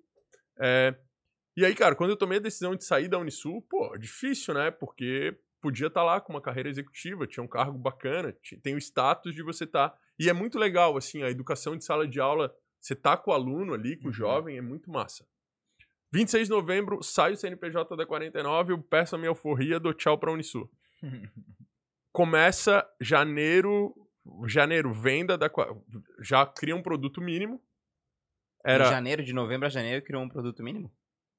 É, 0.58 0.94
e 1.56 1.64
aí, 1.64 1.74
cara, 1.74 1.94
quando 1.94 2.10
eu 2.10 2.16
tomei 2.16 2.38
a 2.38 2.42
decisão 2.42 2.74
de 2.74 2.84
sair 2.84 3.08
da 3.08 3.18
Unisul, 3.18 3.62
pô, 3.62 3.96
difícil, 3.96 4.54
né? 4.54 4.70
Porque 4.70 5.36
podia 5.60 5.86
estar 5.86 6.02
lá 6.02 6.20
com 6.20 6.32
uma 6.32 6.40
carreira 6.42 6.68
executiva, 6.68 7.26
tinha 7.26 7.42
um 7.42 7.48
cargo 7.48 7.78
bacana, 7.78 8.36
tem 8.62 8.74
o 8.74 8.78
status 8.78 9.34
de 9.34 9.42
você 9.42 9.64
estar. 9.64 9.96
E 10.18 10.28
é 10.28 10.32
muito 10.32 10.58
legal, 10.58 10.96
assim, 10.96 11.22
a 11.22 11.30
educação 11.30 11.76
de 11.76 11.84
sala 11.84 12.06
de 12.06 12.20
aula, 12.20 12.54
você 12.80 12.94
tá 12.94 13.16
com 13.16 13.30
o 13.30 13.34
aluno 13.34 13.72
ali, 13.72 13.96
com 13.96 14.04
o 14.04 14.06
Uhum. 14.08 14.12
jovem, 14.12 14.58
é 14.58 14.60
muito 14.60 14.90
massa. 14.90 15.26
26 16.12 16.48
de 16.48 16.54
novembro, 16.54 17.02
sai 17.02 17.32
o 17.32 17.36
CNPJ 17.36 17.96
da 17.96 18.04
49, 18.06 18.72
eu 18.72 18.82
peço 18.82 19.14
a 19.16 19.18
minha 19.18 19.30
alforria, 19.30 19.80
dou 19.80 19.92
tchau 19.94 20.18
pra 20.18 20.30
Unisul. 20.32 20.70
Começa 22.12 22.88
janeiro, 23.00 23.92
janeiro, 24.46 24.92
venda 24.92 25.36
da. 25.36 25.50
Já 26.20 26.46
cria 26.46 26.76
um 26.76 26.82
produto 26.82 27.20
mínimo. 27.20 27.60
De 28.64 28.70
Era 28.72 28.84
janeiro, 28.86 29.22
de 29.22 29.32
novembro 29.32 29.66
a 29.66 29.70
janeiro, 29.70 30.02
criou 30.04 30.22
um 30.22 30.28
produto 30.28 30.62
mínimo? 30.62 30.90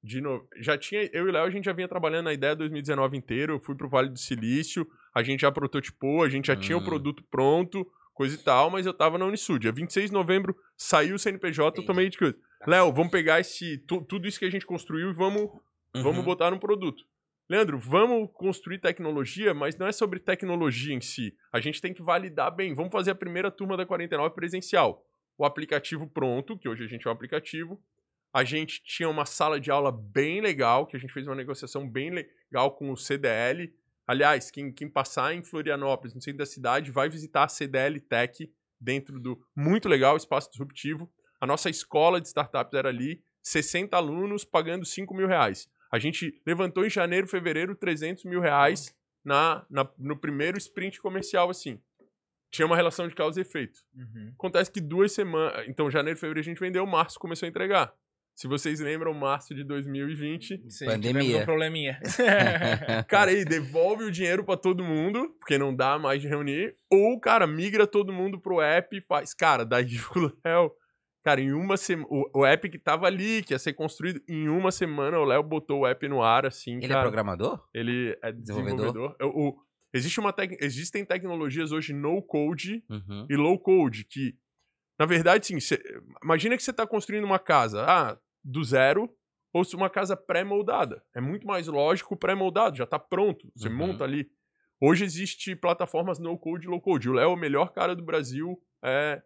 de 0.02 0.20
novo. 0.20 0.46
Já 0.60 0.78
tinha. 0.78 1.02
Eu 1.12 1.26
e 1.26 1.30
o 1.30 1.32
Léo, 1.32 1.44
a 1.44 1.50
gente 1.50 1.64
já 1.64 1.72
vinha 1.72 1.88
trabalhando 1.88 2.26
na 2.26 2.32
ideia 2.32 2.54
2019 2.54 3.16
inteiro. 3.16 3.54
Eu 3.54 3.58
fui 3.60 3.74
pro 3.74 3.88
Vale 3.88 4.08
do 4.08 4.18
Silício, 4.18 4.86
a 5.12 5.20
gente 5.20 5.40
já 5.40 5.50
prototipou, 5.50 6.22
a 6.22 6.28
gente 6.28 6.46
já 6.46 6.54
tinha 6.54 6.78
o 6.78 6.80
Hum. 6.80 6.84
produto 6.84 7.24
pronto, 7.28 7.84
coisa 8.14 8.36
e 8.36 8.38
tal, 8.38 8.70
mas 8.70 8.86
eu 8.86 8.94
tava 8.94 9.18
na 9.18 9.24
Unisul. 9.24 9.58
Dia 9.58 9.72
26 9.72 10.10
de 10.10 10.14
novembro 10.14 10.56
saiu 10.76 11.16
o 11.16 11.18
CNPJ, 11.18 11.80
eu 11.80 11.84
tomei 11.84 12.08
de 12.08 12.18
coisa. 12.18 12.36
Léo, 12.68 12.92
vamos 12.92 13.10
pegar 13.10 13.40
esse, 13.40 13.78
tu- 13.78 14.00
tudo 14.04 14.28
isso 14.28 14.38
que 14.38 14.44
a 14.44 14.50
gente 14.50 14.64
construiu 14.64 15.10
e 15.10 15.12
vamos, 15.12 15.50
vamos 15.92 16.18
Uhum. 16.18 16.24
botar 16.24 16.52
no 16.52 16.60
produto. 16.60 17.02
Leandro, 17.48 17.76
vamos 17.76 18.30
construir 18.32 18.78
tecnologia, 18.78 19.52
mas 19.54 19.76
não 19.76 19.88
é 19.88 19.92
sobre 19.92 20.20
tecnologia 20.20 20.94
em 20.94 21.00
si. 21.00 21.34
A 21.52 21.58
gente 21.58 21.80
tem 21.80 21.92
que 21.92 22.02
validar 22.02 22.54
bem. 22.54 22.74
Vamos 22.74 22.92
fazer 22.92 23.10
a 23.10 23.14
primeira 23.14 23.50
turma 23.50 23.76
da 23.76 23.84
49 23.84 24.34
presencial. 24.36 25.04
O 25.38 25.44
aplicativo 25.44 26.06
pronto, 26.06 26.56
que 26.58 26.68
hoje 26.68 26.84
a 26.84 26.86
gente 26.86 27.06
é 27.06 27.10
um 27.10 27.12
aplicativo. 27.12 27.80
A 28.32 28.44
gente 28.44 28.82
tinha 28.82 29.08
uma 29.08 29.24
sala 29.24 29.58
de 29.60 29.70
aula 29.70 29.90
bem 29.92 30.40
legal, 30.40 30.86
que 30.86 30.96
a 30.96 31.00
gente 31.00 31.12
fez 31.12 31.26
uma 31.26 31.34
negociação 31.34 31.88
bem 31.88 32.10
legal 32.10 32.70
com 32.76 32.90
o 32.90 32.96
CDL. 32.96 33.72
Aliás, 34.06 34.50
quem, 34.50 34.72
quem 34.72 34.88
passar 34.88 35.34
em 35.34 35.42
Florianópolis, 35.42 36.14
no 36.14 36.20
centro 36.20 36.38
da 36.38 36.46
cidade, 36.46 36.90
vai 36.90 37.08
visitar 37.08 37.44
a 37.44 37.48
CDL 37.48 37.98
Tech 38.00 38.50
dentro 38.80 39.18
do. 39.18 39.40
Muito 39.54 39.88
legal, 39.88 40.16
espaço 40.16 40.50
disruptivo. 40.50 41.10
A 41.40 41.46
nossa 41.46 41.68
escola 41.68 42.20
de 42.20 42.28
startups 42.28 42.74
era 42.74 42.88
ali, 42.88 43.22
60 43.42 43.96
alunos 43.96 44.44
pagando 44.44 44.84
5 44.84 45.14
mil 45.14 45.26
reais. 45.26 45.68
A 45.90 45.98
gente 45.98 46.40
levantou 46.46 46.84
em 46.84 46.90
janeiro, 46.90 47.26
fevereiro, 47.26 47.74
300 47.74 48.24
mil 48.24 48.40
reais 48.40 48.94
na, 49.24 49.64
na- 49.70 49.88
no 49.98 50.16
primeiro 50.16 50.58
sprint 50.58 51.00
comercial, 51.00 51.48
assim. 51.50 51.80
Tinha 52.56 52.66
uma 52.66 52.76
relação 52.76 53.06
de 53.06 53.14
causa 53.14 53.38
e 53.38 53.42
efeito. 53.42 53.78
Uhum. 53.94 54.32
Acontece 54.34 54.70
que 54.70 54.80
duas 54.80 55.12
semanas. 55.12 55.64
Então, 55.68 55.90
janeiro, 55.90 56.18
fevereiro 56.18 56.40
a 56.40 56.50
gente 56.50 56.58
vendeu, 56.60 56.86
março 56.86 57.18
começou 57.18 57.46
a 57.46 57.50
entregar. 57.50 57.92
Se 58.34 58.46
vocês 58.46 58.80
lembram, 58.80 59.14
março 59.14 59.54
de 59.54 59.64
2020. 59.64 60.62
Sim, 60.70 60.84
Pandemia. 60.86 61.38
um 61.40 61.44
probleminha. 61.44 61.98
Cara, 63.08 63.30
aí 63.30 63.44
devolve 63.44 64.04
o 64.04 64.10
dinheiro 64.10 64.44
pra 64.44 64.56
todo 64.56 64.84
mundo, 64.84 65.34
porque 65.38 65.56
não 65.58 65.74
dá 65.74 65.98
mais 65.98 66.20
de 66.20 66.28
reunir. 66.28 66.74
Ou, 66.90 67.18
cara, 67.20 67.46
migra 67.46 67.86
todo 67.86 68.12
mundo 68.12 68.38
pro 68.38 68.60
app 68.60 68.96
e 68.96 69.00
faz. 69.00 69.32
Cara, 69.34 69.64
daí 69.64 69.98
o 70.14 70.30
Léo. 70.44 70.70
Cara, 71.24 71.40
em 71.40 71.52
uma 71.52 71.76
semana. 71.76 72.06
O, 72.10 72.40
o 72.40 72.46
app 72.46 72.68
que 72.68 72.78
tava 72.78 73.06
ali, 73.06 73.42
que 73.42 73.52
ia 73.52 73.58
ser 73.58 73.72
construído, 73.72 74.20
em 74.28 74.48
uma 74.48 74.70
semana 74.70 75.18
o 75.18 75.24
Léo 75.24 75.42
botou 75.42 75.80
o 75.80 75.86
app 75.86 76.06
no 76.06 76.22
ar, 76.22 76.46
assim. 76.46 76.76
Ele 76.76 76.88
cara. 76.88 77.00
é 77.00 77.02
programador? 77.02 77.64
Ele 77.74 78.16
é 78.22 78.30
Desenvolvedor? 78.32 78.76
desenvolvedor. 78.92 79.16
O- 79.34 79.65
existe 79.96 80.20
uma 80.20 80.32
tec- 80.32 80.56
Existem 80.60 81.04
tecnologias 81.04 81.72
hoje 81.72 81.92
no 81.92 82.22
code 82.22 82.84
Uhum. 82.88 83.26
e 83.28 83.36
low 83.36 83.58
code, 83.58 84.04
que, 84.04 84.36
na 84.98 85.06
verdade, 85.06 85.46
sim, 85.46 85.58
cê- 85.60 85.82
imagina 86.22 86.56
que 86.56 86.62
você 86.62 86.70
está 86.70 86.86
construindo 86.86 87.24
uma 87.24 87.38
casa, 87.38 87.84
ah, 87.86 88.18
do 88.44 88.62
zero, 88.62 89.08
ou 89.52 89.64
se 89.64 89.74
uma 89.74 89.88
casa 89.90 90.16
pré-moldada. 90.16 91.02
É 91.14 91.20
muito 91.20 91.46
mais 91.46 91.66
lógico 91.66 92.16
pré-moldado, 92.16 92.76
já 92.76 92.84
está 92.84 92.98
pronto, 92.98 93.50
você 93.54 93.68
Uhum. 93.68 93.76
monta 93.76 94.04
ali. 94.04 94.30
Hoje 94.80 95.04
existe 95.04 95.56
plataformas 95.56 96.18
no 96.18 96.38
code 96.38 96.66
e 96.66 96.70
low 96.70 96.80
code. 96.80 97.08
O 97.08 97.12
Léo 97.14 97.30
é 97.30 97.32
o 97.32 97.36
melhor 97.36 97.72
cara 97.72 97.96
do 97.96 98.02
Brasil 98.04 98.60
é, 98.84 99.22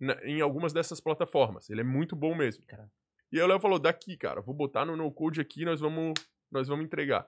na- 0.00 0.18
em 0.24 0.40
algumas 0.40 0.72
dessas 0.72 1.00
plataformas. 1.00 1.68
Ele 1.70 1.82
é 1.82 1.84
muito 1.84 2.16
bom 2.16 2.34
mesmo. 2.34 2.64
Caramba. 2.66 2.90
E 3.30 3.36
aí 3.38 3.42
o 3.44 3.46
Léo 3.46 3.60
falou, 3.60 3.78
daqui, 3.78 4.16
cara, 4.16 4.40
vou 4.40 4.54
botar 4.54 4.84
no 4.86 4.96
no 4.96 5.12
code 5.12 5.40
aqui, 5.40 5.64
nós 5.64 5.80
vamos, 5.80 6.14
nós 6.50 6.66
vamos 6.68 6.84
entregar. 6.86 7.26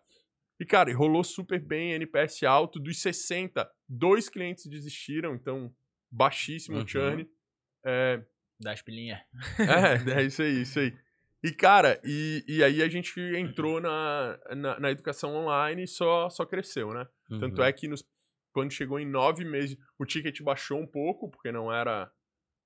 E, 0.59 0.65
cara, 0.65 0.95
rolou 0.97 1.23
super 1.23 1.61
bem, 1.61 1.93
NPS 1.93 2.43
alto. 2.45 2.81
Dos 2.81 3.01
60, 3.03 3.69
dois 3.89 4.29
clientes 4.29 4.67
desistiram, 4.67 5.35
então 5.35 5.71
baixíssimo 6.11 6.79
Uhum. 6.79 6.87
churn. 6.87 7.29
É, 7.85 8.23
Dá 8.61 8.73
as 8.73 8.81
pilinhas. 8.83 9.21
é, 9.59 10.19
é 10.21 10.23
isso 10.25 10.43
aí, 10.43 10.63
isso 10.63 10.79
aí. 10.81 10.97
E, 11.45 11.53
cara, 11.53 12.01
e, 12.03 12.43
e 12.49 12.65
aí 12.65 12.83
a 12.83 12.89
gente 12.89 13.21
entrou 13.21 13.81
na, 13.81 14.39
na, 14.57 14.81
na 14.81 14.91
educação 14.91 15.35
online 15.37 15.85
e 15.85 15.87
só, 15.89 16.31
só 16.31 16.47
cresceu, 16.47 16.93
né? 16.95 17.07
Tanto 17.39 17.59
Uhum. 17.61 17.65
é 17.65 17.73
que 17.73 17.87
nos, 17.87 18.03
quando 18.53 18.73
chegou 18.73 18.99
em 18.99 19.05
nove 19.07 19.45
meses, 19.45 19.77
o 19.99 20.07
ticket 20.07 20.41
baixou 20.41 20.81
um 20.81 20.87
pouco, 20.87 21.31
porque 21.31 21.53
não 21.53 21.71
era. 21.71 22.11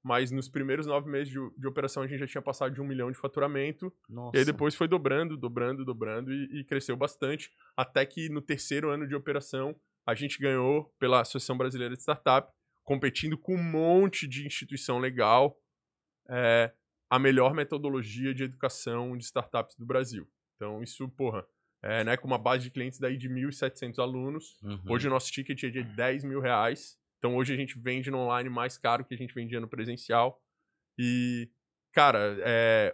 Mas 0.03 0.31
nos 0.31 0.49
primeiros 0.49 0.87
nove 0.87 1.11
meses 1.11 1.33
de, 1.33 1.39
de 1.59 1.67
operação 1.67 2.03
a 2.03 2.07
gente 2.07 2.21
já 2.21 2.27
tinha 2.27 2.43
passado 2.43 2.73
de 2.73 2.81
um 2.81 2.87
milhão 2.87 3.11
de 3.11 3.19
faturamento. 3.19 3.93
Nossa. 4.09 4.37
E 4.37 4.41
aí 4.41 4.45
depois 4.45 4.75
foi 4.75 4.89
dobrando, 4.89 5.37
dobrando, 5.37 5.85
dobrando 5.85 6.33
e, 6.33 6.61
e 6.61 6.65
cresceu 6.65 6.97
bastante. 6.97 7.51
Até 7.77 8.07
que 8.07 8.29
no 8.29 8.41
terceiro 8.41 8.91
ano 8.91 9.07
de 9.07 9.15
operação 9.15 9.77
a 10.07 10.15
gente 10.15 10.39
ganhou 10.39 10.93
pela 10.99 11.21
Associação 11.21 11.57
Brasileira 11.57 11.95
de 11.95 12.01
Startup, 12.01 12.51
competindo 12.83 13.37
com 13.37 13.55
um 13.55 13.63
monte 13.63 14.27
de 14.27 14.47
instituição 14.47 14.99
legal, 14.99 15.57
é, 16.29 16.73
a 17.11 17.19
melhor 17.19 17.55
metodologia 17.55 18.33
de 18.33 18.45
educação 18.45 19.17
de 19.17 19.25
startups 19.25 19.77
do 19.77 19.85
Brasil. 19.85 20.27
Então 20.57 20.83
isso, 20.83 21.09
porra, 21.11 21.45
é, 21.83 22.05
né, 22.05 22.17
com 22.17 22.27
uma 22.27 22.39
base 22.39 22.65
de 22.65 22.71
clientes 22.71 22.99
daí 22.99 23.17
de 23.17 23.29
1.700 23.29 23.99
alunos. 23.99 24.57
Uhum. 24.63 24.81
Hoje 24.89 25.09
o 25.09 25.11
nosso 25.11 25.31
ticket 25.33 25.63
é 25.65 25.71
de 25.71 25.83
10 25.83 26.25
mil 26.25 26.41
reais. 26.41 26.99
Então 27.21 27.37
hoje 27.37 27.53
a 27.53 27.57
gente 27.57 27.79
vende 27.79 28.11
no 28.11 28.19
online 28.19 28.49
mais 28.49 28.79
caro 28.79 29.05
que 29.05 29.15
a 29.15 29.17
gente 29.19 29.35
vendia 29.35 29.61
no 29.61 29.69
presencial. 29.69 30.41
E, 30.99 31.51
cara, 31.93 32.37
é, 32.41 32.93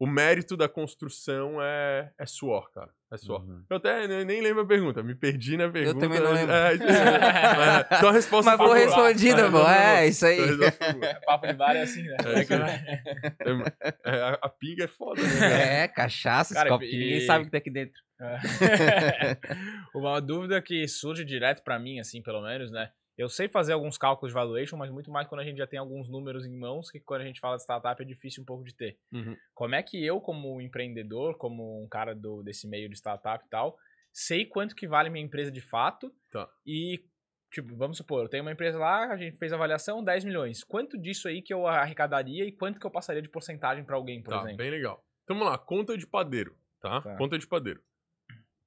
o 0.00 0.06
mérito 0.06 0.56
da 0.56 0.68
construção 0.68 1.60
é, 1.60 2.12
é 2.16 2.24
suor, 2.24 2.70
cara. 2.72 2.90
É 3.10 3.16
suor. 3.16 3.42
Uhum. 3.42 3.64
Eu 3.68 3.76
até 3.78 4.06
ne- 4.06 4.24
nem 4.24 4.40
lembro 4.42 4.62
a 4.62 4.66
pergunta, 4.66 5.02
me 5.02 5.14
perdi 5.14 5.56
na 5.56 5.68
pergunta. 5.68 5.98
também 5.98 6.20
não 6.20 6.30
lembro. 6.32 6.54
É. 6.54 6.76
Mas, 6.76 7.86
então 7.98 8.08
a 8.10 8.12
resposta 8.12 8.50
Mas 8.50 8.58
foi 8.58 8.66
boa 8.66 8.78
boa. 8.94 9.08
respondida, 9.08 9.50
Mas 9.50 9.62
pô. 9.62 9.68
É, 9.68 10.06
isso 10.08 10.26
aí. 10.26 10.36
Foi 10.36 10.92
boa. 10.92 11.14
Papo 11.26 11.46
de 11.46 11.52
bar 11.54 11.74
é 11.74 11.82
assim, 11.82 12.02
né? 12.02 12.16
É, 12.24 12.54
aí. 12.54 13.74
É, 14.04 14.20
a, 14.22 14.28
a 14.42 14.48
pinga 14.48 14.84
é 14.84 14.88
foda, 14.88 15.22
né? 15.22 15.82
É, 15.84 15.88
cachaça, 15.88 16.54
Cara, 16.54 16.68
copo 16.68 16.84
e- 16.84 16.92
ninguém 16.92 17.20
sabe 17.22 17.42
o 17.42 17.44
que 17.46 17.50
tem 17.50 17.58
aqui 17.58 17.70
dentro. 17.70 18.00
É. 18.20 18.38
Uma 19.94 20.20
dúvida 20.20 20.60
que 20.60 20.86
surge 20.86 21.24
direto 21.24 21.62
pra 21.62 21.78
mim, 21.78 21.98
assim, 22.00 22.22
pelo 22.22 22.42
menos, 22.42 22.70
né? 22.70 22.90
Eu 23.18 23.28
sei 23.28 23.48
fazer 23.48 23.72
alguns 23.72 23.98
cálculos 23.98 24.30
de 24.30 24.34
valuation, 24.34 24.76
mas 24.76 24.90
muito 24.92 25.10
mais 25.10 25.26
quando 25.26 25.40
a 25.40 25.44
gente 25.44 25.56
já 25.58 25.66
tem 25.66 25.78
alguns 25.78 26.08
números 26.08 26.46
em 26.46 26.56
mãos, 26.56 26.88
que 26.90 27.00
quando 27.00 27.22
a 27.22 27.24
gente 27.24 27.40
fala 27.40 27.56
de 27.56 27.62
startup 27.62 28.00
é 28.00 28.04
difícil 28.06 28.42
um 28.42 28.46
pouco 28.46 28.62
de 28.64 28.72
ter. 28.74 28.96
Uhum. 29.12 29.36
Como 29.54 29.74
é 29.74 29.82
que 29.82 30.02
eu, 30.04 30.20
como 30.20 30.60
empreendedor, 30.60 31.36
como 31.36 31.82
um 31.82 31.88
cara 31.88 32.14
do, 32.14 32.42
desse 32.44 32.68
meio 32.68 32.88
de 32.88 32.94
startup 32.96 33.44
e 33.44 33.48
tal, 33.48 33.76
sei 34.12 34.46
quanto 34.46 34.74
que 34.76 34.86
vale 34.86 35.10
minha 35.10 35.24
empresa 35.24 35.50
de 35.50 35.60
fato 35.60 36.14
Tá. 36.30 36.48
e, 36.64 37.04
tipo, 37.52 37.76
vamos 37.76 37.96
supor, 37.96 38.22
eu 38.22 38.28
tenho 38.28 38.44
uma 38.44 38.52
empresa 38.52 38.78
lá, 38.78 39.12
a 39.12 39.16
gente 39.16 39.36
fez 39.36 39.52
a 39.52 39.56
avaliação, 39.56 40.02
10 40.04 40.24
milhões. 40.24 40.62
Quanto 40.62 40.96
disso 40.96 41.26
aí 41.26 41.42
que 41.42 41.52
eu 41.52 41.66
arrecadaria 41.66 42.44
e 42.44 42.52
quanto 42.52 42.78
que 42.78 42.86
eu 42.86 42.90
passaria 42.90 43.20
de 43.22 43.28
porcentagem 43.28 43.84
pra 43.84 43.96
alguém, 43.96 44.22
por 44.22 44.30
Tá, 44.30 44.38
exemplo? 44.42 44.56
bem 44.58 44.70
legal. 44.70 45.04
Então 45.24 45.36
vamos 45.36 45.50
lá, 45.52 45.58
conta 45.58 45.98
de 45.98 46.06
padeiro, 46.06 46.56
tá? 46.80 47.02
Tá. 47.02 47.16
Conta 47.16 47.36
de 47.36 47.46
padeiro. 47.48 47.82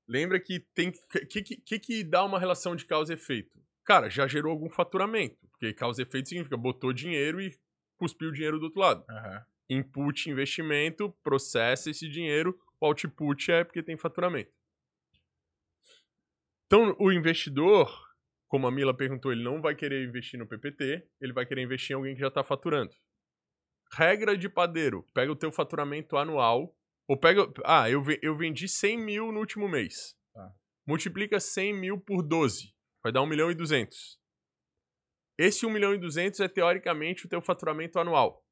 Lembra 0.07 0.39
que 0.41 0.59
tem 0.75 0.91
que, 1.29 1.41
que, 1.41 1.55
que 1.55 1.79
que 1.79 2.03
dá 2.03 2.23
uma 2.25 2.37
relação 2.37 2.75
de 2.75 2.85
causa 2.85 3.13
e 3.13 3.15
efeito? 3.15 3.60
Cara, 3.85 4.09
já 4.09 4.27
gerou 4.27 4.51
algum 4.51 4.69
faturamento, 4.69 5.37
porque 5.49 5.73
causa 5.73 6.01
efeito 6.01 6.29
significa 6.29 6.55
botou 6.55 6.93
dinheiro 6.93 7.41
e 7.41 7.51
cuspiu 7.97 8.29
o 8.29 8.33
dinheiro 8.33 8.59
do 8.59 8.65
outro 8.65 8.79
lado. 8.79 9.05
Aham. 9.09 9.45
Input, 9.69 10.29
investimento, 10.29 11.11
processa 11.23 11.89
esse 11.89 12.07
dinheiro, 12.09 12.59
o 12.79 12.85
output 12.85 13.51
é 13.51 13.63
porque 13.63 13.81
tem 13.81 13.97
faturamento. 13.97 14.51
Então, 16.65 16.95
o 16.99 17.11
investidor, 17.11 17.89
como 18.47 18.67
a 18.67 18.71
Mila 18.71 18.95
perguntou, 18.95 19.31
ele 19.31 19.43
não 19.43 19.61
vai 19.61 19.75
querer 19.75 20.07
investir 20.07 20.39
no 20.39 20.47
PPT, 20.47 21.07
ele 21.19 21.33
vai 21.33 21.45
querer 21.45 21.63
investir 21.63 21.91
em 21.91 21.97
alguém 21.97 22.15
que 22.15 22.21
já 22.21 22.27
está 22.27 22.43
faturando. 22.43 22.91
Regra 23.93 24.37
de 24.37 24.47
padeiro, 24.47 25.05
pega 25.13 25.31
o 25.31 25.35
teu 25.35 25.51
faturamento 25.51 26.17
anual, 26.17 26.75
ou 27.07 27.17
pega... 27.17 27.41
Ah, 27.65 27.89
eu, 27.89 28.03
eu 28.21 28.37
vendi 28.37 28.67
100 28.67 28.97
mil 28.97 29.31
no 29.31 29.39
último 29.39 29.67
mês. 29.67 30.15
Tá. 30.33 30.53
Multiplica 30.87 31.39
100 31.39 31.73
mil 31.73 31.99
por 31.99 32.23
12, 32.23 32.73
vai 33.03 33.11
dar 33.11 33.21
1 33.21 33.25
milhão 33.25 33.51
e 33.51 33.55
200. 33.55 34.19
Esse 35.37 35.65
1 35.65 35.69
milhão 35.69 35.93
e 35.93 35.97
200 35.97 36.39
é 36.39 36.47
teoricamente 36.47 37.25
o 37.25 37.29
teu 37.29 37.41
faturamento 37.41 37.99
anual. 37.99 38.45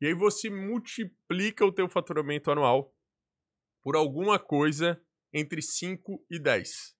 E 0.00 0.06
aí 0.06 0.14
você 0.14 0.48
multiplica 0.48 1.64
o 1.64 1.72
teu 1.72 1.88
faturamento 1.88 2.50
anual 2.50 2.94
por 3.82 3.96
alguma 3.96 4.38
coisa 4.38 5.00
entre 5.32 5.60
5 5.60 6.24
e 6.30 6.38
10. 6.38 6.96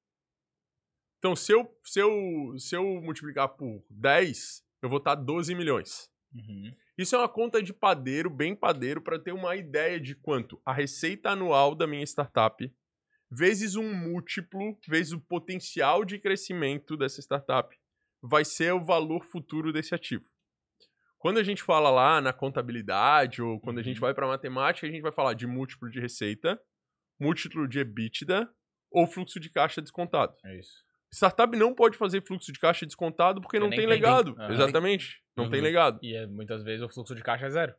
Então, 1.19 1.35
se 1.35 1.53
eu, 1.53 1.69
se 1.85 2.01
eu, 2.01 2.59
se 2.59 2.77
eu 2.77 2.85
multiplicar 3.01 3.49
por 3.49 3.85
10, 3.91 4.65
eu 4.83 4.89
vou 4.89 4.99
estar 4.99 5.15
12 5.15 5.55
milhões. 5.55 6.11
Uhum. 6.35 6.73
Isso 6.97 7.15
é 7.15 7.19
uma 7.19 7.29
conta 7.29 7.63
de 7.63 7.73
padeiro, 7.73 8.31
bem 8.31 8.55
padeiro, 8.55 9.01
para 9.01 9.19
ter 9.19 9.33
uma 9.33 9.57
ideia 9.57 10.01
de 10.01 10.15
quanto 10.15 10.61
a 10.65 10.73
receita 10.73 11.31
anual 11.31 11.75
da 11.75 11.87
minha 11.87 12.05
startup, 12.05 12.73
vezes 13.31 13.77
um 13.77 13.93
múltiplo, 13.95 14.79
vezes 14.89 15.13
o 15.13 15.21
potencial 15.21 16.05
de 16.05 16.19
crescimento 16.19 16.97
dessa 16.97 17.21
startup, 17.21 17.77
vai 18.23 18.45
ser 18.45 18.73
o 18.73 18.85
valor 18.85 19.25
futuro 19.25 19.73
desse 19.73 19.95
ativo. 19.95 20.25
Quando 21.19 21.39
a 21.39 21.43
gente 21.43 21.63
fala 21.63 21.91
lá 21.91 22.21
na 22.21 22.33
contabilidade 22.33 23.43
ou 23.43 23.61
quando 23.61 23.79
a 23.79 23.83
gente 23.83 23.97
Uhum. 23.97 24.03
vai 24.03 24.15
para 24.15 24.27
matemática, 24.27 24.87
a 24.87 24.91
gente 24.91 25.03
vai 25.03 25.13
falar 25.13 25.35
de 25.35 25.47
múltiplo 25.47 25.91
de 25.91 26.01
receita, 26.01 26.61
múltiplo 27.21 27.67
de 27.69 27.81
EBITDA 27.81 28.49
ou 28.91 29.07
fluxo 29.07 29.39
de 29.41 29.51
caixa 29.51 29.83
descontado. 29.83 30.35
É 30.45 30.59
isso. 30.59 30.85
Startup 31.13 31.57
não 31.57 31.75
pode 31.75 31.97
fazer 31.97 32.23
fluxo 32.27 32.53
de 32.53 32.59
caixa 32.61 32.87
descontado 32.87 33.41
porque 33.41 33.57
Porque 33.57 33.61
não 33.61 33.69
nem 33.69 33.79
tem 33.79 33.87
tem. 33.89 33.95
legado. 33.97 34.37
Aham. 34.39 34.53
Exatamente. 34.53 35.23
Não 35.37 35.49
tem 35.51 35.59
Uhum. 35.61 35.65
legado. 35.65 35.99
E 36.03 36.15
é, 36.15 36.27
muitas 36.27 36.63
vezes 36.63 36.83
o 36.85 36.89
fluxo 36.89 37.15
de 37.15 37.23
caixa 37.23 37.47
é 37.47 37.51
zero. 37.51 37.75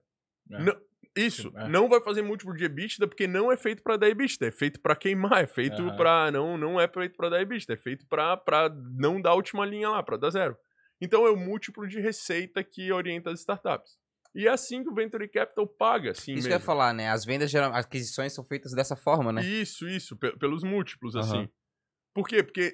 né? 0.48 0.60
Não, 0.66 0.82
Isso, 1.26 1.52
É. 1.56 1.68
não 1.68 1.88
vai 1.90 2.02
fazer 2.02 2.22
múltiplo 2.22 2.56
de 2.56 2.64
EBITDA 2.66 3.08
porque 3.08 3.28
não 3.28 3.52
é 3.52 3.58
feito 3.58 3.82
pra 3.84 3.98
dar 3.98 4.10
EBITDA, 4.10 4.48
é 4.48 4.52
feito 4.52 4.80
pra 4.80 4.96
queimar, 4.96 5.44
é 5.44 5.48
feito 5.48 5.82
Aham. 5.82 5.96
pra 5.96 6.32
não 6.32 6.58
não 6.58 6.80
é 6.80 6.88
feito 6.88 7.16
pra 7.16 7.30
dar 7.30 7.42
EBITDA, 7.42 7.74
é 7.74 7.78
feito 7.78 8.06
pra 8.08 8.36
pra 8.38 8.70
não 8.70 9.22
dar 9.22 9.32
a 9.32 9.36
última 9.36 9.66
linha 9.66 9.90
lá, 9.90 10.02
pra 10.04 10.18
dar 10.18 10.30
zero. 10.30 10.58
Então 11.02 11.26
é 11.26 11.32
o 11.32 11.38
múltiplo 11.38 11.88
de 11.88 12.00
receita 12.00 12.64
que 12.64 12.92
orienta 12.92 13.32
as 13.32 13.40
startups. 13.40 13.98
E 14.36 14.46
é 14.48 14.50
assim 14.52 14.84
que 14.84 14.90
o 14.90 14.94
Venture 14.94 15.28
Capital 15.28 15.66
paga, 15.66 16.12
assim 16.12 16.34
Isso 16.34 16.44
que 16.44 16.48
eu 16.50 16.52
ia 16.52 16.58
mesmo. 16.58 16.66
falar, 16.66 16.94
né? 16.94 17.10
As 17.10 17.26
vendas, 17.26 17.50
geral... 17.50 17.72
as 17.74 17.86
aquisições 17.86 18.32
são 18.34 18.44
feitas 18.46 18.74
dessa 18.74 18.96
forma, 18.96 19.32
né? 19.34 19.42
Isso, 19.44 19.88
isso, 19.90 20.16
pe- 20.16 20.38
pelos 20.38 20.64
múltiplos, 20.64 21.16
Aham. 21.16 21.24
assim. 21.26 21.50
Por 22.14 22.28
quê? 22.28 22.44
Porque 22.44 22.74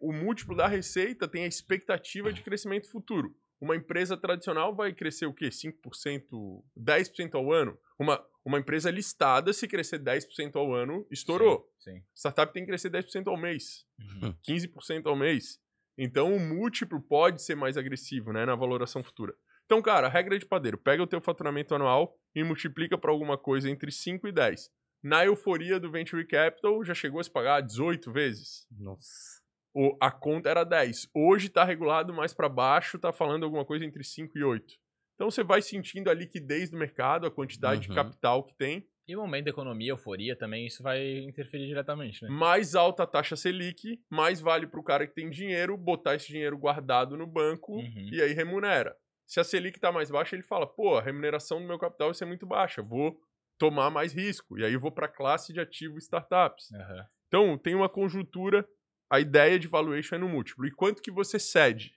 o, 0.00 0.08
o 0.08 0.12
múltiplo 0.12 0.56
da 0.56 0.66
receita 0.66 1.28
tem 1.28 1.44
a 1.44 1.46
expectativa 1.46 2.32
de 2.32 2.42
crescimento 2.42 2.90
futuro. 2.90 3.36
Uma 3.60 3.76
empresa 3.76 4.16
tradicional 4.16 4.74
vai 4.74 4.92
crescer 4.92 5.26
o 5.26 5.32
quê? 5.34 5.48
5%, 5.48 6.62
10% 6.76 7.34
ao 7.34 7.52
ano? 7.52 7.78
Uma, 7.98 8.22
uma 8.44 8.58
empresa 8.58 8.90
listada, 8.90 9.52
se 9.52 9.66
crescer 9.66 9.98
10% 9.98 10.56
ao 10.56 10.72
ano, 10.74 11.06
estourou. 11.10 11.68
Sim. 11.78 12.02
Startup 12.14 12.52
tem 12.52 12.62
que 12.62 12.68
crescer 12.68 12.90
10% 12.90 13.26
ao 13.28 13.36
mês, 13.36 13.84
Uhum. 13.98 14.34
15% 14.46 15.06
ao 15.06 15.16
mês. 15.16 15.58
Então 15.98 16.34
o 16.34 16.38
múltiplo 16.38 17.00
pode 17.00 17.42
ser 17.42 17.54
mais 17.54 17.76
agressivo, 17.76 18.32
né, 18.32 18.44
na 18.44 18.54
valoração 18.54 19.02
futura. 19.02 19.34
Então, 19.64 19.80
cara, 19.82 20.08
regra 20.08 20.38
de 20.38 20.46
padeiro, 20.46 20.78
pega 20.78 21.02
o 21.02 21.06
teu 21.06 21.20
faturamento 21.20 21.74
anual 21.74 22.16
e 22.34 22.44
multiplica 22.44 22.96
para 22.96 23.10
alguma 23.10 23.36
coisa 23.38 23.68
entre 23.70 23.90
5 23.90 24.28
e 24.28 24.32
10. 24.32 24.70
Na 25.02 25.24
euforia 25.24 25.80
do 25.80 25.90
Venture 25.90 26.24
Capital, 26.26 26.84
já 26.84 26.94
chegou 26.94 27.18
a 27.20 27.24
se 27.24 27.30
pagar 27.30 27.60
18 27.62 28.12
vezes. 28.12 28.66
Nossa. 28.70 29.40
O, 29.74 29.96
a 30.00 30.10
conta 30.10 30.48
era 30.48 30.64
10. 30.64 31.08
Hoje 31.14 31.48
tá 31.48 31.64
regulado 31.64 32.12
mais 32.14 32.32
para 32.32 32.48
baixo, 32.48 32.98
tá 32.98 33.12
falando 33.12 33.44
alguma 33.44 33.64
coisa 33.64 33.84
entre 33.84 34.04
5 34.04 34.38
e 34.38 34.44
8. 34.44 34.74
Então 35.16 35.30
você 35.30 35.42
vai 35.42 35.60
sentindo 35.62 36.08
a 36.10 36.14
liquidez 36.14 36.70
do 36.70 36.76
mercado, 36.76 37.26
a 37.26 37.30
quantidade 37.30 37.80
de 37.82 37.88
Uhum. 37.88 37.94
capital 37.96 38.44
que 38.44 38.54
tem. 38.54 38.86
E 39.08 39.16
o 39.16 39.20
momento 39.20 39.44
da 39.46 39.50
economia, 39.50 39.90
euforia 39.92 40.36
também, 40.36 40.66
isso 40.66 40.82
vai 40.82 41.18
interferir 41.20 41.66
diretamente, 41.66 42.22
né? 42.22 42.28
Mais 42.30 42.74
alta 42.74 43.04
a 43.04 43.06
taxa 43.06 43.34
Selic, 43.36 44.00
mais 44.10 44.40
vale 44.40 44.66
pro 44.66 44.82
cara 44.82 45.06
que 45.06 45.14
tem 45.14 45.30
dinheiro 45.30 45.76
botar 45.76 46.16
esse 46.16 46.26
dinheiro 46.28 46.58
guardado 46.58 47.16
no 47.16 47.26
banco 47.26 47.76
Uhum. 47.76 48.10
e 48.12 48.20
aí 48.20 48.32
remunera. 48.32 48.96
Se 49.26 49.40
a 49.40 49.44
Selic 49.44 49.80
tá 49.80 49.90
mais 49.90 50.10
baixa, 50.10 50.36
ele 50.36 50.42
fala: 50.42 50.66
pô, 50.66 50.96
a 50.96 51.02
remuneração 51.02 51.60
do 51.60 51.66
meu 51.66 51.78
capital 51.78 52.08
vai 52.08 52.14
ser 52.14 52.26
muito 52.26 52.44
baixa, 52.46 52.82
vou 52.82 53.18
tomar 53.58 53.90
mais 53.90 54.12
risco. 54.12 54.58
E 54.58 54.64
aí 54.64 54.72
eu 54.74 54.80
vou 54.80 54.92
para 54.92 55.08
classe 55.08 55.52
de 55.52 55.60
ativo 55.60 55.96
startups. 55.98 56.70
Aham. 56.72 57.06
Então, 57.28 57.58
tem 57.58 57.74
uma 57.74 57.88
conjuntura, 57.88 58.68
a 59.10 59.18
ideia 59.18 59.58
de 59.58 59.66
valuation 59.66 60.16
é 60.16 60.18
no 60.18 60.28
múltiplo. 60.28 60.66
E 60.66 60.70
quanto 60.70 61.00
que 61.02 61.10
você 61.10 61.38
cede? 61.38 61.92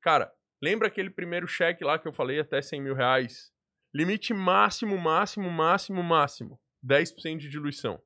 Cara, 0.00 0.32
lembra 0.62 0.88
aquele 0.88 1.10
primeiro 1.10 1.46
cheque 1.46 1.84
lá 1.84 1.98
que 1.98 2.06
eu 2.06 2.12
falei 2.12 2.40
até 2.40 2.60
100 2.60 2.80
mil 2.82 2.94
reais? 2.94 3.52
Limite 3.94 4.34
máximo, 4.34 4.98
máximo, 4.98 5.50
máximo, 5.50 6.02
máximo. 6.02 6.60
10% 6.84 7.38
de 7.38 7.48
diluição. 7.48 8.00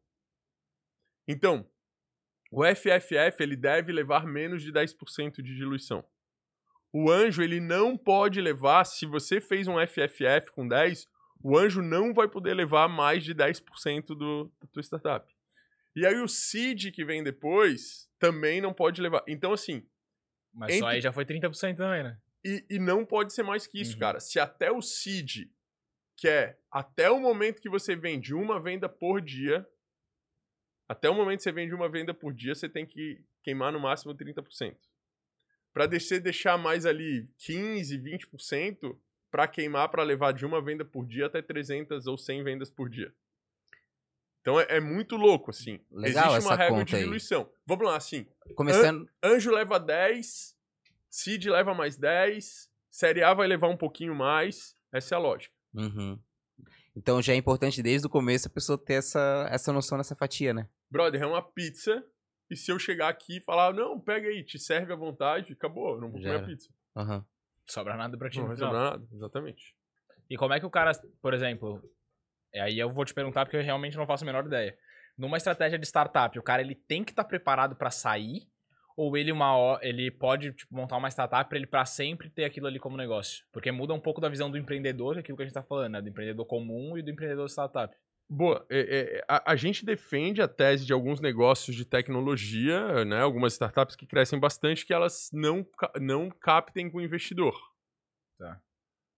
Então, 1.27 1.69
o 2.51 2.65
FFF 2.65 3.41
ele 3.43 3.57
deve 3.57 3.93
levar 3.93 4.27
menos 4.27 4.63
de 4.63 4.73
10% 4.73 5.43
de 5.43 5.55
diluição. 5.55 6.05
O 6.93 7.11
anjo 7.11 7.43
ele 7.43 7.61
não 7.61 7.97
pode 7.97 8.41
levar, 8.41 8.85
se 8.85 9.07
você 9.07 9.41
fez 9.41 9.67
um 9.67 9.77
FFF 9.87 10.53
com 10.53 10.69
10, 10.69 11.07
o 11.43 11.57
anjo 11.57 11.81
não 11.81 12.13
vai 12.13 12.29
poder 12.29 12.55
levar 12.55 12.89
mais 12.89 13.25
de 13.25 13.35
10% 13.35 14.09
do, 14.09 14.53
da 14.61 14.67
tua 14.69 14.83
startup. 14.83 15.35
E 15.97 16.07
aí 16.07 16.21
o 16.21 16.29
seed 16.29 16.91
que 16.93 17.05
vem 17.05 17.23
depois 17.23 18.09
também 18.19 18.61
não 18.61 18.73
pode 18.73 19.01
levar. 19.01 19.23
Então, 19.27 19.53
assim, 19.53 19.87
Mas 20.53 20.73
só 20.73 20.85
Entre- 20.85 20.97
aí 20.97 21.01
já 21.01 21.13
foi 21.13 21.25
30% 21.25 21.77
também, 21.77 22.03
né? 22.03 22.19
E, 22.45 22.65
e 22.71 22.79
não 22.79 23.05
pode 23.05 23.33
ser 23.33 23.43
mais 23.43 23.67
que 23.67 23.81
isso, 23.81 23.95
Uhum. 23.95 24.01
cara. 24.01 24.21
Se 24.21 24.39
até 24.41 24.71
o 24.71 24.81
seed 24.83 25.49
que 26.17 26.29
é 26.29 26.57
até 26.71 27.11
o 27.11 27.19
momento 27.19 27.61
que 27.61 27.69
você 27.69 27.97
vende 27.97 28.33
uma 28.35 28.61
venda 28.61 28.89
por 28.89 29.21
dia, 29.21 29.67
até 30.89 31.09
o 31.11 31.15
momento 31.15 31.39
que 31.39 31.43
você 31.45 31.53
vende 31.53 31.75
uma 31.75 31.89
venda 31.89 32.15
por 32.15 32.33
dia, 32.33 32.55
você 32.55 32.69
tem 32.69 32.87
que 32.87 33.25
queimar 33.43 33.73
no 33.73 33.81
máximo 33.81 34.15
30%. 34.15 34.77
Para 35.73 35.87
você 35.89 36.21
deixar 36.21 36.57
mais 36.59 36.85
ali 36.87 37.29
15, 37.39 37.99
20% 37.99 38.97
para 39.31 39.49
queimar 39.49 39.89
para 39.89 40.03
levar 40.03 40.33
de 40.33 40.45
uma 40.45 40.61
venda 40.63 40.85
por 40.85 41.07
dia 41.07 41.27
até 41.27 41.41
300 41.41 42.07
ou 42.07 42.17
100 42.19 42.45
vendas 42.45 42.71
por 42.71 42.89
dia. 42.91 43.13
Então 44.43 44.61
é, 44.61 44.67
é 44.69 44.81
muito 44.81 45.17
louco, 45.17 45.51
assim. 45.51 45.81
Legal 45.91 46.27
Existe 46.33 46.47
uma 46.47 46.55
essa 46.55 46.63
regra 46.63 46.85
de 46.85 46.95
aí. 46.97 47.03
diluição. 47.05 47.51
Vamos 47.65 47.87
lá, 47.87 47.97
assim. 47.97 48.27
Começando. 48.55 49.09
Anjo 49.23 49.51
leva 49.51 49.79
10, 49.81 50.57
Seed 51.13 51.45
leva 51.45 51.75
mais 51.75 51.99
10, 51.99 52.71
Série 52.91 53.23
A 53.23 53.35
vai 53.35 53.47
levar 53.47 53.69
um 53.69 53.77
pouquinho 53.77 54.15
mais. 54.15 54.75
Essa 54.91 55.15
é 55.15 55.17
a 55.17 55.21
lógica. 55.21 55.55
Uhum. 55.75 56.19
Então 56.97 57.21
já 57.21 57.35
é 57.35 57.37
importante 57.37 57.83
desde 57.83 58.07
o 58.07 58.11
começo 58.11 58.49
a 58.49 58.51
pessoa 58.51 58.83
ter 58.83 58.95
essa, 58.95 59.47
essa 59.51 59.73
noção 59.75 59.99
nessa 59.99 60.17
fatia, 60.17 60.55
né? 60.55 60.69
Brother, 60.91 61.23
é 61.23 61.27
uma 61.27 61.43
pizza. 61.43 62.03
E 62.51 62.57
se 62.57 62.71
eu 62.71 62.79
chegar 62.79 63.09
aqui 63.09 63.37
e 63.37 63.43
falar, 63.43 63.75
não, 63.75 64.01
pega 64.01 64.29
aí, 64.29 64.43
te 64.43 64.59
serve 64.59 64.93
à 64.93 64.97
vontade, 64.97 65.53
acabou, 65.53 65.95
eu 65.95 66.01
não 66.01 66.11
vou 66.11 66.21
Já 66.21 66.33
comer 66.33 66.45
a 66.45 66.47
pizza. 66.47 66.69
Aham. 66.97 67.27
Sobra 67.67 67.97
nada 67.97 68.17
pra 68.17 68.31
ti 68.31 68.37
Não 68.37 68.45
no 68.45 68.49
vai 68.49 68.57
sobrar 68.57 68.93
nada, 68.93 69.07
exatamente. 69.13 69.75
E 70.31 70.37
como 70.37 70.55
é 70.55 70.61
que 70.61 70.67
o 70.67 70.71
cara, 70.71 70.93
por 71.21 71.35
exemplo, 71.35 71.83
e 72.55 72.59
aí 72.59 72.79
eu 72.79 72.91
vou 72.91 73.05
te 73.05 73.15
perguntar 73.15 73.45
porque 73.45 73.57
eu 73.57 73.63
realmente 73.63 73.97
não 73.97 74.07
faço 74.07 74.25
a 74.25 74.27
menor 74.27 74.47
ideia. 74.47 74.77
Numa 75.17 75.37
estratégia 75.37 75.79
de 75.79 75.87
startup, 75.87 76.39
o 76.39 76.43
cara 76.43 76.63
ele 76.63 76.75
tem 76.75 77.05
que 77.05 77.13
estar 77.13 77.25
preparado 77.25 77.77
pra 77.77 77.91
sair 77.91 78.51
ou 78.97 79.17
ele 79.17 79.33
uma 79.33 79.79
ele 79.83 80.11
pode 80.11 80.53
tipo, 80.53 80.75
montar 80.75 80.97
uma 80.97 81.09
startup 81.09 81.49
pra 81.49 81.59
ele 81.59 81.67
pra 81.67 81.85
sempre 81.85 82.31
ter 82.31 82.45
aquilo 82.45 82.67
ali 82.67 82.79
como 82.79 82.97
negócio? 82.97 83.45
Porque 83.53 83.71
muda 83.73 83.95
um 83.95 84.01
pouco 84.01 84.21
da 84.21 84.29
visão 84.29 84.51
do 84.51 84.59
empreendedor, 84.59 85.19
aquilo 85.19 85.37
que 85.37 85.43
a 85.43 85.47
gente 85.47 85.55
tá 85.55 85.63
falando, 85.63 85.93
né? 85.93 86.03
do 86.03 86.09
empreendedor 86.09 86.47
comum 86.47 86.97
e 86.97 87.03
do 87.03 87.11
empreendedor 87.11 87.47
startup. 87.49 87.95
Boa, 88.29 88.65
é- 88.71 89.19
é, 89.19 89.25
a, 89.29 89.53
a 89.53 89.57
gente 89.57 89.85
defende 89.85 90.41
a 90.41 90.49
tese 90.49 90.87
de 90.87 90.93
alguns 90.93 91.21
negócios 91.21 91.77
de 91.77 91.85
tecnologia, 91.85 93.05
né? 93.05 93.21
Algumas 93.21 93.53
startups 93.53 93.95
que 93.95 94.07
crescem 94.07 94.39
bastante, 94.41 94.87
que 94.87 94.95
elas 94.95 95.29
não, 95.33 95.67
não 96.01 96.31
captem 96.31 96.91
com 96.91 96.99
o 96.99 97.03
investidor. 97.03 97.55
Tá. 98.39 98.59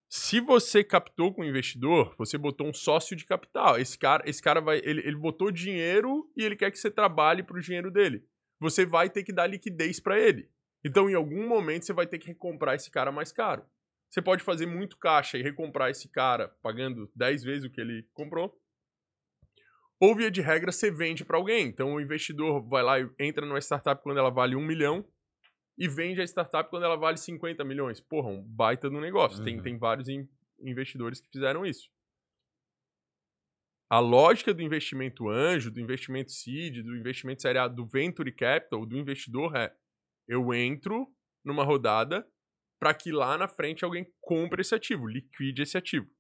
Se 0.09 0.41
você 0.41 0.83
captou 0.83 1.33
com 1.33 1.43
o 1.43 1.45
investidor, 1.45 2.15
você 2.17 2.37
botou 2.39 2.67
um 2.67 2.73
sócio 2.73 3.17
de 3.17 3.25
capital. 3.25 3.79
Esse 3.79 3.99
cara, 3.99 4.23
esse 4.29 4.43
cara 4.43 4.61
vai. 4.61 4.79
Ele, 4.85 5.01
ele 5.01 5.17
botou 5.17 5.51
dinheiro 5.51 6.31
e 6.37 6.45
ele 6.45 6.57
quer 6.57 6.71
que 6.71 6.79
você 6.79 6.91
trabalhe 6.91 7.43
pro 7.43 7.61
dinheiro 7.61 7.91
dele. 7.91 8.25
Você 8.61 8.87
vai 8.87 9.11
ter 9.11 9.23
que 9.25 9.33
dar 9.33 9.47
liquidez 9.47 10.01
para 10.01 10.19
ele. 10.19 10.49
Então, 10.85 11.09
em 11.09 11.15
algum 11.15 11.49
momento, 11.49 11.85
você 11.87 11.93
vai 11.93 12.07
ter 12.07 12.19
que 12.19 12.27
recomprar 12.29 12.75
esse 12.75 12.91
cara 12.91 13.11
mais 13.11 13.33
caro. 13.33 13.65
Você 14.09 14.23
pode 14.23 14.45
fazer 14.45 14.67
muito 14.67 14.97
caixa 14.99 15.37
e 15.39 15.43
recomprar 15.43 15.91
esse 15.91 16.09
cara 16.09 16.49
pagando 16.63 17.11
10 17.17 17.43
vezes 17.43 17.65
o 17.65 17.71
que 17.71 17.81
ele 17.81 18.07
comprou. 18.13 18.57
Ou, 20.01 20.15
via 20.15 20.31
de 20.31 20.41
regra, 20.41 20.71
você 20.71 20.91
vende 20.91 21.25
para 21.25 21.37
alguém. 21.37 21.67
Então, 21.67 21.95
o 21.95 22.01
investidor 22.01 22.63
vai 22.69 22.83
lá 22.83 23.01
e 23.01 23.09
entra 23.19 23.47
numa 23.47 23.59
startup 23.61 24.03
quando 24.03 24.19
ela 24.19 24.31
vale 24.31 24.55
1 24.57 24.61
milhão 24.61 25.05
e 25.79 25.89
vende 25.89 26.21
a 26.21 26.25
startup 26.25 26.69
quando 26.71 26.85
ela 26.85 26.97
vale 26.97 27.17
50 27.17 27.65
milhões. 27.65 28.01
Porra, 28.01 28.29
um 28.29 28.43
baita 28.43 28.91
do 28.91 29.01
negócio. 29.01 29.43
Tem, 29.43 29.57
Uhum. 29.57 29.63
tem 29.63 29.79
vários 29.79 30.09
in- 30.09 30.29
investidores 30.61 31.21
que 31.21 31.29
fizeram 31.31 31.65
isso. 31.65 31.91
A 33.95 34.01
lógica 34.01 34.53
do 34.53 34.61
investimento 34.61 35.29
anjo, 35.29 35.71
do 35.71 35.79
investimento 35.79 36.33
seed, 36.33 36.83
do 36.83 36.97
investimento 36.97 37.43
série 37.43 37.61
A, 37.61 37.69
do 37.69 37.87
venture 37.87 38.33
capital, 38.33 38.85
do 38.85 38.99
investidor 38.99 39.55
é: 39.55 39.73
eu 40.27 40.53
entro 40.53 41.07
numa 41.45 41.63
rodada 41.63 42.27
para 42.81 42.93
que 42.93 43.13
lá 43.13 43.39
na 43.39 43.47
frente 43.47 43.85
alguém 43.85 44.05
compre 44.21 44.63
esse 44.63 44.75
ativo, 44.75 45.07
liquide 45.07 45.63
esse 45.63 45.79
ativo. 45.79 46.11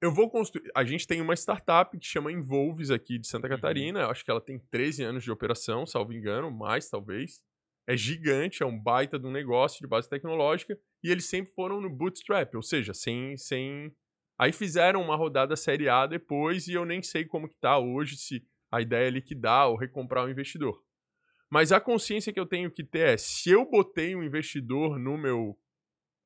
Eu 0.00 0.10
vou 0.10 0.30
construir. 0.30 0.70
A 0.74 0.82
gente 0.82 1.06
tem 1.06 1.20
uma 1.20 1.34
startup 1.34 1.94
que 1.98 2.06
chama 2.06 2.32
Involves 2.32 2.90
aqui 2.90 3.18
de 3.18 3.28
Santa 3.28 3.50
Catarina. 3.50 4.00
Eu 4.00 4.10
acho 4.10 4.24
que 4.24 4.30
ela 4.30 4.40
tem 4.40 4.58
13 4.70 5.02
anos 5.02 5.24
de 5.24 5.30
operação, 5.30 5.84
salvo 5.84 6.14
engano, 6.14 6.50
mais 6.50 6.88
talvez. 6.88 7.42
É 7.86 7.94
gigante, 7.94 8.62
é 8.62 8.66
um 8.66 8.80
baita 8.80 9.18
de 9.18 9.26
um 9.26 9.30
negócio 9.30 9.78
de 9.78 9.86
base 9.86 10.08
tecnológica. 10.08 10.78
E 11.04 11.10
eles 11.10 11.26
sempre 11.26 11.52
foram 11.52 11.82
no 11.82 11.90
bootstrap, 11.90 12.54
ou 12.54 12.62
seja, 12.62 12.94
sem. 12.94 13.36
sem... 13.36 13.94
Aí 14.38 14.52
fizeram 14.52 15.00
uma 15.02 15.16
rodada 15.16 15.56
série 15.56 15.88
A 15.88 16.06
depois 16.06 16.68
e 16.68 16.74
eu 16.74 16.84
nem 16.84 17.02
sei 17.02 17.24
como 17.24 17.48
que 17.48 17.56
tá 17.56 17.78
hoje, 17.78 18.16
se 18.16 18.46
a 18.70 18.80
ideia 18.80 19.08
é 19.08 19.10
liquidar 19.10 19.68
ou 19.68 19.76
recomprar 19.76 20.24
o 20.24 20.30
investidor. 20.30 20.82
Mas 21.50 21.72
a 21.72 21.80
consciência 21.80 22.32
que 22.32 22.40
eu 22.40 22.46
tenho 22.46 22.70
que 22.70 22.84
ter 22.84 23.14
é, 23.14 23.16
se 23.16 23.50
eu 23.50 23.64
botei 23.64 24.14
um 24.14 24.22
investidor 24.22 24.98
no 24.98 25.16
meu 25.16 25.58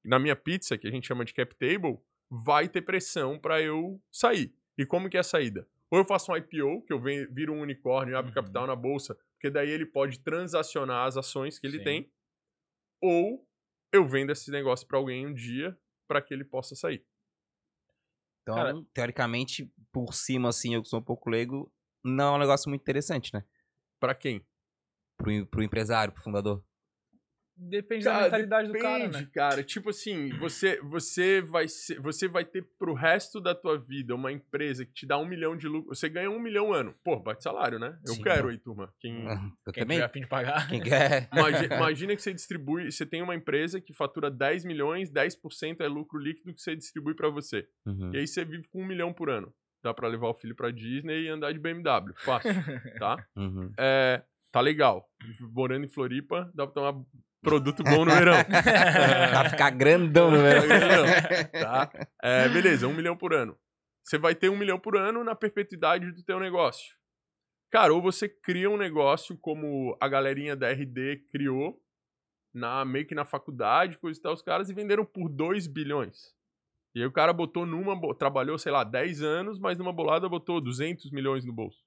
na 0.02 0.18
minha 0.18 0.34
pizza, 0.34 0.78
que 0.78 0.88
a 0.88 0.90
gente 0.90 1.06
chama 1.06 1.26
de 1.26 1.34
cap 1.34 1.54
table, 1.56 1.98
vai 2.30 2.68
ter 2.68 2.80
pressão 2.80 3.38
para 3.38 3.60
eu 3.60 4.00
sair. 4.10 4.54
E 4.78 4.86
como 4.86 5.10
que 5.10 5.16
é 5.18 5.20
a 5.20 5.22
saída? 5.22 5.68
Ou 5.90 5.98
eu 5.98 6.06
faço 6.06 6.32
um 6.32 6.36
IPO, 6.36 6.82
que 6.86 6.92
eu 6.92 7.00
viro 7.00 7.52
um 7.52 7.60
unicórnio 7.60 8.12
e 8.12 8.16
abro 8.16 8.30
Uhum. 8.30 8.34
capital 8.34 8.66
na 8.66 8.74
bolsa, 8.74 9.14
porque 9.34 9.50
daí 9.50 9.68
ele 9.68 9.84
pode 9.84 10.20
transacionar 10.20 11.06
as 11.06 11.18
ações 11.18 11.58
que 11.58 11.66
ele 11.66 11.78
Sim. 11.78 11.84
tem, 11.84 12.12
ou 13.02 13.46
eu 13.92 14.06
vendo 14.06 14.30
esse 14.30 14.50
negócio 14.50 14.86
para 14.86 14.98
alguém 14.98 15.26
um 15.26 15.34
dia 15.34 15.76
para 16.08 16.22
que 16.22 16.32
ele 16.32 16.44
possa 16.44 16.74
sair. 16.74 17.04
Então, 18.42 18.54
Cara- 18.54 18.74
teoricamente, 18.92 19.72
por 19.92 20.14
cima, 20.14 20.48
assim, 20.48 20.74
eu 20.74 20.82
que 20.82 20.88
sou 20.88 21.00
um 21.00 21.04
pouco 21.04 21.28
leigo, 21.30 21.72
não 22.04 22.34
é 22.34 22.36
um 22.36 22.40
negócio 22.40 22.68
muito 22.68 22.82
interessante, 22.82 23.32
né? 23.34 23.44
Para 23.98 24.14
quem? 24.14 24.44
Pro, 25.16 25.46
pro 25.46 25.62
empresário, 25.62 26.12
pro 26.12 26.22
fundador. 26.22 26.64
Depende 27.62 28.04
da 28.04 28.22
mentalidade 28.22 28.68
do 28.68 28.78
cara, 28.78 28.98
depende, 29.04 29.24
né? 29.24 29.30
cara. 29.34 29.62
Tipo 29.62 29.90
assim, 29.90 30.30
você, 30.38 30.80
você, 30.80 31.42
vai 31.42 31.68
ser, 31.68 32.00
você 32.00 32.26
vai 32.26 32.44
ter 32.44 32.66
pro 32.78 32.94
resto 32.94 33.38
da 33.40 33.54
tua 33.54 33.78
vida 33.78 34.14
uma 34.14 34.32
empresa 34.32 34.86
que 34.86 34.92
te 34.92 35.06
dá 35.06 35.18
um 35.18 35.26
milhão 35.26 35.54
de 35.56 35.68
lucro. 35.68 35.94
Você 35.94 36.08
ganha 36.08 36.30
um 36.30 36.40
milhão 36.40 36.72
ano. 36.72 36.94
Pô, 37.04 37.18
bate 37.20 37.42
salário, 37.42 37.78
né? 37.78 37.98
Eu 38.06 38.14
Sim. 38.14 38.22
quero 38.22 38.48
aí, 38.48 38.56
turma. 38.58 38.92
Quem, 38.98 39.24
Eu 39.26 39.72
Quem 39.72 39.82
também. 39.82 39.96
tiver 39.98 40.04
a 40.04 40.08
fim 40.08 40.20
de 40.22 40.26
pagar. 40.26 40.68
Quem 40.68 40.80
quer. 40.82 41.28
Imagi- 41.34 41.66
Imagina 41.66 42.16
que 42.16 42.22
você 42.22 42.32
distribui, 42.32 42.90
você 42.90 43.04
tem 43.04 43.20
uma 43.22 43.34
empresa 43.34 43.80
que 43.80 43.92
fatura 43.92 44.30
10 44.30 44.64
milhões, 44.64 45.10
10% 45.12 45.80
é 45.80 45.86
lucro 45.86 46.18
líquido 46.18 46.54
que 46.54 46.62
você 46.62 46.74
distribui 46.74 47.14
pra 47.14 47.28
você. 47.28 47.68
Uhum. 47.84 48.10
E 48.14 48.18
aí 48.18 48.26
você 48.26 48.44
vive 48.44 48.66
com 48.68 48.82
um 48.82 48.86
milhão 48.86 49.12
por 49.12 49.28
ano. 49.28 49.52
Dá 49.82 49.92
pra 49.94 50.08
levar 50.08 50.28
o 50.28 50.34
filho 50.34 50.54
pra 50.54 50.70
Disney 50.70 51.22
e 51.24 51.28
andar 51.28 51.52
de 51.52 51.58
BMW. 51.58 52.12
Fácil, 52.16 52.50
tá? 52.98 53.22
Uhum. 53.36 53.72
É, 53.78 54.22
tá 54.52 54.60
legal. 54.60 55.06
Morando 55.52 55.84
em 55.84 55.88
Floripa, 55.88 56.50
dá 56.54 56.66
pra 56.66 56.74
tomar 56.74 57.02
produto 57.42 57.82
bom 57.82 58.04
no 58.04 58.10
verão. 58.10 58.34
Vai 58.34 59.48
ficar 59.50 59.70
grandão, 59.70 60.30
né? 60.30 61.44
tá? 61.44 61.90
É, 62.22 62.48
beleza, 62.48 62.86
um 62.86 62.94
milhão 62.94 63.16
por 63.16 63.32
ano. 63.34 63.58
Você 64.04 64.18
vai 64.18 64.34
ter 64.34 64.48
um 64.48 64.56
milhão 64.56 64.78
por 64.78 64.96
ano 64.96 65.22
na 65.22 65.34
perpetuidade 65.34 66.10
do 66.10 66.22
teu 66.22 66.40
negócio. 66.40 66.96
Cara, 67.70 67.94
ou 67.94 68.02
você 68.02 68.28
cria 68.28 68.68
um 68.68 68.76
negócio 68.76 69.38
como 69.38 69.96
a 70.00 70.08
galerinha 70.08 70.56
da 70.56 70.70
RD 70.72 71.24
criou, 71.30 71.80
na, 72.52 72.84
meio 72.84 73.06
que 73.06 73.14
na 73.14 73.24
faculdade, 73.24 73.98
coisa 73.98 74.18
e 74.18 74.22
tal, 74.22 74.32
os 74.32 74.42
caras, 74.42 74.68
e 74.68 74.74
venderam 74.74 75.04
por 75.04 75.28
2 75.28 75.68
bilhões. 75.68 76.34
E 76.94 77.00
aí 77.00 77.06
o 77.06 77.12
cara 77.12 77.32
botou 77.32 77.64
numa, 77.64 77.96
trabalhou, 78.16 78.58
sei 78.58 78.72
lá, 78.72 78.82
10 78.82 79.22
anos, 79.22 79.58
mas 79.60 79.78
numa 79.78 79.92
bolada 79.92 80.28
botou 80.28 80.60
200 80.60 81.12
milhões 81.12 81.44
no 81.44 81.52
bolso. 81.52 81.84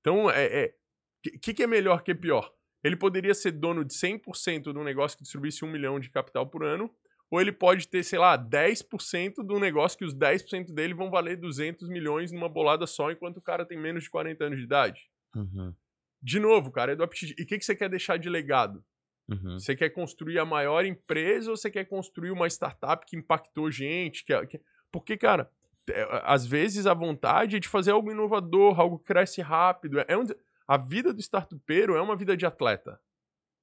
Então, 0.00 0.30
é... 0.30 0.64
é 0.64 0.74
que, 1.20 1.32
que 1.38 1.54
que 1.54 1.62
é 1.64 1.66
melhor 1.66 2.02
que 2.02 2.14
pior? 2.14 2.54
Ele 2.82 2.96
poderia 2.96 3.34
ser 3.34 3.52
dono 3.52 3.84
de 3.84 3.94
100% 3.94 4.72
de 4.72 4.78
um 4.78 4.84
negócio 4.84 5.16
que 5.16 5.22
distribuísse 5.22 5.64
um 5.64 5.70
milhão 5.70 5.98
de 5.98 6.10
capital 6.10 6.46
por 6.46 6.64
ano, 6.64 6.90
ou 7.30 7.40
ele 7.40 7.52
pode 7.52 7.88
ter, 7.88 8.02
sei 8.02 8.18
lá, 8.18 8.38
10% 8.38 9.46
de 9.46 9.52
um 9.52 9.58
negócio 9.58 9.98
que 9.98 10.04
os 10.04 10.14
10% 10.14 10.72
dele 10.72 10.94
vão 10.94 11.10
valer 11.10 11.36
200 11.36 11.88
milhões 11.88 12.32
numa 12.32 12.48
bolada 12.48 12.86
só, 12.86 13.10
enquanto 13.10 13.36
o 13.36 13.42
cara 13.42 13.66
tem 13.66 13.78
menos 13.78 14.04
de 14.04 14.10
40 14.10 14.44
anos 14.44 14.58
de 14.58 14.64
idade. 14.64 15.10
Uhum. 15.34 15.74
De 16.22 16.40
novo, 16.40 16.70
cara, 16.70 16.92
é 16.92 16.96
do 16.96 17.02
apetite. 17.02 17.34
E 17.38 17.42
o 17.42 17.46
que, 17.46 17.58
que 17.58 17.64
você 17.64 17.76
quer 17.76 17.88
deixar 17.88 18.16
de 18.16 18.28
legado? 18.28 18.82
Uhum. 19.28 19.58
Você 19.58 19.76
quer 19.76 19.90
construir 19.90 20.38
a 20.38 20.44
maior 20.44 20.84
empresa 20.84 21.50
ou 21.50 21.56
você 21.56 21.70
quer 21.70 21.84
construir 21.84 22.30
uma 22.30 22.46
startup 22.46 23.04
que 23.06 23.16
impactou 23.16 23.70
gente? 23.70 24.24
Que, 24.24 24.46
que... 24.46 24.60
Porque, 24.90 25.16
cara, 25.18 25.50
é, 25.90 26.22
às 26.24 26.46
vezes 26.46 26.86
a 26.86 26.94
vontade 26.94 27.56
é 27.56 27.60
de 27.60 27.68
fazer 27.68 27.90
algo 27.90 28.10
inovador, 28.10 28.80
algo 28.80 28.98
que 28.98 29.04
cresce 29.04 29.42
rápido. 29.42 30.02
É 30.08 30.16
um... 30.16 30.24
A 30.68 30.76
vida 30.76 31.12
do 31.14 31.20
startupeiro 31.20 31.96
é 31.96 32.00
uma 32.02 32.14
vida 32.16 32.36
de 32.36 32.44
atleta. 32.44 33.00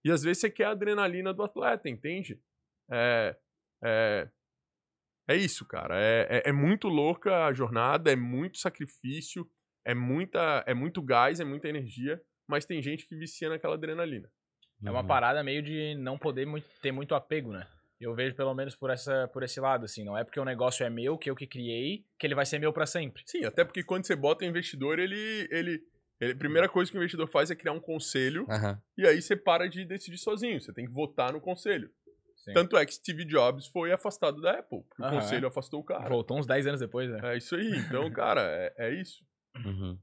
E 0.03 0.11
às 0.11 0.23
vezes 0.23 0.39
você 0.41 0.49
quer 0.49 0.65
a 0.65 0.71
adrenalina 0.71 1.33
do 1.33 1.43
atleta, 1.43 1.87
entende? 1.89 2.39
É, 2.91 3.35
é, 3.83 4.29
é 5.27 5.35
isso, 5.35 5.65
cara. 5.65 5.99
É, 5.99 6.27
é, 6.45 6.49
é 6.49 6.51
muito 6.51 6.87
louca 6.87 7.45
a 7.45 7.53
jornada, 7.53 8.11
é 8.11 8.15
muito 8.15 8.57
sacrifício, 8.57 9.49
é, 9.85 9.93
muita, 9.93 10.63
é 10.67 10.73
muito 10.73 11.01
gás, 11.01 11.39
é 11.39 11.43
muita 11.45 11.67
energia, 11.69 12.21
mas 12.47 12.65
tem 12.65 12.81
gente 12.81 13.07
que 13.07 13.15
vicia 13.15 13.49
naquela 13.49 13.75
adrenalina. 13.75 14.29
É 14.83 14.89
uma 14.91 15.01
Uhum. 15.01 15.07
parada 15.07 15.43
meio 15.43 15.63
de 15.63 15.95
não 15.95 16.17
poder 16.17 16.45
muito- 16.45 16.67
ter 16.81 16.91
muito 16.91 17.15
apego, 17.15 17.51
né? 17.51 17.65
Eu 17.99 18.13
vejo 18.13 18.35
pelo 18.35 18.53
menos 18.53 18.75
por, 18.75 18.89
essa, 18.91 19.27
por 19.29 19.41
esse 19.41 19.59
lado, 19.59 19.85
assim. 19.85 20.03
Não 20.03 20.17
é 20.17 20.23
porque 20.23 20.39
o 20.39 20.45
negócio 20.45 20.85
é 20.85 20.89
meu, 20.89 21.17
que 21.17 21.29
eu 21.29 21.35
que 21.35 21.47
criei, 21.47 22.05
que 22.19 22.27
ele 22.27 22.35
vai 22.35 22.45
ser 22.45 22.59
meu 22.59 22.73
pra 22.73 22.85
sempre. 22.85 23.23
Sim, 23.25 23.45
até 23.45 23.63
porque 23.63 23.83
quando 23.83 24.05
você 24.05 24.15
bota 24.15 24.43
o 24.43 24.47
investidor, 24.47 24.99
ele, 24.99 25.47
ele, 25.49 25.81
ele- 26.19 26.33
A 26.33 26.37
primeira 26.37 26.69
coisa 26.69 26.89
que 26.91 26.97
o 26.97 26.99
investidor 26.99 27.27
faz 27.27 27.49
é 27.51 27.55
criar 27.55 27.73
um 27.73 27.79
conselho, 27.79 28.45
Aham. 28.49 28.81
e 28.97 29.05
aí 29.07 29.21
você 29.21 29.35
para 29.35 29.67
de 29.69 29.85
decidir 29.85 30.17
sozinho. 30.17 30.59
Você 30.61 30.73
tem 30.73 30.85
que 30.85 30.91
votar 30.91 31.31
no 31.33 31.41
conselho. 31.41 31.89
Sim. 32.37 32.53
Tanto 32.53 32.77
é 32.77 32.85
que 32.85 32.93
Steve 32.93 33.25
Jobs 33.25 33.65
foi 33.67 33.91
afastado 33.91 34.39
da 34.41 34.59
Apple. 34.59 34.83
porque 34.87 35.01
O 35.03 35.09
conselho 35.09 35.47
afastou 35.47 35.79
o 35.79 35.83
cara. 35.83 36.07
Voltou 36.07 36.37
uns 36.37 36.45
10 36.45 36.67
anos 36.67 36.79
depois, 36.79 37.09
né? 37.09 37.19
É 37.33 37.37
isso 37.37 37.55
aí. 37.55 37.71
Então, 37.87 38.09
cara, 38.11 38.41
é, 38.41 38.73
é 38.77 38.93
isso. 39.01 39.23
Uhum. 39.65 39.97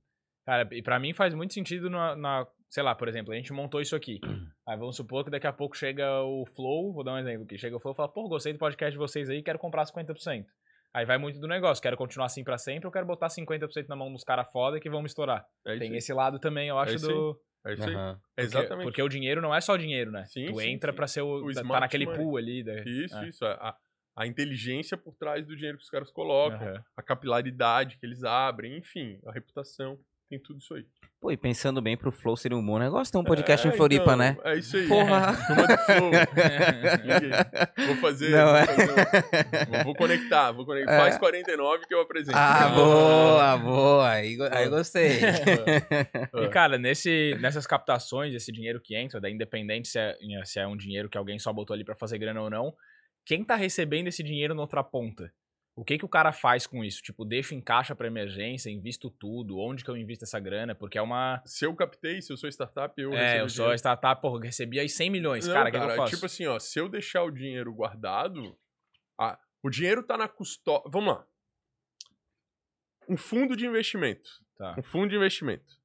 Cara, 0.44 0.68
e 0.72 0.82
pra 0.82 0.98
mim 0.98 1.12
faz 1.14 1.34
muito 1.34 1.54
sentido 1.54 1.88
na, 1.88 2.16
na- 2.16 2.46
Sei 2.68 2.82
lá, 2.82 2.94
por 2.94 3.06
exemplo, 3.06 3.34
a 3.34 3.36
gente 3.36 3.52
montou 3.52 3.82
isso 3.82 3.94
aqui. 3.94 4.18
Aí 4.66 4.78
vamos 4.78 4.96
supor 4.96 5.22
que 5.24 5.30
daqui 5.30 5.46
a 5.46 5.52
pouco 5.52 5.76
chega 5.76 6.22
o 6.22 6.46
Flow, 6.56 6.90
vou 6.94 7.04
dar 7.04 7.12
um 7.12 7.18
exemplo 7.18 7.44
aqui. 7.44 7.58
Chega 7.58 7.76
o 7.76 7.78
Flow 7.78 7.92
e 7.92 7.96
fala, 7.96 8.08
pô, 8.08 8.26
gostei 8.30 8.54
do 8.54 8.58
podcast 8.58 8.92
de 8.92 8.96
vocês 8.98 9.28
aí, 9.28 9.42
quero 9.42 9.58
comprar 9.58 9.84
50%. 9.84 10.46
Aí 10.94 11.06
vai 11.06 11.16
muito 11.16 11.40
do 11.40 11.48
negócio, 11.48 11.82
quero 11.82 11.96
continuar 11.96 12.26
assim 12.26 12.44
pra 12.44 12.58
sempre, 12.58 12.86
eu 12.86 12.92
quero 12.92 13.06
botar 13.06 13.28
50% 13.28 13.88
na 13.88 13.96
mão 13.96 14.12
dos 14.12 14.24
caras 14.24 14.50
foda 14.52 14.78
que 14.78 14.90
vão 14.90 15.00
me 15.00 15.06
estourar. 15.06 15.46
É 15.66 15.72
isso 15.72 15.78
Tem 15.80 15.96
esse 15.96 16.12
lado 16.12 16.38
também, 16.38 16.68
eu 16.68 16.78
acho, 16.78 16.96
isso 16.96 17.08
do. 17.08 17.40
É 17.64 17.72
isso 17.74 17.84
aí. 17.88 17.94
É 17.94 17.96
Porque- 17.96 18.20
exatamente. 18.42 18.84
Porque 18.84 19.02
o 19.02 19.08
dinheiro 19.08 19.40
não 19.40 19.54
é 19.54 19.60
só 19.60 19.76
dinheiro, 19.76 20.10
né? 20.10 20.24
Sim, 20.26 20.46
tu 20.46 20.60
sim, 20.60 20.68
entra 20.68 20.92
sim. 20.92 20.96
pra 20.96 21.06
ser 21.06 21.22
o. 21.22 21.46
O 21.46 21.52
tá 21.54 21.62
naquele 21.80 22.04
money. 22.04 22.20
pool 22.20 22.36
ali. 22.36 22.62
Da, 22.62 22.82
Isso, 22.84 23.16
é. 23.16 23.28
isso. 23.28 23.44
A, 23.46 23.76
a 24.16 24.26
inteligência 24.26 24.96
por 24.98 25.14
trás 25.14 25.46
do 25.46 25.54
dinheiro 25.56 25.78
que 25.78 25.84
os 25.84 25.90
caras 25.90 26.10
colocam, 26.10 26.60
Aham. 26.68 26.84
a 26.96 27.02
capilaridade 27.02 27.96
que 27.98 28.04
eles 28.04 28.22
abrem, 28.24 28.76
enfim, 28.76 29.18
a 29.24 29.32
reputação. 29.32 29.98
Tem 30.32 30.40
tudo 30.40 30.60
isso 30.60 30.72
aí. 30.74 30.86
Pô, 31.20 31.30
e 31.30 31.36
pensando 31.36 31.82
bem 31.82 31.94
pro 31.94 32.10
Flow, 32.10 32.34
seria 32.38 32.56
um 32.56 32.64
bom 32.64 32.78
negócio 32.78 33.12
ter 33.12 33.18
um 33.18 33.22
podcast 33.22 33.66
É, 33.66 33.70
em 33.70 33.76
Floripa, 33.76 34.02
então, 34.04 34.16
né? 34.16 34.36
É 34.44 34.56
isso 34.56 34.78
aí. 34.78 34.88
Porra. 34.88 35.32
Do 35.32 35.78
Flow. 35.84 36.10
Vou 37.86 37.96
fazer. 37.96 38.30
Não, 38.30 38.46
vou, 38.46 38.56
é. 38.56 38.66
fazer 38.66 38.90
um- 38.90 38.94
vou- 39.74 39.84
vou 39.84 39.94
conectar, 39.94 40.52
vou 40.52 40.64
conectar. 40.64 40.92
É. 40.94 40.98
Faz 40.98 41.18
49 41.18 41.84
que 41.86 41.94
eu 41.94 42.00
apresento. 42.00 42.36
Ah, 42.36 42.70
boa, 42.70 43.56
boa. 43.58 44.08
Aí, 44.08 44.38
aí 44.50 44.68
gostei. 44.70 45.18
E, 46.34 46.48
cara, 46.48 46.78
nesse, 46.78 47.36
nessas 47.42 47.66
captações, 47.66 48.34
esse 48.34 48.50
dinheiro 48.50 48.80
que 48.82 48.96
entra, 48.96 49.20
da 49.20 49.28
independente 49.28 49.88
se 49.88 49.98
é, 49.98 50.16
se 50.44 50.58
é 50.58 50.66
um 50.66 50.78
dinheiro 50.78 51.10
que 51.10 51.18
alguém 51.18 51.38
só 51.38 51.52
botou 51.52 51.74
ali 51.74 51.84
pra 51.84 51.94
fazer 51.94 52.16
grana 52.18 52.40
ou 52.40 52.48
não, 52.48 52.72
quem 53.26 53.44
tá 53.44 53.54
recebendo 53.54 54.06
esse 54.08 54.22
dinheiro 54.22 54.54
na 54.54 54.62
outra 54.62 54.82
ponta? 54.82 55.30
O 55.74 55.84
que 55.84 55.96
que 55.96 56.04
o 56.04 56.08
cara 56.08 56.32
faz 56.32 56.66
com 56.66 56.84
isso? 56.84 57.02
Tipo, 57.02 57.24
deixo 57.24 57.54
em 57.54 57.60
caixa 57.60 57.94
pra 57.94 58.06
emergência, 58.06 58.68
invisto 58.68 59.10
tudo, 59.10 59.58
onde 59.58 59.82
que 59.82 59.90
eu 59.90 59.96
invisto 59.96 60.24
essa 60.24 60.38
grana? 60.38 60.74
Porque 60.74 60.98
é 60.98 61.02
uma... 61.02 61.42
Se 61.46 61.64
eu 61.64 61.74
captei, 61.74 62.20
se 62.20 62.30
eu 62.30 62.36
sou 62.36 62.48
startup, 62.50 62.92
eu 63.00 63.14
é, 63.14 63.40
eu 63.40 63.48
sou 63.48 63.64
dinheiro. 63.64 63.78
startup, 63.78 64.20
porra, 64.20 64.44
recebi 64.44 64.78
aí 64.78 64.88
100 64.88 65.10
milhões, 65.10 65.46
Não, 65.46 65.54
cara, 65.54 65.70
o 65.70 65.72
que, 65.72 65.78
que 65.78 65.84
eu 65.84 65.96
faço? 65.96 66.14
Tipo 66.14 66.26
assim, 66.26 66.46
ó, 66.46 66.58
se 66.58 66.78
eu 66.78 66.90
deixar 66.90 67.22
o 67.22 67.30
dinheiro 67.30 67.72
guardado, 67.72 68.54
o 69.62 69.70
dinheiro 69.70 70.02
tá 70.02 70.18
na 70.18 70.28
custódia. 70.28 70.90
Vamos 70.90 71.14
lá. 71.14 71.26
Um 73.08 73.16
fundo 73.16 73.56
de 73.56 73.66
investimento. 73.66 74.28
Tá. 74.58 74.74
Um 74.78 74.82
fundo 74.82 75.10
de 75.10 75.16
investimento. 75.16 75.80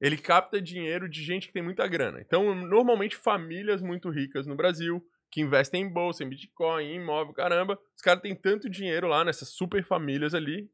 Ele 0.00 0.16
capta 0.16 0.60
dinheiro 0.60 1.08
de 1.08 1.22
gente 1.22 1.46
que 1.46 1.52
tem 1.52 1.62
muita 1.62 1.86
grana. 1.86 2.20
Então, 2.20 2.54
normalmente, 2.54 3.16
famílias 3.16 3.82
muito 3.82 4.08
ricas 4.08 4.46
no 4.46 4.56
Brasil, 4.56 5.04
que 5.30 5.40
investem 5.40 5.82
em 5.82 5.88
bolsa, 5.88 6.24
em 6.24 6.28
Bitcoin, 6.28 6.84
em 6.84 6.96
imóvel, 6.96 7.32
caramba. 7.32 7.78
Os 7.96 8.02
caras 8.02 8.22
têm 8.22 8.34
tanto 8.34 8.68
dinheiro 8.68 9.06
lá 9.06 9.24
nessas 9.24 9.50
super 9.50 9.84
famílias 9.84 10.34
ali, 10.34 10.70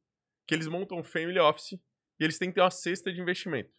que 0.46 0.54
eles 0.54 0.66
montam 0.66 0.98
um 0.98 1.04
family 1.04 1.38
office 1.38 1.72
e 1.72 2.24
eles 2.24 2.38
têm 2.38 2.48
que 2.48 2.54
ter 2.54 2.62
uma 2.62 2.70
cesta 2.70 3.12
de 3.12 3.20
investimento. 3.20 3.70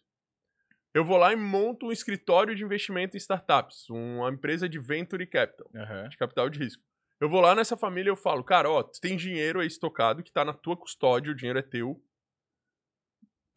Eu 0.94 1.04
vou 1.04 1.16
lá 1.16 1.32
e 1.32 1.36
monto 1.36 1.86
um 1.86 1.92
escritório 1.92 2.54
de 2.54 2.64
investimento 2.64 3.16
em 3.16 3.18
startups, 3.18 3.88
uma 3.90 4.30
empresa 4.30 4.68
de 4.68 4.78
venture 4.78 5.26
capital 5.26 5.70
Aham. 5.74 6.08
de 6.08 6.16
capital 6.16 6.48
de 6.48 6.58
risco. 6.58 6.82
Eu 7.20 7.28
vou 7.28 7.40
lá 7.40 7.54
nessa 7.54 7.76
família 7.76 8.10
e 8.10 8.12
eu 8.12 8.16
falo, 8.16 8.44
cara, 8.44 8.70
ó, 8.70 8.82
tu 8.82 9.00
tem 9.00 9.16
dinheiro 9.16 9.60
aí 9.60 9.66
estocado 9.66 10.22
que 10.22 10.32
tá 10.32 10.44
na 10.44 10.52
tua 10.52 10.76
custódia, 10.76 11.32
o 11.32 11.34
dinheiro 11.34 11.58
é 11.58 11.62
teu. 11.62 12.02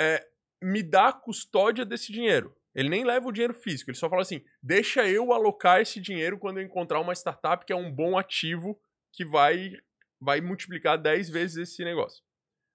É, 0.01 0.27
me 0.61 0.81
dá 0.81 1.09
a 1.09 1.13
custódia 1.13 1.85
desse 1.85 2.11
dinheiro. 2.11 2.55
Ele 2.73 2.89
nem 2.89 3.03
leva 3.03 3.27
o 3.27 3.31
dinheiro 3.31 3.53
físico, 3.53 3.89
ele 3.89 3.97
só 3.97 4.09
fala 4.09 4.21
assim: 4.21 4.43
deixa 4.61 5.07
eu 5.07 5.33
alocar 5.33 5.81
esse 5.81 5.99
dinheiro 5.99 6.37
quando 6.39 6.59
eu 6.59 6.65
encontrar 6.65 6.99
uma 6.99 7.13
startup 7.13 7.65
que 7.65 7.73
é 7.73 7.75
um 7.75 7.91
bom 7.91 8.17
ativo 8.17 8.79
que 9.11 9.25
vai, 9.25 9.73
vai 10.19 10.39
multiplicar 10.39 10.97
10 10.97 11.29
vezes 11.29 11.57
esse 11.57 11.83
negócio. 11.83 12.23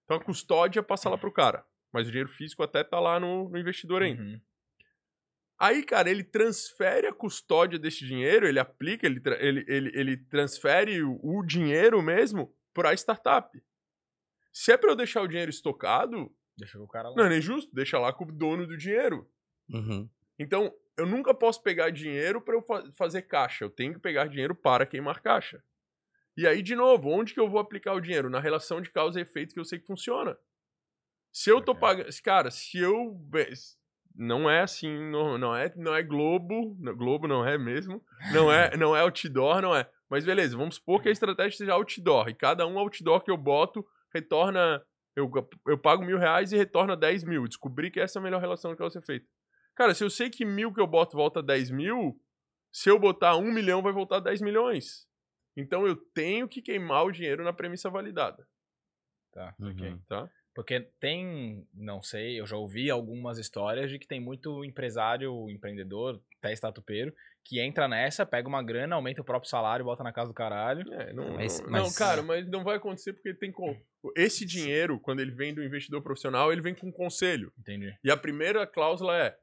Então 0.05 0.18
a 0.18 0.23
custódia 0.24 0.82
passa 0.82 1.09
lá 1.09 1.16
pro 1.16 1.32
cara. 1.32 1.64
Mas 1.93 2.06
o 2.06 2.10
dinheiro 2.10 2.28
físico 2.28 2.62
até 2.62 2.85
tá 2.85 3.01
lá 3.01 3.18
no, 3.18 3.48
no 3.48 3.59
investidor 3.59 4.02
ainda. 4.02 4.23
Uhum. 4.23 4.40
Aí, 5.59 5.82
cara, 5.82 6.10
ele 6.10 6.23
transfere 6.23 7.06
a 7.06 7.12
custódia 7.14 7.78
desse 7.78 8.06
dinheiro, 8.06 8.47
ele 8.47 8.59
aplica, 8.59 9.06
ele, 9.06 9.23
ele, 9.39 9.64
ele, 9.66 9.93
ele 9.94 10.16
transfere 10.16 11.02
o, 11.02 11.18
o 11.23 11.43
dinheiro 11.43 12.02
mesmo 12.02 12.55
para 12.74 12.90
a 12.90 12.94
startup. 12.94 13.48
Se 14.52 14.73
é 14.73 14.77
para 14.77 14.90
eu 14.90 14.97
deixar 14.97 15.23
o 15.23 15.27
dinheiro 15.27 15.51
estocado, 15.51 16.31
Deixa 16.59 16.78
o 16.78 16.86
cara 16.86 17.09
lá. 17.09 17.16
não 17.16 17.24
é 17.24 17.28
nem 17.31 17.40
justo, 17.40 17.74
deixa 17.74 17.98
lá 17.98 18.12
com 18.12 18.24
o 18.24 18.32
dono 18.32 18.66
do 18.66 18.77
dinheiro. 18.77 19.31
Uhum. 19.70 20.09
Então, 20.38 20.72
eu 20.97 21.06
nunca 21.06 21.34
posso 21.34 21.62
pegar 21.62 21.90
dinheiro 21.90 22.40
para 22.40 22.55
eu 22.55 22.62
fa- 22.62 22.84
fazer 22.94 23.22
caixa, 23.22 23.64
eu 23.64 23.70
tenho 23.70 23.94
que 23.94 24.01
pegar 24.01 24.26
dinheiro 24.26 24.55
para 24.55 24.86
queimar 24.86 25.20
caixa. 25.20 25.62
E 26.36 26.47
aí, 26.47 26.62
de 26.62 26.74
novo, 26.76 27.09
onde 27.09 27.32
que 27.32 27.40
eu 27.40 27.48
vou 27.48 27.59
aplicar 27.60 27.94
o 27.94 28.01
dinheiro? 28.01 28.28
Na 28.28 28.40
relação 28.40 28.80
de 28.80 28.90
causa 28.90 29.18
e 29.18 29.22
efeito 29.22 29.55
que 29.55 29.60
eu 29.60 29.64
sei 29.64 29.78
que 29.78 29.86
funciona. 29.86 30.36
Se 31.32 31.51
eu 31.51 31.60
tô 31.60 31.74
pagando. 31.74 32.09
Cara, 32.22 32.51
se 32.51 32.78
eu. 32.78 33.18
Não 34.14 34.48
é 34.48 34.62
assim, 34.62 34.88
não, 35.10 35.36
não 35.36 35.55
é, 35.55 35.70
não 35.76 35.94
é 35.94 36.02
Globo, 36.02 36.74
não- 36.80 36.97
Globo 36.97 37.28
não 37.28 37.47
é 37.47 37.59
mesmo, 37.59 38.02
não 38.32 38.51
é, 38.51 38.70
não 38.76 38.97
é 38.97 39.01
outdoor, 39.02 39.60
não 39.60 39.76
é. 39.76 39.86
Mas 40.09 40.24
beleza, 40.24 40.56
vamos 40.56 40.76
supor 40.76 41.02
que 41.02 41.09
a 41.10 41.12
estratégia 41.12 41.59
seja 41.59 41.74
outdoor, 41.74 42.28
e 42.30 42.34
cada 42.34 42.66
um 42.66 42.78
outdoor 42.78 43.22
que 43.22 43.30
eu 43.30 43.36
boto 43.36 43.86
retorna, 44.14 44.82
eu, 45.14 45.30
eu 45.66 45.76
pago 45.76 46.02
mil 46.02 46.18
reais 46.18 46.51
e 46.52 46.56
retorna 46.56 46.97
10 46.97 47.24
mil. 47.24 47.47
Descobri 47.47 47.90
que 47.90 48.01
essa 48.01 48.18
é 48.18 48.20
a 48.20 48.22
melhor 48.22 48.40
relação 48.40 48.72
que 48.74 48.80
vai 48.80 48.90
ser 48.90 49.02
feita. 49.02 49.26
Cara, 49.76 49.94
se 49.94 50.02
eu 50.02 50.10
sei 50.10 50.30
que 50.30 50.44
mil 50.44 50.72
que 50.72 50.80
eu 50.80 50.86
boto 50.86 51.16
volta 51.16 51.42
10 51.42 51.70
mil, 51.70 52.18
se 52.72 52.88
eu 52.90 52.98
botar 52.98 53.36
um 53.36 53.52
milhão 53.52 53.82
vai 53.82 53.92
voltar 53.92 54.20
10 54.20 54.40
milhões. 54.40 55.06
Então 55.56 55.86
eu 55.86 55.96
tenho 56.14 56.48
que 56.48 56.60
queimar 56.62 57.04
o 57.04 57.12
dinheiro 57.12 57.44
na 57.44 57.52
premissa 57.52 57.88
validada, 57.90 58.46
Tá, 59.32 59.54
Uhum. 59.60 59.70
ok. 59.70 59.96
tá? 60.08 60.30
Porque 60.54 60.80
tem, 60.98 61.66
não 61.74 62.00
sei, 62.02 62.40
eu 62.40 62.46
já 62.46 62.56
ouvi 62.56 62.90
algumas 62.90 63.36
histórias 63.38 63.90
de 63.90 63.98
que 63.98 64.06
tem 64.06 64.18
muito 64.18 64.64
empresário, 64.64 65.50
empreendedor, 65.50 66.18
até 66.38 66.50
estatupeiro, 66.54 67.12
que 67.44 67.60
entra 67.60 67.86
nessa, 67.86 68.24
pega 68.24 68.48
uma 68.48 68.62
grana, 68.62 68.96
aumenta 68.96 69.20
o 69.20 69.24
próprio 69.24 69.50
salário, 69.50 69.84
bota 69.84 70.02
na 70.02 70.12
casa 70.12 70.28
do 70.30 70.34
caralho. 70.34 70.90
É, 70.94 71.12
não, 71.12 71.34
Mas- 71.34 71.60
não, 71.60 71.70
mas- 71.70 71.82
não, 71.82 71.92
cara, 71.92 72.22
mas 72.22 72.48
não 72.48 72.64
vai 72.64 72.76
acontecer 72.76 73.12
porque 73.12 73.34
tem 73.34 73.52
com 73.52 73.78
esse 74.16 74.46
dinheiro, 74.46 74.98
quando 74.98 75.20
ele 75.20 75.30
vem 75.32 75.52
do 75.54 75.62
investidor 75.62 76.02
profissional, 76.02 76.50
ele 76.50 76.62
vem 76.62 76.74
com 76.74 76.90
conselho. 76.90 77.52
Entendi. 77.58 77.94
E 78.02 78.10
a 78.10 78.16
primeira 78.16 78.66
cláusula 78.66 79.14
é 79.16 79.36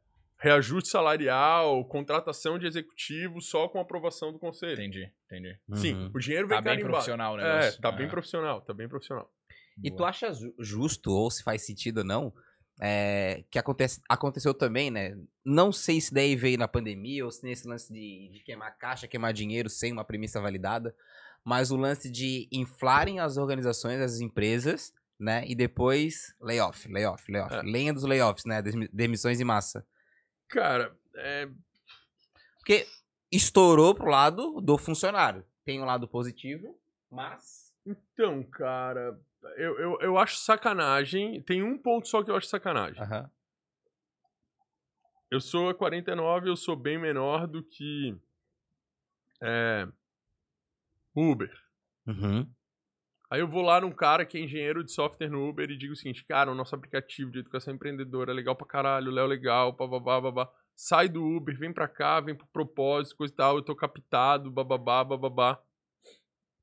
reajuste 0.44 0.90
salarial, 0.90 1.86
contratação 1.86 2.60
de 2.60 2.68
executivo 2.68 3.40
só 3.42 3.70
com 3.70 3.80
aprovação 3.80 4.34
do 4.34 4.38
conselho. 4.38 4.74
Entendi, 4.74 5.10
entendi. 5.26 5.58
Sim, 5.76 5.94
Uhum. 5.94 6.12
o 6.14 6.20
dinheiro 6.20 6.48
vem 6.50 6.58
Tá 6.58 6.62
bem 6.62 6.72
carimbado. 6.74 6.92
profissional 6.94 7.36
o 7.36 7.40
É, 7.40 7.72
tá 7.72 7.92
bem 7.92 8.10
profissional, 8.10 8.60
tá 8.62 8.74
bem 8.74 8.90
profissional. 8.90 9.32
E 9.82 9.90
tu 9.90 9.98
Boa. 9.98 10.10
acha 10.10 10.34
ju- 10.34 10.54
justo, 10.60 11.12
ou 11.12 11.32
se 11.32 11.42
faz 11.42 11.66
sentido 11.66 12.00
ou 12.00 12.04
não, 12.04 12.34
é, 12.82 13.46
que 13.50 13.58
acontece, 13.58 14.02
aconteceu 14.10 14.54
também, 14.54 14.92
né? 14.92 15.18
Não 15.46 15.72
sei 15.72 16.02
se 16.02 16.14
daí 16.14 16.36
veio 16.36 16.58
na 16.58 16.68
pandemia 16.68 17.24
ou 17.24 17.32
se 17.32 17.46
nesse 17.46 17.66
lance 17.66 17.92
de, 17.94 18.30
de 18.34 18.40
queimar 18.44 18.78
caixa, 18.78 19.08
queimar 19.08 19.32
dinheiro 19.32 19.70
sem 19.70 19.94
uma 19.94 20.04
premissa 20.04 20.42
validada, 20.42 20.94
mas 21.46 21.72
o 21.72 21.78
lance 21.78 22.12
de 22.12 22.50
inflarem 22.52 23.20
as 23.22 23.38
organizações, 23.38 24.02
as 24.02 24.20
empresas, 24.20 24.94
né? 25.18 25.44
E 25.48 25.56
depois 25.56 26.36
layoff, 26.42 26.88
layoff, 26.92 27.32
layoff. 27.32 27.56
É. 27.56 27.62
Lenha 27.62 27.94
dos 27.94 28.04
layoffs, 28.04 28.44
né? 28.46 28.62
Demissões 28.92 29.40
em 29.40 29.46
massa. 29.46 29.86
Cara, 30.54 30.96
é, 31.16 31.50
Porque 32.60 32.86
estourou 33.32 33.96
pro 33.96 34.06
lado 34.06 34.62
do 34.62 34.78
funcionário. 34.78 35.44
Tem 35.66 35.82
um 35.82 35.86
lado 35.86 36.08
positivo, 36.08 36.80
mas. 37.10 37.74
então, 37.84 38.44
cara, 38.44 39.20
eu, 39.58 39.80
eu, 39.80 39.98
eu 40.00 40.18
acho 40.20 40.38
sacanagem. 40.38 41.42
Tem 41.42 41.64
um 41.64 41.76
ponto 41.76 42.08
só 42.08 42.22
que 42.24 42.30
eu 42.30 42.36
acho 42.36 42.46
sacanagem. 42.48 43.02
Aham. 43.02 43.32
Eu 45.32 45.42
sou 45.42 45.70
a 45.70 45.74
49, 45.74 46.48
eu 46.48 46.56
sou 46.56 46.76
bem 46.76 47.00
menor 47.00 47.48
do 47.48 47.64
que 47.64 48.16
é, 49.42 49.88
Uber. 51.16 51.52
Uhum. 52.06 52.48
Aí 53.34 53.40
eu 53.40 53.48
vou 53.48 53.64
lá 53.64 53.82
num 53.82 53.92
cara 53.92 54.28
que 54.28 54.38
é 54.38 54.42
engenheiro 54.42 54.84
de 54.84 54.92
software 54.92 55.28
no 55.28 55.50
Uber 55.50 55.68
e 55.68 55.76
digo 55.76 55.94
o 55.94 55.96
seguinte, 55.96 56.24
cara, 56.24 56.52
o 56.52 56.54
nosso 56.54 56.76
aplicativo 56.76 57.32
de 57.32 57.40
educação 57.40 57.74
empreendedora 57.74 58.32
é 58.32 58.36
legal 58.36 58.56
pra 58.56 58.68
caralho, 58.68 59.10
Léo 59.10 59.26
é 59.26 59.28
legal, 59.28 59.72
bababá, 59.72 60.22
babá. 60.22 60.52
Sai 60.76 61.10
do 61.10 61.26
Uber, 61.26 61.58
vem 61.58 61.74
pra 61.74 61.88
cá, 61.88 62.20
vem 62.22 62.36
pro 62.36 62.46
propósito, 62.54 63.18
coisa 63.18 63.34
e 63.34 63.36
tal, 63.36 63.56
eu 63.56 63.64
tô 63.64 63.76
captado, 63.76 64.52
bababá, 64.52 65.04
bababá. 65.04 65.60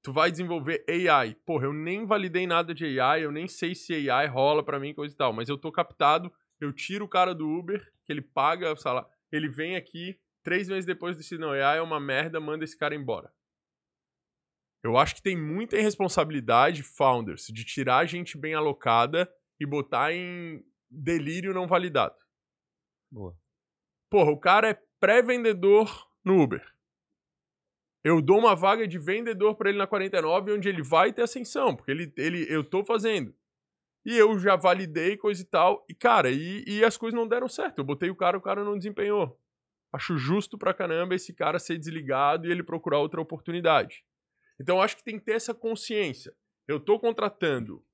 Tu 0.01 0.12
vai 0.12 0.30
desenvolver 0.30 0.84
AI. 0.88 1.34
Porra, 1.44 1.64
eu 1.64 1.72
nem 1.72 2.06
validei 2.06 2.47
nada 2.47 2.72
de 2.72 3.01
AI, 3.01 3.24
eu 3.24 3.32
nem 3.32 3.48
sei 3.48 3.74
se 3.74 4.09
AI 4.09 4.28
rola 4.28 4.62
pra 4.62 4.78
mim, 4.78 4.94
coisa 4.94 5.12
e 5.12 5.16
tal, 5.16 5.32
mas 5.32 5.48
eu 5.48 5.59
tô 5.59 5.72
captado, 5.72 6.32
eu 6.60 6.72
tiro 6.72 7.05
o 7.05 7.09
cara 7.09 7.34
do 7.34 7.48
Uber, 7.48 7.84
que 8.05 8.12
ele 8.12 8.22
paga, 8.22 8.76
sei 8.76 8.92
lá, 8.92 9.05
ele 9.32 9.48
vem 9.48 9.74
aqui, 9.74 10.16
três 10.40 10.68
meses 10.68 10.86
depois 10.86 11.16
decide, 11.16 11.40
não, 11.40 11.51
AI 11.51 11.78
é 11.78 11.82
uma 11.82 11.98
merda, 11.98 12.38
manda 12.38 12.62
esse 12.62 12.78
cara 12.78 12.94
embora. 12.94 13.28
Eu 14.82 14.97
acho 14.97 15.15
que 15.15 15.23
tem 15.23 15.36
muita 15.36 15.77
irresponsabilidade, 15.77 16.82
founders, 16.82 17.47
de 17.48 17.65
tirar 17.65 18.07
gente 18.07 18.39
bem 18.39 18.55
alocada 18.55 19.31
e 19.59 19.66
botar 19.66 20.12
em 20.12 20.65
delírio 20.90 21.52
não 21.52 21.66
validado. 21.66 22.16
Boa. 23.12 23.36
Porra, 24.11 24.31
o 24.31 24.40
cara 24.40 24.70
é 24.70 24.82
pré-vendedor 24.98 26.09
no 26.24 26.43
Uber. 26.43 26.65
eu 28.02 28.23
dou 28.23 28.39
uma 28.39 28.57
vaga 28.57 28.89
de 28.89 28.98
vendedor 28.98 29.55
pra 29.55 29.69
ele 29.69 29.78
na 29.78 29.86
49, 29.86 30.52
onde 30.52 30.69
ele 30.69 30.82
vai 30.82 31.12
ter 31.12 31.23
ascensão, 31.23 31.77
porque 31.77 31.90
ele, 31.90 32.12
ele, 32.16 32.47
eu 32.48 32.65
tô 32.65 32.85
fazendo. 32.85 33.35
E 34.05 34.16
eu 34.16 34.39
já 34.39 34.57
validei 34.57 35.19
coisa 35.19 35.43
e 35.43 35.44
tal. 35.44 35.85
E, 35.89 35.94
cara, 35.94 36.31
e, 36.31 36.65
e 36.66 36.82
as 36.82 36.97
coisas 36.97 37.19
não 37.19 37.28
deram 37.28 37.48
certo. 37.48 37.78
Eu 37.78 37.85
botei 37.85 38.09
o 38.09 38.16
cara, 38.16 38.39
o 38.39 38.40
cara 38.40 38.65
não 38.65 38.78
desempenhou. 38.78 39.39
Acho 39.93 40.16
justo 40.16 40.57
pra 40.57 40.73
caramba 40.73 41.15
esse 41.15 41.35
cara 41.35 41.59
ser 41.59 41.77
desligado 41.77 42.47
e 42.47 42.51
ele 42.51 42.62
procurar 42.62 42.98
outra 42.98 43.20
oportunidade. 43.20 44.02
Então, 44.61 44.77
eu 44.77 44.82
acho 44.82 44.97
que 44.97 45.05
tem 45.05 45.19
que 45.19 45.24
ter 45.24 45.32
essa 45.32 45.55
consciência. 45.55 46.37
Eu 46.69 46.78
tô 46.78 47.01
contratando 47.01 47.85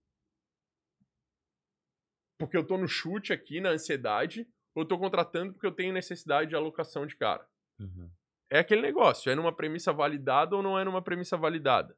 porque 2.38 2.56
eu 2.56 2.66
tô 2.66 2.76
no 2.76 2.88
chute 2.88 3.32
aqui, 3.32 3.60
na 3.60 3.70
ansiedade, 3.70 4.46
ou 4.74 4.82
eu 4.82 4.88
tô 4.88 4.98
contratando 4.98 5.52
porque 5.52 5.66
eu 5.66 5.72
tenho 5.72 5.92
necessidade 5.92 6.50
de 6.50 6.56
alocação 6.56 7.06
de 7.06 7.16
cara. 7.16 7.48
Uhum. 7.78 8.10
É 8.50 8.58
aquele 8.58 8.82
negócio, 8.82 9.30
é 9.30 9.34
numa 9.34 9.54
premissa 9.54 9.92
validada 9.92 10.54
ou 10.54 10.62
não 10.62 10.78
é 10.78 10.84
numa 10.84 11.02
premissa 11.02 11.36
validada. 11.36 11.96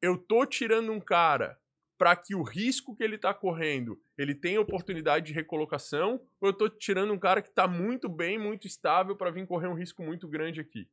Eu 0.00 0.18
tô 0.18 0.44
tirando 0.46 0.90
um 0.92 1.00
cara 1.00 1.60
para 1.98 2.14
que 2.14 2.34
o 2.34 2.42
risco 2.42 2.94
que 2.94 3.02
ele 3.02 3.16
tá 3.16 3.32
correndo, 3.32 4.00
ele 4.18 4.34
tenha 4.34 4.60
oportunidade 4.60 5.26
de 5.26 5.32
recolocação, 5.32 6.20
ou 6.40 6.48
eu 6.48 6.52
tô 6.52 6.68
tirando 6.68 7.12
um 7.12 7.18
cara 7.18 7.40
que 7.40 7.50
tá 7.50 7.66
muito 7.66 8.08
bem, 8.08 8.38
muito 8.38 8.66
estável 8.66 9.16
para 9.16 9.30
vir 9.30 9.46
correr 9.46 9.68
um 9.68 9.74
risco 9.74 10.02
muito 10.02 10.28
grande 10.28 10.60
aqui. 10.60 10.88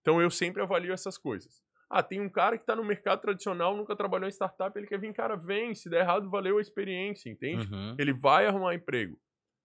Então 0.00 0.22
eu 0.22 0.30
sempre 0.30 0.62
avalio 0.62 0.92
essas 0.92 1.18
coisas. 1.18 1.62
Ah, 1.90 2.02
tem 2.02 2.20
um 2.20 2.28
cara 2.28 2.58
que 2.58 2.66
tá 2.66 2.76
no 2.76 2.84
mercado 2.84 3.22
tradicional, 3.22 3.74
nunca 3.74 3.96
trabalhou 3.96 4.28
em 4.28 4.32
startup, 4.32 4.76
ele 4.78 4.86
quer 4.86 5.00
vir, 5.00 5.12
cara, 5.14 5.36
vem, 5.36 5.74
se 5.74 5.88
der 5.88 6.00
errado, 6.00 6.28
valeu 6.28 6.58
a 6.58 6.60
experiência, 6.60 7.30
entende? 7.30 7.66
Uhum. 7.72 7.96
Ele 7.98 8.12
vai 8.12 8.46
arrumar 8.46 8.74
emprego. 8.74 9.18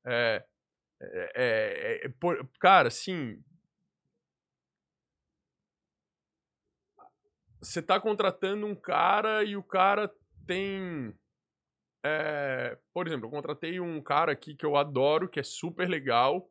É, 0.06 0.44
é, 1.02 1.32
é, 1.36 2.06
é, 2.06 2.10
por- 2.20 2.50
cara, 2.60 2.88
assim. 2.88 3.44
Você 7.62 7.82
tá 7.82 8.00
contratando 8.00 8.66
um 8.66 8.76
cara 8.76 9.44
e 9.44 9.56
o 9.56 9.64
cara 9.64 10.10
tem. 10.48 11.14
é, 12.06 12.78
por 12.94 13.08
exemplo, 13.08 13.28
eu 13.28 13.32
contratei 13.32 13.80
um 13.80 14.02
cara 14.02 14.32
aqui 14.32 14.56
que 14.56 14.66
eu 14.66 14.76
adoro, 14.76 15.30
que 15.30 15.40
é 15.40 15.44
super 15.44 15.90
legal, 15.90 16.50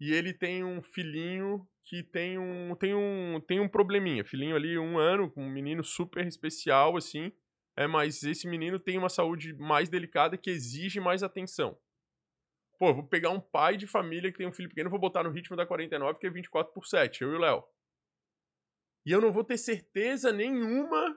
e 0.00 0.12
ele 0.12 0.32
tem 0.32 0.64
um 0.64 0.82
filhinho 0.82 1.66
que 1.84 2.02
tem 2.02 2.38
um, 2.38 2.74
tem 2.76 2.94
um, 2.94 3.40
tem 3.40 3.60
um 3.60 3.68
probleminha. 3.68 4.24
Filhinho 4.24 4.56
ali, 4.56 4.78
um 4.78 4.98
ano, 4.98 5.32
um 5.36 5.48
menino 5.48 5.82
super 5.82 6.26
especial, 6.26 6.96
assim. 6.96 7.32
É, 7.76 7.86
mas 7.86 8.22
esse 8.22 8.48
menino 8.48 8.78
tem 8.78 8.98
uma 8.98 9.08
saúde 9.08 9.54
mais 9.54 9.88
delicada 9.88 10.36
que 10.36 10.50
exige 10.50 11.00
mais 11.00 11.22
atenção. 11.22 11.78
Pô, 12.78 12.94
vou 12.94 13.06
pegar 13.06 13.30
um 13.30 13.40
pai 13.40 13.76
de 13.76 13.86
família 13.86 14.32
que 14.32 14.38
tem 14.38 14.46
um 14.46 14.52
filho 14.52 14.68
pequeno, 14.68 14.90
vou 14.90 14.98
botar 14.98 15.22
no 15.22 15.30
ritmo 15.30 15.56
da 15.56 15.66
49, 15.66 16.18
que 16.18 16.26
é 16.26 16.30
24 16.30 16.72
por 16.72 16.86
7, 16.86 17.22
eu 17.22 17.32
e 17.32 17.36
o 17.36 17.38
Léo. 17.38 17.64
E 19.04 19.12
eu 19.12 19.20
não 19.20 19.32
vou 19.32 19.44
ter 19.44 19.58
certeza 19.58 20.32
nenhuma. 20.32 21.16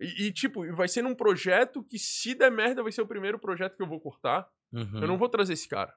E, 0.00 0.26
e, 0.26 0.32
tipo, 0.32 0.66
vai 0.74 0.88
ser 0.88 1.02
num 1.02 1.14
projeto 1.14 1.84
que, 1.84 1.98
se 1.98 2.34
der 2.34 2.50
merda, 2.50 2.82
vai 2.82 2.90
ser 2.90 3.02
o 3.02 3.06
primeiro 3.06 3.38
projeto 3.38 3.76
que 3.76 3.82
eu 3.82 3.88
vou 3.88 4.00
cortar. 4.00 4.48
Uhum. 4.72 5.00
Eu 5.00 5.06
não 5.06 5.18
vou 5.18 5.28
trazer 5.28 5.52
esse 5.52 5.68
cara. 5.68 5.96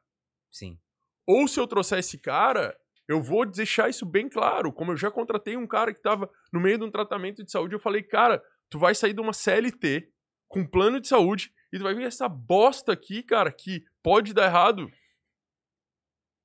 Sim. 0.52 0.80
Ou 1.26 1.48
se 1.48 1.60
eu 1.60 1.68
trouxer 1.68 2.00
esse 2.00 2.20
cara, 2.20 2.80
eu 3.08 3.22
vou 3.22 3.46
deixar 3.46 3.90
isso 3.90 4.06
bem 4.06 4.28
claro. 4.28 4.72
Como 4.72 4.92
eu 4.92 4.98
já 4.98 5.10
contratei 5.10 5.56
um 5.56 5.68
cara 5.68 5.94
que 5.94 6.02
tava 6.02 6.30
no 6.52 6.60
meio 6.60 6.78
de 6.78 6.84
um 6.84 6.92
tratamento 6.92 7.44
de 7.44 7.52
saúde, 7.52 7.74
eu 7.74 7.80
falei, 7.80 8.04
cara, 8.04 8.44
tu 8.70 8.78
vai 8.78 8.94
sair 8.94 9.14
de 9.14 9.22
uma 9.22 9.34
CLT 9.34 10.10
com 10.48 10.66
plano 10.66 11.00
de 11.00 11.08
saúde 11.08 11.52
e 11.72 11.78
tu 11.78 11.84
vai 11.84 11.94
vir 11.94 12.06
essa 12.06 12.28
bosta 12.28 12.94
aqui, 12.94 13.24
cara, 13.24 13.52
que 13.52 13.84
pode 14.04 14.34
dar 14.34 14.46
errado. 14.46 14.90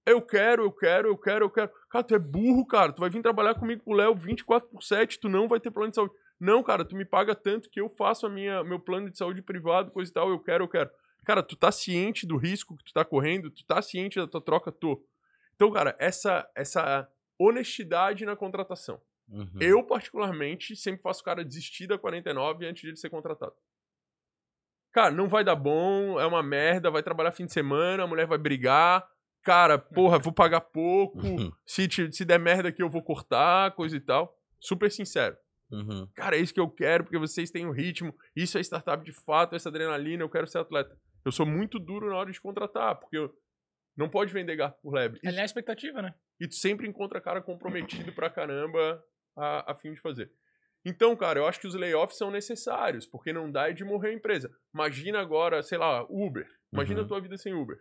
Eu 0.05 0.21
quero, 0.21 0.65
eu 0.65 0.73
quero, 0.73 1.09
eu 1.09 1.17
quero, 1.17 1.45
eu 1.45 1.51
quero. 1.51 1.71
Cara, 1.89 2.05
tu 2.05 2.15
é 2.15 2.19
burro, 2.19 2.67
cara. 2.67 2.93
Tu 2.93 3.01
vai 3.01 3.09
vir 3.09 3.23
trabalhar 3.23 3.55
comigo 3.55 3.83
com 3.85 3.93
o 3.93 3.97
Léo 3.97 4.15
24 4.17 4.69
por 4.69 4.83
7, 4.83 5.21
tu 5.21 5.29
não 5.29 5.47
vai 5.47 5.61
ter 5.61 5.71
plano 5.71 5.91
de 5.91 5.97
saúde. 5.97 6.15
Não, 6.41 6.61
cara, 6.61 6.85
tu 6.85 6.97
me 6.97 7.05
paga 7.05 7.37
tanto 7.37 7.71
que 7.71 7.81
eu 7.81 7.89
faço 7.89 8.27
a 8.27 8.29
minha 8.29 8.65
meu 8.65 8.81
plano 8.81 9.09
de 9.09 9.17
saúde 9.17 9.41
privado, 9.41 9.93
coisa 9.93 10.11
e 10.11 10.15
tal, 10.15 10.29
eu 10.29 10.41
quero, 10.41 10.65
eu 10.65 10.69
quero. 10.69 10.91
Cara, 11.25 11.41
tu 11.41 11.55
tá 11.55 11.71
ciente 11.71 12.27
do 12.27 12.37
risco 12.37 12.77
que 12.77 12.83
tu 12.83 12.93
tá 12.93 13.05
correndo, 13.05 13.49
tu 13.49 13.65
tá 13.65 13.81
ciente 13.81 14.19
da 14.19 14.27
tua 14.27 14.41
troca, 14.41 14.73
tô. 14.73 15.01
Então, 15.55 15.71
cara, 15.71 15.97
essa 15.99 16.49
essa 16.55 17.09
honestidade 17.39 18.25
na 18.25 18.37
contratação. 18.37 19.01
Uhum. 19.29 19.51
Eu, 19.61 19.83
particularmente, 19.85 20.77
sempre 20.77 21.01
faço 21.03 21.23
o 21.23 21.25
cara 21.25 21.45
desistir 21.45 21.87
da 21.87 21.99
49 21.99 22.67
antes 22.67 22.83
de 22.83 22.89
ele 22.89 22.97
ser 22.97 23.11
contratado. 23.11 23.55
Cara, 24.93 25.11
não 25.11 25.29
vai 25.29 25.43
dar 25.43 25.57
bom, 25.57 26.21
é 26.21 26.27
uma 26.27 26.43
merda, 26.43 26.91
vai 26.91 27.03
trabalhar 27.03 27.33
fim 27.33 27.47
de 27.47 27.53
semana, 27.53 28.03
a 28.03 28.07
mulher 28.07 28.27
vai 28.27 28.37
brigar. 28.37 29.09
Cara, 29.43 29.79
porra, 29.79 30.19
vou 30.19 30.33
pagar 30.33 30.61
pouco. 30.61 31.19
Uhum. 31.19 31.51
Se, 31.65 31.89
te- 31.89 32.13
se 32.13 32.25
der 32.25 32.39
merda 32.39 32.69
aqui, 32.69 32.83
eu 32.83 32.91
vou 32.91 33.03
cortar, 33.03 33.73
coisa 33.73 33.97
e 33.97 34.01
tal. 34.01 34.39
Super 34.61 34.91
sincero. 34.91 35.37
Uhum. 35.71 36.07
Cara, 36.15 36.37
é 36.37 36.41
isso 36.41 36.53
que 36.53 36.61
eu 36.61 36.69
quero, 36.69 37.05
porque 37.05 37.19
vocês 37.19 37.51
têm 37.51 37.67
o 37.67 37.73
ritmo. 37.73 38.15
Isso 38.37 38.59
é 38.59 38.61
startup 38.61 39.03
de 39.03 39.13
fato, 39.13 39.57
essa 39.57 39.71
adrenalina, 39.71 40.23
eu 40.23 40.29
quero 40.29 40.47
ser 40.47 40.59
atleta. 40.59 40.97
Eu 41.25 41.33
sou 41.33 41.47
muito 41.47 41.79
duro 41.79 42.11
na 42.11 42.17
hora 42.17 42.31
de 42.31 42.41
contratar, 42.41 42.97
porque 42.97 43.17
eu 43.17 43.35
não 43.97 44.09
pode 44.09 44.33
vender 44.33 44.57
gato 44.57 44.81
por 44.81 44.93
lebre. 44.95 45.21
Alinhar 45.25 45.43
a 45.43 45.47
expectativa, 45.47 46.01
né? 46.03 46.15
E 46.41 46.49
tu 46.49 46.55
sempre 46.55 46.89
encontra 46.89 47.21
cara 47.21 47.41
comprometido 47.43 48.13
pra 48.13 48.31
caramba 48.31 49.03
a, 49.37 49.73
a 49.73 49.75
fim 49.75 49.93
de 49.93 50.01
fazer. 50.01 50.31
Então, 50.85 51.15
cara, 51.15 51.39
eu 51.39 51.47
acho 51.47 51.61
que 51.61 51.67
os 51.67 51.75
layoffs 51.77 52.19
são 52.19 52.31
necessários, 52.31 53.07
porque 53.07 53.33
não 53.33 53.51
dá 53.51 53.69
é 53.71 53.73
de 53.73 53.85
morrer 53.85 54.09
a 54.09 54.15
empresa. 54.15 54.51
Imagina 54.75 55.21
agora, 55.21 55.63
sei 55.63 55.79
lá, 55.79 56.05
Uber. 56.11 56.49
Imagina 56.73 57.01
Uhum. 57.01 57.05
a 57.05 57.09
tua 57.09 57.21
vida 57.21 57.37
sem 57.39 57.55
Uber. 57.55 57.79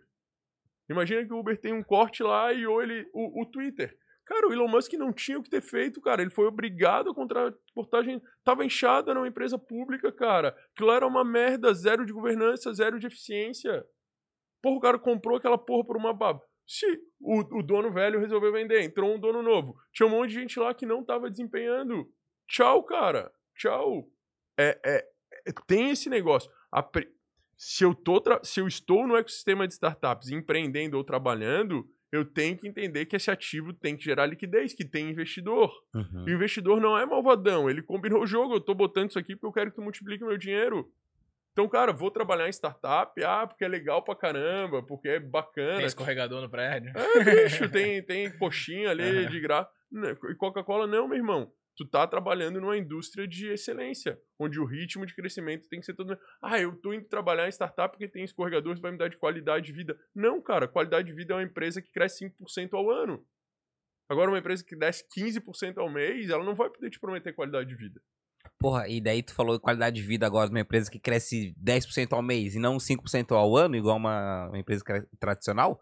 Imagina 0.88 1.24
que 1.24 1.32
o 1.32 1.38
Uber 1.38 1.58
tem 1.58 1.72
um 1.72 1.82
corte 1.82 2.22
lá 2.22 2.52
e 2.52 2.66
ou 2.66 2.82
ele. 2.82 3.08
O, 3.12 3.42
o 3.42 3.46
Twitter. 3.46 3.96
Cara, 4.24 4.46
o 4.46 4.52
Elon 4.52 4.68
Musk 4.68 4.92
não 4.94 5.12
tinha 5.12 5.38
o 5.38 5.42
que 5.42 5.50
ter 5.50 5.60
feito, 5.62 6.00
cara. 6.00 6.22
Ele 6.22 6.30
foi 6.30 6.46
obrigado 6.46 7.10
a 7.10 7.14
contratar 7.14 7.52
portagem. 7.74 8.22
Tava 8.44 8.64
inchado, 8.64 9.10
era 9.10 9.18
uma 9.18 9.26
empresa 9.28 9.58
pública, 9.58 10.12
cara. 10.12 10.56
Aquilo 10.72 10.92
era 10.92 11.06
uma 11.06 11.24
merda, 11.24 11.74
zero 11.74 12.06
de 12.06 12.12
governança, 12.12 12.72
zero 12.72 13.00
de 13.00 13.06
eficiência. 13.08 13.84
Porra, 14.62 14.76
o 14.76 14.80
cara 14.80 14.98
comprou 14.98 15.36
aquela 15.36 15.58
porra 15.58 15.84
por 15.86 15.96
uma 15.96 16.12
baba. 16.14 16.40
Se 16.66 16.86
o, 17.20 17.58
o 17.58 17.62
dono 17.62 17.92
velho 17.92 18.20
resolveu 18.20 18.52
vender, 18.52 18.80
entrou 18.82 19.12
um 19.14 19.18
dono 19.18 19.42
novo. 19.42 19.76
Tinha 19.92 20.06
um 20.06 20.10
monte 20.10 20.28
de 20.30 20.36
gente 20.36 20.58
lá 20.60 20.72
que 20.72 20.86
não 20.86 21.04
tava 21.04 21.28
desempenhando. 21.28 22.08
Tchau, 22.48 22.82
cara. 22.84 23.30
Tchau. 23.56 24.08
É, 24.58 24.78
é, 24.84 25.08
é- 25.48 25.52
tem 25.66 25.90
esse 25.90 26.08
negócio. 26.08 26.50
A 26.70 26.82
pre- 26.82 27.10
se, 27.56 27.84
eu 27.84 27.94
tô 27.94 28.20
tra- 28.20 28.40
se 28.44 28.60
eu 28.60 28.68
estou 28.68 29.06
no 29.06 29.16
ecossistema 29.16 29.66
de 29.66 29.74
startups 29.74 30.30
empreendendo 30.30 30.96
ou 30.96 31.04
trabalhando, 31.04 31.84
eu 32.12 32.24
tenho 32.24 32.56
que 32.56 32.68
entender 32.68 33.06
que 33.06 33.16
esse 33.16 33.30
ativo 33.30 33.72
tem 33.72 33.96
que 33.96 34.04
gerar 34.04 34.26
liquidez, 34.26 34.72
que 34.74 34.84
tem 34.84 35.10
investidor. 35.10 35.72
Uhum. 35.94 36.24
O 36.26 36.30
investidor 36.30 36.80
não 36.80 36.96
é 36.96 37.04
malvadão, 37.06 37.68
ele 37.68 37.82
combinou 37.82 38.22
o 38.22 38.26
jogo, 38.26 38.54
eu 38.54 38.60
tô 38.60 38.74
botando 38.74 39.10
isso 39.10 39.18
aqui 39.18 39.34
porque 39.34 39.46
eu 39.46 39.52
quero 39.52 39.70
que 39.70 39.76
tu 39.76 39.82
multiplique 39.82 40.22
o 40.22 40.26
meu 40.28 40.36
dinheiro. 40.38 40.90
Então, 41.52 41.68
cara, 41.68 41.92
vou 41.92 42.10
trabalhar 42.10 42.48
em 42.48 42.52
startup, 42.52 43.12
ah, 43.22 43.46
porque 43.46 43.64
é 43.64 43.68
legal 43.68 44.02
pra 44.02 44.16
caramba, 44.16 44.82
porque 44.82 45.08
é 45.08 45.20
bacana. 45.20 45.76
Tem 45.76 45.86
escorregador 45.86 46.40
no 46.40 46.50
prédio. 46.50 46.92
É, 46.96 47.44
bicho, 47.44 47.68
tem, 47.70 48.02
tem 48.04 48.36
coxinha 48.38 48.90
ali 48.90 49.26
de 49.26 49.38
graça. 49.38 49.70
Né, 49.90 50.16
E 50.30 50.34
Coca-Cola 50.34 50.86
não, 50.86 51.06
meu 51.06 51.18
irmão. 51.18 51.52
Tu 51.76 51.86
tá 51.86 52.06
trabalhando 52.06 52.60
numa 52.60 52.76
indústria 52.76 53.26
de 53.26 53.48
excelência, 53.48 54.18
onde 54.38 54.60
o 54.60 54.64
ritmo 54.64 55.06
de 55.06 55.14
crescimento 55.14 55.68
tem 55.68 55.80
que 55.80 55.86
ser 55.86 55.94
todo. 55.94 56.18
Ah, 56.40 56.58
eu 56.58 56.74
tô 56.76 56.92
indo 56.92 57.06
trabalhar 57.06 57.46
em 57.46 57.52
startup 57.52 57.92
porque 57.92 58.08
tem 58.08 58.24
escorregador, 58.24 58.72
isso 58.72 58.82
vai 58.82 58.92
me 58.92 58.98
dar 58.98 59.08
de 59.08 59.16
qualidade 59.16 59.66
de 59.66 59.72
vida. 59.72 59.98
Não, 60.14 60.40
cara, 60.40 60.68
qualidade 60.68 61.08
de 61.08 61.14
vida 61.14 61.34
é 61.34 61.36
uma 61.36 61.42
empresa 61.42 61.80
que 61.80 61.90
cresce 61.90 62.26
5% 62.26 62.74
ao 62.74 62.90
ano. 62.90 63.26
Agora, 64.08 64.30
uma 64.30 64.38
empresa 64.38 64.64
que 64.64 64.76
desce 64.76 65.04
15% 65.18 65.78
ao 65.78 65.90
mês, 65.90 66.28
ela 66.28 66.44
não 66.44 66.54
vai 66.54 66.68
poder 66.68 66.90
te 66.90 67.00
prometer 67.00 67.32
qualidade 67.32 67.68
de 67.68 67.74
vida. 67.74 68.00
Porra, 68.62 68.88
e 68.88 69.00
daí 69.00 69.22
tu 69.22 69.34
falou 69.34 69.58
qualidade 69.58 69.96
de 69.96 70.02
vida 70.02 70.24
agora 70.24 70.46
de 70.46 70.54
uma 70.54 70.60
empresa 70.60 70.90
que 70.90 70.98
cresce 70.98 71.54
10% 71.62 72.12
ao 72.12 72.22
mês 72.22 72.54
e 72.54 72.60
não 72.60 72.76
5% 72.76 73.32
ao 73.32 73.56
ano, 73.56 73.74
igual 73.74 73.96
uma, 73.96 74.48
uma 74.48 74.58
empresa 74.58 74.84
tradicional. 75.18 75.80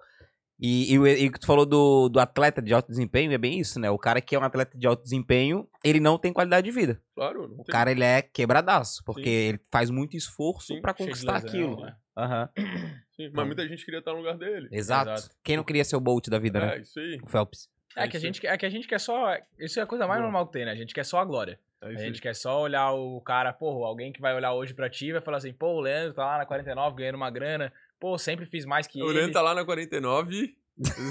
E, 0.62 0.98
o 0.98 1.04
que 1.32 1.40
tu 1.40 1.46
falou 1.46 1.64
do, 1.64 2.10
do 2.10 2.20
atleta 2.20 2.60
de 2.60 2.74
alto 2.74 2.88
desempenho 2.88 3.32
é 3.32 3.38
bem 3.38 3.58
isso, 3.58 3.80
né? 3.80 3.90
O 3.90 3.98
cara 3.98 4.20
que 4.20 4.34
é 4.34 4.38
um 4.38 4.44
atleta 4.44 4.76
de 4.76 4.86
alto 4.86 5.02
desempenho, 5.02 5.66
ele 5.82 6.00
não 6.00 6.18
tem 6.18 6.34
qualidade 6.34 6.66
de 6.66 6.70
vida. 6.70 7.00
Claro, 7.14 7.48
não 7.48 7.60
O 7.60 7.64
tem. 7.64 7.72
cara, 7.72 7.90
ele 7.90 8.04
é 8.04 8.20
quebradaço, 8.20 9.02
porque 9.06 9.24
Sim. 9.24 9.48
ele 9.48 9.60
faz 9.70 9.88
muito 9.88 10.18
esforço 10.18 10.74
de 10.74 10.82
conquistar 10.82 11.42
lesão, 11.42 11.48
aquilo. 11.48 11.80
né? 11.80 11.96
Aham. 12.14 12.50
Sim, 13.16 13.30
mas 13.32 13.46
muita 13.46 13.66
gente 13.66 13.84
queria 13.86 14.00
estar 14.00 14.12
no 14.12 14.18
lugar 14.18 14.36
dele. 14.36 14.68
Exato. 14.70 15.10
Exato. 15.10 15.34
Quem 15.42 15.56
não 15.56 15.64
queria 15.64 15.84
ser 15.84 15.96
o 15.96 16.00
Bolt 16.00 16.28
da 16.28 16.38
vida, 16.38 16.60
né? 16.60 16.76
É, 16.76 16.80
isso 16.80 16.98
aí. 17.00 17.18
O 17.22 17.28
Phelps. 17.28 17.68
É 17.96 18.06
que, 18.06 18.16
a 18.16 18.20
gente, 18.20 18.46
é 18.46 18.56
que 18.56 18.66
a 18.66 18.70
gente 18.70 18.86
quer 18.86 19.00
só. 19.00 19.34
Isso 19.58 19.80
é 19.80 19.82
a 19.82 19.86
coisa 19.86 20.06
mais 20.06 20.20
normal 20.20 20.46
que 20.46 20.52
tem, 20.52 20.64
né? 20.66 20.72
A 20.72 20.76
gente 20.76 20.92
quer 20.94 21.04
só 21.04 21.18
a 21.18 21.24
glória. 21.24 21.58
É 21.82 21.86
A 21.86 21.88
aí. 21.88 21.98
gente 21.98 22.20
quer 22.20 22.34
só 22.34 22.60
olhar 22.60 22.92
o 22.92 23.20
cara, 23.22 23.52
pô, 23.52 23.84
alguém 23.84 24.12
que 24.12 24.20
vai 24.20 24.34
olhar 24.34 24.52
hoje 24.52 24.74
pra 24.74 24.90
ti 24.90 25.12
vai 25.12 25.20
falar 25.20 25.38
assim, 25.38 25.52
pô, 25.52 25.68
o 25.74 25.80
Leandro 25.80 26.12
tá 26.14 26.24
lá 26.24 26.38
na 26.38 26.46
49 26.46 26.96
ganhando 26.96 27.14
uma 27.16 27.30
grana, 27.30 27.72
pô, 27.98 28.18
sempre 28.18 28.44
fiz 28.46 28.64
mais 28.66 28.86
que 28.86 29.02
O 29.02 29.06
ele. 29.06 29.14
Leandro 29.14 29.32
tá 29.32 29.42
lá 29.42 29.54
na 29.54 29.64
49. 29.64 30.56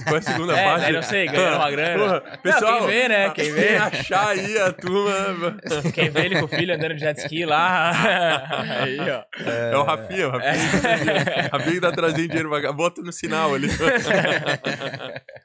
Foi 0.08 0.18
a 0.18 0.22
segunda 0.22 0.54
é, 0.58 0.64
parte. 0.66 0.82
daí 0.82 0.94
não 0.94 1.02
sei, 1.04 1.28
ganhando 1.28 1.56
uma 1.58 1.72
grana. 1.72 2.04
Porra, 2.22 2.38
pessoal, 2.38 2.80
quem 2.80 2.88
vê, 2.88 3.08
né? 3.08 3.30
Quem 3.32 3.52
vê. 3.54 3.68
Quem 3.68 3.78
achar 3.78 4.28
aí 4.30 4.58
a 4.60 4.74
turma. 4.74 5.58
Quem 5.94 6.10
vê 6.10 6.26
ele 6.26 6.40
com 6.40 6.46
o 6.46 6.48
filho 6.48 6.74
andando 6.74 6.96
de 6.96 7.02
jet 7.02 7.18
ski 7.20 7.46
lá. 7.46 7.92
Aí, 8.82 9.00
ó. 9.00 9.24
É, 9.50 9.78
o 9.78 9.84
Rafinha, 9.84 10.28
o 10.28 10.32
Rafinha. 10.32 10.52
É. 10.52 11.42
Rafinha 11.52 11.74
que 11.76 11.82
tá 11.82 11.92
trazendo 11.92 12.28
dinheiro 12.28 12.50
pra 12.50 12.62
cá. 12.62 12.72
Bota 12.72 13.02
no 13.02 13.12
sinal 13.12 13.54
ali. 13.54 13.68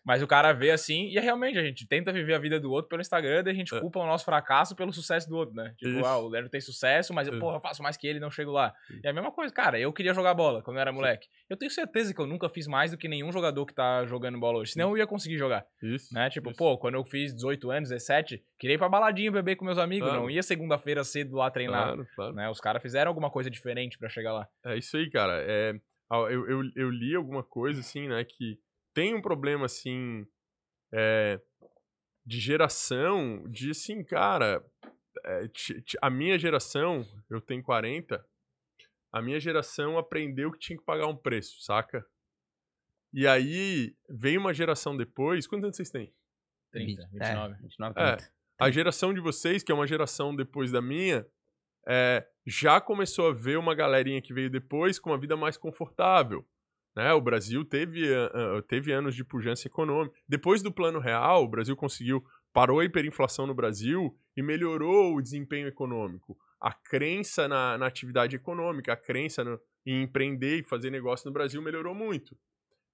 Mas 0.04 0.22
o 0.22 0.26
cara 0.26 0.52
vê 0.52 0.70
assim, 0.70 1.08
e 1.08 1.18
é 1.18 1.20
realmente, 1.20 1.58
a 1.58 1.62
gente 1.62 1.86
tenta 1.86 2.12
viver 2.12 2.34
a 2.34 2.38
vida 2.38 2.60
do 2.60 2.70
outro 2.70 2.88
pelo 2.88 3.00
Instagram, 3.00 3.42
daí 3.42 3.52
a 3.52 3.56
gente 3.56 3.74
É. 3.74 3.80
culpa 3.80 4.00
o 4.00 4.06
nosso 4.06 4.24
fracasso 4.24 4.76
pelo 4.76 4.92
sucesso 4.92 5.28
do 5.28 5.36
outro, 5.36 5.54
né? 5.54 5.72
Tipo, 5.78 5.98
Isso. 5.98 6.06
ah, 6.06 6.18
o 6.18 6.28
Leandro 6.28 6.50
tem 6.50 6.60
sucesso, 6.60 7.12
mas 7.14 7.26
eu, 7.26 7.34
Isso. 7.34 7.40
porra, 7.40 7.56
eu 7.56 7.60
faço 7.60 7.82
mais 7.82 7.96
que 7.96 8.06
ele, 8.06 8.20
não 8.20 8.30
chego 8.30 8.50
lá. 8.52 8.72
E 9.02 9.06
é 9.06 9.10
a 9.10 9.12
mesma 9.12 9.32
coisa, 9.32 9.52
cara, 9.52 9.78
eu 9.78 9.92
queria 9.92 10.12
jogar 10.14 10.34
bola 10.34 10.62
quando 10.62 10.76
eu 10.76 10.80
era 10.82 10.92
moleque. 10.92 11.26
Eu 11.48 11.56
tenho 11.56 11.70
certeza 11.70 12.12
que 12.14 12.20
eu 12.20 12.26
nunca 12.26 12.48
fiz 12.48 12.66
mais 12.66 12.90
do 12.90 12.98
que 12.98 13.08
nenhum 13.08 13.32
jogador 13.32 13.64
que 13.66 13.74
tá 13.74 14.04
jogando 14.06 14.13
bola 14.38 14.58
hoje, 14.58 14.72
senão 14.72 14.90
eu 14.90 14.98
ia 14.98 15.06
conseguir 15.06 15.36
jogar, 15.38 15.66
Isso. 15.82 16.12
né? 16.14 16.28
Tipo, 16.30 16.50
isso. 16.50 16.58
pô, 16.58 16.76
quando 16.78 16.94
eu 16.94 17.04
fiz 17.04 17.34
18 17.34 17.70
anos, 17.70 17.88
17, 17.90 18.44
queria 18.58 18.74
ir 18.74 18.78
pra 18.78 18.88
baladinha 18.88 19.30
beber 19.30 19.56
com 19.56 19.64
meus 19.64 19.78
amigos, 19.78 20.08
Claro. 20.08 20.22
não 20.22 20.30
ia 20.30 20.42
segunda-feira 20.42 21.04
cedo 21.04 21.36
lá 21.36 21.50
treinar, 21.50 21.84
Claro, 21.94 22.08
claro. 22.14 22.34
né? 22.34 22.48
Os 22.50 22.60
caras 22.60 22.82
fizeram 22.82 23.10
alguma 23.10 23.30
coisa 23.30 23.50
diferente 23.50 23.98
pra 23.98 24.08
chegar 24.08 24.32
lá. 24.32 24.48
É 24.64 24.76
isso 24.76 24.96
aí, 24.96 25.10
cara. 25.10 25.42
É, 25.46 25.74
eu, 26.10 26.48
eu, 26.48 26.62
eu 26.76 26.90
li 26.90 27.14
alguma 27.14 27.42
coisa, 27.42 27.80
assim, 27.80 28.08
né, 28.08 28.24
que 28.24 28.58
tem 28.92 29.14
um 29.14 29.20
problema, 29.22 29.66
assim, 29.66 30.26
é, 30.92 31.40
de 32.24 32.38
geração, 32.40 33.44
de, 33.48 33.70
assim, 33.70 34.02
cara, 34.04 34.64
é, 35.26 35.48
a 36.00 36.08
minha 36.10 36.38
geração, 36.38 37.04
eu 37.28 37.40
tenho 37.40 37.62
40, 37.62 38.24
a 39.12 39.22
minha 39.22 39.38
geração 39.38 39.96
aprendeu 39.98 40.50
que 40.50 40.58
tinha 40.58 40.78
que 40.78 40.84
pagar 40.84 41.06
um 41.06 41.16
preço, 41.16 41.62
saca? 41.62 42.04
E 43.14 43.26
aí, 43.28 43.94
veio 44.10 44.40
uma 44.40 44.52
geração 44.52 44.96
depois, 44.96 45.46
quantos 45.46 45.64
anos 45.64 45.76
vocês 45.76 45.90
têm? 45.90 46.12
30, 46.72 47.02
É, 47.02 47.06
29. 47.06 47.54
29, 47.62 47.94
É. 48.00 48.16
30. 48.16 48.32
A 48.60 48.70
geração 48.70 49.14
de 49.14 49.20
vocês, 49.20 49.62
que 49.62 49.70
é 49.70 49.74
uma 49.74 49.86
geração 49.86 50.34
depois 50.34 50.72
da 50.72 50.82
minha, 50.82 51.24
é, 51.86 52.26
já 52.46 52.80
começou 52.80 53.28
a 53.28 53.32
ver 53.32 53.56
uma 53.58 53.74
galerinha 53.74 54.20
que 54.20 54.34
veio 54.34 54.50
depois 54.50 54.98
com 54.98 55.10
uma 55.10 55.18
vida 55.18 55.36
mais 55.36 55.56
confortável. 55.56 56.44
Né? 56.96 57.12
O 57.12 57.20
Brasil 57.20 57.64
teve, 57.64 58.12
ah, 58.14 58.62
teve 58.68 58.92
anos 58.92 59.14
de 59.14 59.24
pujança 59.24 59.66
econômica. 59.68 60.16
Depois 60.28 60.62
do 60.62 60.72
Plano 60.72 60.98
Real, 61.00 61.42
o 61.44 61.48
Brasil 61.48 61.76
conseguiu, 61.76 62.24
parou 62.52 62.80
a 62.80 62.84
hiperinflação 62.84 63.46
no 63.46 63.54
Brasil 63.54 64.16
e 64.36 64.42
melhorou 64.42 65.14
o 65.16 65.22
desempenho 65.22 65.66
econômico. 65.68 66.36
A 66.60 66.72
crença 66.72 67.46
na, 67.48 67.76
na 67.78 67.86
atividade 67.86 68.36
econômica, 68.36 68.92
a 68.92 68.96
crença 68.96 69.42
no- 69.44 69.60
em 69.84 70.02
empreender 70.02 70.60
e 70.60 70.64
fazer 70.64 70.90
negócio 70.90 71.26
no 71.28 71.32
Brasil 71.32 71.60
melhorou 71.60 71.94
muito. 71.94 72.36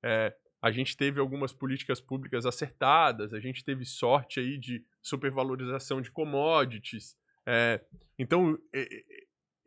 É, 0.02 0.34
a 0.62 0.70
gente 0.70 0.96
teve 0.96 1.20
algumas 1.20 1.52
políticas 1.52 2.00
públicas 2.00 2.44
acertadas, 2.44 3.32
a 3.32 3.40
gente 3.40 3.64
teve 3.64 3.84
sorte 3.84 4.40
aí 4.40 4.58
de 4.58 4.84
supervalorização 5.02 6.00
de 6.00 6.10
commodities. 6.10 7.16
é, 7.46 7.80
então, 8.18 8.58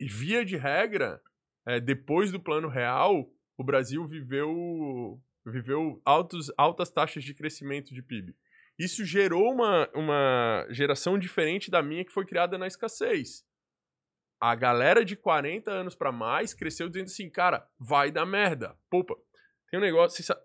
via 0.00 0.44
de 0.44 0.56
regra, 0.56 1.20
é, 1.66 1.80
depois 1.80 2.30
do 2.30 2.40
Plano 2.40 2.68
Real, 2.68 3.28
o 3.56 3.64
Brasil 3.64 4.06
viveu, 4.06 5.20
viveu 5.44 6.00
altos, 6.04 6.52
altas 6.56 6.90
taxas 6.90 7.24
de 7.24 7.34
crescimento 7.34 7.94
de 7.94 8.02
PIB. 8.02 8.34
Isso 8.78 9.04
gerou 9.04 9.52
uma, 9.52 9.88
uma 9.94 10.66
geração 10.70 11.18
diferente 11.18 11.70
da 11.70 11.80
minha 11.80 12.04
que 12.04 12.12
foi 12.12 12.26
criada 12.26 12.58
na 12.58 12.66
escassez. 12.66 13.44
A 14.40 14.54
galera 14.54 15.04
de 15.04 15.16
40 15.16 15.70
anos 15.70 15.94
pra 15.94 16.10
mais 16.10 16.52
cresceu 16.52 16.88
dizendo 16.88 17.06
assim, 17.06 17.30
cara, 17.30 17.66
vai 17.78 18.10
dar 18.10 18.26
merda. 18.26 18.76
Poupa. 18.90 19.16
Tem 19.70 19.78
um 19.78 19.82
negócio. 19.82 20.16
Vocês, 20.16 20.26
sa- 20.26 20.42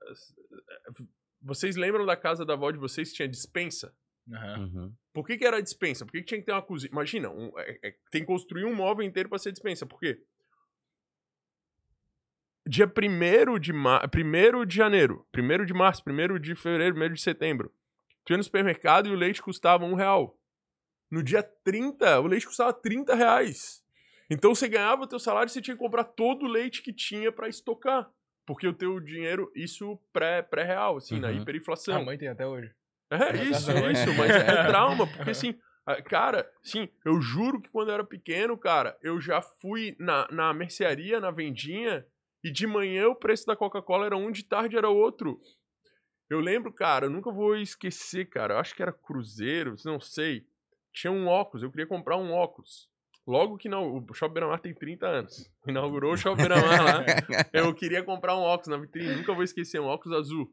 vocês 1.42 1.76
lembram 1.76 2.06
da 2.06 2.16
casa 2.18 2.46
da 2.46 2.54
avó 2.54 2.72
de 2.72 2.78
vocês 2.78 3.10
que 3.10 3.16
tinha 3.16 3.28
dispensa? 3.28 3.94
Uhum. 4.60 4.94
Por 5.14 5.26
que, 5.26 5.38
que 5.38 5.46
era 5.46 5.62
dispensa? 5.62 6.06
Por 6.06 6.12
que, 6.12 6.20
que 6.20 6.26
tinha 6.26 6.40
que 6.40 6.46
ter 6.46 6.52
uma 6.52 6.62
cozinha? 6.62 6.92
Imagina, 6.92 7.30
um- 7.30 7.52
é- 7.58 7.80
é- 7.84 7.96
tem 8.12 8.22
que 8.22 8.28
construir 8.28 8.66
um 8.66 8.76
móvel 8.76 9.06
inteiro 9.06 9.30
pra 9.30 9.40
ser 9.40 9.52
dispensa. 9.52 9.86
Por 9.86 10.00
quê? 10.00 10.22
Dia 12.68 12.86
1 12.88 13.58
de, 13.60 13.74
ma 13.74 14.02
1 14.06 14.66
de 14.66 14.76
janeiro, 14.76 15.26
1 15.36 15.66
de 15.66 15.74
março, 15.74 16.04
1 16.06 16.40
de 16.40 16.56
fevereiro, 16.56 16.96
1 16.96 17.14
de 17.14 17.22
setembro. 17.22 17.74
Tu 18.26 18.34
ia 18.34 18.38
no 18.38 18.44
supermercado 18.44 19.08
e 19.08 19.12
o 19.12 19.16
leite 19.16 19.42
custava 19.42 19.86
um 19.86 19.96
real. 19.96 20.38
No 21.10 21.24
dia 21.24 21.42
30, 21.42 22.20
o 22.20 22.28
leite 22.28 22.46
custava 22.46 22.72
30 22.72 23.16
reais. 23.16 23.84
Então 24.30 24.54
você 24.54 24.68
ganhava 24.68 25.02
o 25.04 25.08
teu 25.08 25.18
salário 25.18 25.50
e 25.50 25.52
você 25.52 25.62
tinha 25.62 25.76
que 25.76 25.82
comprar 25.82 26.04
todo 26.04 26.44
o 26.46 26.48
leite 26.48 26.84
que 26.84 26.94
tinha 26.94 27.32
pra 27.32 27.48
estocar. 27.50 28.12
Porque 28.50 28.68
o 28.68 28.74
teu 28.74 29.00
dinheiro, 29.00 29.52
isso 29.56 29.96
pré- 30.12 30.42
pré-real, 30.42 30.98
assim, 30.98 31.20
na 31.20 31.30
Uhum. 31.30 31.38
hiperinflação. 31.38 31.98
A 32.02 32.04
mãe 32.04 32.18
tem 32.18 32.30
até 32.30 32.48
hoje. 32.48 32.74
É 33.12 33.44
isso, 33.44 33.72
isso, 33.92 34.12
mas 34.16 34.32
é 34.36 34.64
trauma, 34.66 35.06
porque 35.06 35.30
assim, 35.30 35.54
cara, 36.06 36.52
sim, 36.64 36.90
eu 37.06 37.22
juro 37.22 37.62
que 37.62 37.70
quando 37.70 37.90
eu 37.90 37.94
era 37.94 38.04
pequeno, 38.04 38.58
cara, 38.58 38.98
eu 39.04 39.22
já 39.22 39.40
fui 39.40 39.96
na, 40.00 40.28
na 40.32 40.52
mercearia, 40.52 41.20
na 41.20 41.30
vendinha, 41.30 42.04
e 42.44 42.50
de 42.52 42.66
manhã 42.66 43.08
o 43.08 43.16
preço 43.16 43.46
da 43.46 43.56
Coca-Cola 43.56 44.08
era 44.08 44.18
um, 44.18 44.32
de 44.32 44.44
tarde 44.44 44.76
era 44.76 44.90
outro. 44.90 45.40
Eu 46.28 46.40
lembro, 46.40 46.74
cara, 46.74 47.06
eu 47.06 47.12
nunca 47.12 47.32
vou 47.32 47.56
esquecer, 47.56 48.26
cara, 48.30 48.56
eu 48.56 48.58
acho 48.58 48.74
que 48.76 48.82
era 48.82 48.92
Cruzeiro, 48.92 49.76
não 49.86 50.00
sei. 50.00 50.44
Tinha 50.92 51.12
um 51.12 51.28
óculos, 51.28 51.62
eu 51.62 51.70
queria 51.70 51.86
comprar 51.86 52.18
um 52.18 52.32
óculos. 52.32 52.89
Logo 53.30 53.58
que 53.58 53.70
não, 53.70 54.04
o 54.10 54.14
Shopping 54.14 54.34
Beira-Mar 54.34 54.60
tem 54.60 54.74
30 54.74 55.06
anos. 55.08 55.52
Inaugurou 55.68 56.14
o 56.14 56.18
Shopping 56.18 56.48
Beira-Mar 56.48 56.84
lá. 56.84 57.06
Eu 57.54 57.72
queria 57.76 58.02
comprar 58.04 58.36
um 58.36 58.42
óculos 58.42 58.70
na 58.70 58.78
vitrine, 58.78 59.16
nunca 59.18 59.36
vou 59.36 59.44
esquecer, 59.44 59.80
um 59.80 59.86
óculos 59.86 60.18
azul. 60.18 60.52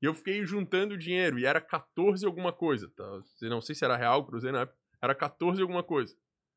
E 0.00 0.06
eu 0.06 0.14
fiquei 0.14 0.44
juntando 0.44 0.96
dinheiro, 0.96 1.36
e 1.38 1.44
era 1.46 1.60
14 1.60 2.24
alguma 2.24 2.52
coisa. 2.52 2.88
Tá? 2.96 3.20
Não 3.42 3.60
sei 3.60 3.74
se 3.74 3.84
era 3.84 3.96
real, 3.96 4.24
cruzeiro 4.24 4.56
na 4.56 4.62
época. 4.62 4.78
Era 5.02 5.14
14 5.16 5.60
alguma 5.62 5.82
coisa. 5.82 6.14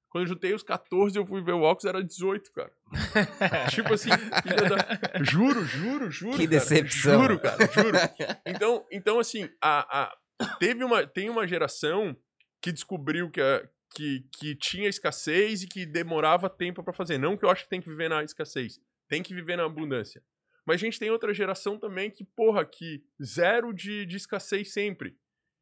Quando 0.10 0.24
eu 0.26 0.28
juntei 0.30 0.54
os 0.54 0.62
14, 0.64 1.18
eu 1.18 1.26
fui 1.26 1.44
ver 1.44 1.54
o 1.54 1.62
óculos, 1.62 1.86
era 1.86 2.04
18, 2.04 2.52
cara. 2.54 2.72
tipo 3.70 3.92
assim, 3.94 4.10
da... 4.10 5.24
Juro, 5.24 5.64
juro, 5.66 6.12
juro. 6.12 6.38
Que 6.38 6.48
cara. 6.48 6.60
decepção. 6.60 7.22
Juro, 7.22 7.40
cara, 7.40 7.68
juro. 7.72 7.98
Então, 8.46 8.86
então 8.92 9.20
assim, 9.20 9.50
a, 9.62 10.04
a- 10.04 10.18
teve 10.60 10.84
uma, 10.84 11.06
tem 11.08 11.28
uma 11.30 11.48
geração 11.48 12.16
que 12.62 12.72
descobriu 12.72 13.30
que, 13.32 13.42
a- 13.42 13.68
que, 13.96 14.26
que 14.38 14.54
tinha 14.54 14.90
escassez 14.90 15.64
e 15.64 15.68
que 15.68 15.86
demorava 15.86 16.50
tempo 16.50 16.84
pra 16.84 16.94
fazer. 16.94 17.18
Não 17.18 17.38
que 17.38 17.46
eu 17.46 17.50
acho 17.50 17.64
que 17.64 17.70
tem 17.70 17.80
que 17.82 17.90
viver 17.90 18.10
na 18.10 18.24
escassez. 18.24 18.80
Tem 19.08 19.24
que 19.24 19.34
viver 19.34 19.56
na 19.56 19.64
abundância. 19.64 20.22
Mas 20.66 20.76
a 20.76 20.86
gente 20.86 21.00
tem 21.00 21.10
outra 21.10 21.34
geração 21.34 21.80
também 21.80 22.12
que, 22.12 22.24
porra, 22.24 22.66
que 22.66 23.04
zero 23.24 23.74
de, 23.74 24.06
de 24.06 24.18
escassez 24.18 24.74
sempre. 24.74 25.18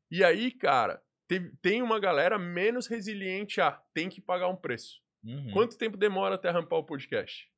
E 0.10 0.24
aí, 0.24 0.52
cara, 0.52 1.02
tem, 1.28 1.52
tem 1.62 1.82
uma 1.82 2.00
galera 2.00 2.40
menos 2.40 2.88
resiliente 2.88 3.62
a 3.62 3.72
tem 3.94 4.10
que 4.10 4.22
pagar 4.22 4.48
um 4.48 4.56
preço. 4.56 5.02
Uhum. 5.24 5.52
Quanto 5.52 5.78
tempo 5.78 5.96
demora 5.96 6.36
até 6.36 6.50
rampar 6.50 6.80
o 6.80 6.86
podcast? 6.86 7.50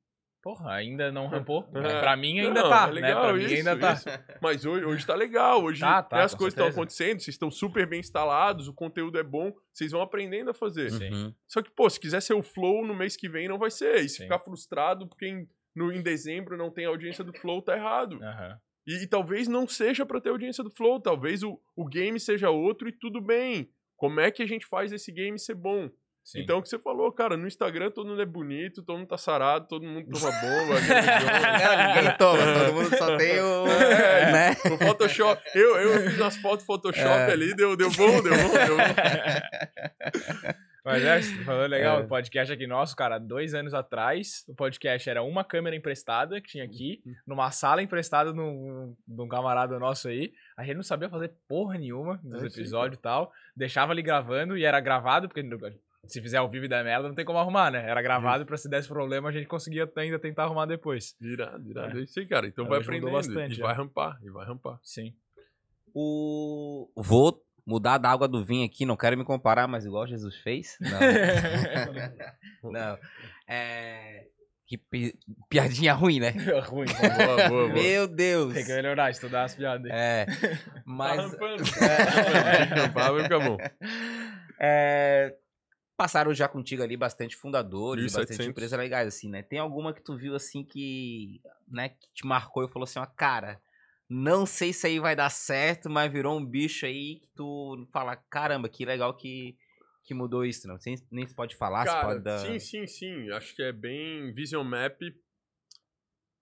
Porra, 0.45 0.73
ainda 0.75 1.11
não 1.11 1.25
rampou. 1.25 1.67
É. 1.73 1.99
Pra 1.99 2.15
mim 2.15 2.39
ainda 2.39 2.61
Não, 2.61 2.69
tá, 2.69 2.83
é 2.83 2.85
né? 2.85 2.91
legal 2.93 3.21
Pra 3.23 3.33
mim 3.33 3.43
isso, 3.45 3.55
ainda 3.55 3.75
tá. 3.79 3.93
isso. 3.93 4.05
Mas 4.39 4.63
hoje, 4.63 4.85
hoje 4.85 5.03
tá 5.03 5.15
legal, 5.15 5.63
hoje 5.63 5.79
Tá, 5.79 6.03
tá, 6.03 6.17
né, 6.17 6.23
as 6.23 6.35
coisas 6.35 6.53
estão 6.53 6.67
acontecendo, 6.67 7.19
vocês 7.19 7.33
estão 7.33 7.49
super 7.49 7.87
bem 7.87 7.99
instalados, 7.99 8.67
o 8.67 8.73
conteúdo 8.75 9.17
é 9.17 9.23
bom, 9.23 9.51
vocês 9.73 9.91
vão 9.91 10.03
aprendendo 10.03 10.51
a 10.51 10.53
fazer. 10.53 10.91
Sim. 10.91 11.09
Uhum. 11.11 11.33
Só 11.47 11.63
que, 11.63 11.71
pô, 11.71 11.89
se 11.89 11.99
quiser 11.99 12.21
ser 12.21 12.35
o 12.35 12.43
Flow 12.43 12.85
no 12.85 12.93
mês 12.93 13.17
que 13.17 13.27
vem, 13.27 13.47
não 13.47 13.57
vai 13.57 13.71
ser. 13.71 13.95
E 14.01 14.07
se 14.07 14.17
Sim. 14.17 14.23
ficar 14.25 14.37
frustrado 14.37 15.07
porque 15.07 15.25
em, 15.25 15.49
no, 15.75 15.91
em 15.91 16.03
dezembro 16.03 16.55
não 16.55 16.69
tem 16.69 16.85
audiência 16.85 17.23
do 17.23 17.33
Flow, 17.33 17.59
tá 17.63 17.75
errado. 17.75 18.19
Aham. 18.21 18.59
E, 18.85 19.01
e 19.03 19.07
talvez 19.07 19.47
não 19.47 19.67
seja 19.67 20.05
pra 20.05 20.21
ter 20.21 20.29
audiência 20.29 20.63
do 20.63 20.69
Flow, 20.69 20.99
talvez 20.99 21.41
o, 21.41 21.59
o 21.75 21.85
game 21.87 22.19
seja 22.19 22.51
outro 22.51 22.87
e 22.87 22.91
tudo 22.91 23.19
bem. 23.19 23.67
Como 23.97 24.19
é 24.19 24.29
que 24.29 24.43
a 24.43 24.47
gente 24.47 24.67
faz 24.67 24.91
esse 24.91 25.11
game 25.11 25.39
ser 25.39 25.55
bom? 25.55 25.89
Sim. 26.25 26.41
Então, 26.41 26.57
o 26.57 26.61
que 26.63 26.67
você 26.67 26.79
falou, 26.79 27.11
cara, 27.11 27.37
no 27.37 27.45
Instagram 27.45 27.91
todo 27.91 28.07
mundo 28.09 28.19
é 28.21 28.25
bonito, 28.25 28.81
todo 28.81 28.97
mundo 28.97 29.07
tá 29.07 29.17
sarado, 29.17 29.67
todo 29.67 29.85
mundo 29.85 30.07
toma 30.11 30.31
bomba. 30.31 30.75
Ninguém 31.95 32.17
toma, 32.17 32.39
todo 32.59 32.73
mundo 32.73 32.97
só 32.97 33.15
tem 33.15 33.39
o. 33.39 33.67
É, 33.67 34.31
né? 34.31 34.51
O 34.73 34.77
Photoshop. 34.87 35.41
Eu, 35.53 35.75
eu 35.77 36.09
fiz 36.09 36.19
umas 36.19 36.37
fotos 36.37 36.65
Photoshop 36.65 37.07
É. 37.07 37.31
ali, 37.31 37.55
deu, 37.55 37.77
deu 37.77 37.91
bom, 37.91 38.23
deu 38.23 38.33
bom, 38.33 38.53
deu 38.65 38.75
bom. 38.77 38.83
Mas 40.83 41.03
é, 41.03 41.19
você 41.19 41.43
falou 41.43 41.65
legal, 41.65 41.99
É. 41.99 42.03
o 42.03 42.07
podcast 42.07 42.53
aqui 42.53 42.67
nosso, 42.67 42.95
cara, 42.95 43.17
dois 43.17 43.55
anos 43.55 43.73
atrás, 43.73 44.45
o 44.47 44.53
podcast 44.53 45.09
era 45.09 45.23
uma 45.23 45.43
câmera 45.43 45.75
emprestada 45.75 46.39
que 46.39 46.47
tinha 46.49 46.63
aqui, 46.63 47.01
Uhum. 47.03 47.13
numa 47.25 47.49
sala 47.49 47.81
emprestada 47.81 48.31
num, 48.31 48.95
num 49.07 49.27
camarada 49.27 49.79
nosso 49.79 50.07
aí. 50.07 50.31
A 50.55 50.63
gente 50.63 50.75
não 50.75 50.83
sabia 50.83 51.09
fazer 51.09 51.31
porra 51.47 51.79
nenhuma 51.79 52.19
dos 52.23 52.35
É, 52.43 52.49
sim, 52.49 52.59
episódios 52.61 52.99
e 52.99 53.01
tal. 53.01 53.31
Deixava 53.55 53.93
ali 53.93 54.03
gravando 54.03 54.55
e 54.55 54.63
era 54.63 54.79
gravado, 54.79 55.27
porque 55.27 55.41
se 56.07 56.21
fizer 56.21 56.37
ao 56.37 56.49
vivo 56.49 56.65
e 56.65 56.67
der 56.67 56.83
merda, 56.83 57.07
não 57.07 57.15
tem 57.15 57.25
como 57.25 57.39
arrumar, 57.39 57.71
né? 57.71 57.89
Era 57.89 58.01
gravado 58.01 58.45
pra 58.45 58.57
se 58.57 58.69
desse 58.69 58.87
problema 58.87 59.29
a 59.29 59.31
gente 59.31 59.47
conseguia 59.47 59.89
ainda 59.97 60.19
tentar 60.19 60.43
arrumar 60.43 60.65
depois. 60.65 61.15
Virado, 61.19 61.63
virado. 61.63 61.97
É. 61.97 62.01
É 62.01 62.03
isso 62.03 62.19
aí, 62.19 62.25
cara. 62.27 62.47
Então 62.47 62.65
É, 62.65 62.69
vai 62.69 62.79
aprendendo. 62.79 63.11
bastante, 63.11 63.57
e 63.57 63.61
é. 63.61 63.63
vai 63.63 63.73
rampar, 63.75 64.19
e 64.23 64.29
vai 64.29 64.45
rampar. 64.45 64.79
Sim. 64.83 65.13
O... 65.93 66.89
Vou 66.95 67.41
mudar 67.65 67.97
da 67.97 68.09
água 68.11 68.27
do 68.27 68.43
vinho 68.43 68.65
aqui, 68.65 68.85
não 68.85 68.97
quero 68.97 69.17
me 69.17 69.23
comparar, 69.23 69.67
mas 69.67 69.85
igual 69.85 70.05
Jesus 70.07 70.35
fez. 70.37 70.77
Não. 70.81 70.99
não. 72.71 72.97
É... 73.47 74.25
Que 74.67 74.79
pi- 74.79 75.15
piadinha 75.47 75.93
ruim, 75.93 76.19
né? 76.19 76.31
Ruim. 76.65 76.87
Boa, 76.87 77.35
boa, 77.37 77.49
boa. 77.49 77.69
Meu 77.69 78.07
Deus. 78.07 78.51
Tem 78.51 78.65
que 78.65 78.73
melhorar, 78.73 79.11
estudar 79.11 79.43
as 79.43 79.53
piadas. 79.53 79.91
É. 79.91 80.25
Tá 80.25 80.81
Mas. 80.83 81.21
rampando. 81.21 81.63
Tem 81.63 82.67
que 82.67 82.73
rampar, 82.73 83.13
vai 83.13 83.23
ficar 83.23 83.39
bom. 83.41 83.57
É, 84.59 85.35
passaram 85.97 86.33
já 86.33 86.47
contigo 86.47 86.83
ali 86.83 86.97
bastante 86.97 87.35
fundadores, 87.35 88.03
1700. 88.03 88.29
bastante 88.29 88.49
empresas 88.49 88.79
legais, 88.79 89.07
assim, 89.07 89.29
né? 89.29 89.41
Tem 89.41 89.59
alguma 89.59 89.93
que 89.93 90.01
tu 90.01 90.15
viu, 90.17 90.35
assim, 90.35 90.63
que, 90.63 91.41
né, 91.67 91.89
que 91.89 92.07
te 92.13 92.25
marcou 92.25 92.63
e 92.63 92.69
falou 92.69 92.83
assim, 92.83 92.99
ó, 92.99 93.05
cara, 93.05 93.61
Não 94.07 94.45
sei 94.45 94.71
se 94.71 94.85
aí 94.85 94.99
vai 94.99 95.15
dar 95.15 95.31
certo, 95.31 95.89
mas 95.89 96.11
virou 96.11 96.37
um 96.37 96.45
bicho 96.45 96.85
aí 96.85 97.19
que 97.21 97.27
tu 97.35 97.87
fala, 97.91 98.15
caramba, 98.15 98.69
que 98.69 98.85
legal 98.85 99.15
que, 99.15 99.57
que 100.03 100.13
mudou 100.13 100.45
isso, 100.45 100.67
não? 100.67 100.77
Nem 101.11 101.25
se 101.25 101.33
pode 101.33 101.55
falar, 101.55 101.81
se 101.81 101.93
Cara, 101.93 102.07
pode 102.07 102.23
dar... 102.23 102.39
sim, 102.39 102.59
sim, 102.59 102.85
sim. 102.85 103.31
Acho 103.31 103.55
que 103.55 103.63
é 103.63 103.71
bem 103.71 104.31
Vision 104.31 104.63
Map. 104.63 105.01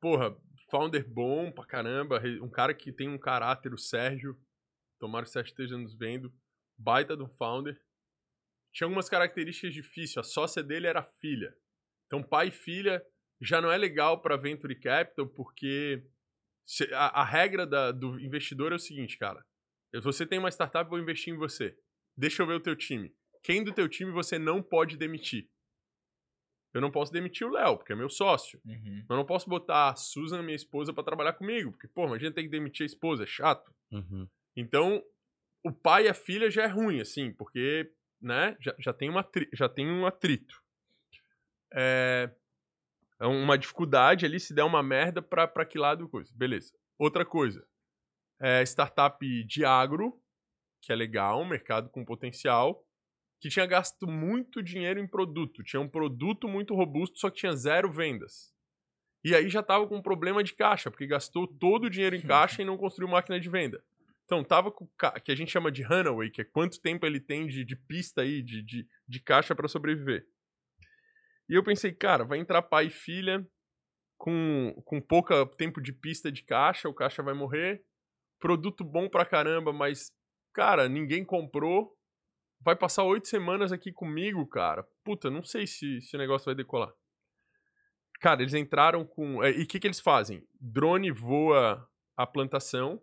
Porra, 0.02 0.36
founder 0.70 1.08
bom 1.08 1.50
pra 1.50 1.66
caramba. 1.66 2.22
Um 2.42 2.50
cara 2.50 2.74
que 2.74 2.92
tem 2.92 3.08
um 3.08 3.18
caráter, 3.18 3.74
o 3.74 3.78
Sérgio. 3.78 4.38
Tomara 5.00 5.24
que 5.24 5.30
o 5.30 5.32
Sérgio 5.32 5.52
esteja 5.52 5.78
nos 5.78 5.96
vendo. 5.96 6.34
Baita 6.78 7.16
do 7.16 7.28
founder. 7.30 7.80
Tinha 8.74 8.86
algumas 8.86 9.08
características 9.10 9.74
difíceis. 9.74 10.18
A 10.18 10.24
sócia 10.24 10.64
dele 10.64 10.88
era 10.88 11.00
a 11.02 11.04
filha. 11.04 11.56
Então, 12.08 12.24
pai 12.24 12.48
e 12.48 12.52
filha 12.52 13.04
já 13.42 13.62
não 13.62 13.72
é 13.72 13.78
legal 13.78 14.22
para 14.22 14.36
Venture 14.38 14.76
Capital, 14.80 15.28
porque 15.28 16.04
se- 16.66 16.92
a, 16.94 17.22
a 17.22 17.24
regra 17.26 17.66
da- 17.68 17.92
do 17.92 18.20
investidor 18.20 18.72
é 18.72 18.76
o 18.76 18.80
seguinte, 18.80 19.18
cara. 19.18 19.44
Você 20.02 20.26
tem 20.26 20.40
uma 20.40 20.50
startup, 20.50 20.86
eu 20.86 20.90
vou 20.90 21.00
investir 21.00 21.34
em 21.34 21.38
você. 21.38 21.78
Deixa 22.18 22.42
eu 22.42 22.48
ver 22.48 22.56
o 22.56 22.60
teu 22.60 22.76
time. 22.76 23.14
Quem 23.44 23.64
do 23.64 23.74
teu 23.74 23.88
time 23.88 24.12
você 24.12 24.40
não 24.40 24.62
pode 24.64 24.98
demitir? 24.98 25.50
Eu 26.74 26.82
não 26.82 26.90
posso 26.90 27.12
demitir 27.12 27.46
o 27.46 27.52
Léo, 27.52 27.78
porque 27.78 27.94
é 27.94 27.96
meu 27.96 28.10
sócio. 28.10 28.60
Uhum. 28.66 29.06
Eu 29.08 29.16
não 29.16 29.26
posso 29.26 29.48
botar 29.48 29.90
a 29.92 29.96
Susan, 29.96 30.42
minha 30.42 30.56
esposa, 30.56 30.92
pra 30.92 31.04
trabalhar 31.04 31.34
comigo, 31.34 31.72
porque, 31.72 31.88
pô, 31.88 32.06
imagina 32.08 32.32
ter 32.34 32.42
que 32.44 32.50
demitir 32.50 32.84
a 32.84 32.88
esposa, 32.88 33.24
é 33.24 33.28
chato. 33.28 33.72
Uhum. 33.92 34.28
Então, 34.56 35.04
o 35.64 35.72
pai 35.72 36.06
e 36.06 36.10
a 36.10 36.14
filha 36.16 36.50
já 36.50 36.64
é 36.64 36.68
ruim, 36.68 37.00
assim, 37.00 37.32
porque, 37.34 37.92
né, 38.24 38.56
já, 38.60 38.74
já, 38.80 38.94
tem, 38.94 39.10
uma 39.10 39.28
já 39.52 39.68
tem 39.68 39.92
um 39.92 40.06
atrito. 40.06 40.64
É, 41.74 42.32
é 43.20 43.28
uma 43.28 43.58
dificuldade 43.58 44.26
ali, 44.26 44.40
se 44.40 44.54
der 44.54 44.64
uma 44.64 44.82
merda, 44.82 45.22
pra 45.22 45.66
que 45.66 45.78
lado 45.78 46.08
coisa. 46.08 46.32
Beleza. 46.36 46.74
Outra 46.98 47.26
coisa. 47.26 47.66
É, 48.40 48.64
startup 48.64 49.44
de 49.44 49.66
agro, 49.66 50.20
que 50.82 50.92
é 50.92 50.96
legal, 50.96 51.42
um 51.42 51.48
mercado 51.48 51.90
com 51.90 52.04
potencial, 52.04 52.86
que 53.40 53.50
tinha 53.50 53.66
gasto 53.66 54.08
muito 54.08 54.64
dinheiro 54.64 55.00
em 55.00 55.08
produto. 55.08 55.64
Tinha 55.64 55.82
um 55.82 55.90
produto 55.90 56.48
muito 56.48 56.74
robusto, 56.74 57.20
só 57.20 57.30
que 57.30 57.38
tinha 57.38 57.56
zero 57.56 57.92
vendas. 57.92 58.54
E 59.24 59.34
aí 59.34 59.50
já 59.50 59.64
tava 59.64 59.88
com 59.88 59.98
um 59.98 60.02
problema 60.02 60.44
de 60.44 60.54
caixa, 60.54 60.92
porque 60.92 61.08
gastou 61.08 61.48
todo 61.48 61.86
o 61.86 61.90
dinheiro 61.90 62.16
em 62.16 62.22
caixa 62.22 62.62
e 62.62 62.66
não 62.66 62.78
construiu 62.78 63.10
máquina 63.10 63.40
de 63.40 63.50
venda. 63.50 63.84
Então, 64.26 64.44
tava 64.44 64.72
com 64.72 64.88
que 65.24 65.32
a 65.32 65.36
gente 65.36 65.52
chama 65.52 65.72
de 65.72 65.84
runaway, 65.84 66.30
que 66.30 66.42
é 66.42 66.46
quanto 66.46 66.82
tempo 66.82 67.06
ele 67.06 67.20
tem 67.20 67.46
de, 67.48 67.64
de 67.66 67.76
pista 67.76 68.22
aí, 68.22 68.42
de, 68.42 68.62
de, 68.64 68.88
de 69.08 69.20
caixa 69.20 69.54
para 69.54 69.68
sobreviver. 69.68 70.26
E 71.50 71.56
eu 71.56 71.64
pensei, 71.64 71.92
cara, 71.92 72.24
vai 72.24 72.40
entrar 72.40 72.62
pai 72.62 72.88
e 72.88 72.90
filha 72.90 73.46
com, 74.18 74.74
com 74.86 75.02
pouca 75.02 75.46
tempo 75.58 75.82
de 75.82 75.92
pista 75.92 76.32
de 76.32 76.44
caixa, 76.44 76.88
o 76.88 76.94
caixa 76.94 77.22
vai 77.22 77.34
morrer. 77.34 77.84
Produto 78.40 78.84
bom 78.84 79.10
pra 79.10 79.26
caramba, 79.26 79.74
mas, 79.74 80.12
cara, 80.54 80.88
ninguém 80.88 81.26
comprou. 81.26 81.98
Vai 82.62 82.76
passar 82.78 83.04
oito 83.04 83.28
semanas 83.28 83.74
aqui 83.74 83.92
comigo, 83.92 84.48
cara. 84.48 84.88
Puta, 85.04 85.30
não 85.30 85.44
sei 85.44 85.68
se, 85.68 86.00
se 86.02 86.16
o 86.16 86.20
negócio 86.20 86.46
vai 86.46 86.56
decolar. 86.56 86.94
Cara, 88.22 88.42
eles 88.42 88.54
entraram 88.54 89.06
com. 89.06 89.44
é, 89.44 89.52
E 89.52 89.64
o 89.64 89.68
que, 89.68 89.80
que 89.82 89.88
eles 89.88 90.00
fazem? 90.00 90.48
Drone 90.60 91.12
voa 91.12 91.86
a 92.16 92.26
plantação, 92.26 93.02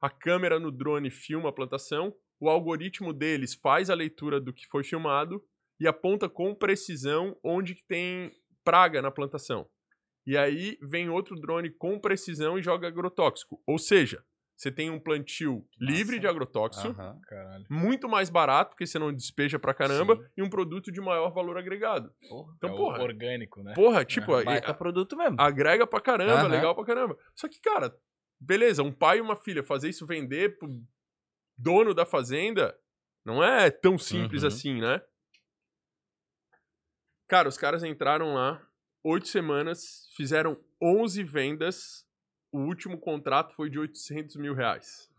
a 0.00 0.08
câmera 0.10 0.58
no 0.58 0.70
drone 0.70 1.10
filma 1.10 1.48
a 1.48 1.52
plantação, 1.52 2.14
o 2.40 2.48
algoritmo 2.48 3.12
deles 3.12 3.54
faz 3.54 3.90
a 3.90 3.94
leitura 3.94 4.40
do 4.40 4.52
que 4.52 4.66
foi 4.68 4.84
filmado 4.84 5.42
e 5.80 5.86
aponta 5.88 6.28
com 6.28 6.54
precisão 6.54 7.36
onde 7.42 7.74
que 7.74 7.84
tem 7.86 8.32
praga 8.64 9.00
na 9.02 9.10
plantação. 9.10 9.66
E 10.26 10.36
aí 10.36 10.76
vem 10.82 11.08
outro 11.08 11.34
drone 11.40 11.70
com 11.70 11.98
precisão 11.98 12.58
e 12.58 12.62
joga 12.62 12.86
agrotóxico. 12.86 13.60
Ou 13.66 13.78
seja, 13.78 14.22
você 14.54 14.70
tem 14.70 14.90
um 14.90 14.98
plantio 15.00 15.64
livre 15.80 16.16
Massa. 16.16 16.20
de 16.20 16.26
agrotóxico, 16.26 16.88
Aham. 17.00 17.16
Muito 17.70 18.08
mais 18.08 18.28
barato, 18.28 18.70
porque 18.72 18.86
você 18.86 18.98
não 18.98 19.12
despeja 19.12 19.58
pra 19.58 19.72
caramba, 19.72 20.16
Sim. 20.16 20.22
e 20.36 20.42
um 20.42 20.50
produto 20.50 20.90
de 20.92 21.00
maior 21.00 21.30
valor 21.32 21.56
agregado. 21.56 22.12
Porra. 22.28 22.52
Então, 22.56 22.70
é 22.70 22.76
porra, 22.76 23.02
orgânico, 23.02 23.62
né? 23.62 23.72
porra, 23.74 24.04
tipo, 24.04 24.32
É, 24.36 24.42
a- 24.42 24.44
Baita 24.44 24.74
produto 24.74 25.16
mesmo. 25.16 25.36
agrega 25.40 25.86
pra 25.86 26.00
caramba, 26.00 26.40
Aham. 26.42 26.48
legal 26.48 26.74
pra 26.74 26.84
caramba. 26.84 27.16
Só 27.36 27.48
que, 27.48 27.60
cara, 27.60 27.96
beleza, 28.40 28.82
um 28.82 28.92
pai 28.92 29.18
e 29.18 29.20
uma 29.20 29.36
filha 29.36 29.62
fazer 29.62 29.88
isso 29.88 30.06
vender 30.06 30.58
pro 30.58 30.68
dono 31.56 31.92
da 31.94 32.06
fazenda 32.06 32.76
não 33.24 33.42
é 33.42 33.70
tão 33.70 33.98
simples 33.98 34.42
Uhum. 34.42 34.48
assim, 34.48 34.80
né? 34.80 35.02
Cara, 37.28 37.48
os 37.48 37.58
caras 37.58 37.82
entraram 37.84 38.34
lá, 38.34 38.60
oito 39.04 39.28
semanas, 39.28 40.08
fizeram 40.16 40.58
11 40.80 41.22
vendas, 41.24 42.06
o 42.50 42.60
último 42.60 42.98
contrato 42.98 43.54
foi 43.54 43.68
de 43.68 43.78
800 43.78 44.36
mil 44.36 44.54
reais. 44.54 45.10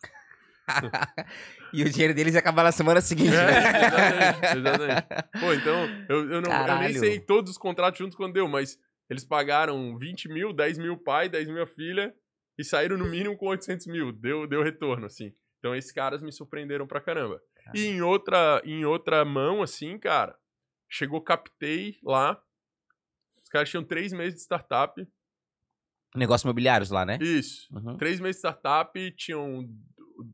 e 1.74 1.84
o 1.84 1.90
dinheiro 1.90 2.14
deles 2.14 2.34
ia 2.34 2.40
acabar 2.40 2.64
na 2.64 2.72
semana 2.72 3.02
seguinte, 3.02 3.36
É, 3.36 3.46
né? 3.46 3.58
exatamente, 3.88 4.58
exatamente. 4.58 5.08
Pô, 5.40 5.54
então, 5.54 5.88
eu, 6.10 6.32
eu, 6.32 6.42
não, 6.42 6.52
eu 6.68 6.80
nem 6.80 6.94
sei 6.94 7.20
todos 7.20 7.52
os 7.52 7.58
contratos 7.58 8.00
juntos 8.00 8.16
quando 8.16 8.34
deu, 8.34 8.48
mas 8.48 8.80
eles 9.10 9.24
pagaram 9.26 9.98
20 9.98 10.30
mil, 10.30 10.52
10 10.54 10.78
mil 10.80 10.98
pai, 10.98 11.30
10 11.30 11.48
mil 11.50 11.62
a 11.62 11.68
filha, 11.68 12.14
e 12.60 12.64
saíram 12.64 12.98
no 12.98 13.06
mínimo 13.06 13.38
com 13.38 13.48
800 13.48 13.88
mil. 13.88 14.12
Deu, 14.12 14.46
deu 14.46 14.62
retorno, 14.62 15.06
assim. 15.06 15.34
Então 15.60 15.74
esses 15.76 15.92
caras 15.92 16.22
me 16.22 16.32
surpreenderam 16.32 16.86
pra 16.86 17.02
caramba. 17.02 17.42
E 17.74 17.86
em 17.86 18.02
outra, 18.02 18.62
em 18.66 18.84
outra 18.86 19.24
mão, 19.24 19.62
assim, 19.62 19.98
cara, 19.98 20.38
chegou 20.90 21.22
Captei 21.22 21.98
lá. 22.04 22.42
Os 23.44 23.50
caras 23.50 23.70
tinham 23.70 23.84
três 23.84 24.12
meses 24.12 24.36
de 24.36 24.42
startup. 24.42 25.08
Negócios 26.16 26.44
imobiliários 26.44 26.90
lá, 26.90 27.06
né? 27.06 27.18
Isso. 27.22 27.68
Uhum. 27.76 27.96
Três 27.98 28.20
meses 28.20 28.42
de 28.42 28.48
startup, 28.48 29.12
tinham. 29.16 29.70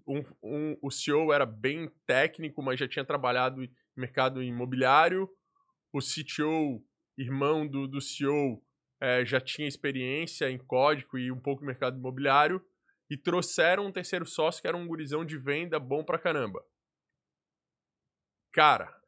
Um, 0.07 0.23
um- 0.41 0.77
o 0.81 0.89
CEO 0.89 1.31
era 1.31 1.45
bem 1.45 1.91
técnico, 2.07 2.63
mas 2.63 2.79
já 2.79 2.87
tinha 2.87 3.05
trabalhado 3.05 3.63
em 3.63 3.71
mercado 3.95 4.41
imobiliário. 4.41 5.29
O 5.93 5.99
CTO, 6.01 6.83
irmão 7.17 7.67
do, 7.67 7.87
do 7.87 8.01
CEO, 8.01 8.63
eh, 9.05 9.23
já 9.23 9.39
tinha 9.39 9.67
experiência 9.67 10.49
em 10.49 10.57
código 10.57 11.15
e 11.15 11.31
um 11.31 11.39
pouco 11.39 11.61
em 11.61 11.67
mercado 11.67 11.97
imobiliário. 11.97 12.59
E 13.07 13.15
trouxeram 13.15 13.85
um 13.85 13.91
terceiro 13.91 14.25
sócio 14.25 14.59
que 14.59 14.67
era 14.67 14.75
um 14.75 14.87
gurizão 14.87 15.23
de 15.23 15.37
venda 15.37 15.79
bom 15.79 16.03
pra 16.03 16.17
caramba. 16.17 16.65
Cara, 18.51 18.99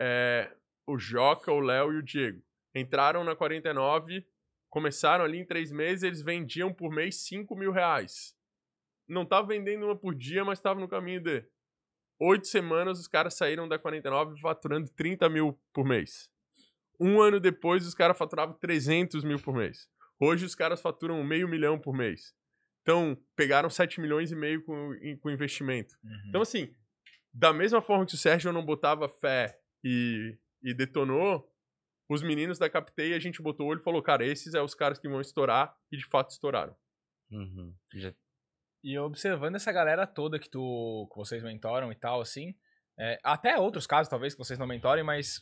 eh, 0.00 0.52
o 0.84 0.98
Joca, 0.98 1.52
o 1.52 1.60
Léo 1.60 1.92
e 1.92 1.98
o 1.98 2.02
Diego 2.02 2.42
entraram 2.74 3.22
na 3.22 3.36
49 3.36 4.26
começaram 4.68 5.24
ali 5.24 5.38
em 5.38 5.46
três 5.46 5.70
meses, 5.70 6.02
eles 6.02 6.20
vendiam 6.20 6.74
por 6.74 6.90
mês 6.90 7.14
5 7.24 7.54
mil 7.54 7.70
reais. 7.70 8.36
Não 9.06 9.24
tava 9.24 9.46
vendendo 9.46 9.84
uma 9.84 9.94
por 9.96 10.16
dia, 10.16 10.44
mas 10.44 10.58
estava 10.58 10.80
no 10.80 10.88
caminho 10.88 11.20
de. 11.20 11.44
Oito 12.18 12.48
semanas, 12.48 12.98
os 12.98 13.06
caras 13.06 13.34
saíram 13.34 13.68
da 13.68 13.78
49 13.78 14.40
faturando 14.40 14.88
30 14.90 15.28
mil 15.28 15.56
por 15.72 15.84
mês. 15.84 16.28
Um 17.00 17.20
ano 17.20 17.40
depois, 17.40 17.86
os 17.86 17.94
caras 17.94 18.16
faturavam 18.16 18.54
300 18.58 19.24
mil 19.24 19.40
por 19.40 19.54
mês. 19.54 19.88
Hoje, 20.20 20.44
os 20.44 20.54
caras 20.54 20.80
faturam 20.80 21.22
meio 21.24 21.48
milhão 21.48 21.78
por 21.78 21.94
mês. 21.94 22.34
Então, 22.82 23.16
pegaram 23.34 23.68
7 23.70 24.00
milhões 24.00 24.30
e 24.30 24.36
meio 24.36 24.62
com, 24.64 24.90
com 25.20 25.30
investimento. 25.30 25.94
Uhum. 26.04 26.22
Então, 26.28 26.42
assim, 26.42 26.72
da 27.32 27.52
mesma 27.52 27.80
forma 27.82 28.06
que 28.06 28.14
o 28.14 28.18
Sérgio 28.18 28.52
não 28.52 28.64
botava 28.64 29.08
fé 29.08 29.58
e, 29.82 30.38
e 30.62 30.74
detonou, 30.74 31.50
os 32.08 32.22
meninos 32.22 32.58
da 32.58 32.68
Captei, 32.68 33.14
a 33.14 33.18
gente 33.18 33.42
botou 33.42 33.66
o 33.66 33.70
olho 33.70 33.80
e 33.80 33.82
falou, 33.82 34.02
cara, 34.02 34.24
esses 34.24 34.52
são 34.52 34.64
os 34.64 34.74
caras 34.74 34.98
que 34.98 35.08
vão 35.08 35.20
estourar, 35.20 35.74
e 35.90 35.96
de 35.96 36.04
fato 36.06 36.30
estouraram. 36.30 36.76
Uhum. 37.30 37.74
Já- 37.94 38.14
E 38.84 38.98
observando 38.98 39.56
essa 39.56 39.72
galera 39.72 40.06
toda 40.06 40.38
que, 40.38 40.48
tu, 40.50 41.08
que 41.10 41.16
vocês 41.16 41.42
mentoram 41.42 41.90
e 41.90 41.94
tal, 41.96 42.20
assim, 42.20 42.54
é, 43.00 43.18
até 43.24 43.58
outros 43.58 43.86
casos 43.86 44.10
talvez 44.10 44.34
que 44.34 44.38
vocês 44.38 44.58
não 44.58 44.66
mentorem, 44.66 45.02
mas 45.02 45.40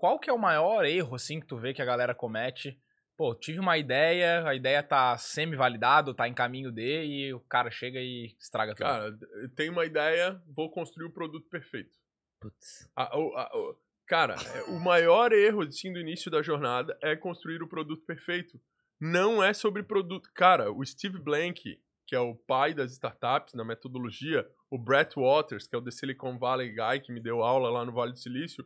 qual 0.00 0.18
que 0.18 0.30
é 0.30 0.32
o 0.32 0.38
maior 0.38 0.86
erro, 0.86 1.14
assim, 1.14 1.38
que 1.38 1.46
tu 1.46 1.58
vê 1.58 1.74
que 1.74 1.82
a 1.82 1.84
galera 1.84 2.14
comete? 2.14 2.80
Pô, 3.18 3.34
tive 3.34 3.60
uma 3.60 3.76
ideia, 3.76 4.48
a 4.48 4.54
ideia 4.54 4.82
tá 4.82 5.14
semi-validado, 5.18 6.14
tá 6.14 6.26
em 6.26 6.32
caminho 6.32 6.72
de, 6.72 7.04
e 7.04 7.34
o 7.34 7.40
cara 7.40 7.70
chega 7.70 8.00
e 8.00 8.34
estraga 8.40 8.74
tudo. 8.74 8.86
Cara, 8.86 9.14
eu 9.42 9.48
tenho 9.54 9.72
uma 9.72 9.84
ideia, 9.84 10.40
vou 10.56 10.70
construir 10.70 11.04
o 11.06 11.12
produto 11.12 11.46
perfeito. 11.50 11.98
Putz. 12.40 12.88
A- 12.96 13.18
o- 13.18 13.36
a- 13.36 13.50
o- 13.54 13.76
cara, 14.06 14.36
é, 14.54 14.62
o 14.70 14.80
maior 14.80 15.32
erro 15.34 15.60
assim, 15.60 15.92
do 15.92 15.98
início 16.00 16.30
da 16.30 16.40
jornada 16.40 16.96
é 17.02 17.14
construir 17.14 17.62
o 17.62 17.68
produto 17.68 18.02
perfeito. 18.06 18.58
Não 18.98 19.44
é 19.44 19.52
sobre 19.52 19.82
produto. 19.82 20.30
Cara, 20.34 20.72
o 20.72 20.82
Steve 20.82 21.18
Blank, 21.20 21.78
que 22.06 22.16
é 22.16 22.20
o 22.20 22.34
pai 22.34 22.72
das 22.72 22.92
startups 22.92 23.52
na 23.52 23.64
metodologia, 23.64 24.50
o 24.70 24.78
Brett 24.78 25.14
Waters, 25.20 25.66
que 25.66 25.76
é 25.76 25.78
o 25.78 25.82
The 25.84 25.90
Silicon 25.90 26.38
Valley 26.38 26.70
Guy, 26.70 27.00
que 27.04 27.12
me 27.12 27.20
deu 27.20 27.42
aula 27.42 27.68
lá 27.70 27.84
no 27.84 27.92
Vale 27.92 28.12
do 28.12 28.18
Silício, 28.18 28.64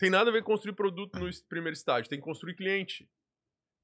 tem 0.00 0.08
nada 0.08 0.30
a 0.30 0.32
ver 0.32 0.42
construir 0.42 0.74
produto 0.74 1.18
no 1.18 1.28
primeiro 1.46 1.74
estágio, 1.74 2.08
tem 2.08 2.18
que 2.18 2.24
construir 2.24 2.56
cliente. 2.56 3.06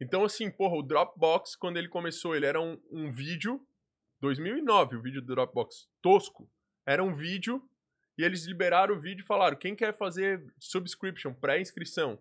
Então, 0.01 0.24
assim, 0.24 0.51
porra, 0.51 0.76
o 0.76 0.82
Dropbox, 0.82 1.55
quando 1.55 1.76
ele 1.76 1.88
começou, 1.88 2.34
ele 2.34 2.47
era 2.47 2.59
um, 2.59 2.80
um 2.90 3.12
vídeo, 3.12 3.60
2009, 4.20 4.97
o 4.97 5.02
vídeo 5.02 5.20
do 5.20 5.34
Dropbox, 5.34 5.86
tosco. 6.01 6.51
Era 6.86 7.05
um 7.05 7.14
vídeo 7.14 7.62
e 8.16 8.24
eles 8.24 8.47
liberaram 8.47 8.94
o 8.94 9.01
vídeo 9.01 9.22
e 9.22 9.26
falaram: 9.26 9.59
quem 9.59 9.76
quer 9.76 9.93
fazer 9.93 10.43
subscription, 10.59 11.34
pré-inscrição? 11.34 12.18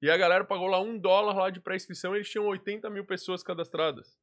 E 0.00 0.10
a 0.10 0.16
galera 0.16 0.44
pagou 0.44 0.66
lá 0.66 0.80
um 0.80 0.98
dólar 0.98 1.36
lá 1.36 1.50
de 1.50 1.60
pré-inscrição 1.60 2.14
eles 2.14 2.30
tinham 2.30 2.46
80 2.46 2.88
mil 2.88 3.04
pessoas 3.04 3.42
cadastradas. 3.42 4.18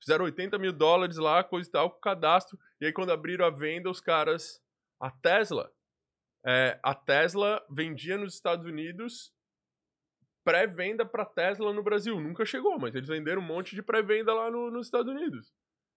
Fizeram 0.00 0.24
80 0.24 0.58
mil 0.58 0.72
dólares 0.72 1.16
lá, 1.16 1.44
coisa 1.44 1.68
e 1.68 1.72
tal, 1.72 1.90
com 1.90 2.00
cadastro. 2.00 2.58
E 2.80 2.86
aí, 2.86 2.92
quando 2.92 3.12
abriram 3.12 3.44
a 3.44 3.50
venda, 3.50 3.88
os 3.88 4.00
caras. 4.00 4.60
A 5.00 5.12
Tesla. 5.12 5.72
É, 6.46 6.78
a 6.82 6.94
Tesla 6.94 7.64
vendia 7.70 8.16
nos 8.16 8.34
Estados 8.34 8.64
Unidos 8.66 9.32
pré-venda 10.44 11.04
para 11.04 11.24
Tesla 11.24 11.72
no 11.72 11.82
Brasil. 11.82 12.18
Nunca 12.20 12.44
chegou, 12.44 12.78
mas 12.78 12.94
eles 12.94 13.08
venderam 13.08 13.42
um 13.42 13.44
monte 13.44 13.74
de 13.74 13.82
pré-venda 13.82 14.32
lá 14.32 14.50
no- 14.50 14.70
nos 14.70 14.86
Estados 14.86 15.12
Unidos. 15.12 15.52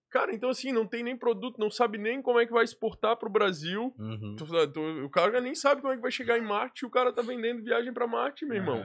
Cara, 0.09 0.33
então 0.35 0.49
assim, 0.49 0.73
não 0.73 0.85
tem 0.85 1.03
nem 1.03 1.15
produto, 1.17 1.57
não 1.57 1.69
sabe 1.71 1.97
nem 1.97 2.21
como 2.21 2.37
é 2.37 2.45
que 2.45 2.51
vai 2.51 2.65
exportar 2.65 3.15
pro 3.15 3.29
Brasil. 3.29 3.95
Uhum. 3.97 4.35
Tô 4.37 4.67
tô- 4.67 5.05
o 5.05 5.09
cara 5.09 5.39
nem 5.39 5.55
sabe 5.55 5.79
como 5.79 5.93
é 5.93 5.95
que 5.95 6.01
vai 6.01 6.11
chegar 6.11 6.37
em 6.37 6.41
Marte 6.45 6.81
e 6.83 6.85
o 6.85 6.89
cara 6.91 7.13
tá 7.13 7.21
vendendo 7.21 7.63
viagem 7.63 7.93
para 7.93 8.05
Marte, 8.07 8.45
meu 8.45 8.57
irmão. 8.57 8.81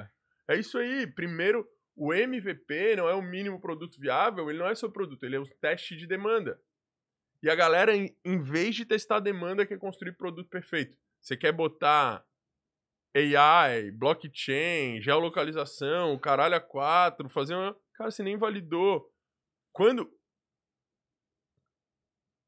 É 0.48 0.56
isso 0.56 0.78
aí. 0.78 1.04
Primeiro, 1.04 1.68
o 1.96 2.14
MVP 2.14 2.94
não 2.94 3.08
é 3.08 3.14
o 3.14 3.22
mínimo 3.22 3.60
produto 3.60 3.98
viável, 3.98 4.48
ele 4.48 4.60
não 4.60 4.68
é 4.68 4.74
seu 4.76 4.88
produto, 4.92 5.24
ele 5.24 5.34
é 5.34 5.40
o 5.40 5.48
teste 5.60 5.96
de 5.96 6.06
demanda. 6.06 6.60
E 7.42 7.50
a 7.50 7.56
galera, 7.56 7.96
em, 7.96 8.16
em 8.24 8.38
vez 8.40 8.76
de 8.76 8.84
testar 8.86 9.18
demanda, 9.18 9.66
quer 9.66 9.78
construir 9.78 10.12
produto 10.12 10.48
perfeito. 10.48 10.96
Você 11.26 11.36
quer 11.36 11.50
botar 11.50 12.24
AI, 13.12 13.90
blockchain, 13.90 15.00
geolocalização, 15.02 16.16
caralho 16.20 16.54
a 16.54 16.60
quatro, 16.60 17.28
fazer 17.28 17.56
uma. 17.56 17.76
Cara, 17.94 18.12
você 18.12 18.22
nem 18.22 18.36
validou. 18.36 19.12
Quando. 19.72 20.08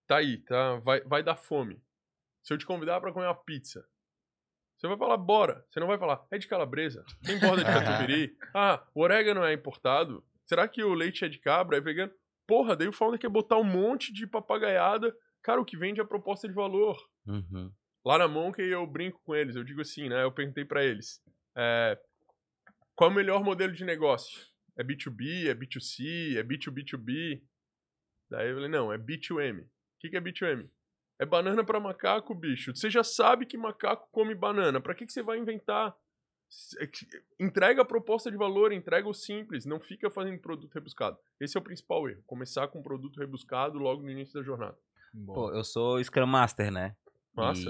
Tá 0.06 0.18
aí, 0.18 0.38
tá? 0.38 0.76
Vai, 0.76 1.00
vai 1.00 1.24
dar 1.24 1.34
fome. 1.34 1.82
Se 2.40 2.54
eu 2.54 2.58
te 2.58 2.64
convidar 2.64 3.00
pra 3.00 3.12
comer 3.12 3.26
uma 3.26 3.34
pizza, 3.34 3.84
você 4.76 4.86
vai 4.86 4.96
falar, 4.96 5.16
bora. 5.16 5.66
Você 5.68 5.80
não 5.80 5.88
vai 5.88 5.98
falar, 5.98 6.24
é 6.30 6.38
de 6.38 6.46
calabresa, 6.46 7.04
tem 7.24 7.36
borda 7.40 7.64
de 7.64 7.72
catupiry. 7.72 8.38
Ah, 8.54 8.86
o 8.94 9.02
orégano 9.02 9.42
é 9.42 9.52
importado. 9.52 10.24
Será 10.46 10.68
que 10.68 10.84
o 10.84 10.94
leite 10.94 11.24
é 11.24 11.28
de 11.28 11.40
cabra, 11.40 11.78
é 11.78 11.80
vegano? 11.80 12.12
Porra, 12.46 12.76
daí 12.76 12.86
o 12.86 12.92
founder 12.92 13.18
quer 13.18 13.28
botar 13.28 13.56
um 13.56 13.64
monte 13.64 14.12
de 14.12 14.24
papagaiada. 14.24 15.12
Cara, 15.42 15.60
o 15.60 15.64
que 15.64 15.76
vende 15.76 15.98
é 15.98 16.04
a 16.04 16.06
proposta 16.06 16.46
de 16.46 16.54
valor. 16.54 16.96
Uhum. 17.26 17.72
Lá 18.04 18.18
na 18.18 18.28
Monkey 18.28 18.62
eu 18.62 18.86
brinco 18.86 19.20
com 19.24 19.34
eles, 19.34 19.56
eu 19.56 19.64
digo 19.64 19.80
assim, 19.80 20.08
né? 20.08 20.22
Eu 20.22 20.32
perguntei 20.32 20.64
pra 20.64 20.84
eles, 20.84 21.22
é, 21.56 21.98
qual 22.94 23.10
é 23.10 23.12
o 23.12 23.16
melhor 23.16 23.44
modelo 23.44 23.72
de 23.72 23.84
negócio? 23.84 24.40
É 24.76 24.84
B2B, 24.84 25.48
é 25.48 25.54
B2C, 25.54 26.36
é 26.36 26.42
B2B2B? 26.42 27.42
Daí 28.30 28.48
eu 28.48 28.54
falei, 28.54 28.68
não, 28.68 28.92
é 28.92 28.98
B2M. 28.98 29.62
O 29.62 29.68
que, 29.98 30.10
que 30.10 30.16
é 30.16 30.20
B2M? 30.20 30.68
É 31.20 31.26
banana 31.26 31.64
pra 31.64 31.80
macaco, 31.80 32.34
bicho. 32.34 32.74
Você 32.74 32.88
já 32.88 33.02
sabe 33.02 33.44
que 33.44 33.58
macaco 33.58 34.08
come 34.12 34.34
banana. 34.34 34.80
Pra 34.80 34.94
que, 34.94 35.04
que 35.04 35.12
você 35.12 35.22
vai 35.22 35.38
inventar? 35.38 35.94
É 36.80 36.88
Entrega 37.38 37.82
a 37.82 37.84
proposta 37.84 38.30
de 38.30 38.36
valor, 38.36 38.72
entrega 38.72 39.08
o 39.08 39.12
simples, 39.12 39.66
não 39.66 39.80
fica 39.80 40.08
fazendo 40.10 40.40
produto 40.40 40.72
rebuscado. 40.72 41.18
Esse 41.40 41.56
é 41.56 41.60
o 41.60 41.64
principal 41.64 42.08
erro. 42.08 42.22
Começar 42.26 42.68
com 42.68 42.78
um 42.78 42.82
produto 42.82 43.18
rebuscado 43.18 43.78
logo 43.78 44.02
no 44.02 44.10
início 44.10 44.34
da 44.34 44.42
jornada. 44.42 44.78
Pô, 45.26 45.52
eu 45.52 45.64
sou 45.64 46.02
Scrum 46.02 46.26
Master, 46.26 46.70
né? 46.70 46.96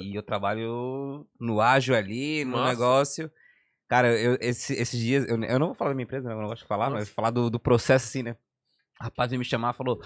E 0.03 0.15
eu 0.15 0.23
trabalho 0.23 1.27
no 1.39 1.61
ágil 1.61 1.95
ali, 1.95 2.45
no 2.45 2.57
negócio. 2.65 3.31
Cara, 3.89 4.09
eu, 4.21 4.37
esse- 4.41 4.75
esses 4.75 4.99
dias, 5.01 5.27
eu, 5.29 5.43
eu 5.43 5.59
não 5.59 5.69
vou 5.69 5.75
falar 5.75 5.91
da 5.91 5.95
minha 5.95 6.05
empresa, 6.05 6.29
né? 6.29 6.35
Eu 6.35 6.41
não 6.41 6.49
gosto 6.49 6.63
de 6.63 6.69
falar, 6.69 6.91
mas 6.91 7.01
Nossa. 7.01 7.15
falar 7.15 7.31
do, 7.31 7.49
do 7.49 7.59
processo 7.59 8.07
assim, 8.07 8.23
né? 8.23 8.37
O 9.01 9.05
rapaz 9.05 9.31
veio 9.31 9.39
me 9.39 9.45
chamar 9.45 9.73
e 9.73 9.77
falou: 9.77 10.03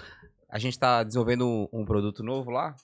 a 0.48 0.59
gente 0.59 0.78
tá 0.78 1.02
desenvolvendo 1.02 1.47
um, 1.47 1.80
um 1.80 1.84
produto 1.84 2.22
novo 2.22 2.51
lá. 2.51 2.74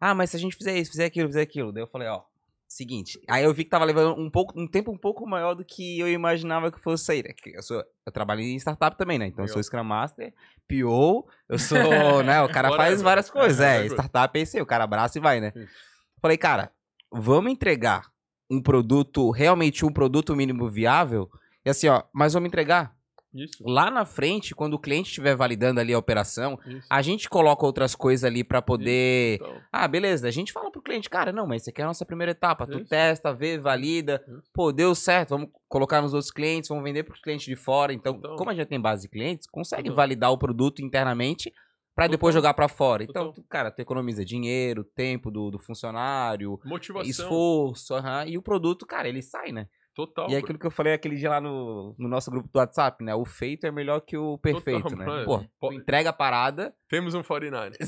Ah, 0.00 0.14
mas 0.14 0.30
se 0.30 0.36
a 0.36 0.40
gente 0.40 0.56
fizer 0.56 0.76
isso, 0.76 0.90
fizer 0.90 1.06
aquilo, 1.06 1.28
fizer 1.28 1.42
aquilo. 1.42 1.72
Daí 1.72 1.82
eu 1.82 1.86
falei, 1.86 2.08
ó, 2.08 2.22
seguinte. 2.68 3.18
Aí 3.28 3.42
eu 3.44 3.54
vi 3.54 3.64
que 3.64 3.70
tava 3.70 3.84
levando 3.86 4.20
um, 4.20 4.28
pouco, 4.28 4.52
um 4.60 4.66
tempo 4.66 4.90
um 4.92 4.98
pouco 4.98 5.26
maior 5.26 5.54
do 5.54 5.64
que 5.64 5.98
eu 5.98 6.08
imaginava 6.10 6.70
que 6.70 6.78
fosse 6.80 7.04
sair. 7.04 7.22
né? 7.24 7.30
Eu, 7.54 7.62
sou, 7.62 7.82
eu 8.04 8.12
trabalho 8.12 8.40
em 8.42 8.56
startup 8.56 8.98
também, 8.98 9.18
né? 9.18 9.26
Então 9.28 9.44
eu 9.44 9.48
sou. 9.48 9.62
Scrum 9.62 9.84
Master, 9.84 10.34
PO, 10.68 11.26
eu 11.48 11.58
sou, 11.58 11.78
né? 12.22 12.42
O 12.42 12.48
cara 12.50 12.68
faz 12.76 13.00
várias 13.00 13.30
coisas. 13.30 13.60
É, 13.60 13.64
É, 13.64 13.76
whatever. 13.78 13.92
startup 13.92 14.38
é 14.38 14.42
isso 14.42 14.56
aí, 14.56 14.62
o 14.62 14.66
cara 14.66 14.84
abraça 14.84 15.16
e 15.16 15.22
vai, 15.22 15.40
né? 15.40 15.52
Isso. 15.56 15.93
Falei, 16.24 16.38
cara, 16.38 16.72
vamos 17.12 17.52
entregar 17.52 18.10
um 18.50 18.58
produto, 18.58 19.30
realmente 19.30 19.84
um 19.84 19.92
produto 19.92 20.34
mínimo 20.34 20.66
viável. 20.70 21.28
E 21.62 21.68
assim, 21.68 21.86
ó, 21.86 22.02
mas 22.14 22.32
vamos 22.32 22.46
entregar. 22.46 22.94
Isso, 23.34 23.62
Lá 23.62 23.90
na 23.90 24.06
frente, 24.06 24.54
quando 24.54 24.72
o 24.72 24.78
cliente 24.78 25.08
estiver 25.10 25.36
validando 25.36 25.80
ali 25.80 25.92
a 25.92 25.98
operação, 25.98 26.58
isso. 26.66 26.86
a 26.88 27.02
gente 27.02 27.28
coloca 27.28 27.66
outras 27.66 27.94
coisas 27.94 28.24
ali 28.24 28.42
pra 28.42 28.62
poder. 28.62 29.34
Então, 29.34 29.60
Ah, 29.70 29.86
beleza. 29.86 30.26
A 30.26 30.30
gente 30.30 30.50
fala 30.50 30.70
pro 30.70 30.80
cliente, 30.80 31.10
cara, 31.10 31.30
não, 31.30 31.46
mas 31.46 31.60
isso 31.60 31.68
aqui 31.68 31.82
é 31.82 31.84
a 31.84 31.88
nossa 31.88 32.06
primeira 32.06 32.30
etapa. 32.32 32.66
Tu 32.66 32.78
Isso. 32.78 32.88
testa, 32.88 33.34
vê, 33.34 33.58
valida. 33.58 34.24
Isso. 34.26 34.50
Pô, 34.54 34.72
deu 34.72 34.94
certo. 34.94 35.30
Vamos 35.30 35.50
colocar 35.68 36.00
nos 36.00 36.14
outros 36.14 36.30
clientes, 36.30 36.70
vamos 36.70 36.84
vender 36.84 37.02
pros 37.02 37.20
clientes 37.20 37.44
de 37.44 37.54
fora. 37.56 37.92
Então, 37.92 38.14
Total. 38.14 38.36
como 38.36 38.48
a 38.48 38.54
gente 38.54 38.68
tem 38.68 38.80
base 38.80 39.02
de 39.02 39.08
clientes, 39.08 39.46
consegue 39.46 39.90
Total. 39.90 39.96
validar 39.96 40.30
o 40.32 40.38
produto 40.38 40.80
internamente 40.80 41.52
pra 41.94 42.06
depois 42.06 42.34
jogar 42.34 42.54
pra 42.54 42.68
fora. 42.68 43.04
Então, 43.04 43.32
tu, 43.32 43.42
cara, 43.44 43.70
tu 43.70 43.80
economiza 43.80 44.24
dinheiro, 44.24 44.84
tempo 44.84 45.30
do, 45.30 45.50
do 45.50 45.58
funcionário, 45.58 46.60
motivação 46.64 47.08
esforço, 47.08 47.94
e 48.26 48.36
o 48.36 48.42
produto, 48.42 48.86
cara, 48.86 49.08
ele 49.08 49.22
sai, 49.22 49.52
né? 49.52 49.68
total. 49.94 50.28
e 50.28 50.34
é 50.34 50.38
aquilo 50.38 50.58
que 50.58 50.66
eu 50.66 50.70
falei 50.70 50.92
aquele 50.92 51.16
dia 51.16 51.30
lá 51.30 51.40
no, 51.40 51.94
no 51.98 52.08
nosso 52.08 52.30
grupo 52.30 52.48
do 52.52 52.58
WhatsApp, 52.58 53.02
né? 53.02 53.14
O 53.14 53.24
feito 53.24 53.66
é 53.66 53.70
melhor 53.70 54.00
que 54.00 54.16
o 54.16 54.36
perfeito, 54.36 54.82
Total, 54.82 54.98
né? 54.98 55.06
mano. 55.06 55.50
Pô- 55.58 55.72
entrega 55.72 56.10
a 56.10 56.12
parada. 56.12 56.74
Temos 56.88 57.14
um 57.14 57.22
49. 57.22 57.76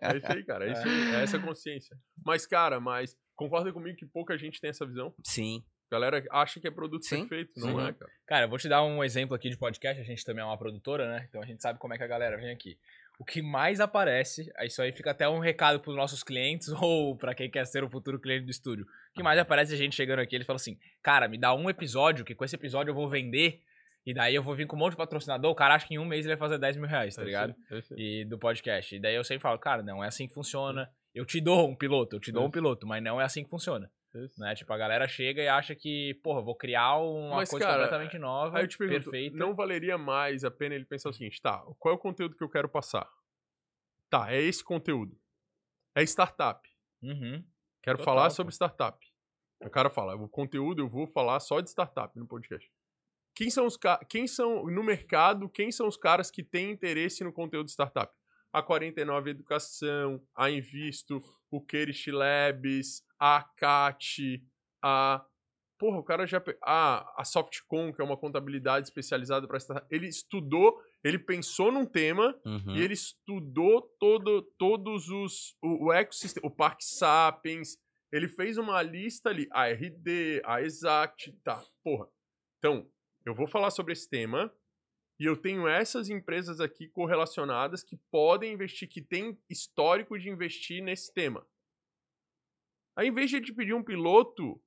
É 0.00 0.16
isso 0.16 0.32
aí, 0.32 0.44
cara. 0.44 0.68
É, 0.68 0.72
isso 0.72 0.82
aí, 0.82 1.14
é 1.14 1.22
essa 1.22 1.38
consciência. 1.38 1.96
Mas, 2.24 2.46
cara, 2.46 2.78
mas 2.80 3.16
concorda 3.34 3.72
comigo 3.72 3.96
que 3.96 4.06
pouca 4.06 4.36
gente 4.36 4.60
tem 4.60 4.70
essa 4.70 4.86
visão? 4.86 5.14
Sim. 5.24 5.64
A 5.92 5.98
galera 6.00 6.24
acha 6.30 6.58
que 6.58 6.66
é 6.66 6.70
produto 6.70 7.04
Sim. 7.04 7.26
perfeito, 7.26 7.52
não 7.60 7.78
Sim. 7.78 7.86
é, 7.88 7.92
cara? 7.92 8.10
Cara, 8.26 8.44
eu 8.46 8.48
vou 8.48 8.58
te 8.58 8.66
dar 8.68 8.82
um 8.82 9.04
exemplo 9.04 9.34
aqui 9.36 9.50
de 9.50 9.58
podcast. 9.58 10.00
A 10.00 10.04
gente 10.04 10.24
também 10.24 10.42
é 10.42 10.46
uma 10.46 10.56
produtora, 10.56 11.06
né? 11.06 11.26
Então 11.28 11.42
a 11.42 11.44
gente 11.46 11.60
sabe 11.60 11.78
como 11.78 11.92
é 11.92 11.98
que 11.98 12.02
a 12.02 12.06
galera 12.06 12.36
vem 12.38 12.50
aqui. 12.50 12.78
O 13.18 13.24
que 13.24 13.42
mais 13.42 13.78
aparece, 13.78 14.50
isso 14.62 14.80
aí 14.80 14.90
fica 14.90 15.10
até 15.10 15.28
um 15.28 15.38
recado 15.38 15.78
pros 15.80 15.94
nossos 15.94 16.24
clientes 16.24 16.68
ou 16.80 17.14
pra 17.16 17.34
quem 17.34 17.50
quer 17.50 17.66
ser 17.66 17.84
o 17.84 17.88
futuro 17.90 18.18
cliente 18.18 18.46
do 18.46 18.50
estúdio. 18.50 18.84
O 18.84 19.14
que 19.14 19.22
mais 19.22 19.38
aparece 19.38 19.72
é 19.72 19.74
a 19.74 19.78
gente 19.78 19.94
chegando 19.94 20.20
aqui, 20.20 20.34
ele 20.34 20.44
fala 20.44 20.56
assim: 20.56 20.78
Cara, 21.02 21.28
me 21.28 21.38
dá 21.38 21.54
um 21.54 21.68
episódio, 21.68 22.24
que 22.24 22.34
com 22.34 22.44
esse 22.44 22.56
episódio 22.56 22.90
eu 22.90 22.94
vou 22.94 23.08
vender. 23.08 23.60
E 24.04 24.12
daí 24.12 24.34
eu 24.34 24.42
vou 24.42 24.56
vir 24.56 24.66
com 24.66 24.74
um 24.74 24.78
monte 24.80 24.92
de 24.92 24.96
patrocinador. 24.96 25.52
O 25.52 25.54
cara 25.54 25.74
acha 25.76 25.86
que 25.86 25.94
em 25.94 25.98
um 25.98 26.04
mês 26.04 26.26
ele 26.26 26.34
vai 26.34 26.48
fazer 26.48 26.58
10 26.58 26.76
mil 26.76 26.88
reais, 26.88 27.14
tá 27.14 27.22
É 27.22 27.24
ligado? 27.24 27.54
é 27.70 27.74
aí. 27.76 27.82
E 27.96 28.24
do 28.24 28.36
podcast. 28.36 28.96
E 28.96 28.98
daí 28.98 29.14
eu 29.14 29.22
sempre 29.22 29.42
falo, 29.42 29.56
cara, 29.60 29.80
não 29.80 30.02
é 30.02 30.08
assim 30.08 30.26
que 30.26 30.34
funciona. 30.34 30.90
Eu 31.14 31.24
te 31.24 31.40
dou 31.40 31.68
um 31.68 31.76
piloto, 31.76 32.16
eu 32.16 32.20
te 32.20 32.32
dou 32.32 32.44
um 32.44 32.50
piloto, 32.50 32.84
mas 32.84 33.00
não 33.00 33.20
é 33.20 33.24
assim 33.24 33.44
que 33.44 33.50
funciona. 33.50 33.88
Isso. 34.14 34.40
Né? 34.40 34.54
Tipo, 34.54 34.72
a 34.72 34.76
galera 34.78 35.08
chega 35.08 35.42
e 35.42 35.48
acha 35.48 35.74
que, 35.74 36.14
porra, 36.22 36.42
vou 36.42 36.54
criar 36.54 36.96
uma 36.98 37.36
Mas, 37.36 37.50
coisa 37.50 37.64
cara, 37.64 37.82
completamente 37.84 38.18
nova, 38.18 38.58
Aí 38.58 38.64
eu 38.64 38.68
te 38.68 38.76
pergunto, 38.76 39.10
perfeita. 39.10 39.36
não 39.36 39.54
valeria 39.54 39.96
mais 39.96 40.44
a 40.44 40.50
pena 40.50 40.74
ele 40.74 40.84
pensar 40.84 41.08
o 41.10 41.12
seguinte, 41.12 41.40
tá, 41.40 41.64
qual 41.78 41.94
é 41.94 41.96
o 41.96 42.00
conteúdo 42.00 42.36
que 42.36 42.44
eu 42.44 42.50
quero 42.50 42.68
passar? 42.68 43.08
Tá, 44.10 44.32
é 44.32 44.40
esse 44.40 44.62
conteúdo. 44.62 45.18
É 45.94 46.02
startup. 46.02 46.68
Uhum. 47.02 47.44
Quero 47.82 47.98
Total, 47.98 48.14
falar 48.14 48.28
pô. 48.28 48.34
sobre 48.34 48.52
startup. 48.52 48.98
O 49.60 49.70
cara 49.70 49.88
fala, 49.88 50.14
o 50.16 50.28
conteúdo 50.28 50.82
eu 50.82 50.88
vou 50.88 51.06
falar 51.06 51.40
só 51.40 51.60
de 51.60 51.70
startup 51.70 52.16
no 52.18 52.26
podcast. 52.26 52.70
Quem 53.34 53.48
são 53.48 53.66
os 53.66 53.78
quem 54.08 54.26
são 54.26 54.64
no 54.66 54.82
mercado, 54.82 55.48
quem 55.48 55.72
são 55.72 55.88
os 55.88 55.96
caras 55.96 56.30
que 56.30 56.42
têm 56.42 56.70
interesse 56.70 57.24
no 57.24 57.32
conteúdo 57.32 57.66
de 57.66 57.72
startup? 57.72 58.12
A 58.52 58.62
49 58.62 59.30
Educação, 59.30 60.22
a 60.36 60.50
Invisto, 60.50 61.20
o 61.50 61.60
Kerish 61.64 62.10
Labs, 62.10 63.02
a 63.18 63.42
CAT, 63.56 64.42
a 64.82 65.24
Porra, 65.78 65.98
o 65.98 66.04
cara 66.04 66.26
já 66.28 66.40
pe- 66.40 66.56
a 66.62 67.20
a 67.20 67.24
Softcom, 67.24 67.92
que 67.92 68.00
é 68.00 68.04
uma 68.04 68.16
contabilidade 68.16 68.86
especializada 68.86 69.48
para 69.48 69.58
startup. 69.58 69.84
Ele 69.90 70.06
estudou, 70.06 70.80
ele 71.02 71.18
pensou 71.18 71.72
num 71.72 71.84
tema 71.84 72.38
Uhum. 72.46 72.76
e 72.76 72.80
ele 72.82 72.94
estudou 72.94 73.82
todo, 73.98 74.42
todos 74.56 75.08
os. 75.08 75.56
O, 75.60 75.86
o 75.86 75.92
ecossistema, 75.92 76.46
o 76.46 76.50
Parque 76.54 76.84
Sapiens. 76.84 77.76
Ele 78.12 78.28
fez 78.28 78.58
uma 78.58 78.80
lista 78.80 79.30
ali, 79.30 79.48
a 79.50 79.66
RD, 79.70 80.40
a 80.44 80.62
Exact, 80.62 81.32
tá, 81.42 81.60
porra. 81.82 82.06
Então, 82.58 82.86
eu 83.26 83.34
vou 83.34 83.48
falar 83.48 83.70
sobre 83.70 83.92
esse 83.92 84.08
tema 84.08 84.52
e 85.18 85.24
eu 85.24 85.36
tenho 85.36 85.68
essas 85.68 86.08
empresas 86.08 86.60
aqui 86.60 86.88
correlacionadas 86.88 87.82
que 87.84 87.96
podem 88.10 88.52
investir, 88.52 88.88
que 88.88 89.00
têm 89.00 89.38
histórico 89.48 90.18
de 90.18 90.28
investir 90.28 90.82
nesse 90.82 91.12
tema. 91.12 91.46
Aí, 92.96 93.08
em 93.08 93.12
vez 93.12 93.30
de 93.30 93.36
ele 93.36 93.52
pedir 93.52 93.74
um 93.74 93.82
piloto, 93.82 94.60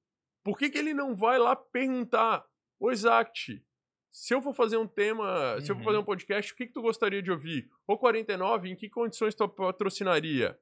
por 0.43 0.57
que, 0.57 0.69
que 0.69 0.77
ele 0.77 0.93
não 0.93 1.15
vai 1.15 1.37
lá 1.37 1.55
perguntar, 1.55 2.45
ô 2.79 2.91
Exact, 2.91 3.63
se 4.11 4.33
eu 4.33 4.41
for 4.41 4.53
fazer 4.53 4.77
um 4.77 4.87
tema, 4.87 5.59
se 5.61 5.71
eu 5.71 5.75
for 5.75 5.81
Uhum. 5.81 5.85
fazer 5.85 5.97
um 5.97 6.05
podcast, 6.05 6.53
o 6.53 6.55
que, 6.55 6.67
que 6.67 6.73
tu 6.73 6.81
gostaria 6.81 7.21
de 7.21 7.31
ouvir? 7.31 7.69
Ô 7.85 7.97
49, 7.97 8.69
em 8.69 8.75
que 8.75 8.89
condições 8.89 9.35
tu 9.35 9.47
patrocinaria? 9.49 10.57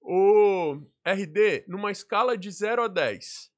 Ô 0.00 0.82
RD, 1.04 1.64
numa 1.68 1.90
escala 1.92 2.36
de 2.36 2.50
0 2.50 2.82
a 2.82 2.88
10, 2.88 3.52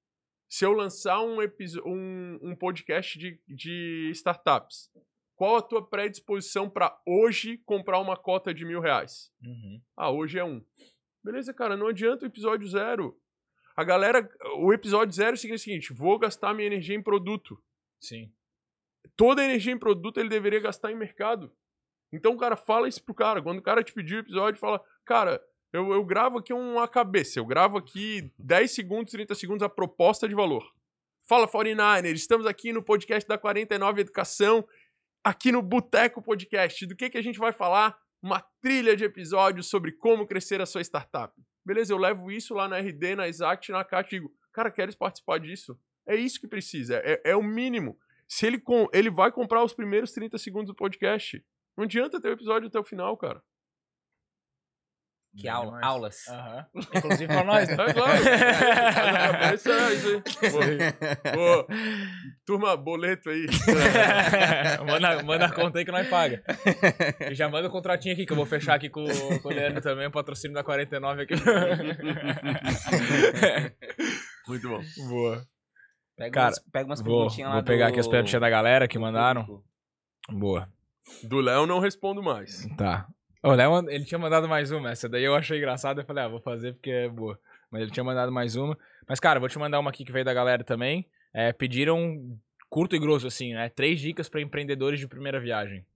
se 0.49 0.65
eu 0.65 0.73
lançar 0.73 1.21
um, 1.23 1.39
um, 1.85 2.39
um 2.43 2.57
podcast 2.57 3.19
de, 3.19 3.41
de 3.49 4.11
startups, 4.13 4.91
qual 5.39 5.55
a 5.55 5.63
tua 5.63 5.89
predisposição 5.89 6.69
para 6.69 7.01
hoje 7.07 7.59
comprar 7.59 8.01
uma 8.01 8.17
cota 8.17 8.53
de 8.53 8.65
mil 8.65 8.81
reais? 8.81 9.33
Uhum. 9.41 9.81
Ah, 9.97 10.11
hoje 10.11 10.37
é 10.37 10.45
um. 10.45 10.61
Beleza, 11.23 11.55
cara, 11.55 11.77
não 11.77 11.87
adianta 11.87 12.25
o 12.25 12.29
episódio 12.29 12.67
zero. 12.67 13.17
A 13.77 13.85
galera, 13.85 14.29
o 14.57 14.73
episódio 14.73 15.15
zero 15.15 15.37
significa 15.37 15.55
o 15.55 15.65
seguinte: 15.65 15.93
vou 15.93 16.19
gastar 16.19 16.53
minha 16.53 16.67
energia 16.67 16.97
em 16.97 17.03
produto 17.03 17.57
Sim. 18.01 18.33
toda 19.17 19.41
a 19.41 19.45
energia 19.45 19.73
em 19.73 19.79
produto 19.79 20.19
ele 20.19 20.29
deveria 20.29 20.59
gastar 20.59 20.91
em 20.91 20.97
mercado. 20.97 21.53
Então, 22.13 22.37
cara, 22.37 22.57
fala 22.57 22.89
isso 22.89 23.05
pro 23.05 23.15
cara. 23.15 23.41
Quando 23.41 23.59
o 23.59 23.63
cara 23.63 23.85
te 23.85 23.93
pedir 23.93 24.17
o 24.17 24.21
episódio, 24.21 24.59
fala, 24.59 24.83
cara, 25.05 25.41
eu, 25.73 25.93
eu 25.93 26.05
gravo 26.05 26.39
aqui 26.39 26.53
uma 26.53 26.89
cabeça, 26.89 27.39
eu 27.39 27.47
gravo 27.47 27.79
aqui 27.79 28.33
10 28.41 28.73
segundos, 28.73 29.13
30 29.13 29.37
segundos 29.37 29.63
a 29.63 29.69
proposta 29.69 30.29
de 30.29 30.35
valor. 30.35 30.69
Fala 31.29 31.47
49ers, 31.47 32.15
estamos 32.15 32.47
aqui 32.47 32.73
no 32.73 32.83
podcast 32.83 33.29
da 33.29 33.39
49 33.39 34.01
Educação, 34.01 34.67
aqui 35.25 35.53
no 35.53 35.63
Boteco 35.63 36.23
Podcast. 36.23 36.87
Do 36.87 36.97
que, 36.97 37.11
que 37.11 37.19
a 37.19 37.23
gente 37.23 37.39
vai 37.39 37.53
falar? 37.53 37.99
Uma 38.21 38.41
trilha 38.61 38.97
de 38.97 39.05
episódios 39.05 39.69
sobre 39.69 39.93
como 39.93 40.27
crescer 40.27 40.61
a 40.61 40.67
sua 40.67 40.81
startup. 40.81 41.33
Beleza, 41.65 41.93
eu 41.93 41.99
levo 41.99 42.31
isso 42.31 42.55
lá 42.55 42.67
na 42.67 42.79
RD, 42.79 43.15
na 43.15 43.29
Exact, 43.29 43.71
na 43.71 43.85
CAT 43.85 44.07
e 44.09 44.19
digo, 44.19 44.33
cara, 44.53 44.71
queres 44.71 44.95
participar 44.95 45.39
disso? 45.39 45.79
É 46.07 46.17
isso 46.17 46.41
que 46.41 46.49
precisa, 46.49 47.01
é, 47.05 47.21
é 47.25 47.37
o 47.37 47.43
mínimo. 47.43 47.99
Se 48.27 48.47
ele, 48.47 48.59
com, 48.59 48.89
ele 48.93 49.11
vai 49.11 49.31
comprar 49.31 49.63
os 49.63 49.75
primeiros 49.75 50.13
30 50.13 50.39
segundos 50.39 50.69
do 50.69 50.75
podcast, 50.75 51.45
não 51.77 51.85
adianta 51.85 52.21
ter 52.21 52.29
o 52.29 52.33
episódio 52.33 52.69
até 52.69 52.79
o 52.79 52.85
final, 52.85 53.17
cara. 53.17 53.43
Que 55.41 55.47
aula, 55.49 55.79
aulas. 55.83 56.27
Uhum. 56.27 56.83
Inclusive 56.97 57.27
pra 57.29 57.45
nós, 57.45 57.69
né? 57.69 57.75
É 57.75 57.93
claro. 57.95 58.13
É 59.45 59.55
isso 59.55 59.71
aí. 59.71 60.51
Pô, 60.51 60.59
pô, 61.33 61.75
turma, 62.45 62.77
boleto 62.77 63.31
aí. 63.31 63.47
manda, 64.85 65.23
manda 65.23 65.47
a 65.47 65.53
conta 65.53 65.79
aí 65.79 65.85
que 65.85 65.93
nós 65.93 66.09
paga. 66.09 66.43
E 67.31 67.35
já 67.35 67.49
manda 67.49 67.69
o 67.69 67.71
contratinho 67.71 68.15
aqui, 68.15 68.27
que 68.27 68.33
eu 68.33 68.37
vou 68.37 68.47
fechar 68.47 68.75
aqui 68.75 68.89
com, 68.89 69.05
com 69.41 69.49
o 69.49 69.53
Leandro 69.53 69.81
também, 69.81 70.07
o 70.09 70.11
patrocínio 70.11 70.55
da 70.55 70.65
49 70.65 71.23
aqui. 71.23 71.35
Muito 74.47 74.69
bom. 74.69 74.81
Boa. 75.09 75.43
Pega 76.17 76.31
Cara, 76.33 76.47
umas, 76.49 76.59
pega 76.73 76.87
umas 76.87 77.01
Vou, 77.01 77.15
perguntinhas 77.21 77.49
lá 77.51 77.55
vou 77.57 77.65
pegar 77.65 77.87
do- 77.87 77.91
aqui 77.91 78.01
as 78.01 78.09
perguntinhas 78.09 78.41
da 78.41 78.51
galera 78.51 78.89
que 78.89 78.99
mandaram. 78.99 79.63
Boa. 80.31 80.69
Do 81.23 81.41
Léo 81.41 81.67
não 81.67 81.79
respondo 81.79 82.23
mais. 82.23 82.67
Tá. 82.77 83.07
O 83.43 83.53
Léo, 83.53 83.89
ele 83.89 84.05
tinha 84.05 84.19
mandado 84.19 84.49
mais 84.49 84.73
uma. 84.73 84.91
Essa 84.91 85.09
daí 85.09 85.23
eu 85.23 85.35
achei 85.35 85.59
engraçada. 85.59 86.01
Eu 86.01 86.07
falei, 86.07 86.25
ah, 86.25 86.29
vou 86.29 86.41
fazer 86.41 86.73
porque 86.73 86.91
é 86.91 87.09
boa. 87.09 87.39
Mas 87.71 87.83
ele 87.83 87.91
tinha 87.91 88.03
mandado 88.03 88.33
mais 88.33 88.57
uma. 88.57 88.77
Mas, 89.07 89.21
cara, 89.21 89.39
vou 89.39 89.49
te 89.49 89.59
mandar 89.59 89.79
uma 89.79 89.91
aqui 89.91 90.05
que 90.05 90.13
veio 90.13 90.25
da 90.25 90.35
galera 90.35 90.65
também. 90.65 91.09
É, 91.33 91.53
pediram 91.53 92.37
curto 92.69 92.97
e 92.97 92.99
grosso, 92.99 93.27
assim, 93.27 93.55
né? 93.55 93.69
Três 93.69 94.01
dicas 94.01 94.29
pra 94.29 94.41
empreendedores 94.41 94.99
de 94.99 95.07
primeira 95.07 95.41
viagem. 95.41 95.87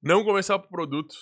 Não 0.00 0.24
começar 0.24 0.58
por 0.58 0.68
produto. 0.68 1.14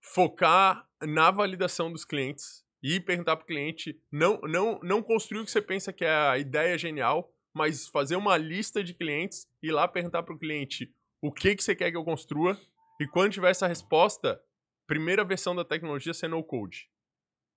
Focar 0.00 0.88
na 1.02 1.30
validação 1.30 1.92
dos 1.92 2.04
clientes. 2.04 2.64
E 2.82 2.98
perguntar 2.98 3.36
pro 3.36 3.46
cliente. 3.46 4.00
Não, 4.10 4.40
não, 4.42 4.80
não 4.82 5.02
construir 5.02 5.40
o 5.40 5.44
que 5.44 5.50
você 5.50 5.62
pensa 5.62 5.92
que 5.92 6.04
é 6.04 6.10
a 6.10 6.38
ideia 6.38 6.76
genial, 6.76 7.32
mas 7.54 7.88
fazer 7.88 8.16
uma 8.16 8.36
lista 8.36 8.82
de 8.82 8.92
clientes 8.92 9.48
e 9.62 9.70
lá 9.70 9.86
perguntar 9.86 10.22
pro 10.24 10.38
cliente 10.38 10.92
o 11.20 11.32
que, 11.32 11.56
que 11.56 11.62
você 11.62 11.74
quer 11.74 11.90
que 11.90 11.96
eu 11.96 12.04
construa. 12.04 12.58
E 12.98 13.06
quando 13.06 13.32
tiver 13.32 13.50
essa 13.50 13.66
resposta, 13.66 14.40
primeira 14.86 15.24
versão 15.24 15.54
da 15.54 15.64
tecnologia 15.64 16.14
ser 16.14 16.28
no 16.28 16.42
code. 16.42 16.88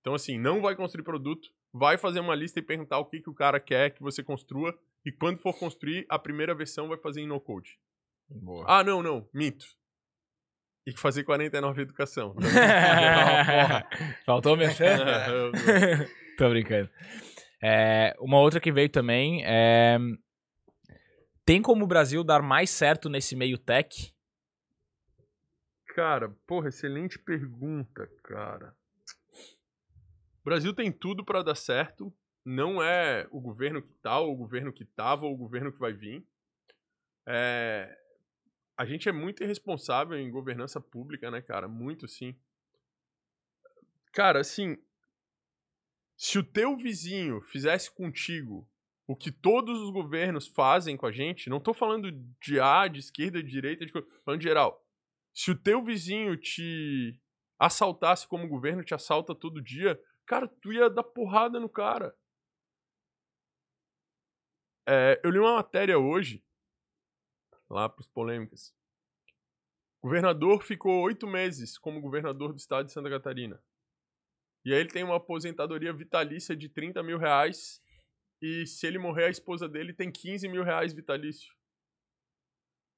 Então, 0.00 0.14
assim, 0.14 0.38
não 0.38 0.60
vai 0.60 0.74
construir 0.74 1.04
produto, 1.04 1.50
vai 1.72 1.98
fazer 1.98 2.20
uma 2.20 2.34
lista 2.34 2.58
e 2.58 2.62
perguntar 2.62 2.98
o 2.98 3.04
que, 3.04 3.20
que 3.20 3.30
o 3.30 3.34
cara 3.34 3.60
quer 3.60 3.90
que 3.90 4.02
você 4.02 4.22
construa. 4.22 4.76
E 5.04 5.12
quando 5.12 5.38
for 5.38 5.58
construir, 5.58 6.06
a 6.08 6.18
primeira 6.18 6.54
versão 6.54 6.88
vai 6.88 6.98
fazer 6.98 7.20
em 7.20 7.26
no 7.26 7.40
code. 7.40 7.78
Boa. 8.28 8.64
Ah, 8.66 8.84
não, 8.84 9.02
não, 9.02 9.28
minto. 9.32 9.66
E 10.86 10.92
fazer 10.96 11.24
49 11.24 11.82
educação. 11.82 12.34
Faltou 14.24 14.56
mexer? 14.56 14.96
Tô 16.38 16.48
brincando. 16.48 16.88
É, 17.62 18.16
uma 18.18 18.40
outra 18.40 18.60
que 18.60 18.72
veio 18.72 18.88
também 18.88 19.44
é. 19.44 19.98
Tem 21.44 21.60
como 21.60 21.84
o 21.84 21.88
Brasil 21.88 22.24
dar 22.24 22.40
mais 22.40 22.70
certo 22.70 23.08
nesse 23.08 23.36
meio 23.36 23.58
tech? 23.58 24.14
Cara, 25.94 26.30
porra, 26.46 26.68
excelente 26.68 27.18
pergunta, 27.18 28.06
cara. 28.22 28.74
O 30.40 30.44
Brasil 30.44 30.74
tem 30.74 30.90
tudo 30.90 31.24
pra 31.24 31.42
dar 31.42 31.54
certo. 31.54 32.12
Não 32.44 32.82
é 32.82 33.28
o 33.30 33.40
governo 33.40 33.82
que 33.82 33.92
tá, 33.94 34.18
ou 34.18 34.32
o 34.32 34.36
governo 34.36 34.72
que 34.72 34.84
tava, 34.84 35.26
ou 35.26 35.34
o 35.34 35.36
governo 35.36 35.72
que 35.72 35.78
vai 35.78 35.92
vir. 35.92 36.26
É, 37.26 37.98
A 38.76 38.86
gente 38.86 39.08
é 39.08 39.12
muito 39.12 39.42
irresponsável 39.44 40.18
em 40.18 40.30
governança 40.30 40.80
pública, 40.80 41.30
né, 41.30 41.42
cara? 41.42 41.68
Muito, 41.68 42.08
sim. 42.08 42.34
Cara, 44.12 44.40
assim, 44.40 44.78
se 46.16 46.38
o 46.38 46.42
teu 46.42 46.76
vizinho 46.76 47.42
fizesse 47.42 47.90
contigo 47.90 48.66
o 49.06 49.14
que 49.14 49.30
todos 49.30 49.78
os 49.80 49.90
governos 49.90 50.46
fazem 50.46 50.96
com 50.96 51.04
a 51.04 51.12
gente, 51.12 51.50
não 51.50 51.60
tô 51.60 51.74
falando 51.74 52.10
de 52.40 52.58
A, 52.60 52.88
de 52.88 53.00
esquerda, 53.00 53.42
de 53.42 53.50
direita, 53.50 53.84
de... 53.84 53.92
falando 54.24 54.40
de 54.40 54.48
geral. 54.48 54.86
Se 55.34 55.50
o 55.50 55.58
teu 55.60 55.82
vizinho 55.84 56.36
te 56.36 57.18
assaltasse 57.58 58.26
como 58.26 58.44
o 58.44 58.48
governo 58.48 58.84
te 58.84 58.94
assalta 58.94 59.34
todo 59.34 59.62
dia, 59.62 60.00
cara, 60.26 60.48
tu 60.48 60.72
ia 60.72 60.88
dar 60.88 61.04
porrada 61.04 61.60
no 61.60 61.68
cara. 61.68 62.16
É, 64.88 65.20
eu 65.22 65.30
li 65.30 65.38
uma 65.38 65.56
matéria 65.56 65.98
hoje, 65.98 66.44
lá 67.68 67.88
pros 67.88 68.08
polêmicas. 68.08 68.74
O 70.02 70.08
governador 70.08 70.62
ficou 70.64 71.02
oito 71.02 71.26
meses 71.26 71.76
como 71.76 72.00
governador 72.00 72.52
do 72.52 72.58
estado 72.58 72.86
de 72.86 72.92
Santa 72.92 73.10
Catarina. 73.10 73.62
E 74.64 74.72
aí 74.72 74.80
ele 74.80 74.90
tem 74.90 75.04
uma 75.04 75.16
aposentadoria 75.16 75.92
vitalícia 75.92 76.56
de 76.56 76.68
30 76.68 77.02
mil 77.02 77.18
reais. 77.18 77.82
E 78.42 78.66
se 78.66 78.86
ele 78.86 78.98
morrer, 78.98 79.26
a 79.26 79.30
esposa 79.30 79.68
dele 79.68 79.92
tem 79.92 80.10
15 80.10 80.48
mil 80.48 80.64
reais 80.64 80.94
vitalício. 80.94 81.54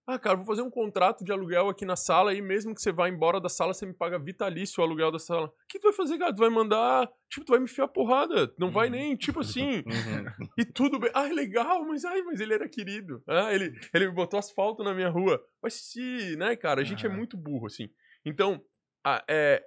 Ah, 0.07 0.19
cara, 0.19 0.37
vou 0.37 0.45
fazer 0.45 0.63
um 0.63 0.71
contrato 0.71 1.25
de 1.25 1.31
aluguel 1.31 1.69
aqui 1.69 1.85
na 1.85 1.95
sala 1.95 2.35
e 2.35 2.43
mesmo 2.43 2.75
que 2.75 2.83
você 2.83 2.91
vá 2.91 3.09
embora 3.09 3.41
da 3.41 3.49
sala, 3.49 3.73
você 3.73 3.87
me 3.87 3.95
paga 3.95 4.19
vitalício 4.19 4.81
o 4.81 4.85
aluguel 4.85 5.13
da 5.13 5.19
sala. 5.19 5.47
O 5.47 5.53
que 5.69 5.79
tu 5.79 5.85
vai 5.85 5.93
fazer, 5.93 6.19
cara? 6.19 6.35
Tu 6.35 6.39
vai 6.41 6.51
mandar. 6.51 7.09
Tipo, 7.31 7.47
tu 7.47 7.51
vai 7.51 7.59
me 7.61 7.65
enfiar 7.67 7.87
porrada. 7.87 8.53
Não 8.59 8.71
vai 8.73 8.87
Uhum. 8.89 8.93
nem, 8.93 9.17
tipo 9.17 9.39
assim. 9.41 9.77
Uhum. 9.87 10.49
E 10.59 10.65
tudo 10.65 10.99
bem. 10.99 11.11
Ai, 11.15 11.33
legal, 11.33 11.85
mas 11.87 12.05
ai, 12.05 12.21
mas 12.23 12.41
ele 12.41 12.53
era 12.53 12.69
querido. 12.69 13.23
Ah, 13.29 13.55
ele, 13.55 13.79
ele 13.95 14.09
me 14.09 14.13
botou 14.13 14.39
asfalto 14.41 14.83
na 14.83 14.93
minha 14.93 15.09
rua. 15.09 15.41
Mas 15.63 15.75
se, 15.75 16.35
né, 16.37 16.57
cara, 16.57 16.81
a 16.81 16.85
gente 16.85 17.07
é 17.07 17.09
Aham. 17.09 17.17
muito 17.19 17.37
burro, 17.37 17.67
assim. 17.67 17.89
Então, 18.25 18.61
a- 19.07 19.25
é, 19.31 19.65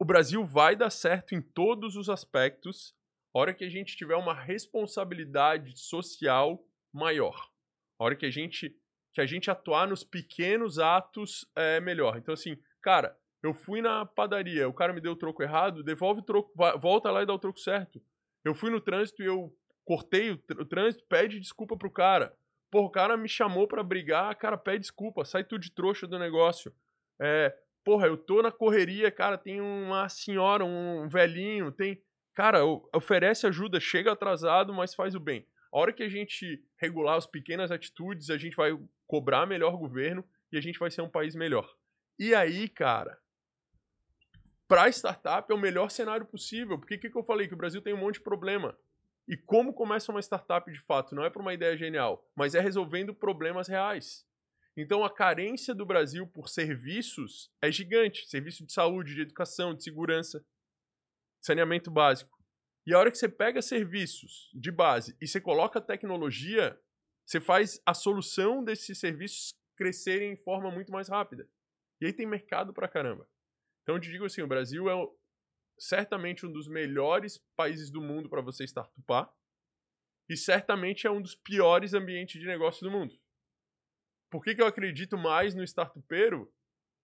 o 0.00 0.04
Brasil 0.04 0.44
vai 0.44 0.74
dar 0.74 0.90
certo 0.90 1.34
em 1.36 1.40
todos 1.40 1.94
os 1.94 2.08
aspectos 2.08 2.92
a 3.34 3.38
hora 3.38 3.54
que 3.54 3.64
a 3.64 3.68
gente 3.70 3.96
tiver 3.96 4.16
uma 4.16 4.34
responsabilidade 4.34 5.78
social 5.78 6.60
maior. 6.92 7.48
A 8.00 8.04
hora 8.04 8.16
que 8.16 8.26
a 8.26 8.30
gente, 8.30 8.74
que 9.12 9.20
a 9.20 9.26
gente 9.26 9.50
atuar 9.50 9.86
nos 9.88 10.04
pequenos 10.04 10.78
atos 10.78 11.46
é 11.56 11.80
melhor. 11.80 12.16
Então, 12.16 12.34
assim, 12.34 12.56
cara, 12.80 13.16
eu 13.42 13.54
fui 13.54 13.80
na 13.80 14.04
padaria, 14.04 14.68
o 14.68 14.72
cara 14.72 14.92
me 14.92 15.00
deu 15.00 15.12
o 15.12 15.16
troco 15.16 15.42
errado, 15.42 15.82
devolve 15.82 16.20
o 16.20 16.24
troco, 16.24 16.52
volta 16.80 17.10
lá 17.10 17.22
e 17.22 17.26
dá 17.26 17.32
o 17.34 17.38
troco 17.38 17.58
certo. 17.60 18.02
Eu 18.44 18.54
fui 18.54 18.70
no 18.70 18.80
trânsito 18.80 19.22
e 19.22 19.26
eu 19.26 19.52
cortei 19.84 20.30
o, 20.30 20.36
tr- 20.36 20.60
o 20.60 20.64
trânsito, 20.64 21.04
pede 21.08 21.40
desculpa 21.40 21.76
pro 21.76 21.90
cara. 21.90 22.34
Pô, 22.70 22.82
o 22.82 22.90
cara 22.90 23.16
me 23.16 23.28
chamou 23.28 23.66
pra 23.66 23.82
brigar, 23.82 24.34
cara, 24.36 24.56
pede 24.58 24.80
desculpa, 24.80 25.24
sai 25.24 25.42
tudo 25.42 25.62
de 25.62 25.72
trouxa 25.72 26.06
do 26.06 26.18
negócio. 26.18 26.72
É, 27.20 27.56
porra, 27.84 28.06
eu 28.06 28.16
tô 28.16 28.42
na 28.42 28.52
correria, 28.52 29.10
cara, 29.10 29.38
tem 29.38 29.60
uma 29.60 30.08
senhora, 30.08 30.64
um 30.64 31.08
velhinho, 31.08 31.72
tem. 31.72 32.02
Cara, 32.34 32.60
oferece 32.94 33.46
ajuda, 33.46 33.80
chega 33.80 34.12
atrasado, 34.12 34.72
mas 34.74 34.94
faz 34.94 35.14
o 35.14 35.20
bem. 35.20 35.46
A 35.72 35.78
hora 35.78 35.92
que 35.92 36.02
a 36.02 36.08
gente 36.08 36.62
regular 36.76 37.16
as 37.16 37.26
pequenas 37.26 37.70
atitudes, 37.70 38.30
a 38.30 38.36
gente 38.36 38.54
vai 38.56 38.78
cobrar 39.08 39.46
melhor 39.46 39.76
governo 39.76 40.24
e 40.52 40.56
a 40.56 40.60
gente 40.60 40.78
vai 40.78 40.90
ser 40.90 41.02
um 41.02 41.10
país 41.10 41.34
melhor. 41.34 41.74
E 42.18 42.34
aí, 42.34 42.68
cara, 42.68 43.18
para 44.68 44.88
startup 44.90 45.50
é 45.50 45.54
o 45.54 45.58
melhor 45.58 45.90
cenário 45.90 46.26
possível. 46.26 46.78
Porque 46.78 46.94
o 46.94 47.00
que, 47.00 47.10
que 47.10 47.16
eu 47.16 47.24
falei? 47.24 47.48
Que 47.48 47.54
o 47.54 47.56
Brasil 47.56 47.80
tem 47.80 47.94
um 47.94 47.98
monte 47.98 48.16
de 48.16 48.20
problema. 48.20 48.78
E 49.26 49.36
como 49.36 49.72
começa 49.72 50.12
uma 50.12 50.20
startup 50.20 50.70
de 50.70 50.80
fato? 50.80 51.14
Não 51.14 51.24
é 51.24 51.30
por 51.30 51.40
uma 51.40 51.54
ideia 51.54 51.76
genial, 51.76 52.30
mas 52.36 52.54
é 52.54 52.60
resolvendo 52.60 53.14
problemas 53.14 53.66
reais. 53.66 54.26
Então 54.76 55.04
a 55.04 55.12
carência 55.12 55.74
do 55.74 55.84
Brasil 55.84 56.26
por 56.26 56.48
serviços 56.48 57.50
é 57.60 57.72
gigante. 57.72 58.28
Serviço 58.28 58.64
de 58.64 58.72
saúde, 58.72 59.14
de 59.14 59.22
educação, 59.22 59.74
de 59.74 59.82
segurança, 59.82 60.44
saneamento 61.40 61.90
básico. 61.90 62.38
E 62.86 62.94
a 62.94 62.98
hora 62.98 63.10
que 63.10 63.18
você 63.18 63.28
pega 63.28 63.60
serviços 63.60 64.50
de 64.54 64.70
base 64.70 65.16
e 65.20 65.26
você 65.26 65.40
coloca 65.40 65.80
tecnologia, 65.80 66.78
você 67.28 67.42
faz 67.42 67.78
a 67.84 67.92
solução 67.92 68.64
desses 68.64 68.98
serviços 68.98 69.54
crescerem 69.76 70.32
em 70.32 70.36
forma 70.36 70.70
muito 70.70 70.90
mais 70.90 71.10
rápida. 71.10 71.46
E 72.00 72.06
aí 72.06 72.12
tem 72.12 72.26
mercado 72.26 72.72
pra 72.72 72.88
caramba. 72.88 73.28
Então 73.82 73.96
eu 73.96 74.00
te 74.00 74.10
digo 74.10 74.24
assim, 74.24 74.40
o 74.40 74.46
Brasil 74.46 74.88
é 74.88 74.94
certamente 75.78 76.46
um 76.46 76.50
dos 76.50 76.66
melhores 76.66 77.38
países 77.54 77.90
do 77.90 78.00
mundo 78.00 78.30
para 78.30 78.40
você 78.40 78.64
startupar 78.64 79.30
e 80.26 80.38
certamente 80.38 81.06
é 81.06 81.10
um 81.10 81.20
dos 81.20 81.34
piores 81.34 81.92
ambientes 81.92 82.40
de 82.40 82.46
negócio 82.46 82.82
do 82.82 82.90
mundo. 82.90 83.14
Por 84.30 84.42
que, 84.42 84.54
que 84.54 84.62
eu 84.62 84.66
acredito 84.66 85.18
mais 85.18 85.54
no 85.54 85.62
startupeiro? 85.64 86.50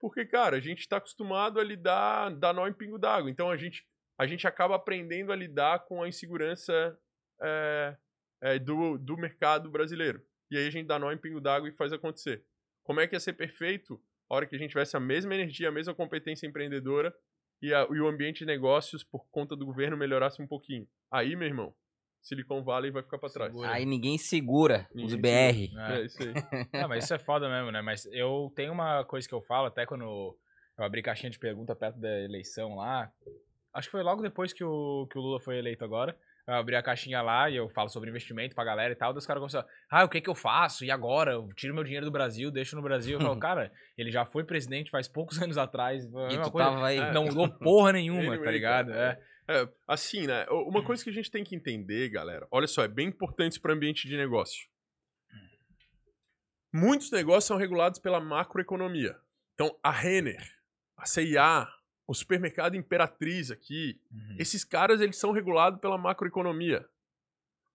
Porque, 0.00 0.24
cara, 0.24 0.56
a 0.56 0.60
gente 0.60 0.80
está 0.80 0.96
acostumado 0.96 1.60
a 1.60 1.64
lidar, 1.64 2.34
dar 2.34 2.54
nó 2.54 2.66
em 2.66 2.72
pingo 2.72 2.98
d'água. 2.98 3.30
Então 3.30 3.50
a 3.50 3.58
gente, 3.58 3.86
a 4.18 4.26
gente 4.26 4.46
acaba 4.46 4.76
aprendendo 4.76 5.32
a 5.32 5.36
lidar 5.36 5.84
com 5.84 6.02
a 6.02 6.08
insegurança 6.08 6.98
é, 7.42 7.96
é, 8.40 8.58
do, 8.58 8.98
do 8.98 9.16
mercado 9.16 9.70
brasileiro. 9.70 10.22
E 10.50 10.56
aí 10.56 10.66
a 10.66 10.70
gente 10.70 10.86
dá 10.86 10.98
nó 10.98 11.10
em 11.12 11.18
pingo 11.18 11.40
d'água 11.40 11.68
e 11.68 11.72
faz 11.72 11.92
acontecer. 11.92 12.44
Como 12.82 13.00
é 13.00 13.06
que 13.06 13.14
ia 13.16 13.20
ser 13.20 13.32
perfeito? 13.34 14.00
a 14.28 14.36
hora 14.36 14.46
que 14.46 14.56
a 14.56 14.58
gente 14.58 14.70
tivesse 14.70 14.96
a 14.96 15.00
mesma 15.00 15.34
energia, 15.34 15.68
a 15.68 15.72
mesma 15.72 15.94
competência 15.94 16.46
empreendedora 16.46 17.14
e, 17.60 17.74
a- 17.74 17.86
e 17.90 18.00
o 18.00 18.08
ambiente 18.08 18.38
de 18.38 18.46
negócios, 18.46 19.04
por 19.04 19.26
conta 19.30 19.54
do 19.54 19.66
governo, 19.66 19.98
melhorasse 19.98 20.40
um 20.40 20.46
pouquinho. 20.46 20.88
Aí, 21.10 21.36
meu 21.36 21.46
irmão, 21.46 21.74
Silicon 22.22 22.64
Valley 22.64 22.90
vai 22.90 23.02
ficar 23.02 23.18
pra 23.18 23.28
trás. 23.28 23.52
Segura. 23.52 23.70
Aí 23.70 23.84
ninguém 23.84 24.16
segura 24.16 24.88
os 24.94 25.12
Ninguém 25.12 25.20
BR. 25.20 25.78
É. 25.78 26.00
É 26.00 26.04
isso 26.06 26.18
aí. 26.22 26.32
Não, 26.82 26.88
mas 26.88 27.04
isso 27.04 27.12
é 27.14 27.18
foda 27.18 27.48
mesmo, 27.50 27.70
né? 27.70 27.82
Mas 27.82 28.06
eu 28.06 28.50
tenho 28.56 28.72
uma 28.72 29.04
coisa 29.04 29.28
que 29.28 29.34
eu 29.34 29.42
falo, 29.42 29.66
até 29.66 29.84
quando 29.84 30.04
eu 30.04 30.38
abri 30.78 31.02
caixinha 31.02 31.30
de 31.30 31.38
pergunta 31.38 31.76
perto 31.76 31.98
da 32.00 32.20
eleição 32.22 32.76
lá. 32.76 33.12
Acho 33.74 33.88
que 33.88 33.92
foi 33.92 34.02
logo 34.02 34.22
depois 34.22 34.54
que 34.54 34.64
o, 34.64 35.06
que 35.12 35.18
o 35.18 35.20
Lula 35.20 35.38
foi 35.38 35.58
eleito 35.58 35.84
agora. 35.84 36.16
Eu 36.46 36.54
abri 36.54 36.76
a 36.76 36.82
caixinha 36.82 37.22
lá 37.22 37.48
e 37.48 37.56
eu 37.56 37.70
falo 37.70 37.88
sobre 37.88 38.10
investimento 38.10 38.54
pra 38.54 38.64
galera 38.64 38.92
e 38.92 38.96
tal. 38.96 39.14
Os 39.14 39.26
caras 39.26 39.40
começam, 39.40 39.64
ah, 39.90 40.04
o 40.04 40.08
que 40.08 40.20
que 40.20 40.28
eu 40.28 40.34
faço? 40.34 40.84
E 40.84 40.90
agora? 40.90 41.32
Eu 41.32 41.48
tiro 41.54 41.74
meu 41.74 41.82
dinheiro 41.82 42.04
do 42.04 42.12
Brasil, 42.12 42.50
deixo 42.50 42.76
no 42.76 42.82
Brasil. 42.82 43.18
Eu 43.18 43.24
falo, 43.24 43.38
cara, 43.40 43.72
ele 43.96 44.10
já 44.10 44.26
foi 44.26 44.44
presidente 44.44 44.90
faz 44.90 45.08
poucos 45.08 45.40
anos 45.42 45.56
atrás. 45.56 46.04
E 46.04 46.38
tu 46.42 46.50
coisa. 46.50 46.70
tava 46.70 46.86
aí. 46.86 47.12
Não 47.12 47.24
mudou 47.24 47.48
porra 47.58 47.92
nenhuma, 47.92 48.38
tá 48.38 48.50
ligado? 48.50 48.92
cara, 48.92 49.18
É. 49.20 49.34
É, 49.46 49.68
assim, 49.86 50.26
né? 50.26 50.46
Uma 50.48 50.82
coisa 50.82 51.04
que 51.04 51.10
a 51.10 51.12
gente 51.12 51.30
tem 51.30 51.44
que 51.44 51.54
entender, 51.54 52.08
galera, 52.08 52.46
olha 52.50 52.66
só, 52.66 52.82
é 52.82 52.88
bem 52.88 53.08
importante 53.08 53.60
para 53.60 53.72
o 53.72 53.74
ambiente 53.74 54.08
de 54.08 54.16
negócio. 54.16 54.66
Muitos 56.72 57.10
negócios 57.10 57.44
são 57.44 57.56
regulados 57.56 57.98
pela 58.00 58.20
macroeconomia. 58.20 59.14
Então, 59.54 59.78
a 59.82 59.90
Renner, 59.90 60.42
a 60.96 61.06
CIA, 61.06 61.68
o 62.06 62.14
supermercado 62.14 62.76
Imperatriz 62.76 63.50
aqui, 63.50 63.98
Uhum. 64.12 64.36
esses 64.38 64.64
caras, 64.64 65.00
eles 65.00 65.16
são 65.16 65.32
regulados 65.32 65.80
pela 65.80 65.96
macroeconomia. 65.98 66.86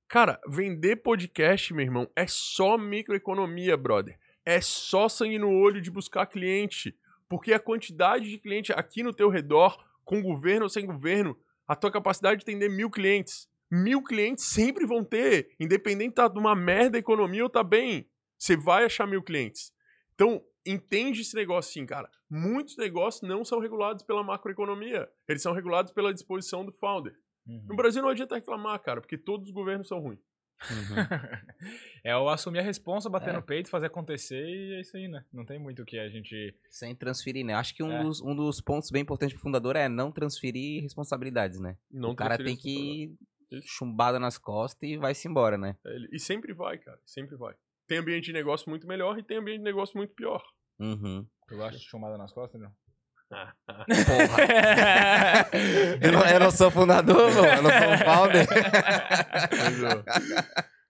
Cara, 0.07 0.39
vender 0.47 0.97
podcast, 0.97 1.73
meu 1.73 1.85
irmão, 1.85 2.10
é 2.15 2.26
só 2.27 2.77
microeconomia, 2.77 3.77
brother. 3.77 4.18
É 4.43 4.60
só 4.60 5.07
sangue 5.07 5.38
no 5.38 5.51
olho 5.51 5.81
de 5.81 5.91
buscar 5.91 6.26
cliente. 6.26 6.97
Porque 7.27 7.53
a 7.53 7.60
quantidade 7.60 8.27
de 8.27 8.39
cliente 8.39 8.73
aqui 8.73 9.03
no 9.03 9.14
teu 9.14 9.30
redor, 9.30 9.77
com 10.03 10.22
governo 10.22 10.64
ou 10.64 10.69
sem 10.69 10.85
governo, 10.85 11.38
a 11.68 11.76
tua 11.76 11.91
capacidade 11.91 12.39
de 12.39 12.43
atender 12.43 12.69
mil 12.69 12.89
clientes. 12.89 13.47
Mil 13.69 14.01
clientes 14.01 14.45
sempre 14.45 14.84
vão 14.88 15.03
ter, 15.03 15.51
independente 15.60 16.15
tá 16.15 16.27
de 16.27 16.39
uma 16.39 16.56
merda 16.56 16.97
a 16.97 16.99
economia 16.99 17.43
ou 17.43 17.49
tá 17.49 17.64
bem. 17.64 18.10
Você 18.35 18.57
vai 18.57 18.85
achar 18.85 19.06
mil 19.06 19.22
clientes. 19.22 19.72
Então, 20.15 20.43
entende 20.65 21.22
esse 21.22 21.36
negócio 21.36 21.69
assim, 21.69 21.86
cara. 21.86 22.10
Muitos 22.30 22.77
negócios 22.77 23.27
não 23.27 23.44
são 23.45 23.60
regulados 23.60 24.03
pela 24.03 24.23
macroeconomia. 24.23 25.10
Eles 25.27 25.41
são 25.41 25.53
regulados 25.53 25.91
pela 25.91 26.14
disposição 26.14 26.64
do 26.65 26.72
founder. 26.72 27.15
Uhum. 27.48 27.65
No 27.69 27.76
Brasil 27.76 28.02
não 28.02 28.10
adianta 28.10 28.36
reclamar, 28.36 28.80
cara, 28.81 29.02
porque 29.02 29.18
todos 29.18 29.48
os 29.48 29.53
governos 29.53 29.88
são 29.88 29.99
ruins. 29.99 30.19
é 32.03 32.11
eu 32.14 32.27
assumir 32.30 32.60
a 32.60 32.64
responsa, 32.64 33.10
bater 33.10 33.30
É. 33.30 33.34
no 33.34 33.41
peito, 33.41 33.69
fazer 33.69 33.86
acontecer 33.88 34.45
e 34.45 34.73
é 34.76 34.81
isso 34.81 34.95
aí, 34.98 35.07
né? 35.07 35.23
Não 35.31 35.45
tem 35.45 35.57
muito 35.57 35.81
o 35.81 35.86
que 35.86 35.98
a 35.98 36.10
gente. 36.10 36.53
Sem 36.69 36.94
transferir, 36.95 37.45
né? 37.45 37.53
Acho 37.53 37.73
que 37.73 37.81
um, 37.81 37.91
É. 37.91 38.03
dos, 38.03 38.22
um 38.22 38.36
dos 38.36 38.60
pontos 38.61 38.91
bem 38.91 39.02
importantes 39.02 39.34
pro 39.34 39.41
fundador 39.41 39.76
é 39.76 39.88
não 39.88 40.11
transferir 40.11 40.81
responsabilidades, 40.84 41.60
né? 41.60 41.77
Não 41.90 42.11
o 42.11 42.15
cara 42.15 42.38
transferir 42.38 42.61
tem 42.61 43.18
que 43.61 43.61
chumbada 43.65 44.19
nas 44.19 44.38
costas 44.38 44.88
e 44.90 44.98
vai-se 44.98 45.27
embora, 45.27 45.57
né? 45.57 45.76
É, 45.86 45.95
ele- 45.95 46.10
E 46.11 46.19
sempre 46.19 46.53
vai, 46.53 46.77
cara, 46.77 46.99
sempre 47.06 47.36
vai. 47.36 47.56
Tem 47.89 47.97
ambiente 47.97 48.25
de 48.25 48.33
negócio 48.33 48.69
muito 48.69 48.87
melhor 48.87 49.17
e 49.17 49.23
tem 49.23 49.37
ambiente 49.37 49.57
de 49.57 49.63
negócio 49.63 49.97
muito 49.97 50.13
pior. 50.13 50.43
Uhum. 50.79 51.25
Tu 51.47 51.57
gosta 51.57 51.75
de 51.75 51.83
chamada 51.83 52.19
nas 52.19 52.31
costas, 52.31 52.61
não? 52.61 52.71
Porra. 53.29 54.37
eu, 55.99 56.11
não, 56.11 56.23
eu 56.25 56.39
não 56.39 56.51
sou 56.51 56.69
fundador, 56.69 57.31
eu 57.31 57.63
não 57.63 57.71
sou 57.71 57.89
um 57.89 57.97
founder. 57.97 58.45
Mas, 59.51 59.83
ó, 59.83 60.03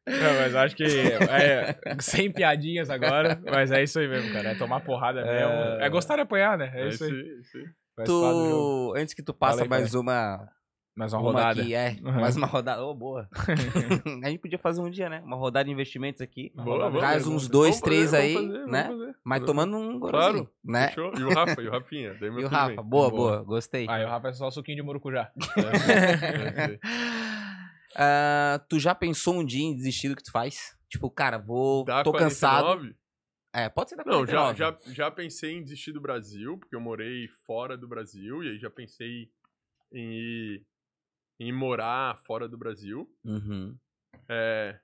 Não, 0.08 0.34
mas 0.42 0.56
acho 0.56 0.76
que 0.76 0.84
é, 0.84 1.80
sem 2.02 2.30
piadinhas 2.32 2.90
agora, 2.90 3.42
mas 3.46 3.72
é 3.72 3.82
isso 3.82 3.98
aí 3.98 4.10
mesmo, 4.10 4.34
cara. 4.34 4.50
É 4.50 4.56
tomar 4.56 4.82
porrada 4.82 5.24
mesmo. 5.24 5.54
É 5.82 5.90
gostar 5.90 6.16
de 6.16 6.24
apanhar, 6.24 6.58
né? 6.58 6.70
É, 6.74 6.82
é 6.82 6.90
isso 6.90 7.06
aí. 7.06 7.40
isso 7.40 7.58
aí. 7.58 7.66
Tu, 8.06 8.94
antes 8.98 9.14
que 9.14 9.24
tu 9.24 9.34
aí, 9.42 9.68
mais 9.68 9.94
uma, 9.94 10.50
Mais 11.00 11.14
uma 11.14 11.22
rodada. 11.22 11.62
aqui, 11.62 11.74
é, 11.74 11.96
Uhum. 12.04 12.12
mais 12.20 12.36
uma 12.36 12.46
rodada, 12.46 12.84
ô, 12.84 12.94
boa. 12.94 13.30
a 14.22 14.30
gente 14.30 14.40
podia 14.40 14.60
fazer 14.60 14.82
um 14.82 14.90
dia, 14.90 15.08
né? 15.08 15.22
Uma 15.24 15.38
rodada 15.38 15.64
de 15.64 15.72
investimentos 15.72 16.20
aqui. 16.22 16.52
Boa, 16.54 16.78
vamos, 16.90 17.00
Traz 17.00 17.24
vamos 17.24 17.44
uns 17.44 17.48
dois, 17.50 17.70
vamos 17.76 17.82
três 17.82 18.12
fazer, 18.12 18.18
aí, 18.18 18.34
fazer, 18.34 18.66
né? 18.68 18.84
fazer. 18.84 19.16
Mas 19.24 19.44
tomando 19.46 19.78
um 19.78 19.98
Claro. 19.98 20.12
gorozinho, 20.34 20.50
né? 20.62 20.88
Fechou? 20.90 21.14
E 21.18 21.24
o 21.24 21.30
Rafa, 21.34 21.62
e 21.62 21.68
o 21.70 21.72
Rafinha. 21.72 22.14
Daí 22.20 22.30
meu 22.30 22.42
E 22.42 22.44
o 22.44 22.48
Rafa, 22.50 22.84
boa, 22.84 23.10
Boa. 23.10 23.12
boa, 23.12 23.44
gostei. 23.44 23.88
Aí 23.90 24.04
o 24.04 24.10
Rafa 24.10 24.28
é 24.28 24.34
só 24.34 24.52
suquinho 24.52 24.76
de 24.76 24.84
murucujá. 24.84 25.32
É. 25.58 26.80
Ah, 27.96 28.64
tu 28.70 28.78
já 28.80 28.94
pensou 28.94 29.34
um 29.40 29.44
dia 29.44 29.64
em 29.64 29.76
desistir 29.76 30.10
do 30.10 30.16
que 30.16 30.22
tu 30.24 30.32
faz? 30.32 30.78
Tipo, 30.88 31.10
cara, 31.10 31.40
vou. 31.40 31.84
Dá 31.86 32.04
tô 32.04 32.12
cansado. 32.12 32.66
49? 32.66 32.96
É, 33.52 33.68
pode 33.68 33.90
ser 33.90 33.96
da 33.96 34.04
Não, 34.06 34.28
já, 34.28 34.54
49. 34.54 34.58
já, 34.58 34.94
já 34.94 35.12
pensei 35.12 35.54
em 35.58 35.64
desistir 35.64 35.92
do 35.92 36.00
Brasil, 36.00 36.56
porque 36.60 36.76
eu 36.76 36.80
morei 36.80 37.28
fora 37.48 37.76
do 37.76 37.88
Brasil, 37.88 38.44
e 38.44 38.50
aí 38.52 38.60
já 38.60 38.70
pensei 38.70 39.28
em 39.92 40.12
ir, 40.14 40.66
em 41.40 41.52
morar 41.52 42.18
fora 42.20 42.48
do 42.48 42.58
Brasil. 42.58 43.10
Uhum. 43.24 43.78
É, 44.28 44.80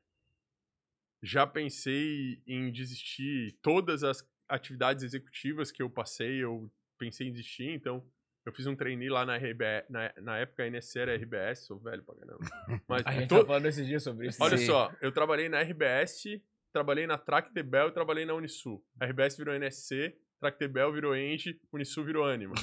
já 1.22 1.45
pensei 1.45 2.41
em 2.48 2.72
desistir 2.72 3.57
todas 3.61 4.03
as 4.03 4.27
atividades 4.48 5.03
executivas 5.03 5.72
que 5.72 5.82
eu 5.84 5.90
passei, 5.90 6.44
eu 6.44 6.72
pensei 6.98 7.27
em 7.27 7.32
desistir, 7.32 7.69
então 7.72 8.06
eu 8.45 8.53
fiz 8.53 8.68
um 8.68 8.76
trainee 8.76 9.10
lá 9.10 9.26
na 9.26 9.36
RBS, 9.38 9.86
na, 9.90 10.14
na 10.22 10.38
época 10.38 10.64
a 10.64 10.68
NSC 10.68 10.99
era 10.99 11.15
RBS, 11.15 11.65
sou 11.65 11.80
velho 11.80 12.03
pra 12.03 12.14
caramba. 12.15 12.40
Mas 12.88 13.02
A 13.06 13.11
gente 13.14 13.27
to- 13.27 13.40
tá 13.40 13.45
falando 13.48 13.65
esses 13.65 13.86
dias 13.88 14.03
sobre 14.03 14.27
isso. 14.27 14.41
olha 14.44 14.57
Sim. 14.57 14.68
só, 14.68 14.91
eu 15.02 15.11
trabalhei 15.11 15.49
na 15.49 15.61
RBS, 15.61 16.40
trabalhei 16.72 17.07
na 17.07 17.18
Tractebel 17.18 17.88
e 17.88 17.91
trabalhei 17.91 18.23
na 18.26 18.36
Unisul. 18.36 18.86
A 18.99 19.06
RBS 19.06 19.36
virou 19.36 19.56
NSC, 19.56 20.15
Tractebel 20.40 20.94
virou 20.94 21.15
Engie, 21.18 21.60
Unisul 21.73 22.06
virou 22.06 22.23
Anima. 22.23 22.53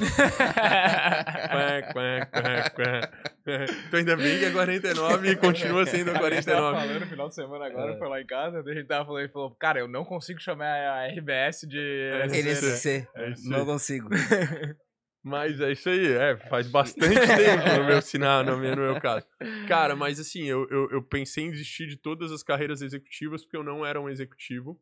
Então 3.88 3.98
ainda 3.98 4.16
bem 4.16 4.38
que 4.38 4.44
é 4.44 4.50
49 4.50 5.30
e 5.30 5.36
continua 5.36 5.84
sendo 5.86 6.10
A 6.10 6.30
gente 6.30 6.44
tava 6.46 6.70
49. 6.72 6.78
falando 6.78 7.00
no 7.00 7.06
final 7.06 7.28
de 7.28 7.34
semana 7.34 7.66
agora, 7.66 7.92
É. 7.92 7.98
foi 7.98 8.08
lá 8.08 8.20
em 8.20 8.26
casa, 8.26 8.60
a 8.60 8.74
gente 8.74 8.86
tava 8.86 9.04
falando, 9.04 9.22
ele 9.22 9.32
falou, 9.32 9.50
cara, 9.56 9.80
eu 9.80 9.88
não 9.88 10.04
consigo 10.04 10.40
chamar 10.40 10.66
a 10.66 11.06
RBS 11.08 11.66
de... 11.68 11.78
É, 11.78 12.26
NSC. 12.26 13.06
É 13.14 13.30
isso 13.30 13.48
Não 13.50 13.60
aí. 13.60 13.64
consigo. 13.66 14.08
Mas 15.24 15.60
é 15.60 15.70
isso 15.70 15.88
aí, 15.88 16.12
é, 16.14 16.36
faz 16.48 16.66
bastante 16.66 17.14
tempo 17.14 17.78
no 17.78 17.86
meu 17.86 18.02
sinal, 18.02 18.42
no 18.42 18.58
meu, 18.58 18.74
no 18.74 18.82
meu 18.82 19.00
caso. 19.00 19.24
Cara, 19.68 19.94
mas 19.94 20.18
assim, 20.18 20.46
eu, 20.46 20.66
eu, 20.68 20.88
eu 20.90 21.00
pensei 21.02 21.44
em 21.44 21.50
desistir 21.52 21.86
de 21.86 21.96
todas 21.96 22.32
as 22.32 22.42
carreiras 22.42 22.82
executivas 22.82 23.44
porque 23.44 23.56
eu 23.56 23.62
não 23.62 23.86
era 23.86 24.00
um 24.00 24.08
executivo. 24.08 24.80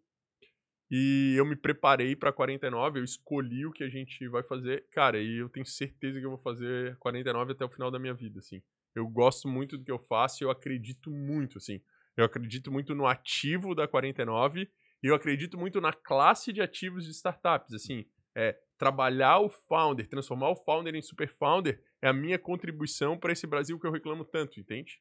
E 0.91 1.35
eu 1.37 1.47
me 1.47 1.55
preparei 1.55 2.17
pra 2.17 2.33
49, 2.33 2.99
eu 2.99 3.05
escolhi 3.05 3.65
o 3.65 3.73
que 3.73 3.85
a 3.85 3.89
gente 3.89 4.27
vai 4.29 4.43
fazer. 4.43 4.87
Cara, 4.91 5.21
e 5.23 5.37
eu 5.41 5.49
tenho 5.49 5.65
certeza 5.67 6.19
que 6.19 6.27
eu 6.27 6.31
vou 6.31 6.39
fazer 6.39 6.97
49 6.99 7.53
até 7.53 7.65
o 7.65 7.69
final 7.71 7.91
da 7.91 7.99
minha 7.99 8.15
vida, 8.15 8.41
assim. 8.41 8.61
Eu 8.95 9.07
gosto 9.09 9.47
muito 9.49 9.79
do 9.79 9.85
que 9.85 9.93
eu 9.93 10.01
faço 10.01 10.43
e 10.43 10.45
eu 10.45 10.51
acredito 10.51 11.11
muito, 11.11 11.59
assim. 11.59 11.81
Eu 12.17 12.25
acredito 12.25 12.73
muito 12.73 12.95
no 12.95 13.07
ativo 13.07 13.75
da 13.75 13.87
49 13.87 14.69
e 15.03 15.07
eu 15.07 15.15
acredito 15.15 15.57
muito 15.57 15.81
na 15.81 15.93
classe 15.93 16.53
de 16.53 16.61
ativos 16.61 17.05
de 17.05 17.12
startups, 17.12 17.73
assim. 17.73 18.05
É, 18.37 18.59
trabalhar 18.77 19.39
o 19.41 19.49
founder, 19.49 20.09
transformar 20.09 20.51
o 20.51 20.57
founder 20.57 20.95
em 20.95 21.03
super 21.03 21.29
founder 21.29 21.83
é 22.03 22.09
a 22.09 22.12
minha 22.12 22.39
contribuição 22.39 23.17
para 23.19 23.33
esse 23.33 23.47
Brasil 23.47 23.79
que 23.79 23.87
eu 23.87 23.93
reclamo 23.93 24.25
tanto, 24.25 24.59
entende? 24.59 25.01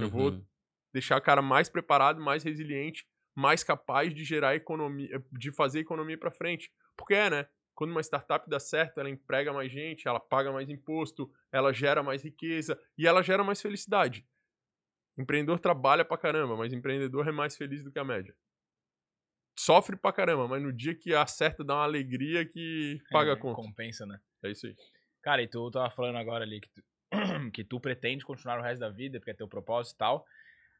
Eu 0.00 0.08
vou 0.10 0.32
Uhum. 0.32 0.46
deixar 0.92 1.18
o 1.18 1.22
cara 1.22 1.42
mais 1.42 1.68
preparado, 1.68 2.20
mais 2.20 2.42
resiliente, 2.42 3.06
mais 3.38 3.62
capaz 3.62 4.12
de 4.12 4.24
gerar 4.24 4.56
economia, 4.56 5.24
de 5.30 5.52
fazer 5.52 5.78
a 5.78 5.82
economia 5.82 6.18
para 6.18 6.28
frente. 6.28 6.72
Porque 6.96 7.14
é, 7.14 7.30
né? 7.30 7.48
Quando 7.72 7.92
uma 7.92 8.00
startup 8.00 8.50
dá 8.50 8.58
certo, 8.58 8.98
ela 8.98 9.08
emprega 9.08 9.52
mais 9.52 9.70
gente, 9.70 10.08
ela 10.08 10.18
paga 10.18 10.50
mais 10.50 10.68
imposto, 10.68 11.30
ela 11.52 11.72
gera 11.72 12.02
mais 12.02 12.20
riqueza 12.20 12.76
e 12.98 13.06
ela 13.06 13.22
gera 13.22 13.44
mais 13.44 13.62
felicidade. 13.62 14.26
Empreendedor 15.16 15.60
trabalha 15.60 16.04
pra 16.04 16.18
caramba, 16.18 16.56
mas 16.56 16.72
empreendedor 16.72 17.28
é 17.28 17.30
mais 17.30 17.56
feliz 17.56 17.84
do 17.84 17.92
que 17.92 18.00
a 18.00 18.04
média. 18.04 18.34
Sofre 19.56 19.96
pra 19.96 20.12
caramba, 20.12 20.48
mas 20.48 20.60
no 20.60 20.72
dia 20.72 20.96
que 20.96 21.14
acerta 21.14 21.62
dá 21.62 21.76
uma 21.76 21.84
alegria 21.84 22.44
que 22.44 22.98
paga 23.12 23.34
a 23.34 23.36
conta. 23.36 23.62
Compensa, 23.62 24.04
né? 24.04 24.18
É 24.42 24.50
isso 24.50 24.66
aí. 24.66 24.74
Cara, 25.22 25.40
e 25.40 25.46
tu 25.46 25.70
tava 25.70 25.88
falando 25.92 26.18
agora 26.18 26.42
ali 26.42 26.60
que 26.60 26.70
tu, 26.70 26.82
que 27.54 27.62
tu 27.62 27.78
pretende 27.78 28.24
continuar 28.24 28.58
o 28.58 28.62
resto 28.62 28.80
da 28.80 28.90
vida, 28.90 29.20
porque 29.20 29.30
é 29.30 29.34
teu 29.34 29.46
propósito 29.46 29.94
e 29.94 29.98
tal. 29.98 30.26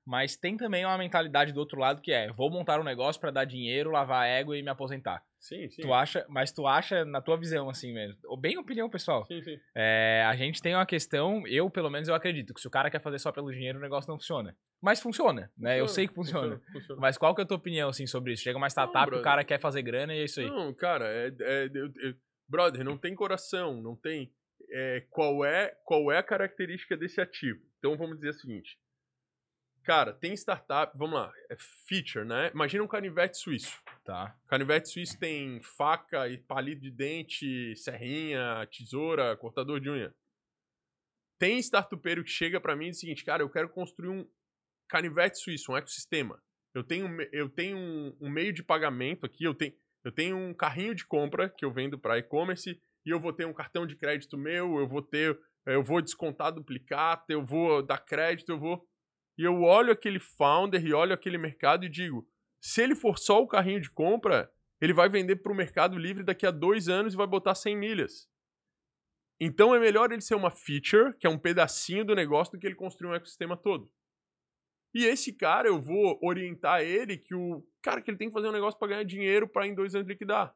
Mas 0.09 0.39
tem 0.39 0.57
também 0.57 0.87
uma 0.87 0.97
mentalidade 0.97 1.53
do 1.53 1.61
outro 1.61 1.79
lado 1.79 2.01
que 2.01 2.11
é: 2.11 2.33
vou 2.33 2.51
montar 2.51 2.81
um 2.81 2.85
negócio 2.85 3.21
pra 3.21 3.31
dar 3.31 3.45
dinheiro, 3.45 3.91
lavar 3.91 4.27
ego 4.27 4.55
e 4.55 4.63
me 4.63 4.71
aposentar. 4.71 5.23
Sim, 5.39 5.69
sim. 5.69 5.83
Tu 5.83 5.93
acha, 5.93 6.25
mas 6.31 6.51
tu 6.51 6.67
acha, 6.67 7.05
na 7.05 7.21
tua 7.21 7.37
visão, 7.37 7.69
assim 7.69 7.93
mesmo, 7.93 8.19
ou 8.25 8.35
bem 8.37 8.57
opinião 8.57 8.89
pessoal, 8.89 9.27
Sim, 9.27 9.43
sim. 9.43 9.61
é, 9.75 10.25
a 10.27 10.35
gente 10.35 10.63
tem 10.63 10.75
uma 10.75 10.87
questão, 10.87 11.47
eu 11.47 11.69
pelo 11.69 11.91
menos 11.91 12.09
eu 12.09 12.15
acredito, 12.15 12.55
que 12.55 12.61
se 12.61 12.67
o 12.67 12.71
cara 12.71 12.91
quer 12.91 13.03
fazer 13.03 13.19
só 13.19 13.31
pelo 13.31 13.53
dinheiro, 13.53 13.79
o 13.79 13.83
negócio 13.83 14.09
não 14.11 14.17
funciona. 14.17 14.57
Mas 14.81 14.99
funciona, 14.99 15.53
né? 15.59 15.79
Eu 15.79 15.87
sei 15.87 16.09
que 16.09 16.15
funciona. 16.15 16.59
funciona. 16.73 16.99
Mas 17.01 17.19
qual 17.19 17.35
que 17.35 17.43
é 17.43 17.45
a 17.45 17.47
tua 17.47 17.59
opinião, 17.59 17.91
assim, 17.91 18.07
sobre 18.07 18.33
isso? 18.33 18.43
Chega 18.43 18.57
uma 18.57 18.69
startup, 18.71 19.05
o 19.07 19.11
brother. 19.11 19.23
cara 19.25 19.45
quer 19.45 19.61
fazer 19.61 19.83
grana 19.83 20.15
e 20.15 20.21
é 20.21 20.25
isso 20.25 20.41
aí. 20.41 20.47
Não, 20.47 20.73
cara, 20.73 21.05
é, 21.07 21.29
é- 21.39 21.71
eu- 21.75 22.15
brother, 22.49 22.83
não 22.83 22.97
tem 22.97 23.15
coração, 23.15 23.83
não 23.83 23.95
tem. 23.95 24.33
é, 24.71 25.05
qual 25.11 25.45
é 25.45 25.75
qual 25.85 26.11
é 26.11 26.19
a 26.19 26.23
característica 26.23 26.97
desse 26.97 27.21
ativo? 27.21 27.61
Então 27.79 27.97
vamos 27.97 28.17
dizer 28.17 28.31
o 28.31 28.35
seguinte, 28.35 28.77
Cara, 29.89 30.13
tem 30.13 30.35
startup, 30.35 30.93
vamos 30.99 31.15
lá, 31.15 31.33
é 31.49 31.57
feature, 31.87 32.23
né? 32.23 32.51
Imagina 32.53 32.85
um 32.85 32.87
canivete 32.87 33.39
suíço. 33.39 33.75
Tá. 34.05 34.39
Canivete 34.47 34.91
suíço 34.91 35.19
tem 35.19 35.63
faca 35.63 36.29
e 36.29 36.37
palito 36.37 36.83
de 36.83 36.91
dente, 36.91 37.75
serrinha, 37.75 38.69
tesoura, 38.71 39.35
cortador 39.39 39.81
de 39.81 39.89
unha. 39.89 40.15
Tem 41.39 41.59
startupeiro 41.59 42.23
que 42.23 42.29
chega 42.29 42.61
para 42.61 42.77
mim 42.77 42.89
e 42.89 42.91
diz 42.91 42.99
o 42.99 43.01
seguinte, 43.01 43.25
cara, 43.25 43.43
eu 43.43 43.49
quero 43.49 43.71
construir 43.71 44.11
um 44.11 44.31
canivete 44.91 45.39
suíço, 45.39 45.73
um 45.73 45.77
ecossistema. 45.79 46.39
Eu 46.75 46.85
tenho, 46.85 47.09
eu 47.33 47.49
tenho 47.49 47.79
um, 47.79 48.15
um 48.21 48.29
meio 48.29 48.53
de 48.53 48.63
pagamento 48.63 49.25
aqui, 49.25 49.45
eu 49.45 49.55
tenho, 49.55 49.73
eu 50.05 50.13
tenho 50.13 50.37
um 50.37 50.53
carrinho 50.53 50.95
de 50.95 51.07
compra 51.07 51.49
que 51.49 51.65
eu 51.65 51.73
vendo 51.73 51.99
para 51.99 52.19
e-commerce 52.19 52.79
e 53.07 53.11
eu 53.11 53.19
vou 53.19 53.33
ter 53.33 53.47
um 53.47 53.55
cartão 53.55 53.87
de 53.87 53.97
crédito 53.97 54.37
meu, 54.37 54.81
eu 54.81 54.87
vou 54.87 55.01
ter, 55.01 55.41
eu 55.65 55.83
vou 55.83 56.03
descontar 56.03 56.53
duplicata, 56.53 57.33
eu 57.33 57.43
vou 57.43 57.83
dar 57.83 57.97
crédito, 57.97 58.51
eu 58.51 58.59
vou. 58.59 58.87
E 59.39 59.45
eu 59.45 59.63
olho 59.63 59.93
aquele 59.93 60.19
founder 60.19 60.85
e 60.85 60.93
olho 60.93 61.15
aquele 61.15 61.39
mercado 61.39 61.85
e 61.85 61.89
digo, 61.89 62.29
se 62.61 62.83
ele 62.83 62.97
for 62.97 63.17
só 63.17 63.41
o 63.41 63.47
carrinho 63.47 63.81
de 63.81 63.89
compra, 63.89 64.53
ele 64.81 64.93
vai 64.93 65.09
vender 65.09 65.37
para 65.37 65.53
o 65.53 65.55
Mercado 65.55 65.97
Livre 65.97 66.25
daqui 66.25 66.45
a 66.45 66.51
dois 66.51 66.89
anos 66.89 67.15
e 67.15 67.17
vai 67.17 67.27
botar 67.27 67.55
100 67.55 67.77
milhas. 67.77 68.29
Então 69.41 69.73
é 69.73 69.79
melhor 69.79 70.11
ele 70.11 70.21
ser 70.21 70.35
uma 70.35 70.51
feature, 70.51 71.17
que 71.17 71.27
é 71.27 71.31
um 71.31 71.39
pedacinho 71.39 72.05
do 72.05 72.17
negócio, 72.17 72.53
do 72.53 72.59
que 72.59 72.67
ele 72.67 72.75
construir 72.75 73.11
um 73.11 73.15
ecossistema 73.15 73.57
todo. 73.57 73.89
E 74.93 75.05
esse 75.05 75.33
cara, 75.33 75.69
eu 75.69 75.81
vou 75.81 76.19
orientar 76.21 76.81
ele 76.81 77.17
que 77.17 77.35
o 77.35 77.65
cara 77.81 78.03
que 78.03 78.11
ele 78.11 78.19
tem 78.19 78.29
que 78.29 78.35
fazer 78.35 78.49
um 78.49 78.53
negócio 78.53 78.79
para 78.79 78.89
ganhar 78.89 79.05
dinheiro 79.05 79.49
para 79.49 79.67
em 79.67 79.75
dois 79.75 79.95
anos 79.95 80.09
liquidar. 80.09 80.53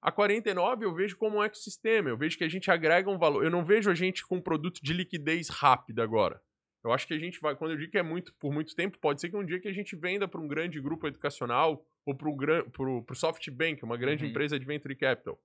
A 0.00 0.10
49 0.10 0.84
eu 0.84 0.94
vejo 0.94 1.16
como 1.18 1.38
um 1.38 1.42
ecossistema, 1.42 2.08
eu 2.08 2.16
vejo 2.16 2.38
que 2.38 2.44
a 2.44 2.48
gente 2.48 2.70
agrega 2.70 3.10
um 3.10 3.18
valor. 3.18 3.44
Eu 3.44 3.50
não 3.50 3.64
vejo 3.64 3.90
a 3.90 3.94
gente 3.94 4.24
com 4.26 4.36
um 4.36 4.42
produto 4.42 4.80
de 4.82 4.94
liquidez 4.94 5.48
rápida 5.48 6.02
agora. 6.02 6.40
Eu 6.86 6.92
acho 6.92 7.06
que 7.06 7.14
a 7.14 7.18
gente 7.18 7.40
vai, 7.40 7.56
quando 7.56 7.72
eu 7.72 7.76
digo 7.76 7.90
que 7.90 7.98
é 7.98 8.02
muito 8.02 8.32
por 8.34 8.52
muito 8.52 8.74
tempo, 8.76 8.96
pode 8.98 9.20
ser 9.20 9.28
que 9.28 9.36
um 9.36 9.44
dia 9.44 9.58
que 9.58 9.66
a 9.66 9.72
gente 9.72 9.96
venda 9.96 10.28
para 10.28 10.40
um 10.40 10.46
grande 10.46 10.80
grupo 10.80 11.08
educacional 11.08 11.84
ou 12.04 12.14
para 12.14 12.28
o 12.28 13.14
SoftBank, 13.14 13.84
uma 13.84 13.96
grande 13.96 14.24
uhum. 14.24 14.30
empresa 14.30 14.58
de 14.58 14.64
venture 14.64 14.94
capital. 14.94 15.36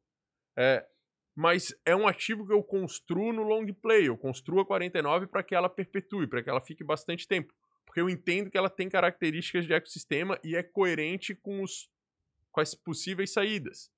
É, 0.55 0.85
mas 1.35 1.73
é 1.83 1.95
um 1.95 2.07
ativo 2.07 2.45
que 2.45 2.53
eu 2.53 2.61
construo 2.61 3.33
no 3.33 3.41
long 3.41 3.65
play, 3.73 4.07
eu 4.07 4.15
construo 4.15 4.59
a 4.59 4.65
49 4.65 5.25
para 5.25 5.41
que 5.41 5.55
ela 5.55 5.67
perpetue, 5.67 6.27
para 6.27 6.43
que 6.43 6.49
ela 6.49 6.61
fique 6.61 6.83
bastante 6.83 7.27
tempo. 7.27 7.53
Porque 7.85 7.99
eu 7.99 8.07
entendo 8.07 8.51
que 8.51 8.57
ela 8.57 8.69
tem 8.69 8.87
características 8.87 9.65
de 9.65 9.73
ecossistema 9.73 10.39
e 10.43 10.55
é 10.55 10.61
coerente 10.61 11.33
com, 11.33 11.63
os, 11.63 11.89
com 12.51 12.61
as 12.61 12.75
possíveis 12.75 13.33
saídas. 13.33 13.91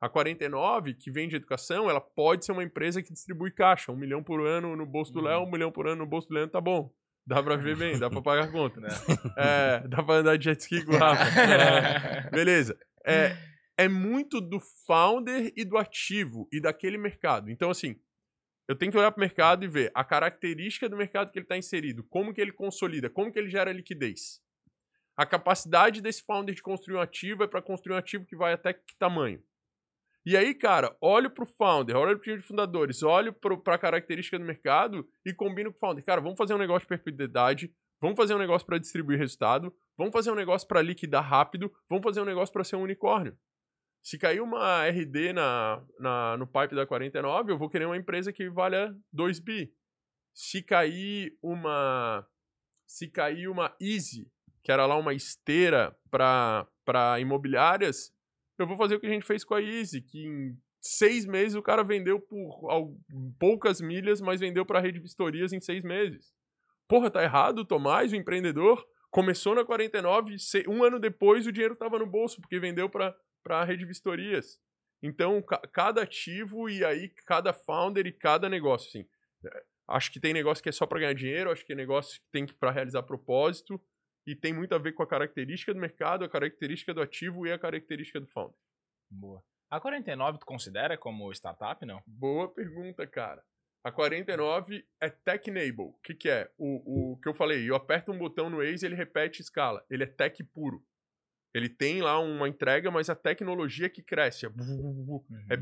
A 0.00 0.08
49, 0.08 0.94
que 0.94 1.10
vende 1.10 1.36
educação, 1.36 1.90
ela 1.90 2.00
pode 2.00 2.44
ser 2.44 2.52
uma 2.52 2.62
empresa 2.62 3.02
que 3.02 3.12
distribui 3.12 3.50
caixa. 3.50 3.90
Um 3.90 3.96
milhão 3.96 4.22
por 4.22 4.46
ano 4.46 4.76
no 4.76 4.86
bolso 4.86 5.12
do 5.12 5.20
Léo, 5.20 5.40
uhum. 5.40 5.46
um 5.48 5.50
milhão 5.50 5.72
por 5.72 5.88
ano 5.88 6.04
no 6.04 6.06
bolso 6.06 6.28
do 6.28 6.34
Leandro, 6.34 6.52
tá 6.52 6.60
bom. 6.60 6.92
Dá 7.26 7.42
pra 7.42 7.56
viver 7.56 7.76
bem, 7.76 7.98
dá 7.98 8.08
pra 8.08 8.22
pagar 8.22 8.44
a 8.44 8.52
conta. 8.52 8.80
né? 8.80 8.88
É, 9.36 9.86
dá 9.88 10.02
pra 10.02 10.14
andar 10.16 10.38
de 10.38 10.44
jet 10.44 10.60
ski 10.60 10.84
com. 10.84 10.92
É, 10.96 12.30
beleza. 12.30 12.78
É, 13.04 13.36
é 13.76 13.88
muito 13.88 14.40
do 14.40 14.58
founder 14.86 15.52
e 15.56 15.64
do 15.64 15.76
ativo 15.76 16.48
e 16.52 16.60
daquele 16.60 16.96
mercado. 16.96 17.50
Então, 17.50 17.68
assim, 17.68 17.96
eu 18.68 18.76
tenho 18.76 18.92
que 18.92 18.98
olhar 18.98 19.10
para 19.10 19.18
o 19.18 19.20
mercado 19.20 19.64
e 19.64 19.68
ver 19.68 19.90
a 19.94 20.04
característica 20.04 20.88
do 20.88 20.96
mercado 20.96 21.30
que 21.30 21.38
ele 21.38 21.44
está 21.44 21.56
inserido, 21.56 22.04
como 22.04 22.32
que 22.32 22.40
ele 22.40 22.52
consolida, 22.52 23.10
como 23.10 23.32
que 23.32 23.38
ele 23.38 23.50
gera 23.50 23.72
liquidez. 23.72 24.40
A 25.16 25.26
capacidade 25.26 26.00
desse 26.00 26.22
founder 26.22 26.54
de 26.54 26.62
construir 26.62 26.96
um 26.96 27.00
ativo 27.00 27.42
é 27.42 27.46
para 27.46 27.60
construir 27.60 27.94
um 27.94 27.98
ativo 27.98 28.24
que 28.24 28.36
vai 28.36 28.52
até 28.52 28.72
que 28.72 28.96
tamanho. 28.98 29.42
E 30.26 30.36
aí, 30.36 30.54
cara, 30.54 30.94
olho 31.00 31.30
pro 31.30 31.46
founder, 31.46 31.96
olho 31.96 32.16
pro 32.16 32.24
time 32.24 32.36
de 32.38 32.42
fundadores, 32.42 33.02
olho 33.02 33.32
para 33.32 33.74
a 33.74 33.78
característica 33.78 34.38
do 34.38 34.44
mercado 34.44 35.08
e 35.24 35.32
combino 35.32 35.72
com 35.72 35.76
o 35.76 35.80
founder. 35.80 36.04
Cara, 36.04 36.20
vamos 36.20 36.36
fazer 36.36 36.54
um 36.54 36.58
negócio 36.58 36.82
de 36.82 36.88
perpetuidade, 36.88 37.72
vamos 38.00 38.16
fazer 38.16 38.34
um 38.34 38.38
negócio 38.38 38.66
para 38.66 38.78
distribuir 38.78 39.18
resultado, 39.18 39.74
vamos 39.96 40.12
fazer 40.12 40.30
um 40.30 40.34
negócio 40.34 40.66
para 40.68 40.82
liquidar 40.82 41.24
rápido, 41.24 41.72
vamos 41.88 42.04
fazer 42.04 42.20
um 42.20 42.26
negócio 42.26 42.52
para 42.52 42.64
ser 42.64 42.76
um 42.76 42.82
unicórnio. 42.82 43.36
Se 44.02 44.18
cair 44.18 44.40
uma 44.40 44.86
RD 44.86 45.32
na, 45.32 45.84
na, 45.98 46.36
no 46.36 46.46
pipe 46.46 46.74
da 46.74 46.86
49, 46.86 47.52
eu 47.52 47.58
vou 47.58 47.68
querer 47.68 47.86
uma 47.86 47.96
empresa 47.96 48.32
que 48.32 48.48
valha 48.48 48.94
2 49.12 49.38
bi. 49.40 49.72
Se 50.34 50.62
cair 50.62 51.36
uma 51.42 52.26
se 52.86 53.06
cair 53.08 53.48
uma 53.48 53.74
Easy, 53.78 54.26
que 54.62 54.72
era 54.72 54.86
lá 54.86 54.96
uma 54.96 55.12
esteira 55.12 55.94
para 56.10 57.20
imobiliárias, 57.20 58.10
eu 58.58 58.66
vou 58.66 58.76
fazer 58.76 58.96
o 58.96 59.00
que 59.00 59.06
a 59.06 59.10
gente 59.10 59.26
fez 59.26 59.44
com 59.44 59.54
a 59.54 59.62
Easy, 59.62 60.00
que 60.00 60.26
em 60.26 60.56
seis 60.80 61.24
meses 61.24 61.54
o 61.54 61.62
cara 61.62 61.82
vendeu 61.82 62.20
por 62.20 62.68
poucas 63.38 63.80
milhas, 63.80 64.20
mas 64.20 64.40
vendeu 64.40 64.64
para 64.64 64.78
a 64.78 64.82
rede 64.82 64.98
Vistorias 64.98 65.52
em 65.52 65.60
seis 65.60 65.82
meses. 65.82 66.32
Porra, 66.88 67.10
tá 67.10 67.22
errado, 67.22 67.64
Tomás, 67.64 68.12
o 68.12 68.16
empreendedor, 68.16 68.84
começou 69.10 69.54
na 69.54 69.64
49, 69.64 70.36
um 70.68 70.82
ano 70.82 70.98
depois 70.98 71.46
o 71.46 71.52
dinheiro 71.52 71.74
estava 71.74 71.98
no 71.98 72.06
bolso, 72.06 72.40
porque 72.40 72.58
vendeu 72.58 72.88
para 72.88 73.14
a 73.50 73.64
rede 73.64 73.84
Vistorias. 73.84 74.58
Então, 75.02 75.42
cada 75.72 76.02
ativo 76.02 76.68
e 76.68 76.84
aí 76.84 77.08
cada 77.26 77.52
founder 77.52 78.06
e 78.06 78.12
cada 78.12 78.48
negócio, 78.48 78.88
assim. 78.88 79.08
É, 79.44 79.62
acho 79.88 80.10
que 80.10 80.18
tem 80.18 80.32
negócio 80.32 80.62
que 80.62 80.68
é 80.68 80.72
só 80.72 80.86
para 80.86 81.00
ganhar 81.00 81.14
dinheiro, 81.14 81.50
acho 81.50 81.62
que 81.62 81.68
tem 81.68 81.76
negócio 81.76 82.20
que 82.20 82.26
tem 82.32 82.46
que 82.46 82.54
para 82.54 82.70
realizar 82.70 83.02
propósito, 83.04 83.80
e 84.28 84.36
tem 84.36 84.52
muito 84.52 84.74
a 84.74 84.78
ver 84.78 84.92
com 84.92 85.02
a 85.02 85.06
característica 85.06 85.72
do 85.72 85.80
mercado, 85.80 86.22
a 86.22 86.28
característica 86.28 86.92
do 86.92 87.00
ativo 87.00 87.46
e 87.46 87.52
a 87.52 87.58
característica 87.58 88.20
do 88.20 88.26
founder. 88.26 88.54
Boa. 89.10 89.42
A 89.70 89.80
49 89.80 90.38
tu 90.38 90.44
considera 90.44 90.98
como 90.98 91.32
startup, 91.32 91.84
não? 91.86 92.02
Boa 92.06 92.46
pergunta, 92.52 93.06
cara. 93.06 93.42
A 93.82 93.90
49 93.90 94.86
é 95.00 95.08
tech-enable. 95.08 95.86
O 95.86 95.98
que, 96.02 96.14
que 96.14 96.28
é? 96.28 96.50
O, 96.58 97.12
o 97.12 97.16
que 97.16 97.28
eu 97.28 97.32
falei, 97.32 97.68
eu 97.68 97.74
aperto 97.74 98.12
um 98.12 98.18
botão 98.18 98.50
no 98.50 98.58
Waze 98.58 98.84
e 98.84 98.88
ele 98.88 98.94
repete 98.94 99.40
escala. 99.40 99.82
Ele 99.88 100.02
é 100.02 100.06
tech 100.06 100.44
puro. 100.44 100.84
Ele 101.54 101.70
tem 101.70 102.02
lá 102.02 102.18
uma 102.18 102.50
entrega, 102.50 102.90
mas 102.90 103.08
a 103.08 103.14
tecnologia 103.14 103.88
que 103.88 104.02
cresce. 104.02 104.44
É, 104.44 104.48
uhum. 104.50 105.24
é 105.50 105.56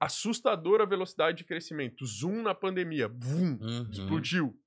assustadora 0.00 0.84
a 0.84 0.86
velocidade 0.86 1.36
de 1.38 1.44
crescimento. 1.44 2.06
Zoom 2.06 2.40
na 2.40 2.54
pandemia. 2.54 3.08
Uhum. 3.08 3.86
Explodiu. 3.90 4.58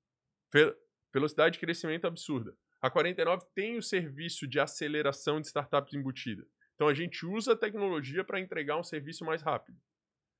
Velocidade 1.12 1.54
de 1.54 1.58
crescimento 1.58 2.06
absurda. 2.06 2.56
A 2.84 2.90
49 2.90 3.46
tem 3.54 3.78
o 3.78 3.82
serviço 3.82 4.46
de 4.46 4.60
aceleração 4.60 5.40
de 5.40 5.46
startups 5.46 5.94
embutida. 5.94 6.46
Então 6.74 6.86
a 6.86 6.92
gente 6.92 7.24
usa 7.24 7.54
a 7.54 7.56
tecnologia 7.56 8.22
para 8.22 8.38
entregar 8.38 8.78
um 8.78 8.84
serviço 8.84 9.24
mais 9.24 9.40
rápido. 9.40 9.80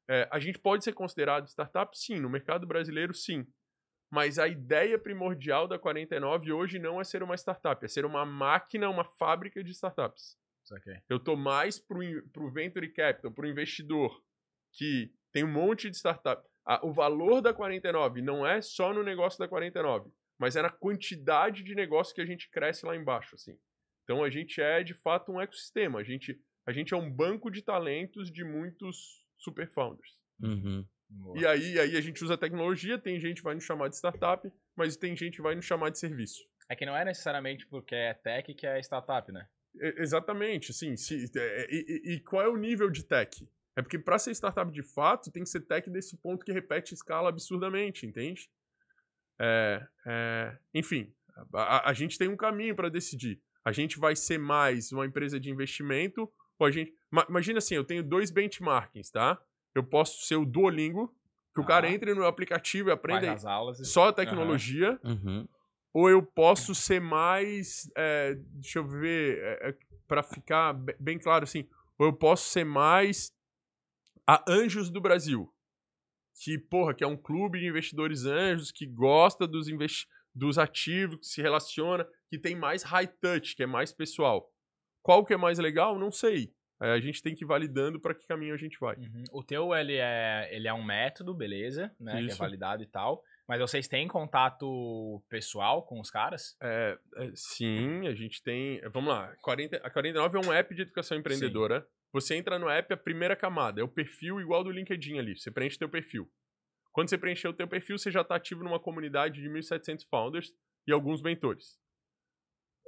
É, 0.06 0.28
a 0.30 0.38
gente 0.38 0.58
pode 0.58 0.84
ser 0.84 0.92
considerado 0.92 1.48
startup? 1.48 1.98
Sim. 1.98 2.20
No 2.20 2.28
mercado 2.28 2.66
brasileiro, 2.66 3.14
sim. 3.14 3.46
Mas 4.10 4.38
a 4.38 4.46
ideia 4.46 4.98
primordial 4.98 5.66
da 5.66 5.78
49 5.78 6.52
hoje 6.52 6.78
não 6.78 7.00
é 7.00 7.04
ser 7.04 7.22
uma 7.22 7.34
startup, 7.34 7.82
é 7.82 7.88
ser 7.88 8.04
uma 8.04 8.26
máquina, 8.26 8.90
uma 8.90 9.06
fábrica 9.06 9.64
de 9.64 9.70
startups. 9.70 10.36
Okay. 10.70 10.98
Eu 11.08 11.16
estou 11.16 11.38
mais 11.38 11.78
para 11.78 11.96
o 11.98 12.50
venture 12.50 12.92
capital, 12.92 13.32
para 13.32 13.46
o 13.46 13.48
investidor, 13.48 14.22
que 14.70 15.10
tem 15.32 15.44
um 15.44 15.50
monte 15.50 15.88
de 15.88 15.96
startup. 15.96 16.46
o 16.82 16.92
valor 16.92 17.40
da 17.40 17.54
49 17.54 18.20
não 18.20 18.46
é 18.46 18.60
só 18.60 18.92
no 18.92 19.02
negócio 19.02 19.38
da 19.38 19.48
49 19.48 20.12
mas 20.38 20.56
é 20.56 20.62
na 20.62 20.70
quantidade 20.70 21.62
de 21.62 21.74
negócio 21.74 22.14
que 22.14 22.20
a 22.20 22.26
gente 22.26 22.50
cresce 22.50 22.84
lá 22.84 22.96
embaixo, 22.96 23.34
assim. 23.34 23.58
Então 24.04 24.22
a 24.22 24.30
gente 24.30 24.60
é 24.60 24.82
de 24.82 24.94
fato 24.94 25.32
um 25.32 25.40
ecossistema, 25.40 26.00
a 26.00 26.04
gente, 26.04 26.38
a 26.66 26.72
gente 26.72 26.92
é 26.92 26.96
um 26.96 27.10
banco 27.10 27.50
de 27.50 27.62
talentos 27.62 28.30
de 28.30 28.44
muitos 28.44 29.24
super 29.38 29.68
founders. 29.70 30.18
Uhum. 30.40 30.86
E 31.36 31.46
aí, 31.46 31.78
aí 31.78 31.96
a 31.96 32.00
gente 32.00 32.22
usa 32.24 32.36
tecnologia, 32.36 32.98
tem 32.98 33.20
gente 33.20 33.36
que 33.36 33.44
vai 33.44 33.54
nos 33.54 33.64
chamar 33.64 33.88
de 33.88 33.96
startup, 33.96 34.50
mas 34.76 34.96
tem 34.96 35.16
gente 35.16 35.36
que 35.36 35.42
vai 35.42 35.54
nos 35.54 35.64
chamar 35.64 35.90
de 35.90 35.98
serviço. 35.98 36.42
É 36.68 36.74
que 36.74 36.86
não 36.86 36.96
é 36.96 37.04
necessariamente 37.04 37.66
porque 37.66 37.94
é 37.94 38.14
tech 38.14 38.52
que 38.54 38.66
é 38.66 38.80
startup, 38.80 39.30
né? 39.30 39.46
É, 39.80 40.02
exatamente, 40.02 40.72
sim. 40.72 40.96
Se, 40.96 41.30
é, 41.36 41.66
e, 41.70 42.14
e, 42.14 42.20
qual 42.20 42.42
é 42.42 42.48
o 42.48 42.56
nível 42.56 42.90
de 42.90 43.04
tech? 43.04 43.48
É 43.76 43.82
porque 43.82 43.98
para 43.98 44.18
ser 44.18 44.30
startup 44.32 44.70
de 44.70 44.82
fato, 44.82 45.30
tem 45.30 45.42
que 45.42 45.48
ser 45.48 45.60
tech 45.60 45.88
desse 45.90 46.16
ponto 46.16 46.44
que 46.44 46.52
repete 46.52 46.94
escala 46.94 47.28
absurdamente, 47.28 48.06
entende? 48.06 48.48
É, 49.38 49.86
é, 50.06 50.56
enfim, 50.74 51.12
a, 51.52 51.90
a, 51.90 51.92
gente 51.92 52.18
tem 52.18 52.28
um 52.28 52.36
caminho 52.36 52.74
para 52.74 52.88
decidir. 52.88 53.40
A 53.64 53.72
gente 53.72 53.98
vai 53.98 54.14
ser 54.14 54.38
mais 54.38 54.92
uma 54.92 55.06
empresa 55.06 55.40
de 55.40 55.50
investimento 55.50 56.30
ou 56.58 56.66
a 56.66 56.70
gente. 56.70 56.92
Imagina 57.28 57.58
assim, 57.58 57.74
eu 57.74 57.84
tenho 57.84 58.02
dois 58.02 58.30
benchmarkings, 58.30 59.10
tá? 59.10 59.40
Eu 59.74 59.82
posso 59.82 60.24
ser 60.26 60.36
o 60.36 60.44
Duolingo, 60.44 61.08
que 61.54 61.60
ah, 61.60 61.64
o 61.64 61.66
cara 61.66 61.88
entre 61.88 62.14
no 62.14 62.26
aplicativo 62.26 62.88
e 62.88 62.92
aprenda 62.92 63.36
só 63.84 64.08
a 64.08 64.12
tecnologia. 64.12 64.98
Uhum. 65.02 65.48
Ou 65.92 66.10
eu 66.10 66.22
posso 66.22 66.74
ser 66.74 67.00
mais. 67.00 67.90
É, 67.96 68.34
deixa 68.34 68.80
eu 68.80 68.86
ver, 68.86 69.38
é, 69.38 69.70
é 69.70 69.76
para 70.06 70.22
ficar 70.22 70.72
bem 70.98 71.18
claro 71.18 71.44
assim. 71.44 71.68
Ou 71.98 72.06
eu 72.06 72.12
posso 72.12 72.48
ser 72.48 72.64
mais 72.64 73.32
a 74.26 74.44
Anjos 74.48 74.90
do 74.90 75.00
Brasil 75.00 75.53
que, 76.42 76.58
porra, 76.58 76.94
que 76.94 77.04
é 77.04 77.06
um 77.06 77.16
clube 77.16 77.60
de 77.60 77.66
investidores 77.66 78.24
anjos, 78.24 78.72
que 78.72 78.86
gosta 78.86 79.46
dos, 79.46 79.68
investi 79.68 80.06
dos 80.34 80.58
ativos, 80.58 81.18
que 81.20 81.26
se 81.26 81.40
relaciona, 81.40 82.06
que 82.28 82.38
tem 82.38 82.56
mais 82.56 82.82
high 82.82 83.06
touch, 83.06 83.54
que 83.54 83.62
é 83.62 83.66
mais 83.66 83.92
pessoal. 83.92 84.50
Qual 85.02 85.24
que 85.24 85.32
é 85.32 85.36
mais 85.36 85.58
legal? 85.58 85.98
Não 85.98 86.10
sei. 86.10 86.52
a 86.80 86.98
gente 86.98 87.22
tem 87.22 87.34
que 87.34 87.44
ir 87.44 87.46
validando 87.46 88.00
para 88.00 88.14
que 88.14 88.26
caminho 88.26 88.54
a 88.54 88.58
gente 88.58 88.76
vai. 88.80 88.96
Uhum. 88.96 89.24
O 89.32 89.42
teu, 89.44 89.74
ele 89.74 89.96
é, 89.96 90.48
ele 90.50 90.66
é 90.66 90.74
um 90.74 90.84
método, 90.84 91.32
beleza, 91.34 91.94
né? 92.00 92.20
Que 92.20 92.32
é 92.32 92.34
validado 92.34 92.82
e 92.82 92.86
tal. 92.86 93.22
Mas 93.46 93.60
vocês 93.60 93.86
têm 93.86 94.08
contato 94.08 95.22
pessoal 95.28 95.82
com 95.82 96.00
os 96.00 96.10
caras? 96.10 96.56
É, 96.62 96.98
é, 97.16 97.30
sim, 97.34 98.08
a 98.08 98.14
gente 98.14 98.42
tem. 98.42 98.80
Vamos 98.90 99.10
lá. 99.10 99.34
40, 99.42 99.76
a 99.76 99.90
49 99.90 100.38
é 100.38 100.40
um 100.40 100.52
app 100.52 100.74
de 100.74 100.82
educação 100.82 101.16
empreendedora. 101.16 101.86
Você 102.14 102.34
entra 102.34 102.58
no 102.58 102.70
app, 102.70 102.94
a 102.94 102.96
primeira 102.96 103.36
camada 103.36 103.82
é 103.82 103.84
o 103.84 103.88
perfil 103.88 104.40
igual 104.40 104.64
do 104.64 104.70
LinkedIn 104.70 105.18
ali. 105.18 105.36
Você 105.36 105.50
preenche 105.50 105.78
teu 105.78 105.88
perfil. 105.88 106.32
Quando 106.92 107.10
você 107.10 107.18
preencher 107.18 107.48
o 107.48 107.52
teu 107.52 107.68
perfil, 107.68 107.98
você 107.98 108.10
já 108.10 108.22
está 108.22 108.36
ativo 108.36 108.64
numa 108.64 108.80
comunidade 108.80 109.42
de 109.42 109.48
1.700 109.50 110.06
founders 110.08 110.54
e 110.86 110.92
alguns 110.92 111.20
mentores. 111.20 111.78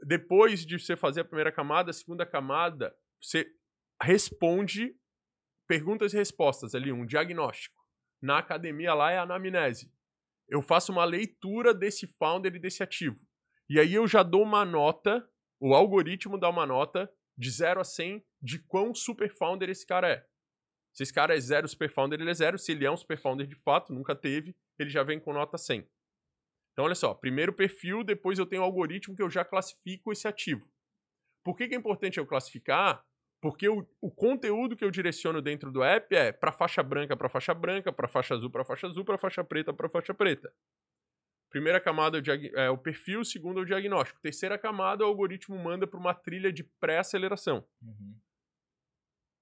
Depois 0.02 0.64
de 0.64 0.78
você 0.78 0.96
fazer 0.96 1.20
a 1.20 1.24
primeira 1.24 1.52
camada, 1.52 1.90
a 1.90 1.94
segunda 1.94 2.24
camada, 2.24 2.96
você 3.20 3.46
responde 4.02 4.96
perguntas 5.68 6.14
e 6.14 6.16
respostas 6.16 6.74
ali, 6.74 6.90
um 6.90 7.04
diagnóstico. 7.04 7.84
Na 8.22 8.38
academia 8.38 8.94
lá 8.94 9.10
é 9.10 9.18
a 9.18 9.22
anamnese 9.22 9.92
eu 10.48 10.62
faço 10.62 10.92
uma 10.92 11.04
leitura 11.04 11.74
desse 11.74 12.06
founder 12.06 12.54
e 12.54 12.58
desse 12.58 12.82
ativo. 12.82 13.18
E 13.68 13.80
aí 13.80 13.94
eu 13.94 14.06
já 14.06 14.22
dou 14.22 14.42
uma 14.42 14.64
nota, 14.64 15.28
o 15.60 15.74
algoritmo 15.74 16.38
dá 16.38 16.48
uma 16.48 16.66
nota 16.66 17.10
de 17.36 17.50
0 17.50 17.80
a 17.80 17.84
100 17.84 18.24
de 18.46 18.60
quão 18.60 18.94
super 18.94 19.28
founder 19.28 19.68
esse 19.68 19.84
cara 19.84 20.08
é. 20.08 20.26
Se 20.94 21.02
esse 21.02 21.12
cara 21.12 21.36
é 21.36 21.40
zero 21.40 21.66
super 21.66 21.90
founder, 21.90 22.20
ele 22.20 22.30
é 22.30 22.34
zero. 22.34 22.56
Se 22.56 22.70
ele 22.72 22.86
é 22.86 22.90
um 22.90 22.96
super 22.96 23.18
founder 23.18 23.46
de 23.46 23.56
fato, 23.56 23.92
nunca 23.92 24.14
teve, 24.14 24.56
ele 24.78 24.88
já 24.88 25.02
vem 25.02 25.18
com 25.18 25.32
nota 25.32 25.58
100. 25.58 25.86
Então, 26.72 26.84
olha 26.84 26.94
só, 26.94 27.12
primeiro 27.12 27.52
perfil, 27.52 28.04
depois 28.04 28.38
eu 28.38 28.46
tenho 28.46 28.62
o 28.62 28.64
algoritmo 28.64 29.16
que 29.16 29.22
eu 29.22 29.28
já 29.28 29.44
classifico 29.44 30.12
esse 30.12 30.28
ativo. 30.28 30.70
Por 31.44 31.56
que, 31.56 31.68
que 31.68 31.74
é 31.74 31.78
importante 31.78 32.18
eu 32.18 32.26
classificar? 32.26 33.04
Porque 33.42 33.68
o, 33.68 33.86
o, 34.00 34.10
conteúdo 34.10 34.76
que 34.76 34.84
eu 34.84 34.90
direciono 34.90 35.42
dentro 35.42 35.70
do 35.70 35.82
app 35.82 36.14
é 36.14 36.32
para 36.32 36.52
faixa 36.52 36.82
branca 36.82 37.16
para 37.16 37.28
faixa 37.28 37.52
branca, 37.52 37.92
para 37.92 38.08
faixa 38.08 38.34
azul 38.34 38.50
para 38.50 38.64
faixa 38.64 38.86
azul, 38.86 39.04
para 39.04 39.18
faixa 39.18 39.44
preta 39.44 39.72
para 39.72 39.88
faixa 39.88 40.14
preta. 40.14 40.52
Primeira 41.50 41.80
camada 41.80 42.18
é, 42.18 42.66
é 42.66 42.70
o 42.70 42.78
perfil, 42.78 43.24
segunda 43.24 43.60
é 43.60 43.62
o 43.62 43.66
diagnóstico. 43.66 44.20
Terceira 44.20 44.58
camada, 44.58 45.04
o 45.04 45.08
algoritmo 45.08 45.56
manda 45.58 45.86
para 45.86 45.98
uma 45.98 46.14
trilha 46.14 46.52
de 46.52 46.64
pré-aceleração. 46.64 47.66
Uhum. 47.82 48.14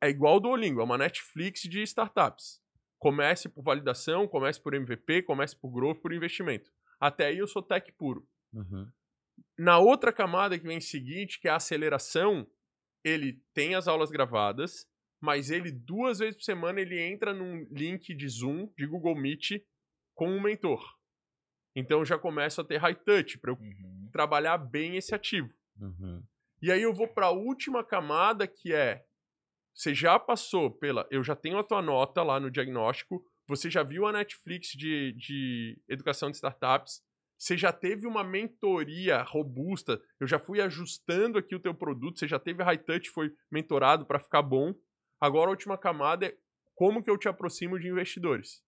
É 0.05 0.11
igual 0.11 0.39
do 0.39 0.51
Duolingo, 0.51 0.83
é 0.83 0.85
uma 0.85 0.99
Netflix 0.99 1.63
de 1.63 1.81
startups. 1.83 2.61
Comece 2.99 3.49
por 3.49 3.63
validação, 3.63 4.29
comece 4.29 4.61
por 4.61 4.75
MVP, 4.75 5.23
comece 5.23 5.59
por 5.59 5.71
growth, 5.71 6.03
por 6.03 6.13
investimento. 6.13 6.71
Até 7.01 7.29
aí 7.29 7.39
eu 7.39 7.47
sou 7.47 7.63
tech 7.63 7.91
puro. 7.93 8.29
Uhum. 8.53 8.87
Na 9.59 9.79
outra 9.79 10.13
camada 10.13 10.59
que 10.59 10.67
vem 10.67 10.79
seguinte, 10.79 11.41
que 11.41 11.49
é 11.49 11.51
a 11.51 11.57
aceleração, 11.57 12.47
ele 13.03 13.43
tem 13.55 13.75
as 13.75 13.89
aulas 13.89 14.11
gravadas, 14.11 14.87
mas 15.23 15.51
ele 15.51 15.73
duas 15.73 16.19
vezes 16.19 16.37
por 16.37 16.43
semana 16.43 16.83
ele 16.83 17.01
entra 17.01 17.33
num 17.33 17.67
link 17.71 18.15
de 18.15 18.29
Zoom, 18.29 18.71
de 18.77 18.87
Google 18.87 19.17
Meet, 19.17 19.63
com 20.15 20.29
um 20.29 20.43
mentor. 20.43 20.85
Então 21.75 22.01
eu 22.01 22.05
já 22.05 22.19
começo 22.19 22.61
a 22.61 22.65
ter 22.65 22.77
high 22.77 22.95
touch 22.95 23.39
para 23.39 23.53
eu 23.53 23.57
uhum. 23.57 24.11
trabalhar 24.13 24.59
bem 24.59 24.99
esse 24.99 25.15
ativo. 25.15 25.49
Uhum. 25.81 26.23
E 26.61 26.71
aí 26.71 26.83
eu 26.83 26.93
vou 26.93 27.09
para 27.09 27.27
a 27.27 27.33
última 27.33 27.83
camada 27.83 28.47
que 28.47 28.75
é 28.75 29.03
você 29.75 29.95
já 29.95 30.19
passou 30.19 30.71
pela, 30.71 31.07
eu 31.11 31.25
já 31.25 31.35
tenho 31.35 31.59
a 31.59 31.65
tua 31.65 31.83
nota 31.83 32.23
lá 32.23 32.39
no 32.39 32.51
diagnóstico, 32.51 33.25
você 33.47 33.69
já 33.69 33.83
viu 33.83 34.07
a 34.07 34.13
Netflix 34.13 34.69
de, 34.69 35.13
de 35.13 35.79
educação 35.89 36.31
de 36.31 36.37
startups, 36.37 37.03
você 37.37 37.59
já 37.59 37.73
teve 37.73 38.07
uma 38.07 38.23
mentoria 38.23 39.21
robusta, 39.23 40.01
eu 40.21 40.27
já 40.27 40.39
fui 40.39 40.61
ajustando 40.61 41.39
aqui 41.39 41.55
o 41.55 41.61
teu 41.61 41.75
produto, 41.75 42.19
você 42.19 42.29
já 42.29 42.39
teve 42.39 42.63
high 42.63 42.79
touch, 42.79 43.11
foi 43.11 43.35
mentorado 43.51 44.07
para 44.07 44.21
ficar 44.21 44.43
bom. 44.43 44.73
Agora 45.21 45.49
a 45.49 45.51
última 45.51 45.77
camada 45.77 46.27
é 46.27 46.37
como 46.75 47.03
que 47.03 47.11
eu 47.11 47.19
te 47.19 47.29
aproximo 47.29 47.79
de 47.79 47.89
investidores. 47.89 48.63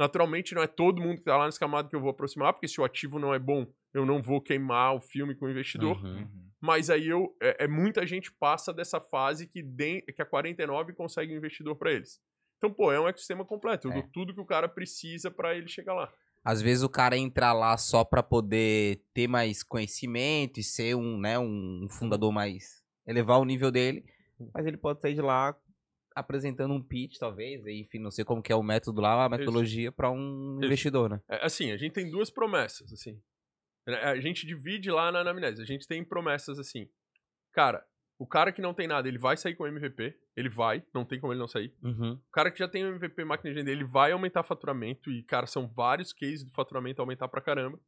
Naturalmente 0.00 0.54
não 0.54 0.62
é 0.62 0.66
todo 0.66 1.02
mundo 1.02 1.16
que 1.16 1.20
está 1.20 1.36
lá 1.36 1.44
nessa 1.44 1.60
camada 1.60 1.86
que 1.86 1.94
eu 1.94 2.00
vou 2.00 2.08
aproximar, 2.08 2.54
porque 2.54 2.66
se 2.66 2.80
o 2.80 2.84
ativo 2.84 3.18
não 3.18 3.34
é 3.34 3.38
bom, 3.38 3.66
eu 3.92 4.06
não 4.06 4.22
vou 4.22 4.40
queimar 4.40 4.94
o 4.94 5.00
filme 5.00 5.34
com 5.34 5.44
o 5.44 5.50
investidor. 5.50 6.02
Uhum. 6.02 6.20
uhum. 6.20 6.50
Mas 6.58 6.88
aí 6.88 7.06
eu 7.06 7.36
é, 7.38 7.64
é, 7.64 7.68
muita 7.68 8.06
gente 8.06 8.32
passa 8.32 8.72
dessa 8.72 8.98
fase 8.98 9.46
que, 9.46 9.62
de, 9.62 10.00
que 10.00 10.22
a 10.22 10.24
49 10.24 10.94
consegue 10.94 11.34
um 11.34 11.36
investidor 11.36 11.76
para 11.76 11.92
eles. 11.92 12.18
Então, 12.56 12.72
pô, 12.72 12.90
é 12.90 12.98
um 12.98 13.06
ecossistema 13.06 13.44
completo. 13.44 13.88
Eu 13.88 13.92
é. 13.92 13.94
dou 13.96 14.02
tudo 14.10 14.32
que 14.32 14.40
o 14.40 14.46
cara 14.46 14.70
precisa 14.70 15.30
para 15.30 15.54
ele 15.54 15.68
chegar 15.68 15.92
lá. 15.92 16.10
Às 16.42 16.62
vezes 16.62 16.82
o 16.82 16.88
cara 16.88 17.18
entra 17.18 17.52
lá 17.52 17.76
só 17.76 18.02
para 18.02 18.22
poder 18.22 19.02
ter 19.12 19.28
mais 19.28 19.62
conhecimento 19.62 20.58
e 20.58 20.62
ser 20.62 20.96
um, 20.96 21.18
né, 21.18 21.38
um 21.38 21.86
fundador 21.90 22.32
mais. 22.32 22.82
elevar 23.06 23.38
o 23.38 23.44
nível 23.44 23.70
dele. 23.70 24.02
Mas 24.54 24.64
ele 24.64 24.78
pode 24.78 25.02
sair 25.02 25.12
de 25.12 25.20
lá 25.20 25.54
apresentando 26.14 26.74
um 26.74 26.82
pitch, 26.82 27.18
talvez, 27.18 27.66
enfim, 27.66 27.98
não 27.98 28.10
sei 28.10 28.24
como 28.24 28.42
que 28.42 28.52
é 28.52 28.56
o 28.56 28.62
método 28.62 29.00
lá, 29.00 29.24
a 29.24 29.28
metodologia 29.28 29.92
para 29.92 30.10
um 30.10 30.56
Isso. 30.58 30.66
investidor, 30.66 31.10
né? 31.10 31.20
É, 31.28 31.44
assim, 31.44 31.70
a 31.70 31.76
gente 31.76 31.92
tem 31.92 32.10
duas 32.10 32.30
promessas, 32.30 32.92
assim. 32.92 33.20
A 33.86 34.20
gente 34.20 34.46
divide 34.46 34.90
lá 34.90 35.10
na 35.10 35.20
anamnese. 35.20 35.62
A 35.62 35.64
gente 35.64 35.86
tem 35.86 36.04
promessas 36.04 36.58
assim. 36.58 36.88
Cara, 37.52 37.84
o 38.18 38.26
cara 38.26 38.52
que 38.52 38.60
não 38.60 38.74
tem 38.74 38.86
nada, 38.86 39.08
ele 39.08 39.18
vai 39.18 39.36
sair 39.36 39.54
com 39.54 39.64
o 39.64 39.66
MVP. 39.66 40.14
Ele 40.36 40.48
vai, 40.48 40.84
não 40.94 41.04
tem 41.04 41.18
como 41.18 41.32
ele 41.32 41.40
não 41.40 41.48
sair. 41.48 41.74
Uhum. 41.82 42.12
O 42.12 42.30
cara 42.30 42.50
que 42.50 42.58
já 42.58 42.68
tem 42.68 42.84
o 42.84 42.94
MVP 42.94 43.24
máquina 43.24 43.50
de 43.50 43.58
vender, 43.58 43.72
ele 43.72 43.84
vai 43.84 44.12
aumentar 44.12 44.42
faturamento. 44.42 45.10
E, 45.10 45.22
cara, 45.22 45.46
são 45.46 45.66
vários 45.66 46.12
cases 46.12 46.44
do 46.44 46.50
faturamento 46.50 47.00
aumentar 47.00 47.28
pra 47.28 47.40
caramba. 47.40 47.80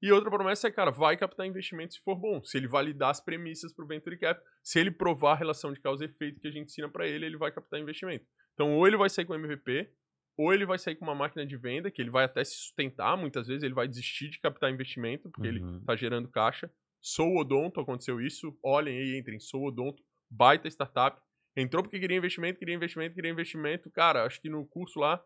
E 0.00 0.12
outra 0.12 0.30
promessa 0.30 0.68
é, 0.68 0.70
cara, 0.70 0.90
vai 0.90 1.16
captar 1.16 1.46
investimento 1.46 1.94
se 1.94 2.00
for 2.00 2.16
bom. 2.16 2.42
Se 2.44 2.56
ele 2.56 2.68
validar 2.68 3.10
as 3.10 3.20
premissas 3.20 3.72
pro 3.72 3.86
Venture 3.86 4.16
Cap, 4.16 4.40
se 4.62 4.78
ele 4.78 4.90
provar 4.90 5.32
a 5.32 5.36
relação 5.36 5.72
de 5.72 5.80
causa 5.80 6.04
e 6.04 6.08
efeito 6.08 6.40
que 6.40 6.46
a 6.46 6.50
gente 6.50 6.66
ensina 6.66 6.88
para 6.88 7.06
ele, 7.06 7.26
ele 7.26 7.36
vai 7.36 7.50
captar 7.50 7.80
investimento. 7.80 8.24
Então, 8.54 8.76
ou 8.76 8.86
ele 8.86 8.96
vai 8.96 9.10
sair 9.10 9.24
com 9.24 9.32
o 9.32 9.36
MVP, 9.36 9.90
ou 10.38 10.54
ele 10.54 10.64
vai 10.64 10.78
sair 10.78 10.94
com 10.94 11.04
uma 11.04 11.16
máquina 11.16 11.44
de 11.44 11.56
venda, 11.56 11.90
que 11.90 12.00
ele 12.00 12.10
vai 12.10 12.24
até 12.24 12.44
se 12.44 12.54
sustentar, 12.54 13.16
muitas 13.16 13.48
vezes 13.48 13.64
ele 13.64 13.74
vai 13.74 13.88
desistir 13.88 14.28
de 14.28 14.38
captar 14.40 14.70
investimento, 14.70 15.28
porque 15.30 15.48
uhum. 15.48 15.54
ele 15.56 15.84
tá 15.84 15.96
gerando 15.96 16.28
caixa. 16.28 16.70
Sou 17.00 17.36
Odonto, 17.36 17.80
aconteceu 17.80 18.20
isso. 18.20 18.56
Olhem 18.62 18.96
aí, 18.98 19.18
entrem. 19.18 19.40
Sou 19.40 19.64
Odonto, 19.66 20.02
baita 20.30 20.68
startup. 20.68 21.20
Entrou 21.56 21.82
porque 21.82 21.98
queria 21.98 22.16
investimento, 22.16 22.58
queria 22.58 22.74
investimento, 22.74 23.14
queria 23.14 23.30
investimento. 23.30 23.90
Cara, 23.90 24.24
acho 24.24 24.40
que 24.40 24.48
no 24.48 24.64
curso 24.66 25.00
lá 25.00 25.20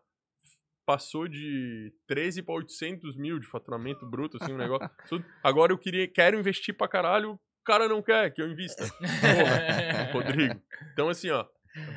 passou 0.85 1.27
de 1.27 1.93
13 2.07 2.43
para 2.43 2.55
800 2.55 3.15
mil 3.15 3.39
de 3.39 3.47
faturamento 3.47 4.05
bruto, 4.05 4.37
assim, 4.41 4.53
um 4.53 4.57
negócio. 4.57 4.89
Agora 5.43 5.71
eu 5.71 5.77
queria, 5.77 6.07
quero 6.07 6.37
investir 6.37 6.75
pra 6.75 6.87
caralho, 6.87 7.33
o 7.33 7.39
cara 7.65 7.87
não 7.87 8.01
quer 8.01 8.31
que 8.31 8.41
eu 8.41 8.49
invista. 8.49 8.85
Porra, 8.87 10.11
Rodrigo. 10.11 10.61
Então, 10.91 11.09
assim, 11.09 11.29
ó, 11.29 11.45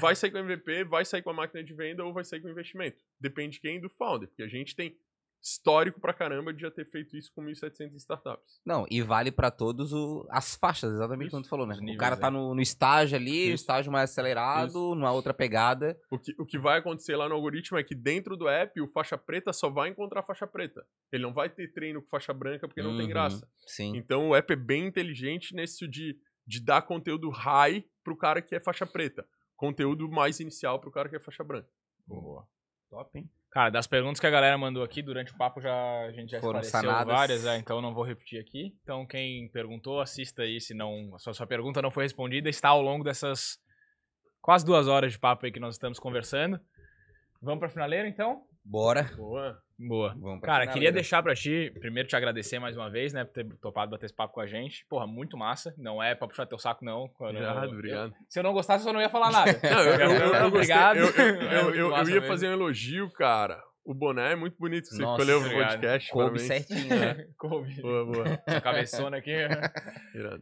vai 0.01 0.15
sair 0.15 0.31
com 0.31 0.39
MVP, 0.39 0.85
vai 0.85 1.05
sair 1.05 1.23
com 1.23 1.31
a 1.31 1.35
máquina 1.35 1.63
de 1.63 1.75
venda 1.75 2.05
ou 2.05 2.13
vai 2.13 2.25
sair 2.25 2.41
com 2.41 2.49
investimento. 2.49 3.03
Depende 3.21 3.55
de 3.55 3.61
quem 3.61 3.81
do 3.81 3.91
founder, 3.91 4.29
porque 4.29 4.43
a 4.43 4.49
gente 4.49 4.75
tem 4.75 4.97
histórico 5.43 6.01
pra 6.01 6.13
caramba 6.13 6.53
de 6.53 6.63
já 6.63 6.71
ter 6.71 6.85
feito 6.85 7.17
isso 7.17 7.33
com 7.35 7.43
1.700 7.43 7.95
startups. 7.97 8.61
Não, 8.65 8.85
e 8.91 9.01
vale 9.01 9.31
para 9.31 9.51
todos 9.51 9.93
o, 9.93 10.27
as 10.31 10.57
faixas, 10.57 10.93
exatamente 10.93 11.29
isso, 11.29 11.37
como 11.37 11.45
tu 11.45 11.49
falou, 11.49 11.67
né? 11.67 11.75
Níveis, 11.77 11.97
o 11.97 11.99
cara 11.99 12.17
tá 12.17 12.29
é. 12.29 12.31
no, 12.31 12.55
no, 12.55 12.61
estágio 12.61 13.17
ali, 13.17 13.47
isso. 13.47 13.63
estágio 13.63 13.93
mais 13.93 14.11
acelerado, 14.11 14.69
isso. 14.69 14.95
numa 14.95 15.13
outra 15.13 15.33
pegada. 15.33 15.99
O 16.11 16.19
que, 16.19 16.35
o 16.39 16.45
que 16.45 16.59
vai 16.59 16.79
acontecer 16.79 17.17
lá 17.17 17.29
no 17.29 17.35
algoritmo 17.35 17.79
é 17.79 17.85
que 17.85 17.95
dentro 17.95 18.37
do 18.37 18.49
app, 18.49 18.81
o 18.81 18.89
faixa 18.89 19.17
preta 19.17 19.53
só 19.53 19.71
vai 19.71 19.89
encontrar 19.89 20.23
faixa 20.23 20.47
preta. 20.47 20.85
Ele 21.13 21.23
não 21.23 21.33
vai 21.33 21.49
ter 21.49 21.73
treino 21.73 22.03
com 22.03 22.09
faixa 22.09 22.33
branca 22.33 22.67
porque 22.67 22.81
uhum, 22.81 22.91
não 22.91 22.97
tem 22.97 23.07
uhum, 23.07 23.13
graça. 23.13 23.49
Sim. 23.67 23.97
Então 23.97 24.31
o 24.31 24.35
app 24.35 24.53
é 24.53 24.57
bem 24.57 24.87
inteligente 24.87 25.55
nesse 25.55 25.87
de, 25.87 26.19
de 26.47 26.61
dar 26.61 26.83
conteúdo 26.83 27.31
high 27.31 27.85
pro 28.03 28.17
cara 28.17 28.43
que 28.43 28.55
é 28.55 28.61
faixa 28.61 28.87
preta. 28.87 29.27
Conteúdo 29.57 30.09
mais 30.09 30.41
inicial 30.41 30.81
pro 30.81 30.91
cara 30.91 31.09
que 31.09 31.17
é 31.17 31.21
faixa 31.21 31.43
branca. 31.43 31.69
Boa. 32.07 32.47
Top, 32.91 33.19
hein? 33.19 33.29
Cara, 33.57 33.71
das 33.71 33.87
perguntas 33.87 34.21
que 34.21 34.27
a 34.27 34.31
galera 34.31 34.59
mandou 34.59 34.83
aqui 34.83 35.01
durante 35.01 35.33
o 35.33 35.35
papo, 35.39 35.63
já, 35.63 36.03
a 36.03 36.13
gente 36.13 36.33
já 36.33 36.41
Foram 36.41 36.63
sanadas. 36.63 37.07
várias, 37.07 37.47
é, 37.47 37.57
então 37.57 37.81
não 37.81 37.95
vou 37.95 38.05
repetir 38.05 38.39
aqui. 38.39 38.77
Então 38.83 39.07
quem 39.07 39.49
perguntou, 39.49 39.99
assista 39.99 40.43
aí, 40.43 40.61
se 40.61 40.75
não, 40.75 41.15
a 41.15 41.19
sua, 41.19 41.33
sua 41.33 41.47
pergunta 41.47 41.81
não 41.81 41.91
foi 41.91 42.03
respondida, 42.03 42.51
está 42.51 42.69
ao 42.69 42.83
longo 42.83 43.03
dessas 43.03 43.59
quase 44.43 44.63
duas 44.63 44.89
horas 44.89 45.13
de 45.13 45.19
papo 45.19 45.47
aí 45.47 45.51
que 45.51 45.59
nós 45.59 45.77
estamos 45.77 45.99
conversando. 45.99 46.61
Vamos 47.41 47.59
pra 47.59 47.71
finaleira, 47.71 48.07
então? 48.07 48.43
Bora. 48.63 49.05
Boa. 49.17 49.59
Boa. 49.79 50.17
Cara, 50.43 50.67
queria 50.67 50.91
deixar 50.91 51.23
pra 51.23 51.35
ti, 51.35 51.73
primeiro 51.81 52.09
te 52.09 52.17
agradecer 52.17 52.59
mais 52.59 52.77
uma 52.77 52.91
vez, 52.91 53.13
né, 53.13 53.25
por 53.25 53.33
ter 53.33 53.47
topado 53.61 53.91
bater 53.91 54.07
esse 54.07 54.15
papo 54.15 54.35
com 54.35 54.41
a 54.41 54.47
gente. 54.47 54.87
Porra, 54.89 55.07
muito 55.07 55.37
massa. 55.37 55.75
Não 55.77 56.03
é 56.03 56.15
pra 56.15 56.27
puxar 56.27 56.47
teu 56.47 56.59
saco, 56.59 56.85
não. 56.85 57.11
Obrigado, 57.19 57.65
eu, 57.65 57.71
obrigado. 57.71 58.15
Se 58.29 58.39
eu 58.39 58.43
não 58.43 58.53
gostasse, 58.53 58.85
eu 58.85 58.89
só 58.89 58.93
não 58.93 59.01
ia 59.01 59.11
falar 59.11 59.31
nada. 59.31 59.53
não, 59.63 59.81
eu, 59.81 59.95
eu, 59.95 60.11
eu, 60.11 60.35
eu, 60.35 60.47
obrigado. 60.47 60.97
Eu, 60.97 61.75
eu 61.75 62.09
ia 62.09 62.23
fazer 62.23 62.49
um 62.49 62.53
elogio, 62.53 63.11
cara. 63.13 63.63
O 63.87 63.95
boné 63.95 64.33
é 64.33 64.37
muito 64.37 64.57
bonito. 64.59 64.89
Você 64.89 65.01
Nossa, 65.01 65.23
escolheu 65.23 65.41
o 65.41 65.63
podcast. 65.63 66.11
Coube 66.11 66.41
certinho, 66.41 66.89
né? 66.89 67.29
Coube. 67.39 67.81
Boa, 67.81 68.05
boa. 68.05 68.43
Essa 68.45 68.61
cabeçona 68.61 69.17
aqui. 69.19 69.33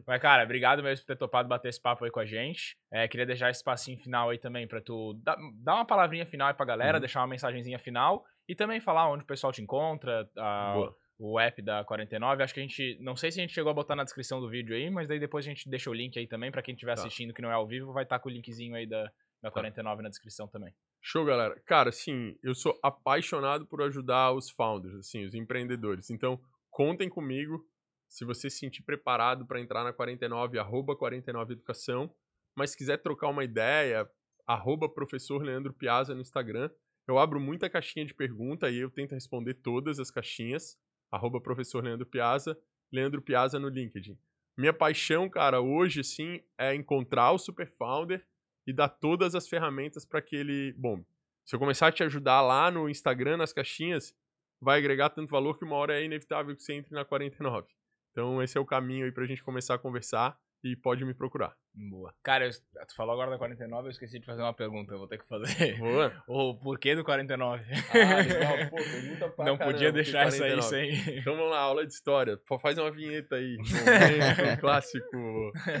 Mas, 0.07 0.19
cara, 0.19 0.43
obrigado 0.43 0.81
mesmo 0.81 1.05
por 1.05 1.13
ter 1.13 1.19
topado 1.19 1.47
bater 1.47 1.69
esse 1.69 1.79
papo 1.79 2.03
aí 2.05 2.09
com 2.09 2.19
a 2.19 2.25
gente. 2.25 2.75
É, 2.91 3.07
queria 3.07 3.25
deixar 3.25 3.51
esse 3.51 3.59
espacinho 3.59 3.99
final 3.99 4.31
aí 4.31 4.39
também 4.39 4.67
pra 4.67 4.81
tu 4.81 5.13
dar, 5.23 5.37
dar 5.63 5.75
uma 5.75 5.85
palavrinha 5.85 6.25
final 6.25 6.47
aí 6.47 6.55
pra 6.55 6.65
galera, 6.65 6.97
uhum. 6.97 7.01
deixar 7.01 7.19
uma 7.19 7.27
mensagenzinha 7.27 7.77
final 7.77 8.25
e 8.47 8.55
também 8.55 8.79
falar 8.79 9.09
onde 9.09 9.23
o 9.23 9.27
pessoal 9.27 9.51
te 9.51 9.61
encontra, 9.61 10.29
a, 10.37 10.91
o 11.17 11.39
app 11.39 11.61
da 11.61 11.83
49. 11.83 12.43
Acho 12.43 12.53
que 12.53 12.59
a 12.59 12.63
gente. 12.63 12.97
Não 12.99 13.15
sei 13.15 13.31
se 13.31 13.39
a 13.39 13.43
gente 13.43 13.53
chegou 13.53 13.71
a 13.71 13.73
botar 13.73 13.95
na 13.95 14.03
descrição 14.03 14.39
do 14.39 14.49
vídeo 14.49 14.75
aí, 14.75 14.89
mas 14.89 15.07
daí 15.07 15.19
depois 15.19 15.45
a 15.45 15.49
gente 15.49 15.69
deixa 15.69 15.89
o 15.89 15.93
link 15.93 16.17
aí 16.17 16.27
também. 16.27 16.51
para 16.51 16.61
quem 16.61 16.73
estiver 16.73 16.95
tá. 16.95 17.01
assistindo 17.01 17.33
que 17.33 17.41
não 17.41 17.49
é 17.49 17.53
ao 17.53 17.67
vivo, 17.67 17.93
vai 17.93 18.03
estar 18.03 18.17
tá 18.17 18.23
com 18.23 18.29
o 18.29 18.31
linkzinho 18.31 18.75
aí 18.75 18.85
da, 18.85 19.11
da 19.41 19.49
49 19.51 19.97
tá. 19.97 20.03
na 20.03 20.09
descrição 20.09 20.47
também. 20.47 20.73
Show, 21.01 21.23
galera. 21.23 21.59
Cara, 21.65 21.89
assim, 21.89 22.37
eu 22.43 22.53
sou 22.53 22.77
apaixonado 22.83 23.65
por 23.65 23.81
ajudar 23.81 24.33
os 24.33 24.49
founders, 24.49 24.95
assim, 24.95 25.23
os 25.23 25.33
empreendedores. 25.33 26.09
Então, 26.09 26.39
contem 26.69 27.09
comigo. 27.09 27.65
Se 28.07 28.23
você 28.23 28.49
se 28.49 28.59
sentir 28.59 28.83
preparado 28.83 29.45
para 29.47 29.59
entrar 29.59 29.83
na 29.83 29.91
49, 29.91 30.59
arroba 30.59 30.95
49 30.95 31.53
Educação. 31.53 32.13
Mas 32.55 32.71
se 32.71 32.77
quiser 32.77 32.97
trocar 32.97 33.27
uma 33.27 33.43
ideia, 33.43 34.09
arroba 34.47 34.87
professor 34.87 35.41
Leandro 35.41 35.73
Piazza 35.73 36.13
no 36.13 36.21
Instagram. 36.21 36.69
Eu 37.07 37.19
abro 37.19 37.39
muita 37.39 37.69
caixinha 37.69 38.05
de 38.05 38.13
pergunta 38.13 38.69
e 38.69 38.77
eu 38.77 38.89
tento 38.89 39.13
responder 39.13 39.55
todas 39.55 39.99
as 39.99 40.09
caixinhas. 40.09 40.77
Arroba 41.11 41.39
professor 41.39 41.83
Leandro 41.83 42.05
Piazza, 42.05 42.57
Leandro 42.91 43.21
Piazza 43.21 43.59
no 43.59 43.69
LinkedIn. 43.69 44.17
Minha 44.57 44.73
paixão, 44.73 45.29
cara, 45.29 45.61
hoje, 45.61 46.03
sim, 46.03 46.41
é 46.57 46.73
encontrar 46.73 47.31
o 47.31 47.37
super 47.37 47.67
founder 47.67 48.25
e 48.65 48.73
dar 48.73 48.89
todas 48.89 49.35
as 49.35 49.47
ferramentas 49.47 50.05
para 50.05 50.21
que 50.21 50.35
ele. 50.35 50.73
Bom, 50.77 51.03
se 51.45 51.55
eu 51.55 51.59
começar 51.59 51.87
a 51.87 51.91
te 51.91 52.03
ajudar 52.03 52.41
lá 52.41 52.71
no 52.71 52.89
Instagram, 52.89 53.37
nas 53.37 53.53
caixinhas, 53.53 54.15
vai 54.59 54.79
agregar 54.79 55.09
tanto 55.09 55.29
valor 55.29 55.59
que 55.59 55.65
uma 55.65 55.75
hora 55.75 55.99
é 55.99 56.03
inevitável 56.03 56.55
que 56.55 56.63
você 56.63 56.73
entre 56.73 56.93
na 56.93 57.05
49. 57.05 57.67
Então, 58.11 58.41
esse 58.41 58.57
é 58.57 58.61
o 58.61 58.65
caminho 58.65 59.05
aí 59.05 59.11
pra 59.11 59.25
gente 59.25 59.43
começar 59.43 59.75
a 59.75 59.79
conversar 59.79 60.39
e 60.63 60.75
pode 60.75 61.05
me 61.05 61.13
procurar. 61.13 61.55
Boa. 61.77 62.13
Cara, 62.23 62.45
eu- 62.45 62.51
tu 62.87 62.95
falou 62.95 63.11
agora 63.13 63.29
da 63.31 63.37
49, 63.37 63.87
eu 63.87 63.91
esqueci 63.91 64.17
de 64.17 64.25
fazer 64.25 64.41
uma 64.41 64.53
pergunta, 64.53 64.93
eu 64.93 64.97
vou 64.97 65.07
ter 65.09 65.17
que 65.17 65.27
fazer. 65.27 65.77
Boa. 65.77 66.11
O 66.25 66.55
porquê 66.57 66.95
do 66.95 67.03
49? 67.03 67.63
Ah, 67.65 67.73
legal. 68.23 68.69
Pô, 68.69 68.75
pergunta 68.77 69.29
pra 69.29 69.45
Não 69.45 69.57
caramba, 69.57 69.73
podia 69.73 69.91
deixar 69.91 70.25
essa 70.27 70.45
aí 70.45 70.51
49. 70.55 70.69
sem. 71.03 71.17
Então 71.19 71.35
vamos 71.35 71.51
lá, 71.51 71.59
aula 71.59 71.85
de 71.85 71.91
história. 71.91 72.37
Pô, 72.47 72.57
Faz 72.57 72.77
uma 72.77 72.89
vinheta 72.91 73.35
aí. 73.35 73.57
Momento 74.39 74.61
clássico. 74.61 75.17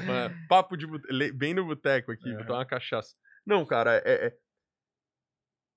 uma- 0.03 0.31
papo 0.49 0.75
de 0.75 0.85
le- 1.09 1.31
bem 1.31 1.53
no 1.53 1.65
boteco 1.65 2.11
aqui, 2.11 2.29
Aham. 2.29 2.37
botar 2.39 2.53
uma 2.55 2.65
cachaça. 2.65 3.15
Não, 3.45 3.65
cara, 3.65 4.01
é, 4.05 4.27
é- 4.27 4.37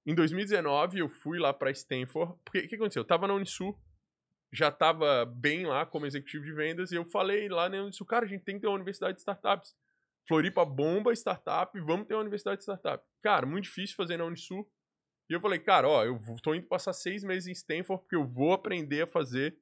Em 0.06 0.14
2019 0.14 0.98
eu 0.98 1.08
fui 1.08 1.38
lá 1.38 1.52
pra 1.52 1.70
Stanford. 1.70 2.34
Porque 2.44 2.60
o 2.60 2.68
que 2.68 2.74
aconteceu? 2.74 3.02
Eu 3.02 3.06
tava 3.06 3.28
na 3.28 3.34
Unisul, 3.34 3.78
já 4.52 4.70
tava 4.72 5.24
bem 5.26 5.66
lá 5.66 5.84
como 5.86 6.06
executivo 6.06 6.44
de 6.44 6.52
vendas, 6.52 6.90
e 6.90 6.96
eu 6.96 7.04
falei 7.04 7.48
lá 7.48 7.68
na 7.68 7.82
Unisul, 7.82 8.06
cara, 8.06 8.24
a 8.24 8.28
gente 8.28 8.42
tem 8.42 8.54
que 8.56 8.62
ter 8.62 8.66
uma 8.66 8.76
universidade 8.76 9.14
de 9.14 9.20
startups. 9.20 9.76
Floripa 10.28 10.62
bomba 10.62 11.10
startup, 11.14 11.80
vamos 11.80 12.06
ter 12.06 12.14
uma 12.14 12.20
universidade 12.20 12.58
de 12.58 12.64
startup. 12.64 13.02
Cara, 13.22 13.46
muito 13.46 13.64
difícil 13.64 13.96
fazer 13.96 14.18
na 14.18 14.26
Unisul. 14.26 14.70
E 15.30 15.32
eu 15.32 15.40
falei, 15.40 15.58
cara, 15.58 15.88
ó, 15.88 16.04
eu 16.04 16.20
tô 16.42 16.54
indo 16.54 16.66
passar 16.66 16.92
seis 16.92 17.24
meses 17.24 17.48
em 17.48 17.52
Stanford 17.52 18.02
porque 18.02 18.16
eu 18.16 18.26
vou 18.26 18.52
aprender 18.52 19.02
a 19.02 19.06
fazer 19.06 19.58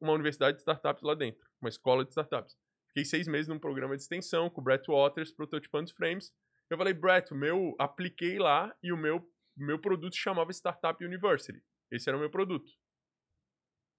uma 0.00 0.12
universidade 0.12 0.56
de 0.56 0.60
startups 0.60 1.02
lá 1.02 1.14
dentro, 1.14 1.48
uma 1.60 1.70
escola 1.70 2.04
de 2.04 2.10
startups. 2.10 2.54
Fiquei 2.88 3.04
seis 3.04 3.26
meses 3.26 3.48
num 3.48 3.58
programa 3.58 3.96
de 3.96 4.02
extensão 4.02 4.50
com 4.50 4.60
o 4.60 4.64
Brett 4.64 4.86
Waters, 4.90 5.32
prototipando 5.32 5.84
os 5.84 5.92
frames. 5.92 6.32
Eu 6.68 6.76
falei, 6.76 6.92
Brett, 6.92 7.32
o 7.32 7.36
meu, 7.36 7.74
apliquei 7.78 8.38
lá 8.38 8.74
e 8.82 8.92
o 8.92 8.96
meu, 8.96 9.26
meu 9.56 9.78
produto 9.78 10.16
chamava 10.16 10.50
Startup 10.50 11.02
University. 11.02 11.62
Esse 11.90 12.08
era 12.08 12.16
o 12.16 12.20
meu 12.20 12.30
produto. 12.30 12.70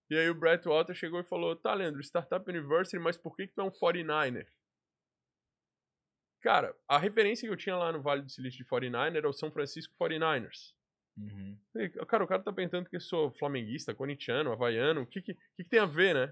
E 0.10 0.18
aí 0.18 0.30
o 0.30 0.36
Brett 0.36 0.68
Waters 0.68 0.98
chegou 0.98 1.19
e 1.19 1.24
falou, 1.24 1.56
tá, 1.56 1.74
Leandro, 1.74 2.02
Startup 2.02 2.49
University, 2.49 2.99
mas 2.99 3.18
por 3.18 3.36
que 3.36 3.48
que 3.48 3.53
tu 3.53 3.61
é 3.61 3.64
um 3.64 3.72
49er? 3.72 4.48
Cara, 6.41 6.76
a 6.88 6.97
referência 6.97 7.47
que 7.47 7.53
eu 7.53 7.57
tinha 7.57 7.76
lá 7.76 7.91
no 7.91 8.01
Vale 8.01 8.22
do 8.22 8.30
Silício 8.30 8.64
de 8.64 8.69
49er 8.69 9.18
era 9.18 9.30
o 9.30 9.34
São 9.34 9.51
Francisco 9.51 9.93
49ers. 9.99 10.76
Uhum. 11.18 11.57
Cara, 12.07 12.23
o 12.23 12.27
cara 12.27 12.43
tá 12.43 12.53
perguntando 12.53 12.89
que 12.89 12.95
eu 12.95 13.01
sou 13.01 13.31
flamenguista, 13.31 13.93
corintiano, 13.93 14.51
havaiano, 14.51 15.01
o 15.01 15.07
que 15.07 15.22
que, 15.22 15.34
que 15.34 15.64
que 15.64 15.64
tem 15.64 15.80
a 15.80 15.85
ver, 15.85 16.14
né? 16.14 16.27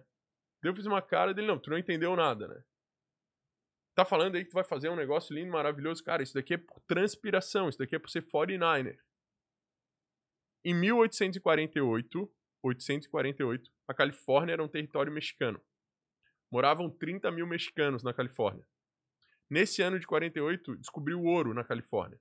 Daí 0.62 0.72
eu 0.72 0.76
fiz 0.76 0.86
uma 0.86 1.02
cara 1.02 1.34
dele, 1.34 1.48
não, 1.48 1.60
tu 1.60 1.72
não 1.72 1.78
entendeu 1.78 2.16
nada, 2.16 2.48
né? 2.48 2.64
Tá 3.96 4.06
falando 4.06 4.36
aí 4.36 4.44
que 4.44 4.52
tu 4.52 4.56
vai 4.56 4.64
fazer 4.64 4.90
um 4.90 4.96
negócio 4.96 5.34
lindo, 5.34 5.52
maravilhoso. 5.52 6.04
Cara, 6.04 6.22
isso 6.22 6.34
daqui 6.34 6.54
é 6.54 6.58
por 6.58 6.80
transpiração, 6.82 7.70
isso 7.70 7.78
daqui 7.80 7.96
é 7.96 8.00
por 8.00 8.10
ser 8.10 8.24
49er. 8.24 8.98
Em 10.66 10.74
1848, 10.74 12.32
848, 12.64 13.72
a 13.88 13.94
Califórnia 13.94 14.54
era 14.54 14.64
um 14.64 14.68
território 14.68 15.12
mexicano. 15.12 15.62
Moravam 16.52 16.90
30 16.90 17.32
mil 17.32 17.48
mexicanos 17.48 18.04
na 18.04 18.14
Califórnia. 18.14 18.68
Nesse 19.50 19.82
ano 19.82 20.00
de 20.00 20.08
48, 20.08 20.76
descobriu 20.78 21.24
ouro 21.24 21.54
na 21.54 21.64
Califórnia 21.64 22.20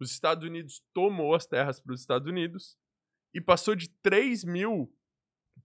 os 0.00 0.12
Estados 0.12 0.44
Unidos 0.44 0.82
tomou 0.94 1.34
as 1.34 1.46
terras 1.46 1.80
para 1.80 1.92
os 1.92 2.00
Estados 2.00 2.28
Unidos 2.28 2.76
e 3.34 3.40
passou 3.40 3.74
de 3.74 3.88
3 4.00 4.44
mil, 4.44 4.92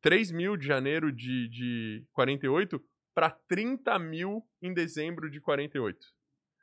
3 0.02 0.32
mil 0.32 0.58
de 0.58 0.66
janeiro 0.66 1.12
de, 1.12 1.48
de 1.50 2.08
48 2.14 2.84
para 3.14 3.30
30 3.30 3.98
mil 4.00 4.48
em 4.62 4.74
dezembro 4.74 5.30
de 5.30 5.40
48. 5.40 6.08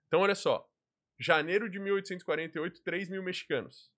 Então, 0.07 0.21
olha 0.21 0.35
só. 0.35 0.69
Janeiro 1.19 1.69
de 1.71 1.79
1848, 1.79 2.83
3 2.83 3.09
mil 3.09 3.23
mexicanos. 3.23 3.91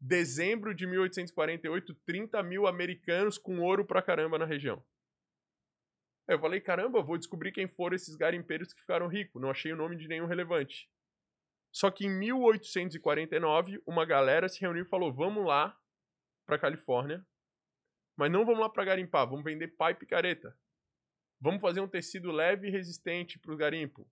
Dezembro 0.00 0.74
de 0.74 0.86
1848, 0.86 1.94
30 2.06 2.42
mil 2.42 2.66
americanos 2.66 3.36
com 3.36 3.60
ouro 3.60 3.84
pra 3.84 4.02
caramba 4.02 4.38
na 4.38 4.46
região. 4.46 4.82
Aí 6.28 6.34
eu 6.36 6.40
falei, 6.40 6.60
caramba, 6.60 7.02
vou 7.02 7.16
descobrir 7.16 7.52
quem 7.52 7.66
foram 7.66 7.96
esses 7.96 8.14
garimpeiros 8.14 8.72
que 8.72 8.80
ficaram 8.80 9.06
ricos. 9.08 9.40
Não 9.40 9.50
achei 9.50 9.72
o 9.72 9.76
nome 9.76 9.96
de 9.96 10.06
nenhum 10.06 10.26
relevante. 10.26 10.88
Só 11.72 11.90
que 11.90 12.06
em 12.06 12.10
1849, 12.10 13.80
uma 13.86 14.04
galera 14.04 14.48
se 14.48 14.60
reuniu 14.60 14.82
e 14.84 14.88
falou: 14.88 15.12
vamos 15.12 15.44
lá 15.46 15.76
pra 16.46 16.58
Califórnia, 16.58 17.24
mas 18.16 18.30
não 18.30 18.44
vamos 18.44 18.60
lá 18.60 18.68
pra 18.68 18.84
garimpar, 18.84 19.26
vamos 19.28 19.44
vender 19.44 19.68
pá 19.68 19.90
e 19.90 19.94
picareta. 19.94 20.56
Vamos 21.40 21.60
fazer 21.60 21.80
um 21.80 21.88
tecido 21.88 22.32
leve 22.32 22.66
e 22.68 22.70
resistente 22.70 23.38
pro 23.38 23.56
garimpo. 23.56 24.08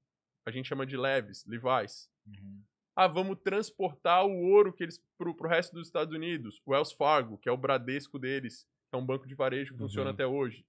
A 0.47 0.51
gente 0.51 0.69
chama 0.69 0.87
de 0.87 0.97
leves, 0.97 1.45
Levi's. 1.45 2.09
Uhum. 2.27 2.63
Ah, 2.95 3.09
vamos 3.09 3.39
transportar 3.43 4.25
o 4.25 4.31
ouro 4.33 4.73
que 4.73 4.85
eles 4.85 5.03
pro, 5.19 5.35
pro 5.35 5.49
resto 5.49 5.75
dos 5.75 5.89
Estados 5.89 6.15
Unidos. 6.15 6.63
O 6.65 6.71
Wells 6.71 6.93
Fargo, 6.95 7.37
que 7.37 7.49
é 7.49 7.53
o 7.53 7.57
Bradesco 7.57 8.19
deles, 8.19 8.63
que 8.89 8.95
é 8.95 8.97
um 8.97 9.05
banco 9.05 9.27
de 9.27 9.35
varejo 9.35 9.73
que 9.73 9.79
funciona 9.79 10.11
Uhum. 10.11 10.15
até 10.15 10.27
hoje. 10.27 10.65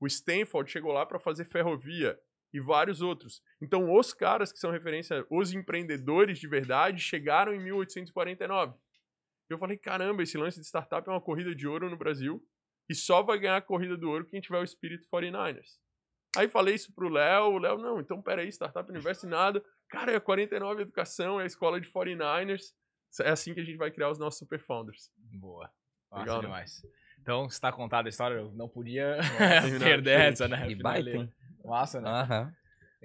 O 0.00 0.06
Stanford 0.06 0.70
chegou 0.70 0.92
lá 0.92 1.04
para 1.04 1.18
fazer 1.18 1.44
ferrovia 1.44 2.18
e 2.52 2.60
vários 2.60 3.02
outros. 3.02 3.42
Então, 3.60 3.92
os 3.94 4.14
caras 4.14 4.52
que 4.52 4.58
são 4.58 4.70
referência, 4.70 5.26
os 5.30 5.52
empreendedores 5.52 6.38
de 6.38 6.48
verdade, 6.48 7.00
chegaram 7.00 7.54
em 7.54 7.62
1849. 7.62 8.74
Eu 9.48 9.58
falei, 9.58 9.76
caramba, 9.76 10.22
esse 10.22 10.36
lance 10.36 10.60
de 10.60 10.66
startup 10.66 11.08
é 11.08 11.12
uma 11.12 11.20
corrida 11.20 11.54
de 11.54 11.66
ouro 11.66 11.88
no 11.88 11.96
Brasil 11.96 12.42
e 12.88 12.94
só 12.94 13.22
vai 13.22 13.38
ganhar 13.38 13.56
a 13.56 13.62
corrida 13.62 13.96
do 13.96 14.08
ouro 14.08 14.26
quem 14.26 14.40
tiver 14.40 14.58
o 14.58 14.64
espírito 14.64 15.08
49ers. 15.08 15.78
Aí 16.36 16.48
falei 16.48 16.74
isso 16.74 16.94
pro 16.94 17.08
Léo, 17.08 17.52
o 17.52 17.58
Léo, 17.58 17.78
não, 17.78 18.00
então 18.00 18.22
peraí, 18.22 18.48
Startup 18.48 18.88
Universo 18.90 19.26
nada. 19.26 19.64
Cara, 19.88 20.12
é 20.12 20.16
a 20.16 20.20
49 20.20 20.82
Educação, 20.82 21.40
é 21.40 21.44
a 21.44 21.46
escola 21.46 21.80
de 21.80 21.90
49ers. 21.90 22.74
É 23.20 23.30
assim 23.30 23.54
que 23.54 23.60
a 23.60 23.64
gente 23.64 23.78
vai 23.78 23.90
criar 23.90 24.10
os 24.10 24.18
nossos 24.18 24.38
super 24.38 24.60
founders. 24.60 25.10
Boa. 25.16 25.70
Massa 26.10 26.24
Legal, 26.24 26.42
né? 26.42 26.64
Então, 27.28 27.44
está 27.44 27.70
contada 27.70 28.08
a 28.08 28.10
história, 28.10 28.36
eu 28.36 28.50
não 28.52 28.66
podia 28.66 29.18
terminar 29.60 29.84
perder 29.84 30.20
essa, 30.32 30.48
né? 30.48 30.64
E 30.70 30.74
baita? 30.74 31.30
Massa, 31.62 32.00
né? 32.00 32.08
Aham. 32.08 32.52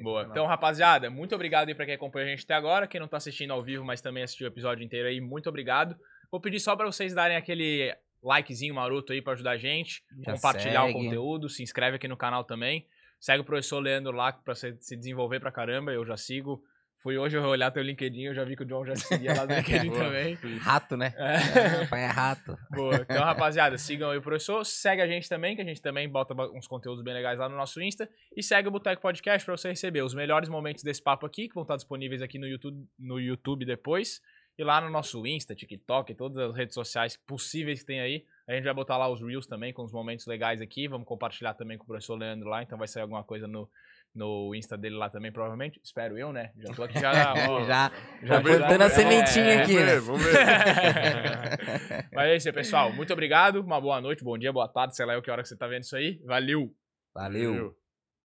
Boa. 0.02 0.26
Então, 0.32 0.46
rapaziada, 0.46 1.10
muito 1.10 1.36
obrigado 1.36 1.68
aí 1.68 1.76
pra 1.76 1.86
quem 1.86 1.96
acompanhou 1.96 2.28
a 2.28 2.30
gente 2.32 2.46
até 2.46 2.54
agora. 2.54 2.88
Quem 2.88 3.02
não 3.02 3.08
tá 3.10 3.18
assistindo 3.18 3.52
ao 3.52 3.62
vivo, 3.62 3.84
mas 3.84 4.00
também 4.00 4.24
assistiu 4.24 4.48
o 4.48 4.50
episódio 4.50 4.82
inteiro 4.82 5.10
aí, 5.10 5.20
muito 5.20 5.50
obrigado. 5.50 5.98
Vou 6.32 6.40
pedir 6.40 6.62
só 6.62 6.74
pra 6.74 6.86
vocês 6.86 7.14
darem 7.14 7.36
aquele 7.36 7.94
likezinho 8.24 8.74
maroto 8.74 9.12
aí 9.12 9.22
pra 9.22 9.34
ajudar 9.34 9.52
a 9.52 9.58
gente, 9.58 10.02
Já 10.26 10.32
compartilhar 10.32 10.86
segue. 10.86 10.98
o 10.98 11.04
conteúdo, 11.04 11.50
se 11.50 11.62
inscreve 11.62 11.98
aqui 11.98 12.08
no 12.08 12.16
canal 12.16 12.46
também. 12.46 12.88
Segue 13.20 13.42
o 13.42 13.46
professor 13.46 13.80
Leandro 13.80 14.14
lá 14.14 14.32
pra 14.32 14.56
você 14.56 14.74
se 14.80 14.96
desenvolver 14.96 15.42
pra 15.42 15.52
caramba, 15.52 15.92
eu 15.92 16.06
já 16.06 16.16
sigo. 16.16 16.64
Fui 17.04 17.18
hoje 17.18 17.36
eu 17.36 17.44
olhar 17.44 17.70
teu 17.70 17.84
LinkedIn, 17.84 18.22
eu 18.22 18.34
já 18.34 18.46
vi 18.46 18.56
que 18.56 18.64
o 18.64 18.66
John 18.66 18.86
já 18.86 18.96
seguia 18.96 19.34
lá 19.34 19.46
no 19.46 19.52
LinkedIn 19.60 19.90
Boa. 19.90 20.06
também. 20.06 20.36
Rato, 20.62 20.96
né? 20.96 21.14
É. 21.18 21.98
É 22.00 22.06
rato. 22.06 22.58
Boa. 22.72 22.96
Então, 22.96 23.22
rapaziada, 23.26 23.78
sigam 23.78 24.10
aí 24.10 24.18
o 24.18 24.22
professor. 24.22 24.66
Segue 24.66 25.02
a 25.02 25.08
gente 25.08 25.28
também, 25.28 25.54
que 25.54 25.62
a 25.62 25.66
gente 25.66 25.82
também 25.82 26.08
bota 26.08 26.34
uns 26.56 26.66
conteúdos 26.66 27.04
bem 27.04 27.14
legais 27.14 27.38
lá 27.38 27.50
no 27.50 27.58
nosso 27.58 27.82
Insta. 27.82 28.10
E 28.34 28.42
segue 28.42 28.70
o 28.70 28.72
Boteco 28.72 29.02
Podcast 29.02 29.46
pra 29.46 29.58
você 29.58 29.68
receber 29.68 30.02
os 30.02 30.14
melhores 30.14 30.48
momentos 30.48 30.82
desse 30.82 31.04
papo 31.04 31.26
aqui, 31.26 31.50
que 31.50 31.54
vão 31.54 31.64
estar 31.64 31.76
disponíveis 31.76 32.22
aqui 32.22 32.40
no 32.40 32.48
YouTube, 32.48 32.88
no 32.98 33.20
YouTube 33.20 33.66
depois. 33.66 34.22
E 34.58 34.64
lá 34.64 34.80
no 34.80 34.90
nosso 34.90 35.28
Insta, 35.28 35.54
TikTok, 35.54 36.16
todas 36.16 36.38
as 36.38 36.56
redes 36.56 36.74
sociais 36.74 37.18
possíveis 37.18 37.82
que 37.82 37.86
tem 37.86 38.00
aí. 38.00 38.24
A 38.48 38.54
gente 38.54 38.64
vai 38.64 38.74
botar 38.74 38.96
lá 38.96 39.10
os 39.10 39.22
Reels 39.22 39.46
também, 39.46 39.74
com 39.74 39.84
os 39.84 39.92
momentos 39.92 40.26
legais 40.26 40.62
aqui. 40.62 40.88
Vamos 40.88 41.06
compartilhar 41.06 41.54
também 41.54 41.78
com 41.78 41.84
o 41.84 41.88
professor 41.88 42.16
Leandro 42.16 42.48
lá. 42.48 42.64
Então 42.64 42.78
vai 42.78 42.88
sair 42.88 43.02
alguma 43.02 43.26
coisa 43.26 43.46
no, 43.46 43.70
no 44.14 44.54
Insta 44.54 44.78
dele 44.78 44.96
lá 44.96 45.10
também, 45.10 45.32
provavelmente. 45.32 45.80
Espero 45.84 46.18
eu, 46.18 46.32
né? 46.32 46.52
Já 46.58 46.74
tô 46.74 46.84
aqui 46.84 47.00
já. 47.00 47.34
ó, 47.50 47.64
já 47.66 47.92
já 48.22 48.42
plantando 48.42 48.82
a 48.82 48.88
vamos 48.88 48.96
ver. 48.96 49.04
sementinha 49.04 49.54
É, 49.54 49.62
aqui, 49.62 49.74
Vamos 49.74 49.86
né? 49.86 49.94
ver, 49.94 50.02
vamos 50.02 50.24
ver. 50.24 50.34
Mas 52.14 52.28
é 52.30 52.36
isso 52.36 52.48
aí, 52.48 52.54
pessoal. 52.54 52.94
Muito 52.94 53.12
obrigado. 53.12 53.62
Uma 53.62 53.82
boa 53.82 54.00
noite, 54.00 54.24
bom 54.24 54.38
dia, 54.38 54.54
boa 54.54 54.68
tarde, 54.68 54.96
sei 54.96 55.06
lá 55.06 55.14
eu 55.14 55.22
que 55.22 55.32
hora 55.32 55.42
que 55.42 55.50
você 55.50 55.58
tá 55.58 55.68
vendo 55.68 55.84
isso 55.84 55.96
aí. 55.96 56.22
Valeu! 56.26 56.74
Valeu. 57.14 57.54
Valeu. 57.54 57.83